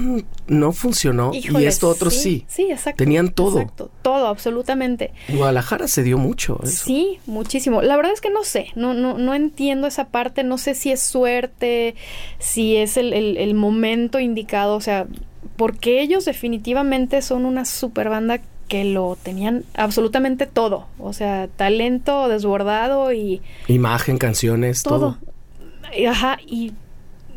no 0.47 0.71
funcionó 0.71 1.31
y 1.33 1.65
esto 1.65 1.89
otro 1.89 2.09
sí? 2.09 2.45
Sí, 2.47 2.67
exacto. 2.71 2.97
Tenían 2.97 3.31
todo. 3.31 3.59
Exacto, 3.59 3.91
todo, 4.01 4.27
absolutamente. 4.27 5.11
Guadalajara 5.29 5.87
se 5.87 6.03
dio 6.03 6.17
mucho. 6.17 6.59
Sí, 6.65 7.19
muchísimo. 7.25 7.81
La 7.81 7.95
verdad 7.97 8.13
es 8.13 8.21
que 8.21 8.29
no 8.29 8.43
sé, 8.43 8.67
no, 8.75 8.93
no, 8.93 9.17
no 9.17 9.33
entiendo 9.33 9.87
esa 9.87 10.09
parte, 10.09 10.43
no 10.43 10.57
sé 10.57 10.75
si 10.75 10.91
es 10.91 11.01
suerte, 11.01 11.95
si 12.37 12.75
es 12.75 12.97
el, 12.97 13.13
el, 13.13 13.53
momento 13.53 14.19
indicado, 14.19 14.75
o 14.75 14.81
sea, 14.81 15.07
porque 15.55 16.01
ellos 16.01 16.25
definitivamente 16.25 17.21
son 17.21 17.45
una 17.45 17.65
super 17.65 18.09
banda 18.09 18.41
que 18.67 18.83
lo 18.83 19.17
tenían 19.21 19.65
absolutamente 19.73 20.45
todo, 20.45 20.87
o 20.99 21.11
sea, 21.13 21.47
talento 21.47 22.27
desbordado 22.27 23.11
y... 23.11 23.41
Imagen, 23.67 24.19
canciones, 24.19 24.83
todo. 24.83 25.17
todo. 25.17 26.07
Ajá, 26.07 26.37
y 26.45 26.73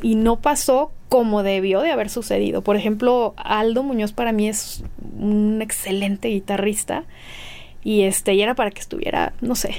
y 0.03 0.17
no 0.17 0.41
pasó 0.41 0.91
como 1.13 1.43
debió 1.43 1.83
de 1.83 1.93
haber 1.93 2.09
sucedido. 2.09 2.63
Por 2.63 2.75
ejemplo, 2.75 3.35
Aldo 3.37 3.83
Muñoz 3.83 4.15
para 4.15 4.33
mí 4.33 4.49
es 4.49 4.83
un 5.19 5.61
excelente 5.61 6.29
guitarrista 6.29 7.05
y 7.85 8.05
este 8.05 8.33
y 8.33 8.41
era 8.41 8.55
para 8.55 8.71
que 8.71 8.81
estuviera, 8.81 9.35
no 9.43 9.55
sé. 9.55 9.75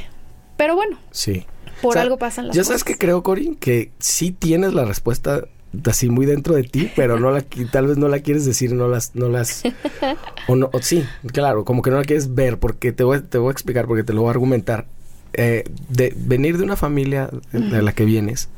Pero 0.58 0.76
bueno. 0.76 1.00
Sí. 1.10 1.48
Por 1.82 1.98
algo 1.98 2.20
pasan 2.20 2.46
las 2.46 2.56
cosas. 2.56 2.68
Ya 2.68 2.68
sabes 2.68 2.84
que 2.84 3.00
creo, 3.00 3.24
Corín, 3.24 3.56
que 3.56 3.90
sí 3.98 4.30
tienes 4.32 4.76
la 4.76 4.86
respuesta 4.86 5.46
así 5.90 6.08
muy 6.08 6.28
dentro 6.28 6.54
de 6.54 6.66
ti, 6.66 6.92
pero 6.96 7.20
no 7.20 7.32
la 7.32 7.42
tal 7.72 7.88
vez 7.88 7.98
no 7.98 8.10
la 8.10 8.20
quieres 8.20 8.46
decir, 8.46 8.72
no 8.72 8.88
las 8.88 9.16
no 9.16 9.28
las 9.28 9.64
o 10.48 10.56
no 10.56 10.70
sí, 10.82 11.04
claro, 11.32 11.66
como 11.66 11.82
que 11.82 11.90
no 11.90 11.98
la 11.98 12.04
quieres 12.04 12.36
ver 12.36 12.60
porque 12.60 12.92
te 12.92 13.04
voy 13.04 13.22
te 13.22 13.40
voy 13.40 13.48
a 13.48 13.54
explicar 13.54 13.88
porque 13.88 14.04
te 14.04 14.14
lo 14.14 14.22
voy 14.22 14.28
a 14.28 14.32
argumentar. 14.34 14.86
Eh, 15.34 15.64
de 15.90 16.14
venir 16.16 16.60
de 16.60 16.64
una 16.64 16.76
familia 16.76 17.28
de 17.52 17.82
la 17.82 17.94
que 17.94 18.06
vienes, 18.06 18.50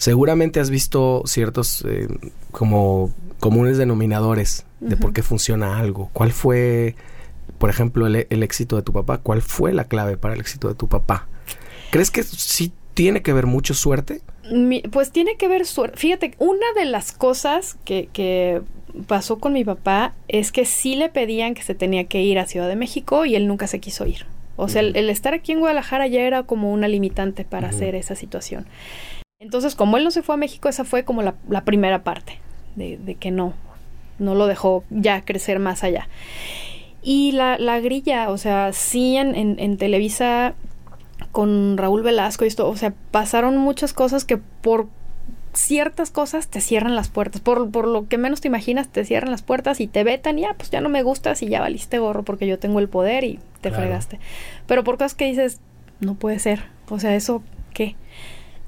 Seguramente 0.00 0.60
has 0.60 0.70
visto 0.70 1.24
ciertos 1.26 1.84
eh, 1.86 2.08
como 2.52 3.12
comunes 3.38 3.76
denominadores 3.76 4.64
de 4.80 4.96
por 4.96 5.12
qué 5.12 5.22
funciona 5.22 5.78
algo. 5.78 6.08
¿Cuál 6.14 6.32
fue, 6.32 6.94
por 7.58 7.68
ejemplo, 7.68 8.06
el, 8.06 8.42
éxito 8.42 8.76
de 8.76 8.82
tu 8.82 8.94
papá? 8.94 9.18
¿Cuál 9.18 9.42
fue 9.42 9.74
la 9.74 9.84
clave 9.84 10.16
para 10.16 10.32
el 10.32 10.40
éxito 10.40 10.68
de 10.68 10.74
tu 10.74 10.88
papá? 10.88 11.28
¿Crees 11.90 12.10
que 12.10 12.22
sí 12.22 12.72
tiene 12.94 13.20
que 13.20 13.34
ver 13.34 13.44
mucho 13.44 13.74
suerte? 13.74 14.22
pues 14.90 15.12
tiene 15.12 15.36
que 15.36 15.48
ver 15.48 15.66
suerte. 15.66 15.98
Fíjate, 15.98 16.34
una 16.38 16.72
de 16.74 16.86
las 16.86 17.12
cosas 17.12 17.76
que, 17.84 18.08
que 18.10 18.62
pasó 19.06 19.38
con 19.38 19.52
mi 19.52 19.66
papá 19.66 20.14
es 20.28 20.50
que 20.50 20.64
sí 20.64 20.96
le 20.96 21.10
pedían 21.10 21.52
que 21.52 21.62
se 21.62 21.74
tenía 21.74 22.04
que 22.04 22.22
ir 22.22 22.38
a 22.38 22.46
Ciudad 22.46 22.68
de 22.68 22.74
México 22.74 23.26
y 23.26 23.34
él 23.34 23.46
nunca 23.46 23.66
se 23.66 23.80
quiso 23.80 24.06
ir. 24.06 24.24
O 24.56 24.68
sea, 24.68 24.80
el, 24.80 25.10
estar 25.10 25.34
aquí 25.34 25.52
en 25.52 25.60
Guadalajara 25.60 26.06
ya 26.06 26.22
era 26.22 26.44
como 26.44 26.72
una 26.72 26.88
limitante 26.88 27.44
para 27.44 27.68
hacer 27.68 27.94
esa 27.94 28.14
situación. 28.14 28.64
Entonces, 29.40 29.74
como 29.74 29.96
él 29.96 30.04
no 30.04 30.10
se 30.10 30.22
fue 30.22 30.34
a 30.34 30.38
México, 30.38 30.68
esa 30.68 30.84
fue 30.84 31.04
como 31.04 31.22
la, 31.22 31.64
primera 31.64 32.04
parte 32.04 32.38
de, 32.76 33.16
que 33.18 33.30
no, 33.30 33.54
no 34.18 34.34
lo 34.34 34.46
dejó 34.46 34.84
ya 34.90 35.24
crecer 35.24 35.58
más 35.58 35.82
allá. 35.82 36.08
Y 37.02 37.32
la, 37.32 37.58
la 37.58 37.80
grilla, 37.80 38.28
o 38.28 38.36
sea, 38.36 38.74
sí 38.74 39.16
en, 39.16 39.34
en, 39.34 39.76
Televisa 39.78 40.52
con 41.32 41.78
Raúl 41.78 42.02
Velasco 42.02 42.44
y 42.44 42.48
esto, 42.48 42.68
o 42.68 42.76
sea, 42.76 42.92
pasaron 43.12 43.56
muchas 43.56 43.94
cosas 43.94 44.26
que 44.26 44.36
por 44.36 44.88
ciertas 45.54 46.10
cosas 46.10 46.48
te 46.48 46.60
cierran 46.60 46.94
las 46.94 47.08
puertas. 47.08 47.40
Por, 47.40 47.70
por 47.70 47.88
lo 47.88 48.08
que 48.08 48.18
menos 48.18 48.42
te 48.42 48.48
imaginas, 48.48 48.88
te 48.88 49.06
cierran 49.06 49.30
las 49.30 49.40
puertas 49.40 49.80
y 49.80 49.86
te 49.86 50.04
vetan 50.04 50.38
y 50.38 50.42
ya, 50.42 50.52
pues 50.52 50.68
ya 50.68 50.82
no 50.82 50.90
me 50.90 51.02
gustas 51.02 51.42
y 51.42 51.48
ya 51.48 51.62
valiste 51.62 51.98
gorro 51.98 52.24
porque 52.24 52.46
yo 52.46 52.58
tengo 52.58 52.78
el 52.78 52.90
poder 52.90 53.24
y 53.24 53.40
te 53.62 53.70
fregaste. 53.70 54.20
Pero 54.66 54.84
por 54.84 54.98
cosas 54.98 55.14
que 55.14 55.24
dices, 55.24 55.60
no 55.98 56.14
puede 56.14 56.38
ser. 56.40 56.64
O 56.90 57.00
sea, 57.00 57.16
eso, 57.16 57.42
¿qué? 57.72 57.96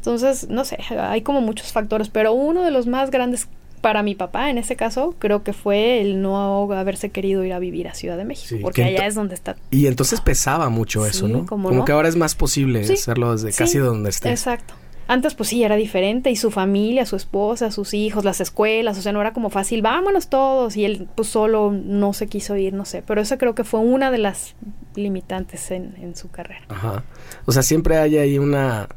Entonces, 0.02 0.48
no 0.48 0.64
sé, 0.64 0.78
hay 0.98 1.22
como 1.22 1.40
muchos 1.40 1.70
factores, 1.70 2.08
pero 2.08 2.32
uno 2.32 2.64
de 2.64 2.72
los 2.72 2.88
más 2.88 3.12
grandes 3.12 3.46
para 3.80 4.02
mi 4.02 4.16
papá, 4.16 4.50
en 4.50 4.58
ese 4.58 4.74
caso, 4.74 5.14
creo 5.20 5.44
que 5.44 5.52
fue 5.52 6.00
el 6.00 6.20
no 6.20 6.72
haberse 6.72 7.10
querido 7.10 7.44
ir 7.44 7.52
a 7.52 7.60
vivir 7.60 7.86
a 7.86 7.94
Ciudad 7.94 8.16
de 8.16 8.24
México, 8.24 8.58
porque 8.62 8.82
allá 8.82 9.06
es 9.06 9.14
donde 9.14 9.36
está. 9.36 9.54
Y 9.70 9.86
entonces 9.86 10.20
pesaba 10.20 10.70
mucho 10.70 11.06
eso, 11.06 11.28
¿no? 11.28 11.46
Como 11.46 11.84
que 11.84 11.92
ahora 11.92 12.08
es 12.08 12.16
más 12.16 12.34
posible 12.34 12.80
hacerlo 12.80 13.30
desde 13.30 13.52
casi 13.52 13.78
donde 13.78 14.10
esté. 14.10 14.30
Exacto. 14.30 14.74
Antes 15.06 15.34
pues 15.34 15.50
sí, 15.50 15.62
era 15.62 15.76
diferente 15.76 16.30
y 16.30 16.36
su 16.36 16.50
familia, 16.50 17.06
su 17.06 17.14
esposa, 17.14 17.70
sus 17.70 17.94
hijos, 17.94 18.24
las 18.24 18.40
escuelas, 18.40 18.98
o 18.98 19.02
sea, 19.02 19.12
no 19.12 19.20
era 19.20 19.32
como 19.32 19.50
fácil, 19.50 19.82
vámonos 19.82 20.28
todos 20.28 20.76
y 20.76 20.84
él 20.84 21.06
pues 21.14 21.28
solo 21.28 21.70
no 21.72 22.12
se 22.12 22.26
quiso 22.26 22.56
ir, 22.56 22.72
no 22.72 22.84
sé, 22.84 23.04
pero 23.06 23.20
eso 23.20 23.38
creo 23.38 23.54
que 23.54 23.62
fue 23.62 23.80
una 23.80 24.10
de 24.10 24.18
las 24.18 24.56
limitantes 24.96 25.70
en, 25.70 25.94
en 26.00 26.16
su 26.16 26.28
carrera. 26.30 26.64
Ajá. 26.68 27.04
O 27.46 27.52
sea, 27.52 27.62
siempre 27.62 27.98
hay 27.98 28.16
ahí 28.16 28.38
una, 28.38 28.88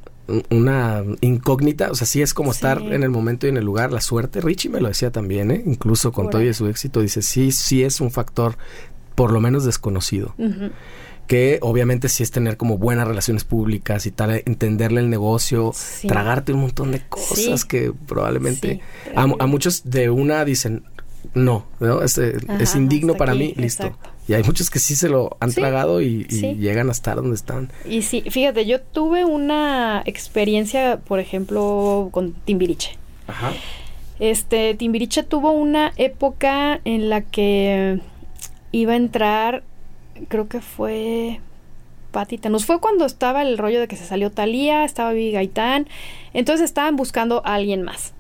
una 0.50 1.04
incógnita, 1.22 1.92
o 1.92 1.96
sea, 1.96 2.08
sí 2.08 2.22
es 2.22 2.34
como 2.34 2.52
estar 2.52 2.82
en 2.82 3.04
el 3.04 3.10
momento 3.10 3.46
y 3.46 3.50
en 3.50 3.58
el 3.58 3.66
lugar, 3.66 3.92
la 3.92 4.02
suerte. 4.02 4.42
Richie 4.42 4.70
me 4.70 4.82
lo 4.82 4.88
decía 4.88 5.12
también, 5.12 5.52
¿eh? 5.52 5.64
incluso 5.66 6.12
con 6.12 6.30
todo 6.30 6.42
y 6.42 6.54
su 6.54 6.68
éxito, 6.68 7.02
dice, 7.02 7.22
sí, 7.22 7.52
sí 7.52 7.84
es 7.84 8.02
un 8.02 8.12
factor 8.12 8.58
por 9.14 9.32
lo 9.32 9.40
menos 9.40 9.64
desconocido. 9.66 10.36
Que 11.28 11.58
obviamente 11.62 12.10
sí 12.10 12.22
es 12.22 12.30
tener 12.30 12.58
como 12.58 12.78
buenas 12.78 13.08
relaciones 13.08 13.44
públicas 13.44 14.06
y 14.06 14.12
tal, 14.12 14.44
entenderle 14.46 15.02
el 15.02 15.10
negocio, 15.10 15.74
tragarte 16.08 16.54
un 16.54 16.62
montón 16.62 16.92
de 16.92 17.02
cosas 17.08 17.66
que 17.66 17.92
probablemente 18.08 18.82
a, 19.16 19.26
muchos 19.26 19.90
de 19.90 20.10
una 20.10 20.46
dicen, 20.46 20.84
no, 21.34 21.66
¿no? 21.80 22.02
Es, 22.04 22.18
eh, 22.18 22.38
es 22.60 22.76
indigno 22.76 23.16
para 23.16 23.34
mí, 23.34 23.54
listo. 23.58 23.98
Y 24.28 24.34
hay 24.34 24.44
muchos 24.44 24.70
que 24.70 24.80
sí 24.80 24.96
se 24.96 25.08
lo 25.08 25.38
han 25.40 25.52
tragado 25.52 26.02
y, 26.02 26.26
llegan 26.26 26.90
a 26.90 26.92
estar 26.92 27.16
donde 27.18 27.36
están. 27.36 27.70
Y 27.88 28.02
sí, 28.02 28.24
fíjate, 28.30 28.66
yo 28.66 28.82
tuve 28.82 29.24
una 29.24 30.02
experiencia, 30.06 30.98
por 30.98 31.20
ejemplo, 31.20 32.10
con 32.12 32.34
Timbiriche. 32.34 32.98
Ajá. 33.28 33.54
Este, 34.20 34.74
Timbiriche 34.74 35.24
tuvo 35.24 35.52
una 35.52 35.92
época 35.98 36.80
en 36.86 37.10
la 37.10 37.22
que 37.22 38.00
iba 38.72 38.94
a 38.94 38.96
entrar, 38.96 39.64
creo 40.28 40.48
que 40.48 40.62
fue 40.62 41.40
Patita. 42.12 42.50
Nos 42.50 42.66
fue 42.66 42.80
cuando 42.80 43.06
estaba 43.06 43.42
el 43.42 43.58
rollo 43.58 43.80
de 43.80 43.88
que 43.88 43.98
se 43.98 44.06
salió 44.06 44.32
Talía, 44.32 44.86
estaba 44.86 45.12
Vivi 45.12 45.32
Gaitán. 45.32 45.88
Entonces 46.34 46.66
estaban 46.66 46.96
buscando 46.96 47.42
a 47.46 47.56
alguien 47.56 47.84
más. 47.84 48.14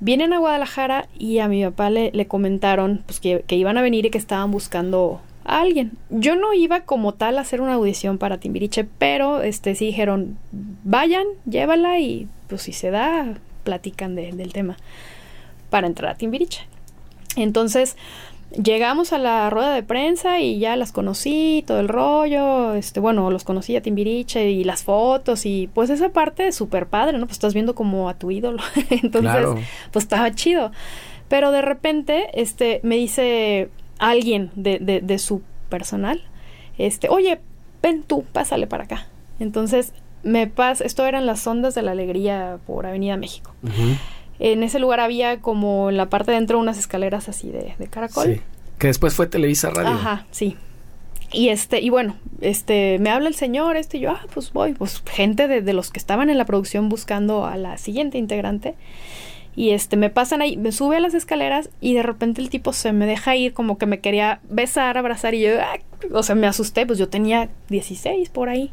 Vienen 0.00 0.32
a 0.32 0.38
Guadalajara 0.38 1.08
y 1.18 1.38
a 1.38 1.48
mi 1.48 1.62
papá 1.64 1.90
le, 1.90 2.10
le 2.12 2.26
comentaron 2.26 3.02
pues, 3.06 3.20
que, 3.20 3.44
que, 3.46 3.56
iban 3.56 3.78
a 3.78 3.82
venir 3.82 4.06
y 4.06 4.10
que 4.10 4.18
estaban 4.18 4.50
buscando 4.50 5.20
a 5.46 5.60
alguien. 5.60 5.92
Yo 6.10 6.36
no 6.36 6.52
iba 6.52 6.80
como 6.80 7.14
tal 7.14 7.38
a 7.38 7.42
hacer 7.42 7.60
una 7.60 7.74
audición 7.74 8.18
para 8.18 8.38
Timbiriche, 8.38 8.86
pero 8.98 9.42
este 9.42 9.74
sí 9.74 9.86
dijeron, 9.86 10.38
vayan, 10.84 11.26
llévala 11.48 11.98
y 11.98 12.28
pues 12.48 12.62
si 12.62 12.72
se 12.72 12.90
da, 12.90 13.34
platican 13.64 14.14
del 14.14 14.52
tema 14.52 14.76
para 15.70 15.86
entrar 15.86 16.12
a 16.12 16.16
Timbiriche. 16.16 16.66
Entonces, 17.36 17.96
llegamos 18.50 19.12
a 19.12 19.18
la 19.18 19.50
rueda 19.50 19.74
de 19.74 19.82
prensa 19.82 20.40
y 20.40 20.58
ya 20.58 20.76
las 20.76 20.92
conocí, 20.92 21.64
todo 21.66 21.80
el 21.80 21.88
rollo, 21.88 22.74
este, 22.74 23.00
bueno, 23.00 23.30
los 23.30 23.44
conocí 23.44 23.76
a 23.76 23.82
Timbiriche 23.82 24.50
y 24.50 24.64
las 24.64 24.84
fotos 24.84 25.46
y 25.46 25.68
pues 25.74 25.90
esa 25.90 26.10
parte 26.10 26.48
es 26.48 26.54
súper 26.54 26.86
padre, 26.86 27.18
¿no? 27.18 27.26
Pues 27.26 27.36
estás 27.36 27.54
viendo 27.54 27.74
como 27.74 28.08
a 28.08 28.14
tu 28.14 28.30
ídolo, 28.30 28.62
entonces, 28.90 29.46
pues 29.92 30.04
estaba 30.04 30.32
chido. 30.34 30.72
Pero 31.28 31.50
de 31.50 31.62
repente, 31.62 32.28
este, 32.40 32.80
me 32.84 32.96
dice 32.96 33.68
alguien 33.98 34.50
de, 34.54 34.78
de, 34.78 35.00
de 35.00 35.18
su 35.18 35.42
personal, 35.68 36.22
este, 36.78 37.08
oye, 37.08 37.40
ven 37.82 38.02
tú, 38.02 38.24
pásale 38.32 38.66
para 38.66 38.84
acá. 38.84 39.06
Entonces, 39.38 39.92
me 40.22 40.46
pasa, 40.46 40.84
esto 40.84 41.06
eran 41.06 41.26
las 41.26 41.46
ondas 41.46 41.74
de 41.74 41.82
la 41.82 41.92
alegría 41.92 42.58
por 42.66 42.86
Avenida 42.86 43.16
México. 43.16 43.54
En 44.38 44.62
ese 44.62 44.78
lugar 44.78 45.00
había 45.00 45.40
como 45.40 45.88
en 45.88 45.96
la 45.96 46.10
parte 46.10 46.32
de 46.32 46.38
dentro 46.38 46.58
unas 46.58 46.78
escaleras 46.78 47.28
así 47.28 47.50
de, 47.50 47.74
de 47.78 47.86
caracol. 47.86 48.34
Sí. 48.34 48.40
Que 48.78 48.88
después 48.88 49.14
fue 49.14 49.26
Televisa 49.26 49.70
Radio. 49.70 49.92
Ajá, 49.92 50.26
sí. 50.30 50.56
Y 51.32 51.48
este, 51.48 51.80
y 51.80 51.90
bueno, 51.90 52.16
este, 52.40 52.98
me 52.98 53.10
habla 53.10 53.28
el 53.28 53.34
señor, 53.34 53.76
este, 53.76 53.98
y 53.98 54.00
yo, 54.00 54.10
ah, 54.10 54.20
pues 54.32 54.52
voy, 54.52 54.74
pues 54.74 55.02
gente 55.06 55.48
de, 55.48 55.62
de 55.62 55.72
los 55.72 55.90
que 55.90 55.98
estaban 55.98 56.30
en 56.30 56.38
la 56.38 56.44
producción 56.44 56.88
buscando 56.88 57.46
a 57.46 57.56
la 57.56 57.78
siguiente 57.78 58.18
integrante. 58.18 58.74
Y 59.56 59.70
este, 59.70 59.96
me 59.96 60.10
pasan 60.10 60.42
ahí, 60.42 60.58
me 60.58 60.70
sube 60.70 60.98
a 60.98 61.00
las 61.00 61.14
escaleras 61.14 61.70
y 61.80 61.94
de 61.94 62.02
repente 62.02 62.42
el 62.42 62.50
tipo 62.50 62.74
se 62.74 62.92
me 62.92 63.06
deja 63.06 63.34
ir 63.36 63.54
como 63.54 63.78
que 63.78 63.86
me 63.86 64.00
quería 64.00 64.40
besar, 64.50 64.98
abrazar 64.98 65.34
y 65.34 65.40
yo, 65.40 65.50
ah", 65.60 65.78
o 66.12 66.22
sea, 66.22 66.34
me 66.34 66.46
asusté, 66.46 66.84
pues 66.84 66.98
yo 66.98 67.08
tenía 67.08 67.48
16 67.70 68.28
por 68.28 68.50
ahí, 68.50 68.70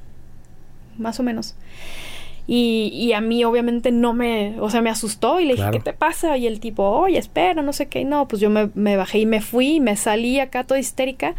más 0.98 1.22
o 1.22 1.24
menos. 1.24 1.56
Y, 2.46 2.92
y, 2.94 3.14
a 3.14 3.22
mí 3.22 3.46
obviamente 3.46 3.90
no 3.94 4.14
me, 4.14 4.60
o 4.60 4.70
sea, 4.70 4.82
me 4.82 4.90
asustó 4.90 5.40
y 5.40 5.46
le 5.46 5.56
dije, 5.56 5.72
¿qué 5.72 5.80
te 5.80 5.94
pasa? 5.94 6.38
Y 6.38 6.46
el 6.46 6.60
tipo, 6.60 6.84
oye, 6.84 7.18
espera, 7.18 7.62
no 7.62 7.72
sé 7.72 7.88
qué. 7.88 8.02
Y 8.02 8.06
no, 8.06 8.28
pues 8.28 8.42
yo 8.42 8.50
me, 8.50 8.70
me 8.74 8.98
bajé 8.98 9.20
y 9.20 9.26
me 9.26 9.40
fui, 9.40 9.80
me 9.80 9.96
salí 9.96 10.42
acá 10.42 10.66
toda 10.66 10.78
histérica 10.78 11.36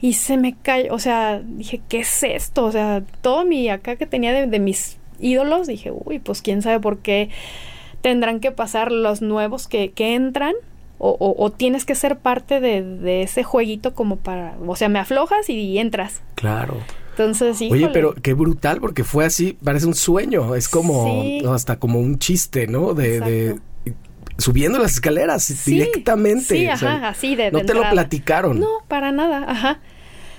y 0.00 0.14
se 0.14 0.36
me 0.36 0.56
cayó, 0.56 0.92
o 0.92 0.98
sea, 0.98 1.40
dije, 1.44 1.80
¿qué 1.88 2.00
es 2.00 2.24
esto? 2.24 2.64
O 2.64 2.72
sea, 2.72 3.04
todo 3.20 3.44
mi 3.44 3.68
acá 3.68 3.94
que 3.94 4.06
tenía 4.06 4.32
de, 4.32 4.48
de 4.48 4.58
mis 4.58 4.98
ídolos, 5.20 5.68
dije, 5.68 5.92
uy, 5.92 6.18
pues 6.18 6.42
quién 6.42 6.60
sabe 6.60 6.80
por 6.80 6.98
qué 6.98 7.30
tendrán 8.00 8.40
que 8.40 8.50
pasar 8.50 8.92
los 8.92 9.22
nuevos 9.22 9.66
que, 9.66 9.92
que 9.92 10.14
entran 10.14 10.54
o, 11.00 11.36
o, 11.38 11.50
tienes 11.52 11.84
que 11.84 11.94
ser 11.94 12.18
parte 12.18 12.58
de, 12.58 12.82
de, 12.82 13.22
ese 13.22 13.44
jueguito 13.44 13.94
como 13.94 14.16
para, 14.16 14.56
o 14.66 14.74
sea, 14.74 14.88
me 14.88 14.98
aflojas 14.98 15.48
y 15.48 15.78
entras. 15.78 16.22
Claro. 16.34 16.76
Entonces, 17.10 17.58
sí. 17.58 17.68
Oye, 17.70 17.88
pero 17.92 18.14
qué 18.14 18.34
brutal, 18.34 18.80
porque 18.80 19.04
fue 19.04 19.24
así, 19.24 19.56
parece 19.62 19.86
un 19.86 19.94
sueño, 19.94 20.56
es 20.56 20.68
como 20.68 21.30
hasta 21.52 21.78
como 21.78 22.00
un 22.00 22.18
chiste, 22.18 22.66
¿no? 22.66 22.94
De, 22.94 23.20
de 23.20 23.60
subiendo 24.38 24.78
las 24.78 24.92
escaleras 24.92 25.64
directamente. 25.64 26.56
Sí, 26.56 26.66
ajá, 26.66 27.08
así 27.08 27.36
de, 27.36 27.50
No 27.50 27.60
te 27.60 27.74
lo 27.74 27.88
platicaron. 27.90 28.58
No, 28.58 28.68
para 28.88 29.12
nada, 29.12 29.44
ajá. 29.48 29.80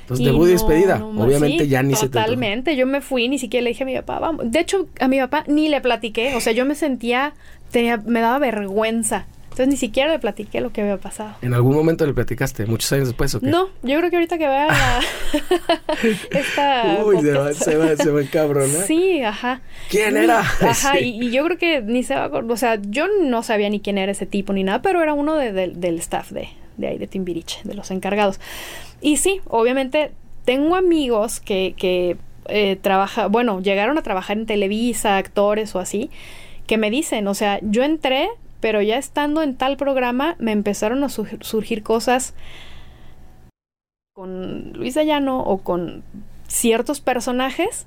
Entonces, 0.09 0.25
debut 0.25 0.47
y 0.47 0.51
despedida. 0.51 1.05
Obviamente 1.05 1.67
ya 1.67 1.83
ni 1.83 1.93
se 1.93 2.07
Totalmente. 2.09 2.75
Yo 2.75 2.87
me 2.87 2.99
fui, 2.99 3.27
ni 3.27 3.37
siquiera 3.37 3.63
le 3.63 3.69
dije 3.69 3.83
a 3.83 3.85
mi 3.85 3.95
papá, 3.95 4.17
vamos. 4.17 4.51
De 4.51 4.59
hecho, 4.59 4.87
a 4.99 5.07
mi 5.07 5.19
papá 5.19 5.43
ni 5.47 5.69
le 5.69 5.81
platiqué. 5.81 6.35
O 6.35 6.41
sea, 6.41 6.51
yo 6.51 6.65
me 6.65 6.73
sentía, 6.73 7.33
tenía, 7.71 7.97
me 7.97 8.19
daba 8.19 8.39
vergüenza. 8.39 9.27
Entonces 9.49 9.67
ni 9.67 9.77
siquiera 9.77 10.11
le 10.11 10.19
platiqué 10.19 10.61
lo 10.61 10.71
que 10.71 10.81
había 10.81 10.97
pasado. 10.97 11.35
¿En 11.41 11.53
algún 11.53 11.75
momento 11.75 12.05
le 12.05 12.13
platicaste? 12.13 12.65
¿Muchos 12.65 12.91
años 12.93 13.07
después 13.07 13.35
o 13.35 13.39
qué? 13.39 13.47
No, 13.47 13.67
yo 13.83 13.97
creo 13.97 14.09
que 14.09 14.15
ahorita 14.15 14.37
que 14.37 14.47
vea 14.47 14.67
la... 14.67 14.99
esta... 16.39 17.03
Uy, 17.03 17.21
se 17.21 17.31
va, 17.33 17.53
se 17.53 17.75
va, 17.75 17.95
se 17.95 18.09
va 18.09 18.21
cabrón, 18.31 18.69
Sí, 18.85 19.21
ajá. 19.21 19.61
¿Quién 19.89 20.15
era? 20.17 20.39
Ajá, 20.39 20.99
y, 20.99 21.31
yo 21.31 21.43
creo 21.45 21.57
que 21.57 21.81
ni 21.81 22.03
se 22.03 22.15
va 22.15 22.25
a 22.25 22.29
O 22.29 22.57
sea, 22.57 22.79
yo 22.81 23.07
no 23.23 23.43
sabía 23.43 23.69
ni 23.69 23.79
quién 23.79 23.97
era 23.97 24.11
ese 24.11 24.25
tipo 24.25 24.53
ni 24.53 24.63
nada, 24.63 24.81
pero 24.81 25.01
era 25.01 25.13
uno 25.13 25.35
de, 25.35 25.51
del 25.51 25.99
staff 25.99 26.31
de, 26.31 26.49
de 26.77 26.87
ahí, 26.87 26.97
de 26.97 27.07
Timbiriche, 27.07 27.59
de 27.63 27.73
los 27.73 27.91
encargados. 27.91 28.39
Y 29.01 29.17
sí, 29.17 29.41
obviamente 29.47 30.11
tengo 30.45 30.75
amigos 30.75 31.39
que, 31.39 31.75
que 31.77 32.17
eh, 32.47 32.77
trabaja, 32.81 33.27
bueno, 33.27 33.61
llegaron 33.61 33.97
a 33.97 34.01
trabajar 34.01 34.37
en 34.37 34.45
Televisa, 34.45 35.17
actores 35.17 35.75
o 35.75 35.79
así, 35.79 36.09
que 36.65 36.77
me 36.77 36.89
dicen, 36.89 37.27
o 37.27 37.33
sea, 37.33 37.59
yo 37.61 37.83
entré, 37.83 38.29
pero 38.59 38.81
ya 38.81 38.97
estando 38.97 39.41
en 39.41 39.55
tal 39.55 39.77
programa 39.77 40.35
me 40.39 40.51
empezaron 40.51 41.03
a 41.03 41.09
surgir 41.09 41.83
cosas 41.83 42.33
con 44.13 44.73
Luis 44.73 44.97
Ayano 44.97 45.39
o 45.41 45.59
con 45.59 46.03
ciertos 46.47 46.99
personajes 46.99 47.85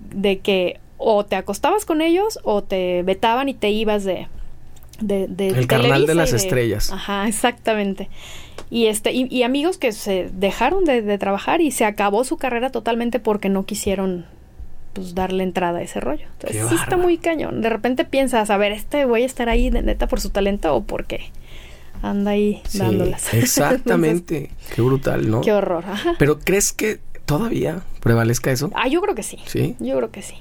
de 0.00 0.38
que 0.40 0.80
o 0.96 1.24
te 1.24 1.36
acostabas 1.36 1.84
con 1.84 2.00
ellos 2.00 2.40
o 2.42 2.62
te 2.62 3.02
vetaban 3.04 3.48
y 3.48 3.54
te 3.54 3.70
ibas 3.70 4.04
de, 4.04 4.26
de, 5.00 5.28
de 5.28 5.48
el 5.48 5.66
carnal 5.66 6.06
de 6.06 6.14
las 6.14 6.32
estrellas. 6.32 6.90
Ajá, 6.92 7.28
exactamente. 7.28 8.08
Y 8.70 8.86
este 8.86 9.12
y, 9.12 9.42
amigos 9.44 9.78
que 9.78 9.92
se 9.92 10.28
dejaron 10.32 10.84
de, 10.84 11.18
trabajar 11.18 11.60
y 11.60 11.70
se 11.70 11.84
acabó 11.84 12.24
su 12.24 12.36
carrera 12.36 12.70
totalmente 12.70 13.18
porque 13.18 13.48
no 13.48 13.64
quisieron 13.64 14.26
pues 14.98 15.14
darle 15.14 15.42
entrada 15.42 15.78
a 15.78 15.82
ese 15.82 16.00
rollo. 16.00 16.26
Entonces 16.32 16.68
sí 16.68 16.74
está 16.74 16.96
muy 16.96 17.18
cañón. 17.18 17.60
De 17.60 17.68
repente 17.68 18.04
piensas, 18.04 18.50
a 18.50 18.56
ver, 18.56 18.72
este 18.72 19.04
voy 19.04 19.22
a 19.22 19.26
estar 19.26 19.48
ahí 19.48 19.70
de 19.70 19.82
neta 19.82 20.06
por 20.06 20.20
su 20.20 20.30
talento 20.30 20.74
o 20.74 20.82
por 20.82 21.04
qué 21.06 21.30
anda 22.02 22.32
ahí 22.32 22.62
dándolas. 22.74 23.32
Exactamente. 23.34 24.50
qué 24.74 24.82
brutal, 24.82 25.30
¿no? 25.30 25.40
Qué 25.40 25.52
horror. 25.52 25.84
Pero 26.18 26.38
¿crees 26.38 26.72
que 26.72 27.00
todavía 27.24 27.82
prevalezca 28.00 28.50
eso? 28.50 28.70
Ah, 28.74 28.88
yo 28.88 29.00
creo 29.00 29.14
que 29.14 29.22
sí. 29.22 29.38
Sí. 29.46 29.76
Yo 29.80 29.96
creo 29.96 30.10
que 30.10 30.22
sí 30.22 30.34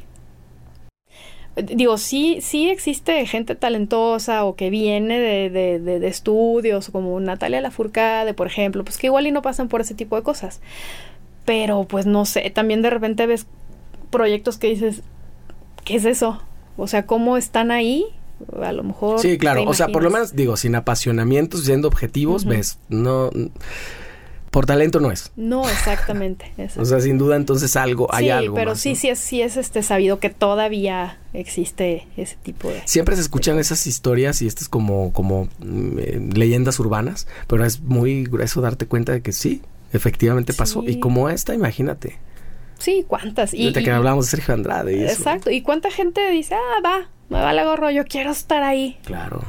digo, 1.64 1.98
sí, 1.98 2.40
sí 2.42 2.70
existe 2.70 3.26
gente 3.26 3.56
talentosa 3.56 4.46
o 4.46 4.56
que 4.56 4.70
viene 4.70 5.20
de, 5.20 5.50
de, 5.50 5.80
de, 5.80 6.08
estudios, 6.08 6.90
como 6.90 7.20
Natalia 7.20 7.62
Lafourcade, 7.62 8.34
por 8.34 8.48
ejemplo, 8.48 8.84
pues 8.84 8.98
que 8.98 9.08
igual 9.08 9.28
y 9.28 9.32
no 9.32 9.42
pasan 9.42 9.68
por 9.68 9.82
ese 9.82 9.96
tipo 9.96 10.16
de 10.16 10.24
cosas. 10.24 10.62
Pero 11.46 11.86
pues 11.86 12.06
no 12.06 12.26
sé, 12.26 12.50
también 12.52 12.82
de 12.82 12.90
repente 12.90 13.26
ves 13.26 13.48
proyectos 14.10 14.58
que 14.58 14.68
dices, 14.68 15.02
¿qué 15.86 15.96
es 15.96 16.06
eso? 16.06 16.42
O 16.78 16.88
sea, 16.88 17.06
¿cómo 17.06 17.38
están 17.38 17.72
ahí? 17.72 18.06
A 18.62 18.72
lo 18.72 18.84
mejor. 18.84 19.20
Sí, 19.20 19.38
claro. 19.38 19.64
O 19.66 19.74
sea, 19.74 19.88
por 19.88 20.04
lo 20.04 20.12
menos 20.12 20.36
digo, 20.36 20.58
sin 20.58 20.76
apasionamientos, 20.76 21.64
siendo 21.64 21.88
objetivos, 21.88 22.46
ves, 22.46 22.80
no 22.90 23.32
por 24.58 24.66
talento 24.66 25.00
no 25.00 25.12
es. 25.12 25.32
No, 25.36 25.70
exactamente. 25.70 26.52
o 26.78 26.86
sea, 26.86 27.00
sin 27.00 27.18
duda 27.18 27.36
entonces 27.36 27.76
algo, 27.76 28.08
hay 28.12 28.30
algo. 28.30 28.56
Pero 28.56 28.76
sí, 28.76 28.96
sí 28.96 29.10
es, 29.10 29.20
sí 29.20 29.42
es 29.42 29.58
este 29.58 29.84
sabido 29.84 30.20
que 30.20 30.30
todavía 30.30 31.20
existe 31.34 32.08
ese 32.18 32.38
tipo 32.42 32.70
de. 32.70 32.82
Siempre 32.86 33.16
se 33.16 33.22
escuchan 33.22 33.60
esas 33.60 33.86
historias 33.86 34.42
y 34.42 34.48
estas 34.48 34.70
como, 34.70 35.14
como 35.14 35.48
mm, 35.60 36.00
eh, 36.00 36.30
leyendas 36.34 36.80
urbanas, 36.80 37.28
pero 37.48 37.66
es 37.66 37.82
muy 37.82 38.24
grueso 38.24 38.62
darte 38.62 38.88
cuenta 38.88 39.12
de 39.12 39.22
que 39.22 39.32
sí, 39.32 39.62
efectivamente 39.94 40.54
pasó. 40.54 40.84
Y 40.84 41.00
como 41.00 41.30
esta, 41.30 41.54
imagínate. 41.54 42.18
Sí, 42.80 43.06
cuántas. 43.08 43.54
Y, 43.54 43.74
que 43.74 43.92
hablamos 43.92 44.26
de 44.26 44.32
Sergio 44.32 44.54
Andrade 44.54 44.98
y 44.98 45.04
Exacto. 45.04 45.50
¿Y 45.50 45.62
cuánta 45.62 45.92
gente 45.92 46.30
dice, 46.30 46.56
ah, 46.56 46.82
va, 46.86 47.10
me 47.30 47.42
vale 47.42 47.64
gorro, 47.64 47.90
yo 47.92 48.06
quiero 48.06 48.32
estar 48.32 48.64
ahí? 48.64 48.98
Claro. 49.06 49.44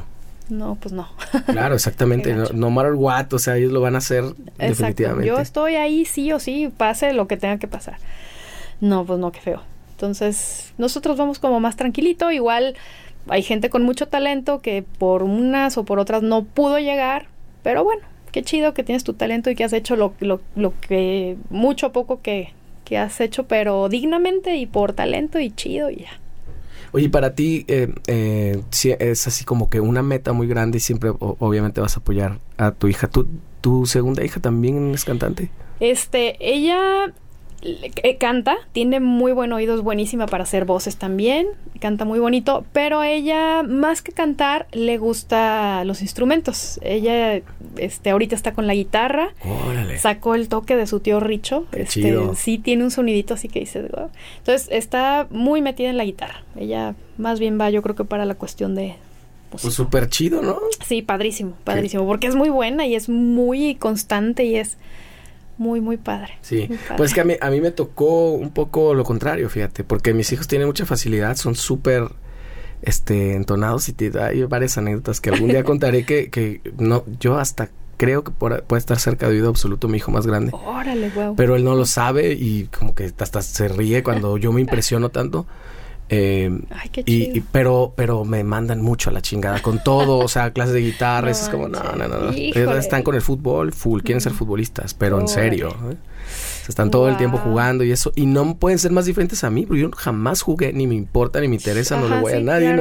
No, 0.49 0.75
pues 0.81 0.93
no. 0.93 1.07
Claro, 1.45 1.75
exactamente. 1.75 2.33
no, 2.33 2.45
no, 2.53 2.71
matter 2.71 2.93
what, 2.93 3.31
o 3.33 3.39
sea, 3.39 3.57
ellos 3.57 3.71
lo 3.71 3.81
van 3.81 3.95
a 3.95 3.99
hacer 3.99 4.23
definitivamente. 4.57 5.27
Yo 5.27 5.39
estoy 5.39 5.75
ahí 5.75 6.05
sí 6.05 6.31
o 6.31 6.39
sí, 6.39 6.71
pase 6.75 7.13
lo 7.13 7.27
que 7.27 7.37
tenga 7.37 7.57
que 7.59 7.67
pasar. 7.67 7.97
No, 8.81 9.05
pues 9.05 9.19
no, 9.19 9.31
qué 9.31 9.41
feo. 9.41 9.61
Entonces, 9.91 10.73
nosotros 10.77 11.17
vamos 11.17 11.39
como 11.39 11.59
más 11.59 11.75
tranquilito. 11.75 12.31
Igual 12.31 12.75
hay 13.27 13.43
gente 13.43 13.69
con 13.69 13.83
mucho 13.83 14.07
talento 14.07 14.61
que 14.61 14.83
por 14.97 15.23
unas 15.23 15.77
o 15.77 15.85
por 15.85 15.99
otras 15.99 16.23
no 16.23 16.43
pudo 16.43 16.79
llegar, 16.79 17.27
pero 17.63 17.83
bueno, 17.83 18.01
qué 18.31 18.41
chido 18.41 18.73
que 18.73 18.83
tienes 18.83 19.03
tu 19.03 19.13
talento 19.13 19.49
y 19.49 19.55
que 19.55 19.63
has 19.63 19.73
hecho 19.73 19.95
lo, 19.95 20.13
lo, 20.19 20.41
lo 20.55 20.73
que 20.79 21.37
mucho 21.49 21.87
o 21.87 21.91
poco 21.91 22.21
que, 22.21 22.53
que 22.89 22.97
has 22.97 23.21
hecho, 23.21 23.43
pero 23.43 23.87
dignamente 23.87 24.57
y 24.57 24.65
por 24.65 24.93
talento 24.93 25.39
y 25.39 25.51
chido 25.51 25.91
y 25.91 25.97
ya. 25.97 26.19
Oye, 26.91 27.07
para 27.07 27.35
ti 27.35 27.65
eh, 27.67 27.93
eh, 28.07 28.63
es 28.99 29.27
así 29.27 29.45
como 29.45 29.69
que 29.69 29.79
una 29.79 30.01
meta 30.01 30.33
muy 30.33 30.47
grande 30.47 30.79
y 30.79 30.81
siempre 30.81 31.11
obviamente 31.19 31.81
vas 31.81 31.95
a 31.95 31.99
apoyar 31.99 32.39
a 32.57 32.71
tu 32.71 32.87
hija. 32.87 33.07
¿Tu, 33.07 33.27
¿Tu 33.61 33.85
segunda 33.85 34.25
hija 34.25 34.39
también 34.39 34.91
es 34.95 35.05
cantante? 35.05 35.51
Este, 35.79 36.35
ella 36.39 37.13
canta, 38.19 38.57
tiene 38.71 38.99
muy 38.99 39.31
buen 39.31 39.51
oído, 39.53 39.75
es 39.75 39.81
buenísima 39.81 40.27
para 40.27 40.43
hacer 40.43 40.65
voces 40.65 40.97
también, 40.97 41.47
canta 41.79 42.05
muy 42.05 42.19
bonito, 42.19 42.65
pero 42.73 43.03
ella 43.03 43.63
más 43.63 44.01
que 44.01 44.11
cantar 44.11 44.67
le 44.71 44.97
gusta 44.97 45.83
los 45.85 46.01
instrumentos. 46.01 46.79
Ella 46.83 47.41
este 47.77 48.09
ahorita 48.11 48.35
está 48.35 48.53
con 48.53 48.67
la 48.67 48.73
guitarra. 48.73 49.33
Sacó 49.99 50.35
el 50.35 50.49
toque 50.49 50.75
de 50.75 50.87
su 50.87 50.99
tío 50.99 51.19
Richo. 51.19 51.65
este, 51.71 52.17
sí 52.35 52.57
tiene 52.57 52.83
un 52.83 52.91
sonidito 52.91 53.33
así 53.33 53.47
que 53.47 53.59
dice, 53.59 53.79
Entonces, 54.37 54.67
está 54.71 55.27
muy 55.29 55.61
metida 55.61 55.89
en 55.89 55.97
la 55.97 56.05
guitarra. 56.05 56.43
Ella 56.57 56.95
más 57.17 57.39
bien 57.39 57.59
va 57.59 57.69
yo 57.69 57.81
creo 57.81 57.95
que 57.95 58.05
para 58.05 58.25
la 58.25 58.35
cuestión 58.35 58.75
de 58.75 58.95
pues 59.49 59.63
súper 59.73 60.09
chido, 60.09 60.43
¿no? 60.43 60.59
Sí, 60.85 61.01
padrísimo, 61.01 61.53
padrísimo, 61.63 62.05
porque 62.05 62.27
es 62.27 62.35
muy 62.35 62.49
buena 62.49 62.85
y 62.85 62.93
es 62.93 63.09
muy 63.09 63.75
constante 63.75 64.43
y 64.43 64.55
es 64.55 64.77
muy, 65.59 65.81
muy 65.81 65.97
padre. 65.97 66.39
Sí, 66.41 66.69
pues 66.97 67.13
que 67.13 67.21
a 67.21 67.25
mí, 67.25 67.35
a 67.39 67.49
mí 67.49 67.61
me 67.61 67.71
tocó 67.71 68.31
un 68.31 68.51
poco 68.51 68.93
lo 68.93 69.03
contrario, 69.03 69.49
fíjate, 69.49 69.83
porque 69.83 70.13
mis 70.13 70.31
hijos 70.31 70.47
tienen 70.47 70.67
mucha 70.67 70.85
facilidad, 70.85 71.35
son 71.35 71.55
súper 71.55 72.09
este 72.81 73.35
entonados 73.35 73.89
y 73.89 73.93
te, 73.93 74.17
hay 74.19 74.43
varias 74.43 74.77
anécdotas 74.77 75.19
que 75.19 75.31
algún 75.31 75.49
día 75.49 75.63
contaré 75.65 76.05
que, 76.05 76.29
que 76.29 76.61
no, 76.77 77.03
yo 77.19 77.37
hasta 77.37 77.69
creo 77.97 78.23
que 78.23 78.31
puede 78.31 78.63
estar 78.77 78.97
cerca 78.97 79.27
de 79.27 79.33
oído 79.33 79.49
absoluto 79.49 79.89
mi 79.89 79.97
hijo 79.97 80.09
más 80.09 80.25
grande. 80.25 80.53
Órale, 80.53 81.09
wow. 81.09 81.35
Pero 81.35 81.57
él 81.57 81.65
no 81.65 81.75
lo 81.75 81.85
sabe 81.85 82.31
y 82.31 82.67
como 82.67 82.95
que 82.95 83.11
hasta 83.19 83.41
se 83.41 83.67
ríe 83.67 84.01
cuando 84.01 84.37
yo 84.37 84.53
me 84.53 84.61
impresiono 84.61 85.09
tanto. 85.09 85.45
Eh, 86.09 86.49
Ay, 86.71 86.89
qué 86.89 87.03
chido. 87.03 87.35
Y, 87.35 87.41
pero, 87.51 87.93
pero 87.95 88.25
me 88.25 88.43
mandan 88.43 88.81
mucho 88.81 89.09
a 89.09 89.13
la 89.13 89.21
chingada 89.21 89.61
con 89.61 89.83
todo, 89.83 90.17
o 90.17 90.27
sea, 90.27 90.51
clases 90.51 90.73
de 90.73 90.81
guitarra, 90.81 91.29
es 91.29 91.49
como, 91.49 91.67
no, 91.67 91.81
no, 91.93 92.07
no, 92.07 92.31
están 92.77 93.03
con 93.03 93.15
el 93.15 93.21
fútbol, 93.21 93.71
full, 93.71 94.01
quieren 94.01 94.21
ser 94.21 94.33
futbolistas, 94.33 94.93
pero 94.93 95.19
en 95.19 95.27
serio. 95.27 95.69
¿eh? 95.91 95.95
están 96.69 96.91
todo 96.91 97.09
el 97.09 97.17
tiempo 97.17 97.37
jugando 97.37 97.83
y 97.83 97.91
eso, 97.91 98.11
y 98.15 98.25
no 98.25 98.55
pueden 98.55 98.79
ser 98.79 98.91
más 98.91 99.05
diferentes 99.05 99.43
a 99.43 99.49
mí, 99.49 99.65
porque 99.65 99.81
yo 99.81 99.91
jamás 99.91 100.41
jugué, 100.41 100.71
ni 100.71 100.87
me 100.87 100.95
importa, 100.95 101.41
ni 101.41 101.47
me 101.47 101.55
interesa, 101.55 101.99
no 101.99 102.07
le 102.07 102.19
voy 102.19 102.33
a 102.33 102.39
nadie. 102.39 102.75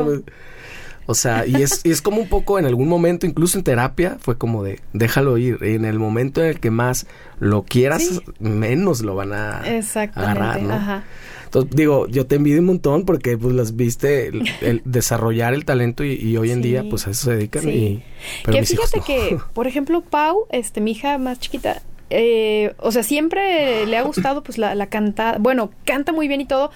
o 1.06 1.14
sea, 1.14 1.46
y 1.46 1.62
es, 1.62 1.80
y 1.84 1.90
es 1.90 2.02
como 2.02 2.20
un 2.20 2.28
poco 2.28 2.58
en 2.58 2.66
algún 2.66 2.88
momento, 2.88 3.26
incluso 3.26 3.56
en 3.56 3.64
terapia, 3.64 4.18
fue 4.20 4.36
como 4.36 4.62
de, 4.62 4.80
déjalo 4.92 5.38
ir. 5.38 5.58
Y 5.62 5.74
en 5.74 5.86
el 5.86 5.98
momento 5.98 6.42
en 6.42 6.48
el 6.48 6.60
que 6.60 6.70
más 6.70 7.06
lo 7.40 7.62
quieras, 7.62 8.20
menos 8.38 9.00
lo 9.00 9.14
van 9.14 9.32
a 9.32 9.60
agarrar, 9.60 10.62
¿no? 10.62 10.74
Ajá. 10.74 11.04
Entonces, 11.48 11.74
digo, 11.74 12.06
yo 12.08 12.26
te 12.26 12.36
envidio 12.36 12.60
un 12.60 12.66
montón 12.66 13.06
porque 13.06 13.38
pues 13.38 13.54
las 13.54 13.74
viste 13.74 14.28
el, 14.28 14.82
desarrollar 14.84 15.54
el 15.54 15.64
talento 15.64 16.04
y, 16.04 16.36
hoy 16.36 16.50
en 16.50 16.60
día 16.60 16.84
pues 16.88 17.06
a 17.06 17.10
eso 17.10 17.24
se 17.24 17.36
dedican 17.36 17.68
y 17.68 18.02
que 18.44 18.64
fíjate 18.64 19.00
que, 19.00 19.38
por 19.54 19.66
ejemplo, 19.66 20.02
Pau, 20.02 20.46
este 20.50 20.80
mi 20.80 20.92
hija 20.92 21.16
más 21.16 21.40
chiquita, 21.40 21.82
eh, 22.10 22.74
o 22.78 22.92
sea, 22.92 23.02
siempre 23.02 23.86
le 23.86 23.96
ha 23.96 24.02
gustado 24.02 24.42
pues 24.42 24.58
la, 24.58 24.74
la 24.74 24.88
cantada, 24.88 25.38
bueno, 25.38 25.70
canta 25.84 26.12
muy 26.12 26.28
bien 26.28 26.42
y 26.42 26.46
todo, 26.46 26.70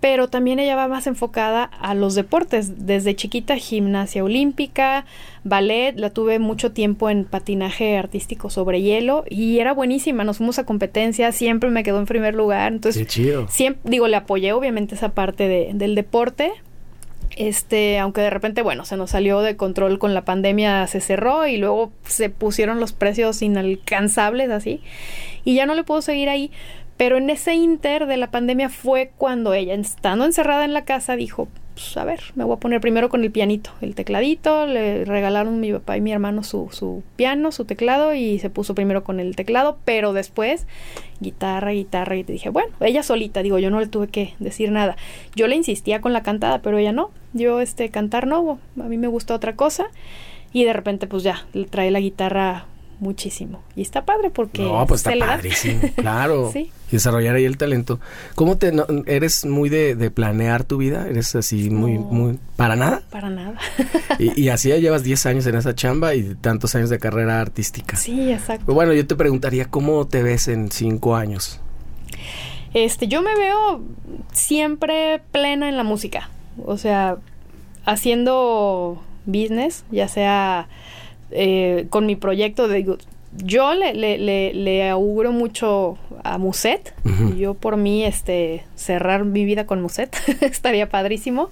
pero 0.00 0.28
también 0.28 0.58
ella 0.58 0.76
va 0.76 0.88
más 0.88 1.06
enfocada 1.06 1.64
a 1.64 1.94
los 1.94 2.14
deportes. 2.14 2.86
Desde 2.86 3.16
chiquita, 3.16 3.56
gimnasia 3.56 4.22
olímpica, 4.22 5.06
ballet, 5.42 5.94
la 5.96 6.10
tuve 6.10 6.38
mucho 6.38 6.72
tiempo 6.72 7.08
en 7.08 7.24
patinaje 7.24 7.96
artístico 7.96 8.50
sobre 8.50 8.82
hielo 8.82 9.24
y 9.28 9.58
era 9.58 9.72
buenísima. 9.72 10.24
Nos 10.24 10.38
fuimos 10.38 10.58
a 10.58 10.64
competencia, 10.64 11.32
siempre 11.32 11.70
me 11.70 11.82
quedó 11.82 11.98
en 11.98 12.06
primer 12.06 12.34
lugar. 12.34 12.72
Entonces, 12.72 13.06
siempre, 13.48 13.90
digo, 13.90 14.06
le 14.08 14.16
apoyé 14.16 14.52
obviamente 14.52 14.94
esa 14.94 15.10
parte 15.10 15.48
de, 15.48 15.70
del 15.74 15.94
deporte. 15.94 16.52
Este, 17.36 17.98
aunque 17.98 18.22
de 18.22 18.30
repente, 18.30 18.62
bueno, 18.62 18.84
se 18.84 18.96
nos 18.96 19.10
salió 19.10 19.40
de 19.40 19.56
control 19.56 19.98
con 19.98 20.14
la 20.14 20.24
pandemia, 20.24 20.86
se 20.86 21.00
cerró 21.00 21.46
y 21.46 21.58
luego 21.58 21.92
se 22.04 22.30
pusieron 22.30 22.80
los 22.80 22.92
precios 22.92 23.42
inalcanzables 23.42 24.50
así. 24.50 24.80
Y 25.44 25.54
ya 25.54 25.66
no 25.66 25.74
le 25.74 25.84
puedo 25.84 26.00
seguir 26.00 26.28
ahí, 26.28 26.50
pero 26.96 27.18
en 27.18 27.30
ese 27.30 27.54
inter 27.54 28.06
de 28.06 28.16
la 28.16 28.30
pandemia 28.30 28.68
fue 28.68 29.12
cuando 29.16 29.52
ella, 29.54 29.74
estando 29.74 30.24
encerrada 30.24 30.64
en 30.64 30.72
la 30.72 30.84
casa, 30.84 31.16
dijo, 31.16 31.48
pues 31.76 31.94
a 31.98 32.04
ver, 32.04 32.20
me 32.36 32.44
voy 32.44 32.56
a 32.56 32.60
poner 32.60 32.80
primero 32.80 33.10
con 33.10 33.22
el 33.22 33.30
pianito, 33.30 33.70
el 33.82 33.94
tecladito, 33.94 34.66
le 34.66 35.04
regalaron 35.04 35.60
mi 35.60 35.70
papá 35.72 35.98
y 35.98 36.00
mi 36.00 36.10
hermano 36.10 36.42
su, 36.42 36.70
su 36.72 37.02
piano, 37.16 37.52
su 37.52 37.66
teclado 37.66 38.14
y 38.14 38.38
se 38.38 38.48
puso 38.48 38.74
primero 38.74 39.04
con 39.04 39.20
el 39.20 39.36
teclado, 39.36 39.76
pero 39.84 40.14
después 40.14 40.66
guitarra, 41.20 41.72
guitarra 41.72 42.16
y 42.16 42.24
te 42.24 42.32
dije, 42.32 42.48
bueno, 42.48 42.72
ella 42.80 43.02
solita, 43.02 43.42
digo, 43.42 43.58
yo 43.58 43.70
no 43.70 43.78
le 43.78 43.88
tuve 43.88 44.08
que 44.08 44.32
decir 44.38 44.72
nada. 44.72 44.96
Yo 45.34 45.48
le 45.48 45.56
insistía 45.56 46.00
con 46.00 46.14
la 46.14 46.22
cantada, 46.22 46.62
pero 46.62 46.78
ella 46.78 46.92
no. 46.92 47.10
Yo 47.34 47.60
este 47.60 47.90
cantar 47.90 48.26
no, 48.26 48.58
a 48.80 48.84
mí 48.84 48.96
me 48.96 49.08
gusta 49.08 49.34
otra 49.34 49.54
cosa 49.54 49.88
y 50.54 50.64
de 50.64 50.72
repente 50.72 51.06
pues 51.06 51.22
ya 51.24 51.46
le 51.52 51.66
trae 51.66 51.90
la 51.90 52.00
guitarra 52.00 52.64
muchísimo. 52.98 53.62
Y 53.74 53.82
está 53.82 54.04
padre 54.04 54.30
porque... 54.30 54.62
No, 54.62 54.86
pues 54.86 55.06
está 55.06 55.18
padrísimo, 55.18 55.80
claro. 55.96 56.50
sí. 56.52 56.70
Y 56.90 56.92
desarrollar 56.92 57.34
ahí 57.34 57.44
el 57.44 57.56
talento. 57.56 58.00
¿Cómo 58.34 58.58
te... 58.58 58.72
¿Eres 59.06 59.44
muy 59.44 59.68
de, 59.68 60.10
planear 60.10 60.64
tu 60.64 60.78
vida? 60.78 61.06
¿Eres 61.08 61.34
así 61.34 61.70
muy... 61.70 61.98
muy 61.98 62.38
¿Para 62.56 62.76
nada? 62.76 63.02
Para 63.10 63.30
nada. 63.30 63.58
y, 64.18 64.48
así 64.48 64.68
ya 64.68 64.76
llevas 64.76 65.02
10 65.02 65.26
años 65.26 65.46
en 65.46 65.56
esa 65.56 65.74
chamba 65.74 66.14
y 66.14 66.34
tantos 66.36 66.74
años 66.74 66.90
de 66.90 66.98
carrera 66.98 67.40
artística. 67.40 67.96
Sí, 67.96 68.32
exacto. 68.32 68.72
Bueno, 68.72 68.92
yo 68.92 69.06
te 69.06 69.16
preguntaría, 69.16 69.66
¿cómo 69.66 70.06
te 70.06 70.22
ves 70.22 70.48
en 70.48 70.70
5 70.70 71.16
años? 71.16 71.60
Este, 72.74 73.08
yo 73.08 73.22
me 73.22 73.34
veo 73.36 73.82
siempre 74.32 75.22
plena 75.32 75.68
en 75.68 75.76
la 75.76 75.84
música. 75.84 76.30
O 76.64 76.78
sea, 76.78 77.18
haciendo 77.84 79.02
business, 79.26 79.84
ya 79.90 80.08
sea 80.08 80.68
eh, 81.30 81.86
con 81.90 82.06
mi 82.06 82.16
proyecto, 82.16 82.68
de, 82.68 82.96
yo 83.44 83.74
le, 83.74 83.94
le, 83.94 84.54
le, 84.54 84.88
auguro 84.88 85.32
mucho 85.32 85.98
a 86.24 86.38
Muset. 86.38 86.94
Yo 87.36 87.54
por 87.54 87.76
mí, 87.76 88.04
este, 88.04 88.64
cerrar 88.74 89.24
mi 89.24 89.44
vida 89.44 89.66
con 89.66 89.82
Muset 89.82 90.16
estaría 90.40 90.88
padrísimo. 90.88 91.50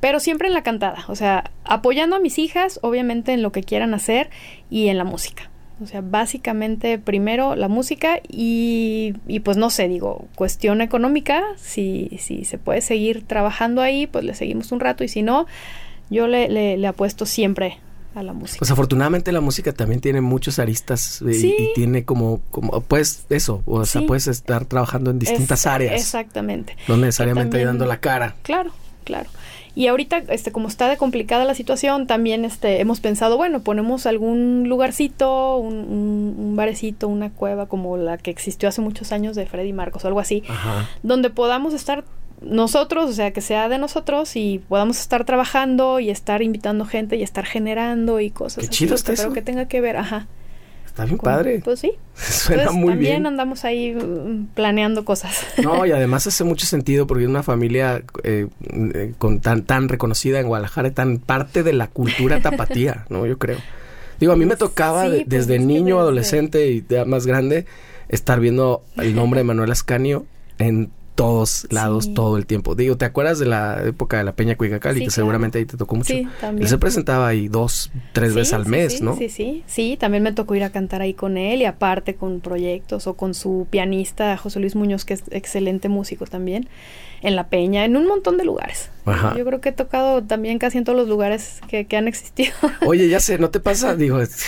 Pero 0.00 0.20
siempre 0.20 0.48
en 0.48 0.54
la 0.54 0.62
cantada, 0.62 1.04
o 1.08 1.16
sea, 1.16 1.50
apoyando 1.64 2.16
a 2.16 2.20
mis 2.20 2.38
hijas, 2.38 2.78
obviamente 2.82 3.32
en 3.32 3.42
lo 3.42 3.50
que 3.50 3.62
quieran 3.62 3.94
hacer 3.94 4.28
y 4.68 4.88
en 4.88 4.98
la 4.98 5.04
música. 5.04 5.50
O 5.82 5.86
sea, 5.86 6.02
básicamente 6.02 6.98
primero 6.98 7.54
la 7.54 7.68
música 7.68 8.20
y, 8.28 9.14
y, 9.26 9.40
pues 9.40 9.56
no 9.56 9.70
sé, 9.70 9.88
digo, 9.88 10.26
cuestión 10.34 10.82
económica, 10.82 11.42
si, 11.56 12.10
si 12.18 12.44
se 12.44 12.58
puede 12.58 12.82
seguir 12.82 13.26
trabajando 13.26 13.80
ahí, 13.80 14.06
pues 14.06 14.24
le 14.24 14.34
seguimos 14.34 14.70
un 14.70 14.80
rato 14.80 15.02
y 15.02 15.08
si 15.08 15.22
no, 15.22 15.46
yo 16.10 16.26
le, 16.26 16.48
le, 16.48 16.76
le 16.76 16.86
apuesto 16.86 17.24
siempre 17.24 17.78
a 18.16 18.22
la 18.22 18.32
música. 18.32 18.58
Pues 18.58 18.70
afortunadamente 18.70 19.32
la 19.32 19.40
música 19.40 19.72
también 19.72 20.00
tiene 20.00 20.20
muchos 20.20 20.58
aristas 20.58 21.22
eh, 21.22 21.36
y, 21.36 21.72
tiene 21.74 22.04
como, 22.04 22.40
como, 22.50 22.80
pues 22.80 23.26
eso, 23.30 23.62
o 23.66 23.84
sea, 23.84 24.02
puedes 24.06 24.26
estar 24.26 24.64
trabajando 24.64 25.10
en 25.10 25.18
distintas 25.18 25.66
áreas. 25.66 26.00
Exactamente. 26.00 26.76
No 26.88 26.96
necesariamente 26.96 27.62
dando 27.64 27.86
la 27.86 28.00
cara. 28.00 28.34
Claro, 28.42 28.72
claro. 29.04 29.28
Y 29.76 29.88
ahorita, 29.88 30.22
este, 30.28 30.52
como 30.52 30.68
está 30.68 30.88
de 30.88 30.96
complicada 30.96 31.44
la 31.44 31.54
situación, 31.54 32.06
también 32.06 32.46
este, 32.46 32.80
hemos 32.80 33.00
pensado, 33.00 33.36
bueno, 33.36 33.60
ponemos 33.60 34.06
algún 34.06 34.70
lugarcito, 34.70 35.58
un, 35.58 35.76
un, 36.38 36.56
barecito, 36.56 37.08
una 37.08 37.28
cueva 37.28 37.66
como 37.66 37.98
la 37.98 38.16
que 38.16 38.30
existió 38.30 38.70
hace 38.70 38.80
muchos 38.80 39.12
años 39.12 39.36
de 39.36 39.44
Freddy 39.44 39.74
Marcos 39.74 40.02
o 40.04 40.08
algo 40.08 40.20
así, 40.20 40.42
donde 41.02 41.28
podamos 41.28 41.74
estar 41.74 42.04
nosotros, 42.40 43.10
o 43.10 43.12
sea, 43.12 43.32
que 43.32 43.40
sea 43.40 43.68
de 43.68 43.78
nosotros 43.78 44.36
y 44.36 44.62
podamos 44.68 45.00
estar 45.00 45.24
trabajando 45.24 46.00
y 46.00 46.10
estar 46.10 46.42
invitando 46.42 46.84
gente 46.84 47.16
y 47.16 47.22
estar 47.22 47.46
generando 47.46 48.20
y 48.20 48.30
cosas. 48.30 48.64
Qué 48.64 48.70
chido 48.70 48.94
está 48.94 49.12
eso. 49.12 49.32
que 49.32 49.42
tenga 49.42 49.66
que 49.66 49.80
ver, 49.80 49.96
ajá. 49.96 50.26
Está 50.84 51.04
bien 51.04 51.18
padre. 51.18 51.60
Pues 51.62 51.80
sí. 51.80 51.92
Suena 52.14 52.70
muy 52.70 52.88
también 52.88 52.98
bien. 52.98 53.12
También 53.22 53.26
andamos 53.26 53.64
ahí 53.64 53.94
mm, 53.94 54.46
planeando 54.54 55.04
cosas. 55.04 55.44
No, 55.62 55.84
y 55.84 55.92
además 55.92 56.26
hace 56.26 56.44
mucho 56.44 56.66
sentido 56.66 57.06
porque 57.06 57.24
es 57.24 57.28
una 57.28 57.42
familia 57.42 58.02
eh, 58.22 58.46
eh, 58.70 59.12
con 59.18 59.40
tan 59.40 59.64
tan 59.64 59.88
reconocida 59.88 60.40
en 60.40 60.46
Guadalajara, 60.46 60.90
tan 60.92 61.18
parte 61.18 61.62
de 61.62 61.72
la 61.72 61.88
cultura 61.88 62.40
tapatía, 62.40 63.04
¿no? 63.10 63.26
Yo 63.26 63.38
creo. 63.38 63.58
Digo, 64.18 64.32
a 64.32 64.36
mí 64.36 64.46
me 64.46 64.56
tocaba 64.56 65.04
pues 65.04 65.24
desde 65.26 65.58
niño, 65.58 65.98
adolescente 65.98 66.70
y 66.70 66.84
ya 66.88 67.04
más 67.04 67.26
grande 67.26 67.66
estar 68.08 68.40
viendo 68.40 68.82
el 68.96 69.14
nombre 69.14 69.40
de 69.40 69.44
Manuel 69.44 69.72
Ascanio 69.72 70.24
en 70.58 70.90
todos 71.16 71.66
lados 71.70 72.14
todo 72.14 72.36
el 72.36 72.46
tiempo. 72.46 72.76
Digo, 72.76 72.96
¿te 72.96 73.06
acuerdas 73.06 73.40
de 73.40 73.46
la 73.46 73.82
época 73.84 74.18
de 74.18 74.24
la 74.24 74.36
Peña 74.36 74.56
Cuicacali? 74.56 75.02
que 75.02 75.10
seguramente 75.10 75.58
ahí 75.58 75.64
te 75.64 75.76
tocó 75.76 75.96
mucho. 75.96 76.14
Sí, 76.14 76.28
también. 76.40 76.62
Él 76.62 76.68
se 76.68 76.78
presentaba 76.78 77.26
ahí 77.26 77.48
dos, 77.48 77.90
tres 78.12 78.34
veces 78.34 78.52
al 78.52 78.66
mes, 78.66 79.00
¿no? 79.00 79.16
Sí, 79.16 79.28
sí, 79.28 79.64
sí. 79.66 79.96
También 79.98 80.22
me 80.22 80.32
tocó 80.32 80.54
ir 80.54 80.62
a 80.62 80.70
cantar 80.70 81.02
ahí 81.02 81.14
con 81.14 81.38
él 81.38 81.62
y 81.62 81.64
aparte 81.64 82.14
con 82.14 82.40
proyectos 82.40 83.06
o 83.06 83.14
con 83.14 83.34
su 83.34 83.66
pianista 83.68 84.36
José 84.36 84.60
Luis 84.60 84.76
Muñoz, 84.76 85.04
que 85.04 85.14
es 85.14 85.24
excelente 85.30 85.88
músico 85.88 86.26
también 86.26 86.68
en 87.26 87.34
La 87.34 87.48
Peña, 87.48 87.84
en 87.84 87.96
un 87.96 88.06
montón 88.06 88.36
de 88.36 88.44
lugares. 88.44 88.88
Yo 89.36 89.44
creo 89.44 89.60
que 89.60 89.70
he 89.70 89.72
tocado 89.72 90.22
también 90.22 90.58
casi 90.58 90.78
en 90.78 90.84
todos 90.84 90.96
los 90.96 91.08
lugares 91.08 91.60
que, 91.68 91.86
han 91.96 92.06
existido. 92.06 92.54
Oye, 92.86 93.08
ya 93.08 93.18
sé, 93.18 93.36
¿no 93.38 93.50
te 93.50 93.58
pasa? 93.58 93.96
Digo, 93.96 94.20
es, 94.20 94.46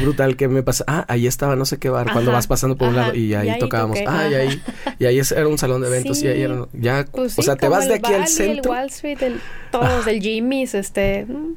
brutal 0.00 0.36
que 0.36 0.46
me 0.46 0.62
pasa. 0.62 0.84
Ah, 0.86 1.04
ahí 1.08 1.26
estaba 1.26 1.56
no 1.56 1.64
sé 1.64 1.78
qué 1.78 1.90
bar, 1.90 2.12
cuando 2.12 2.30
vas 2.30 2.46
pasando 2.46 2.76
por 2.76 2.88
un 2.88 2.96
lado 2.96 3.14
y 3.14 3.34
ahí, 3.34 3.58
tocábamos. 3.58 3.98
ah, 4.06 4.28
y 4.30 4.34
ahí, 4.34 4.62
y 5.00 5.06
ahí 5.06 5.18
era 5.18 5.48
un 5.48 5.58
salón 5.58 5.82
de 5.82 5.88
eventos 5.88 6.22
y 6.22 6.28
ahí 6.28 6.42
era, 6.42 6.68
ya, 6.72 7.06
pues 7.10 7.36
o 7.38 7.42
sea, 7.42 7.56
te 7.56 7.66
vas 7.68 7.88
de 7.88 7.94
aquí 7.94 8.14
al 8.14 8.28
centro. 8.28 8.72
El 8.72 8.78
Wall 8.78 8.86
Street, 8.86 9.22
el, 9.22 9.40
todos, 9.72 10.04
del 10.04 10.20
Jimmy's, 10.20 10.74
este... 10.74 11.26
Mm. 11.26 11.56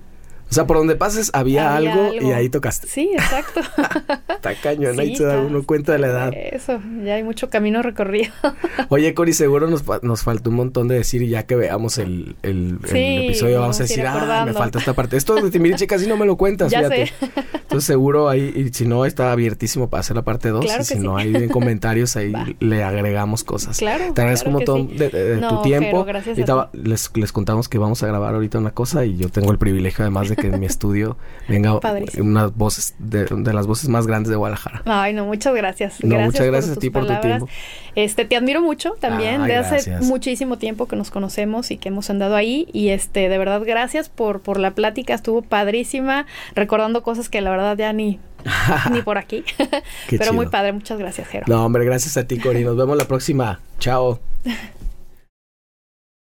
O 0.56 0.60
sea, 0.60 0.68
por 0.68 0.78
donde 0.78 0.96
pases 0.96 1.32
había, 1.34 1.76
algo, 1.76 2.14
y 2.14 2.32
ahí 2.32 2.48
tocaste. 2.48 2.88
Sí, 2.88 3.10
exacto. 3.12 3.60
está 4.30 4.56
cañón, 4.56 4.98
ahí 4.98 5.14
se 5.14 5.26
da 5.26 5.42
uno 5.42 5.66
cuenta 5.66 5.92
de 5.92 6.00
la 6.00 6.08
edad. 6.08 6.34
Eso, 6.34 6.80
ya 7.04 7.16
hay 7.16 7.24
mucho 7.24 7.50
camino 7.50 7.82
recorrido. 7.82 8.32
Oye, 8.88 9.14
Cori, 9.14 9.34
seguro 9.34 9.68
nos, 9.68 9.84
nos 10.02 10.24
faltó 10.24 10.52
un 10.52 10.56
montón 10.56 10.88
de 10.88 10.96
decir 10.96 11.22
y 11.24 11.28
ya 11.28 11.44
que 11.44 11.58
veamos 11.58 11.98
el, 11.98 12.38
el, 12.42 12.80
episodio 12.86 13.60
vamos 13.60 13.82
a 13.82 13.84
decir, 13.84 14.06
ah, 14.08 14.44
me 14.46 14.54
falta 14.54 14.80
esta 14.80 14.94
parte. 14.94 15.18
Esto 15.18 15.36
de 15.36 15.52
Timbiriche 15.52 15.88
casi 15.88 16.08
no 16.08 16.16
me 16.16 16.26
lo 16.26 16.38
cuentas, 16.38 16.72
ya 16.72 16.90
fíjate. 16.90 17.08
Sé. 17.08 17.14
Entonces 17.54 17.88
seguro 17.88 18.30
ahí, 18.30 18.54
y 18.56 18.74
si 18.74 18.88
no, 18.88 19.04
está 19.04 19.34
abiertísimo 19.34 19.90
para 19.90 20.00
hacer 20.00 20.16
la 20.16 20.22
parte 20.22 20.48
2. 20.48 20.66
y 20.66 20.84
si 20.86 21.00
no, 21.00 21.18
hay 21.18 21.36
en 21.36 21.50
comentarios 21.50 22.16
ahí 22.16 22.32
le 22.62 22.82
agregamos 22.82 23.44
cosas. 23.44 23.78
Claro. 23.78 24.14
Te 24.14 24.22
agradezco 24.22 24.48
un 24.48 24.54
montón 24.54 24.96
de, 24.96 25.42
tu 25.50 25.62
tiempo. 25.64 26.06
gracias 26.06 26.38
les, 26.72 27.12
les 27.14 27.32
contamos 27.34 27.68
que 27.68 27.78
vamos 27.78 28.02
a 28.04 28.08
grabar 28.08 28.36
ahorita 28.36 28.58
una 28.58 28.72
cosa 28.72 29.04
y 29.04 29.18
yo 29.18 29.28
tengo 29.28 29.52
el 29.52 29.58
privilegio 29.58 30.04
además 30.06 30.30
de 30.30 30.38
que 30.38 30.45
en 30.46 30.60
mi 30.60 30.66
estudio 30.66 31.18
venga 31.48 31.80
unas 32.20 32.56
voces 32.56 32.96
de, 33.00 33.28
las 33.54 33.68
voces 33.68 33.90
más 33.90 34.08
grandes 34.08 34.30
de 34.30 34.36
Guadalajara. 34.36 34.82
Ay, 34.86 35.14
no, 35.14 35.26
muchas 35.26 35.54
gracias. 35.54 36.04
No, 36.04 36.20
muchas 36.20 36.46
gracias 36.46 36.78
a 36.78 36.80
ti 36.80 36.90
por 36.90 37.08
tu 37.08 37.20
tiempo. 37.22 37.48
Este, 37.96 38.26
te 38.26 38.36
admiro 38.36 38.62
mucho 38.62 38.96
también. 39.00 39.44
de 39.44 39.56
hace 39.56 40.00
muchísimo 40.02 40.58
tiempo 40.58 40.88
que 40.88 40.96
nos 40.96 41.12
conocemos 41.12 41.72
y 41.72 41.78
que 41.78 41.90
hemos 41.90 42.10
andado 42.10 42.36
ahí. 42.36 42.68
Y 42.74 42.90
este, 42.90 43.30
de 43.30 43.38
verdad, 43.38 43.62
gracias 43.66 44.10
por, 44.10 44.42
por 44.42 44.60
la 44.60 44.72
plática. 44.72 45.14
Estuvo 45.14 45.42
padrísima, 45.42 46.26
recordando 46.56 47.04
cosas 47.04 47.30
que 47.30 47.42
la 47.42 47.52
verdad 47.52 47.78
ya 47.78 47.94
ni 47.94 48.20
ni 48.92 49.02
por 49.02 49.18
aquí. 49.18 49.44
Pero 50.10 50.34
muy 50.34 50.48
padre, 50.48 50.74
muchas 50.74 51.00
gracias, 51.00 51.28
Jero. 51.28 51.46
No, 51.48 51.66
hombre, 51.66 51.86
gracias 51.86 52.18
a 52.18 52.26
ti, 52.26 52.38
Cori. 52.40 52.64
Nos 52.64 52.78
vemos 52.78 52.98
la 52.98 53.06
próxima. 53.06 53.60
Chao. 53.80 54.20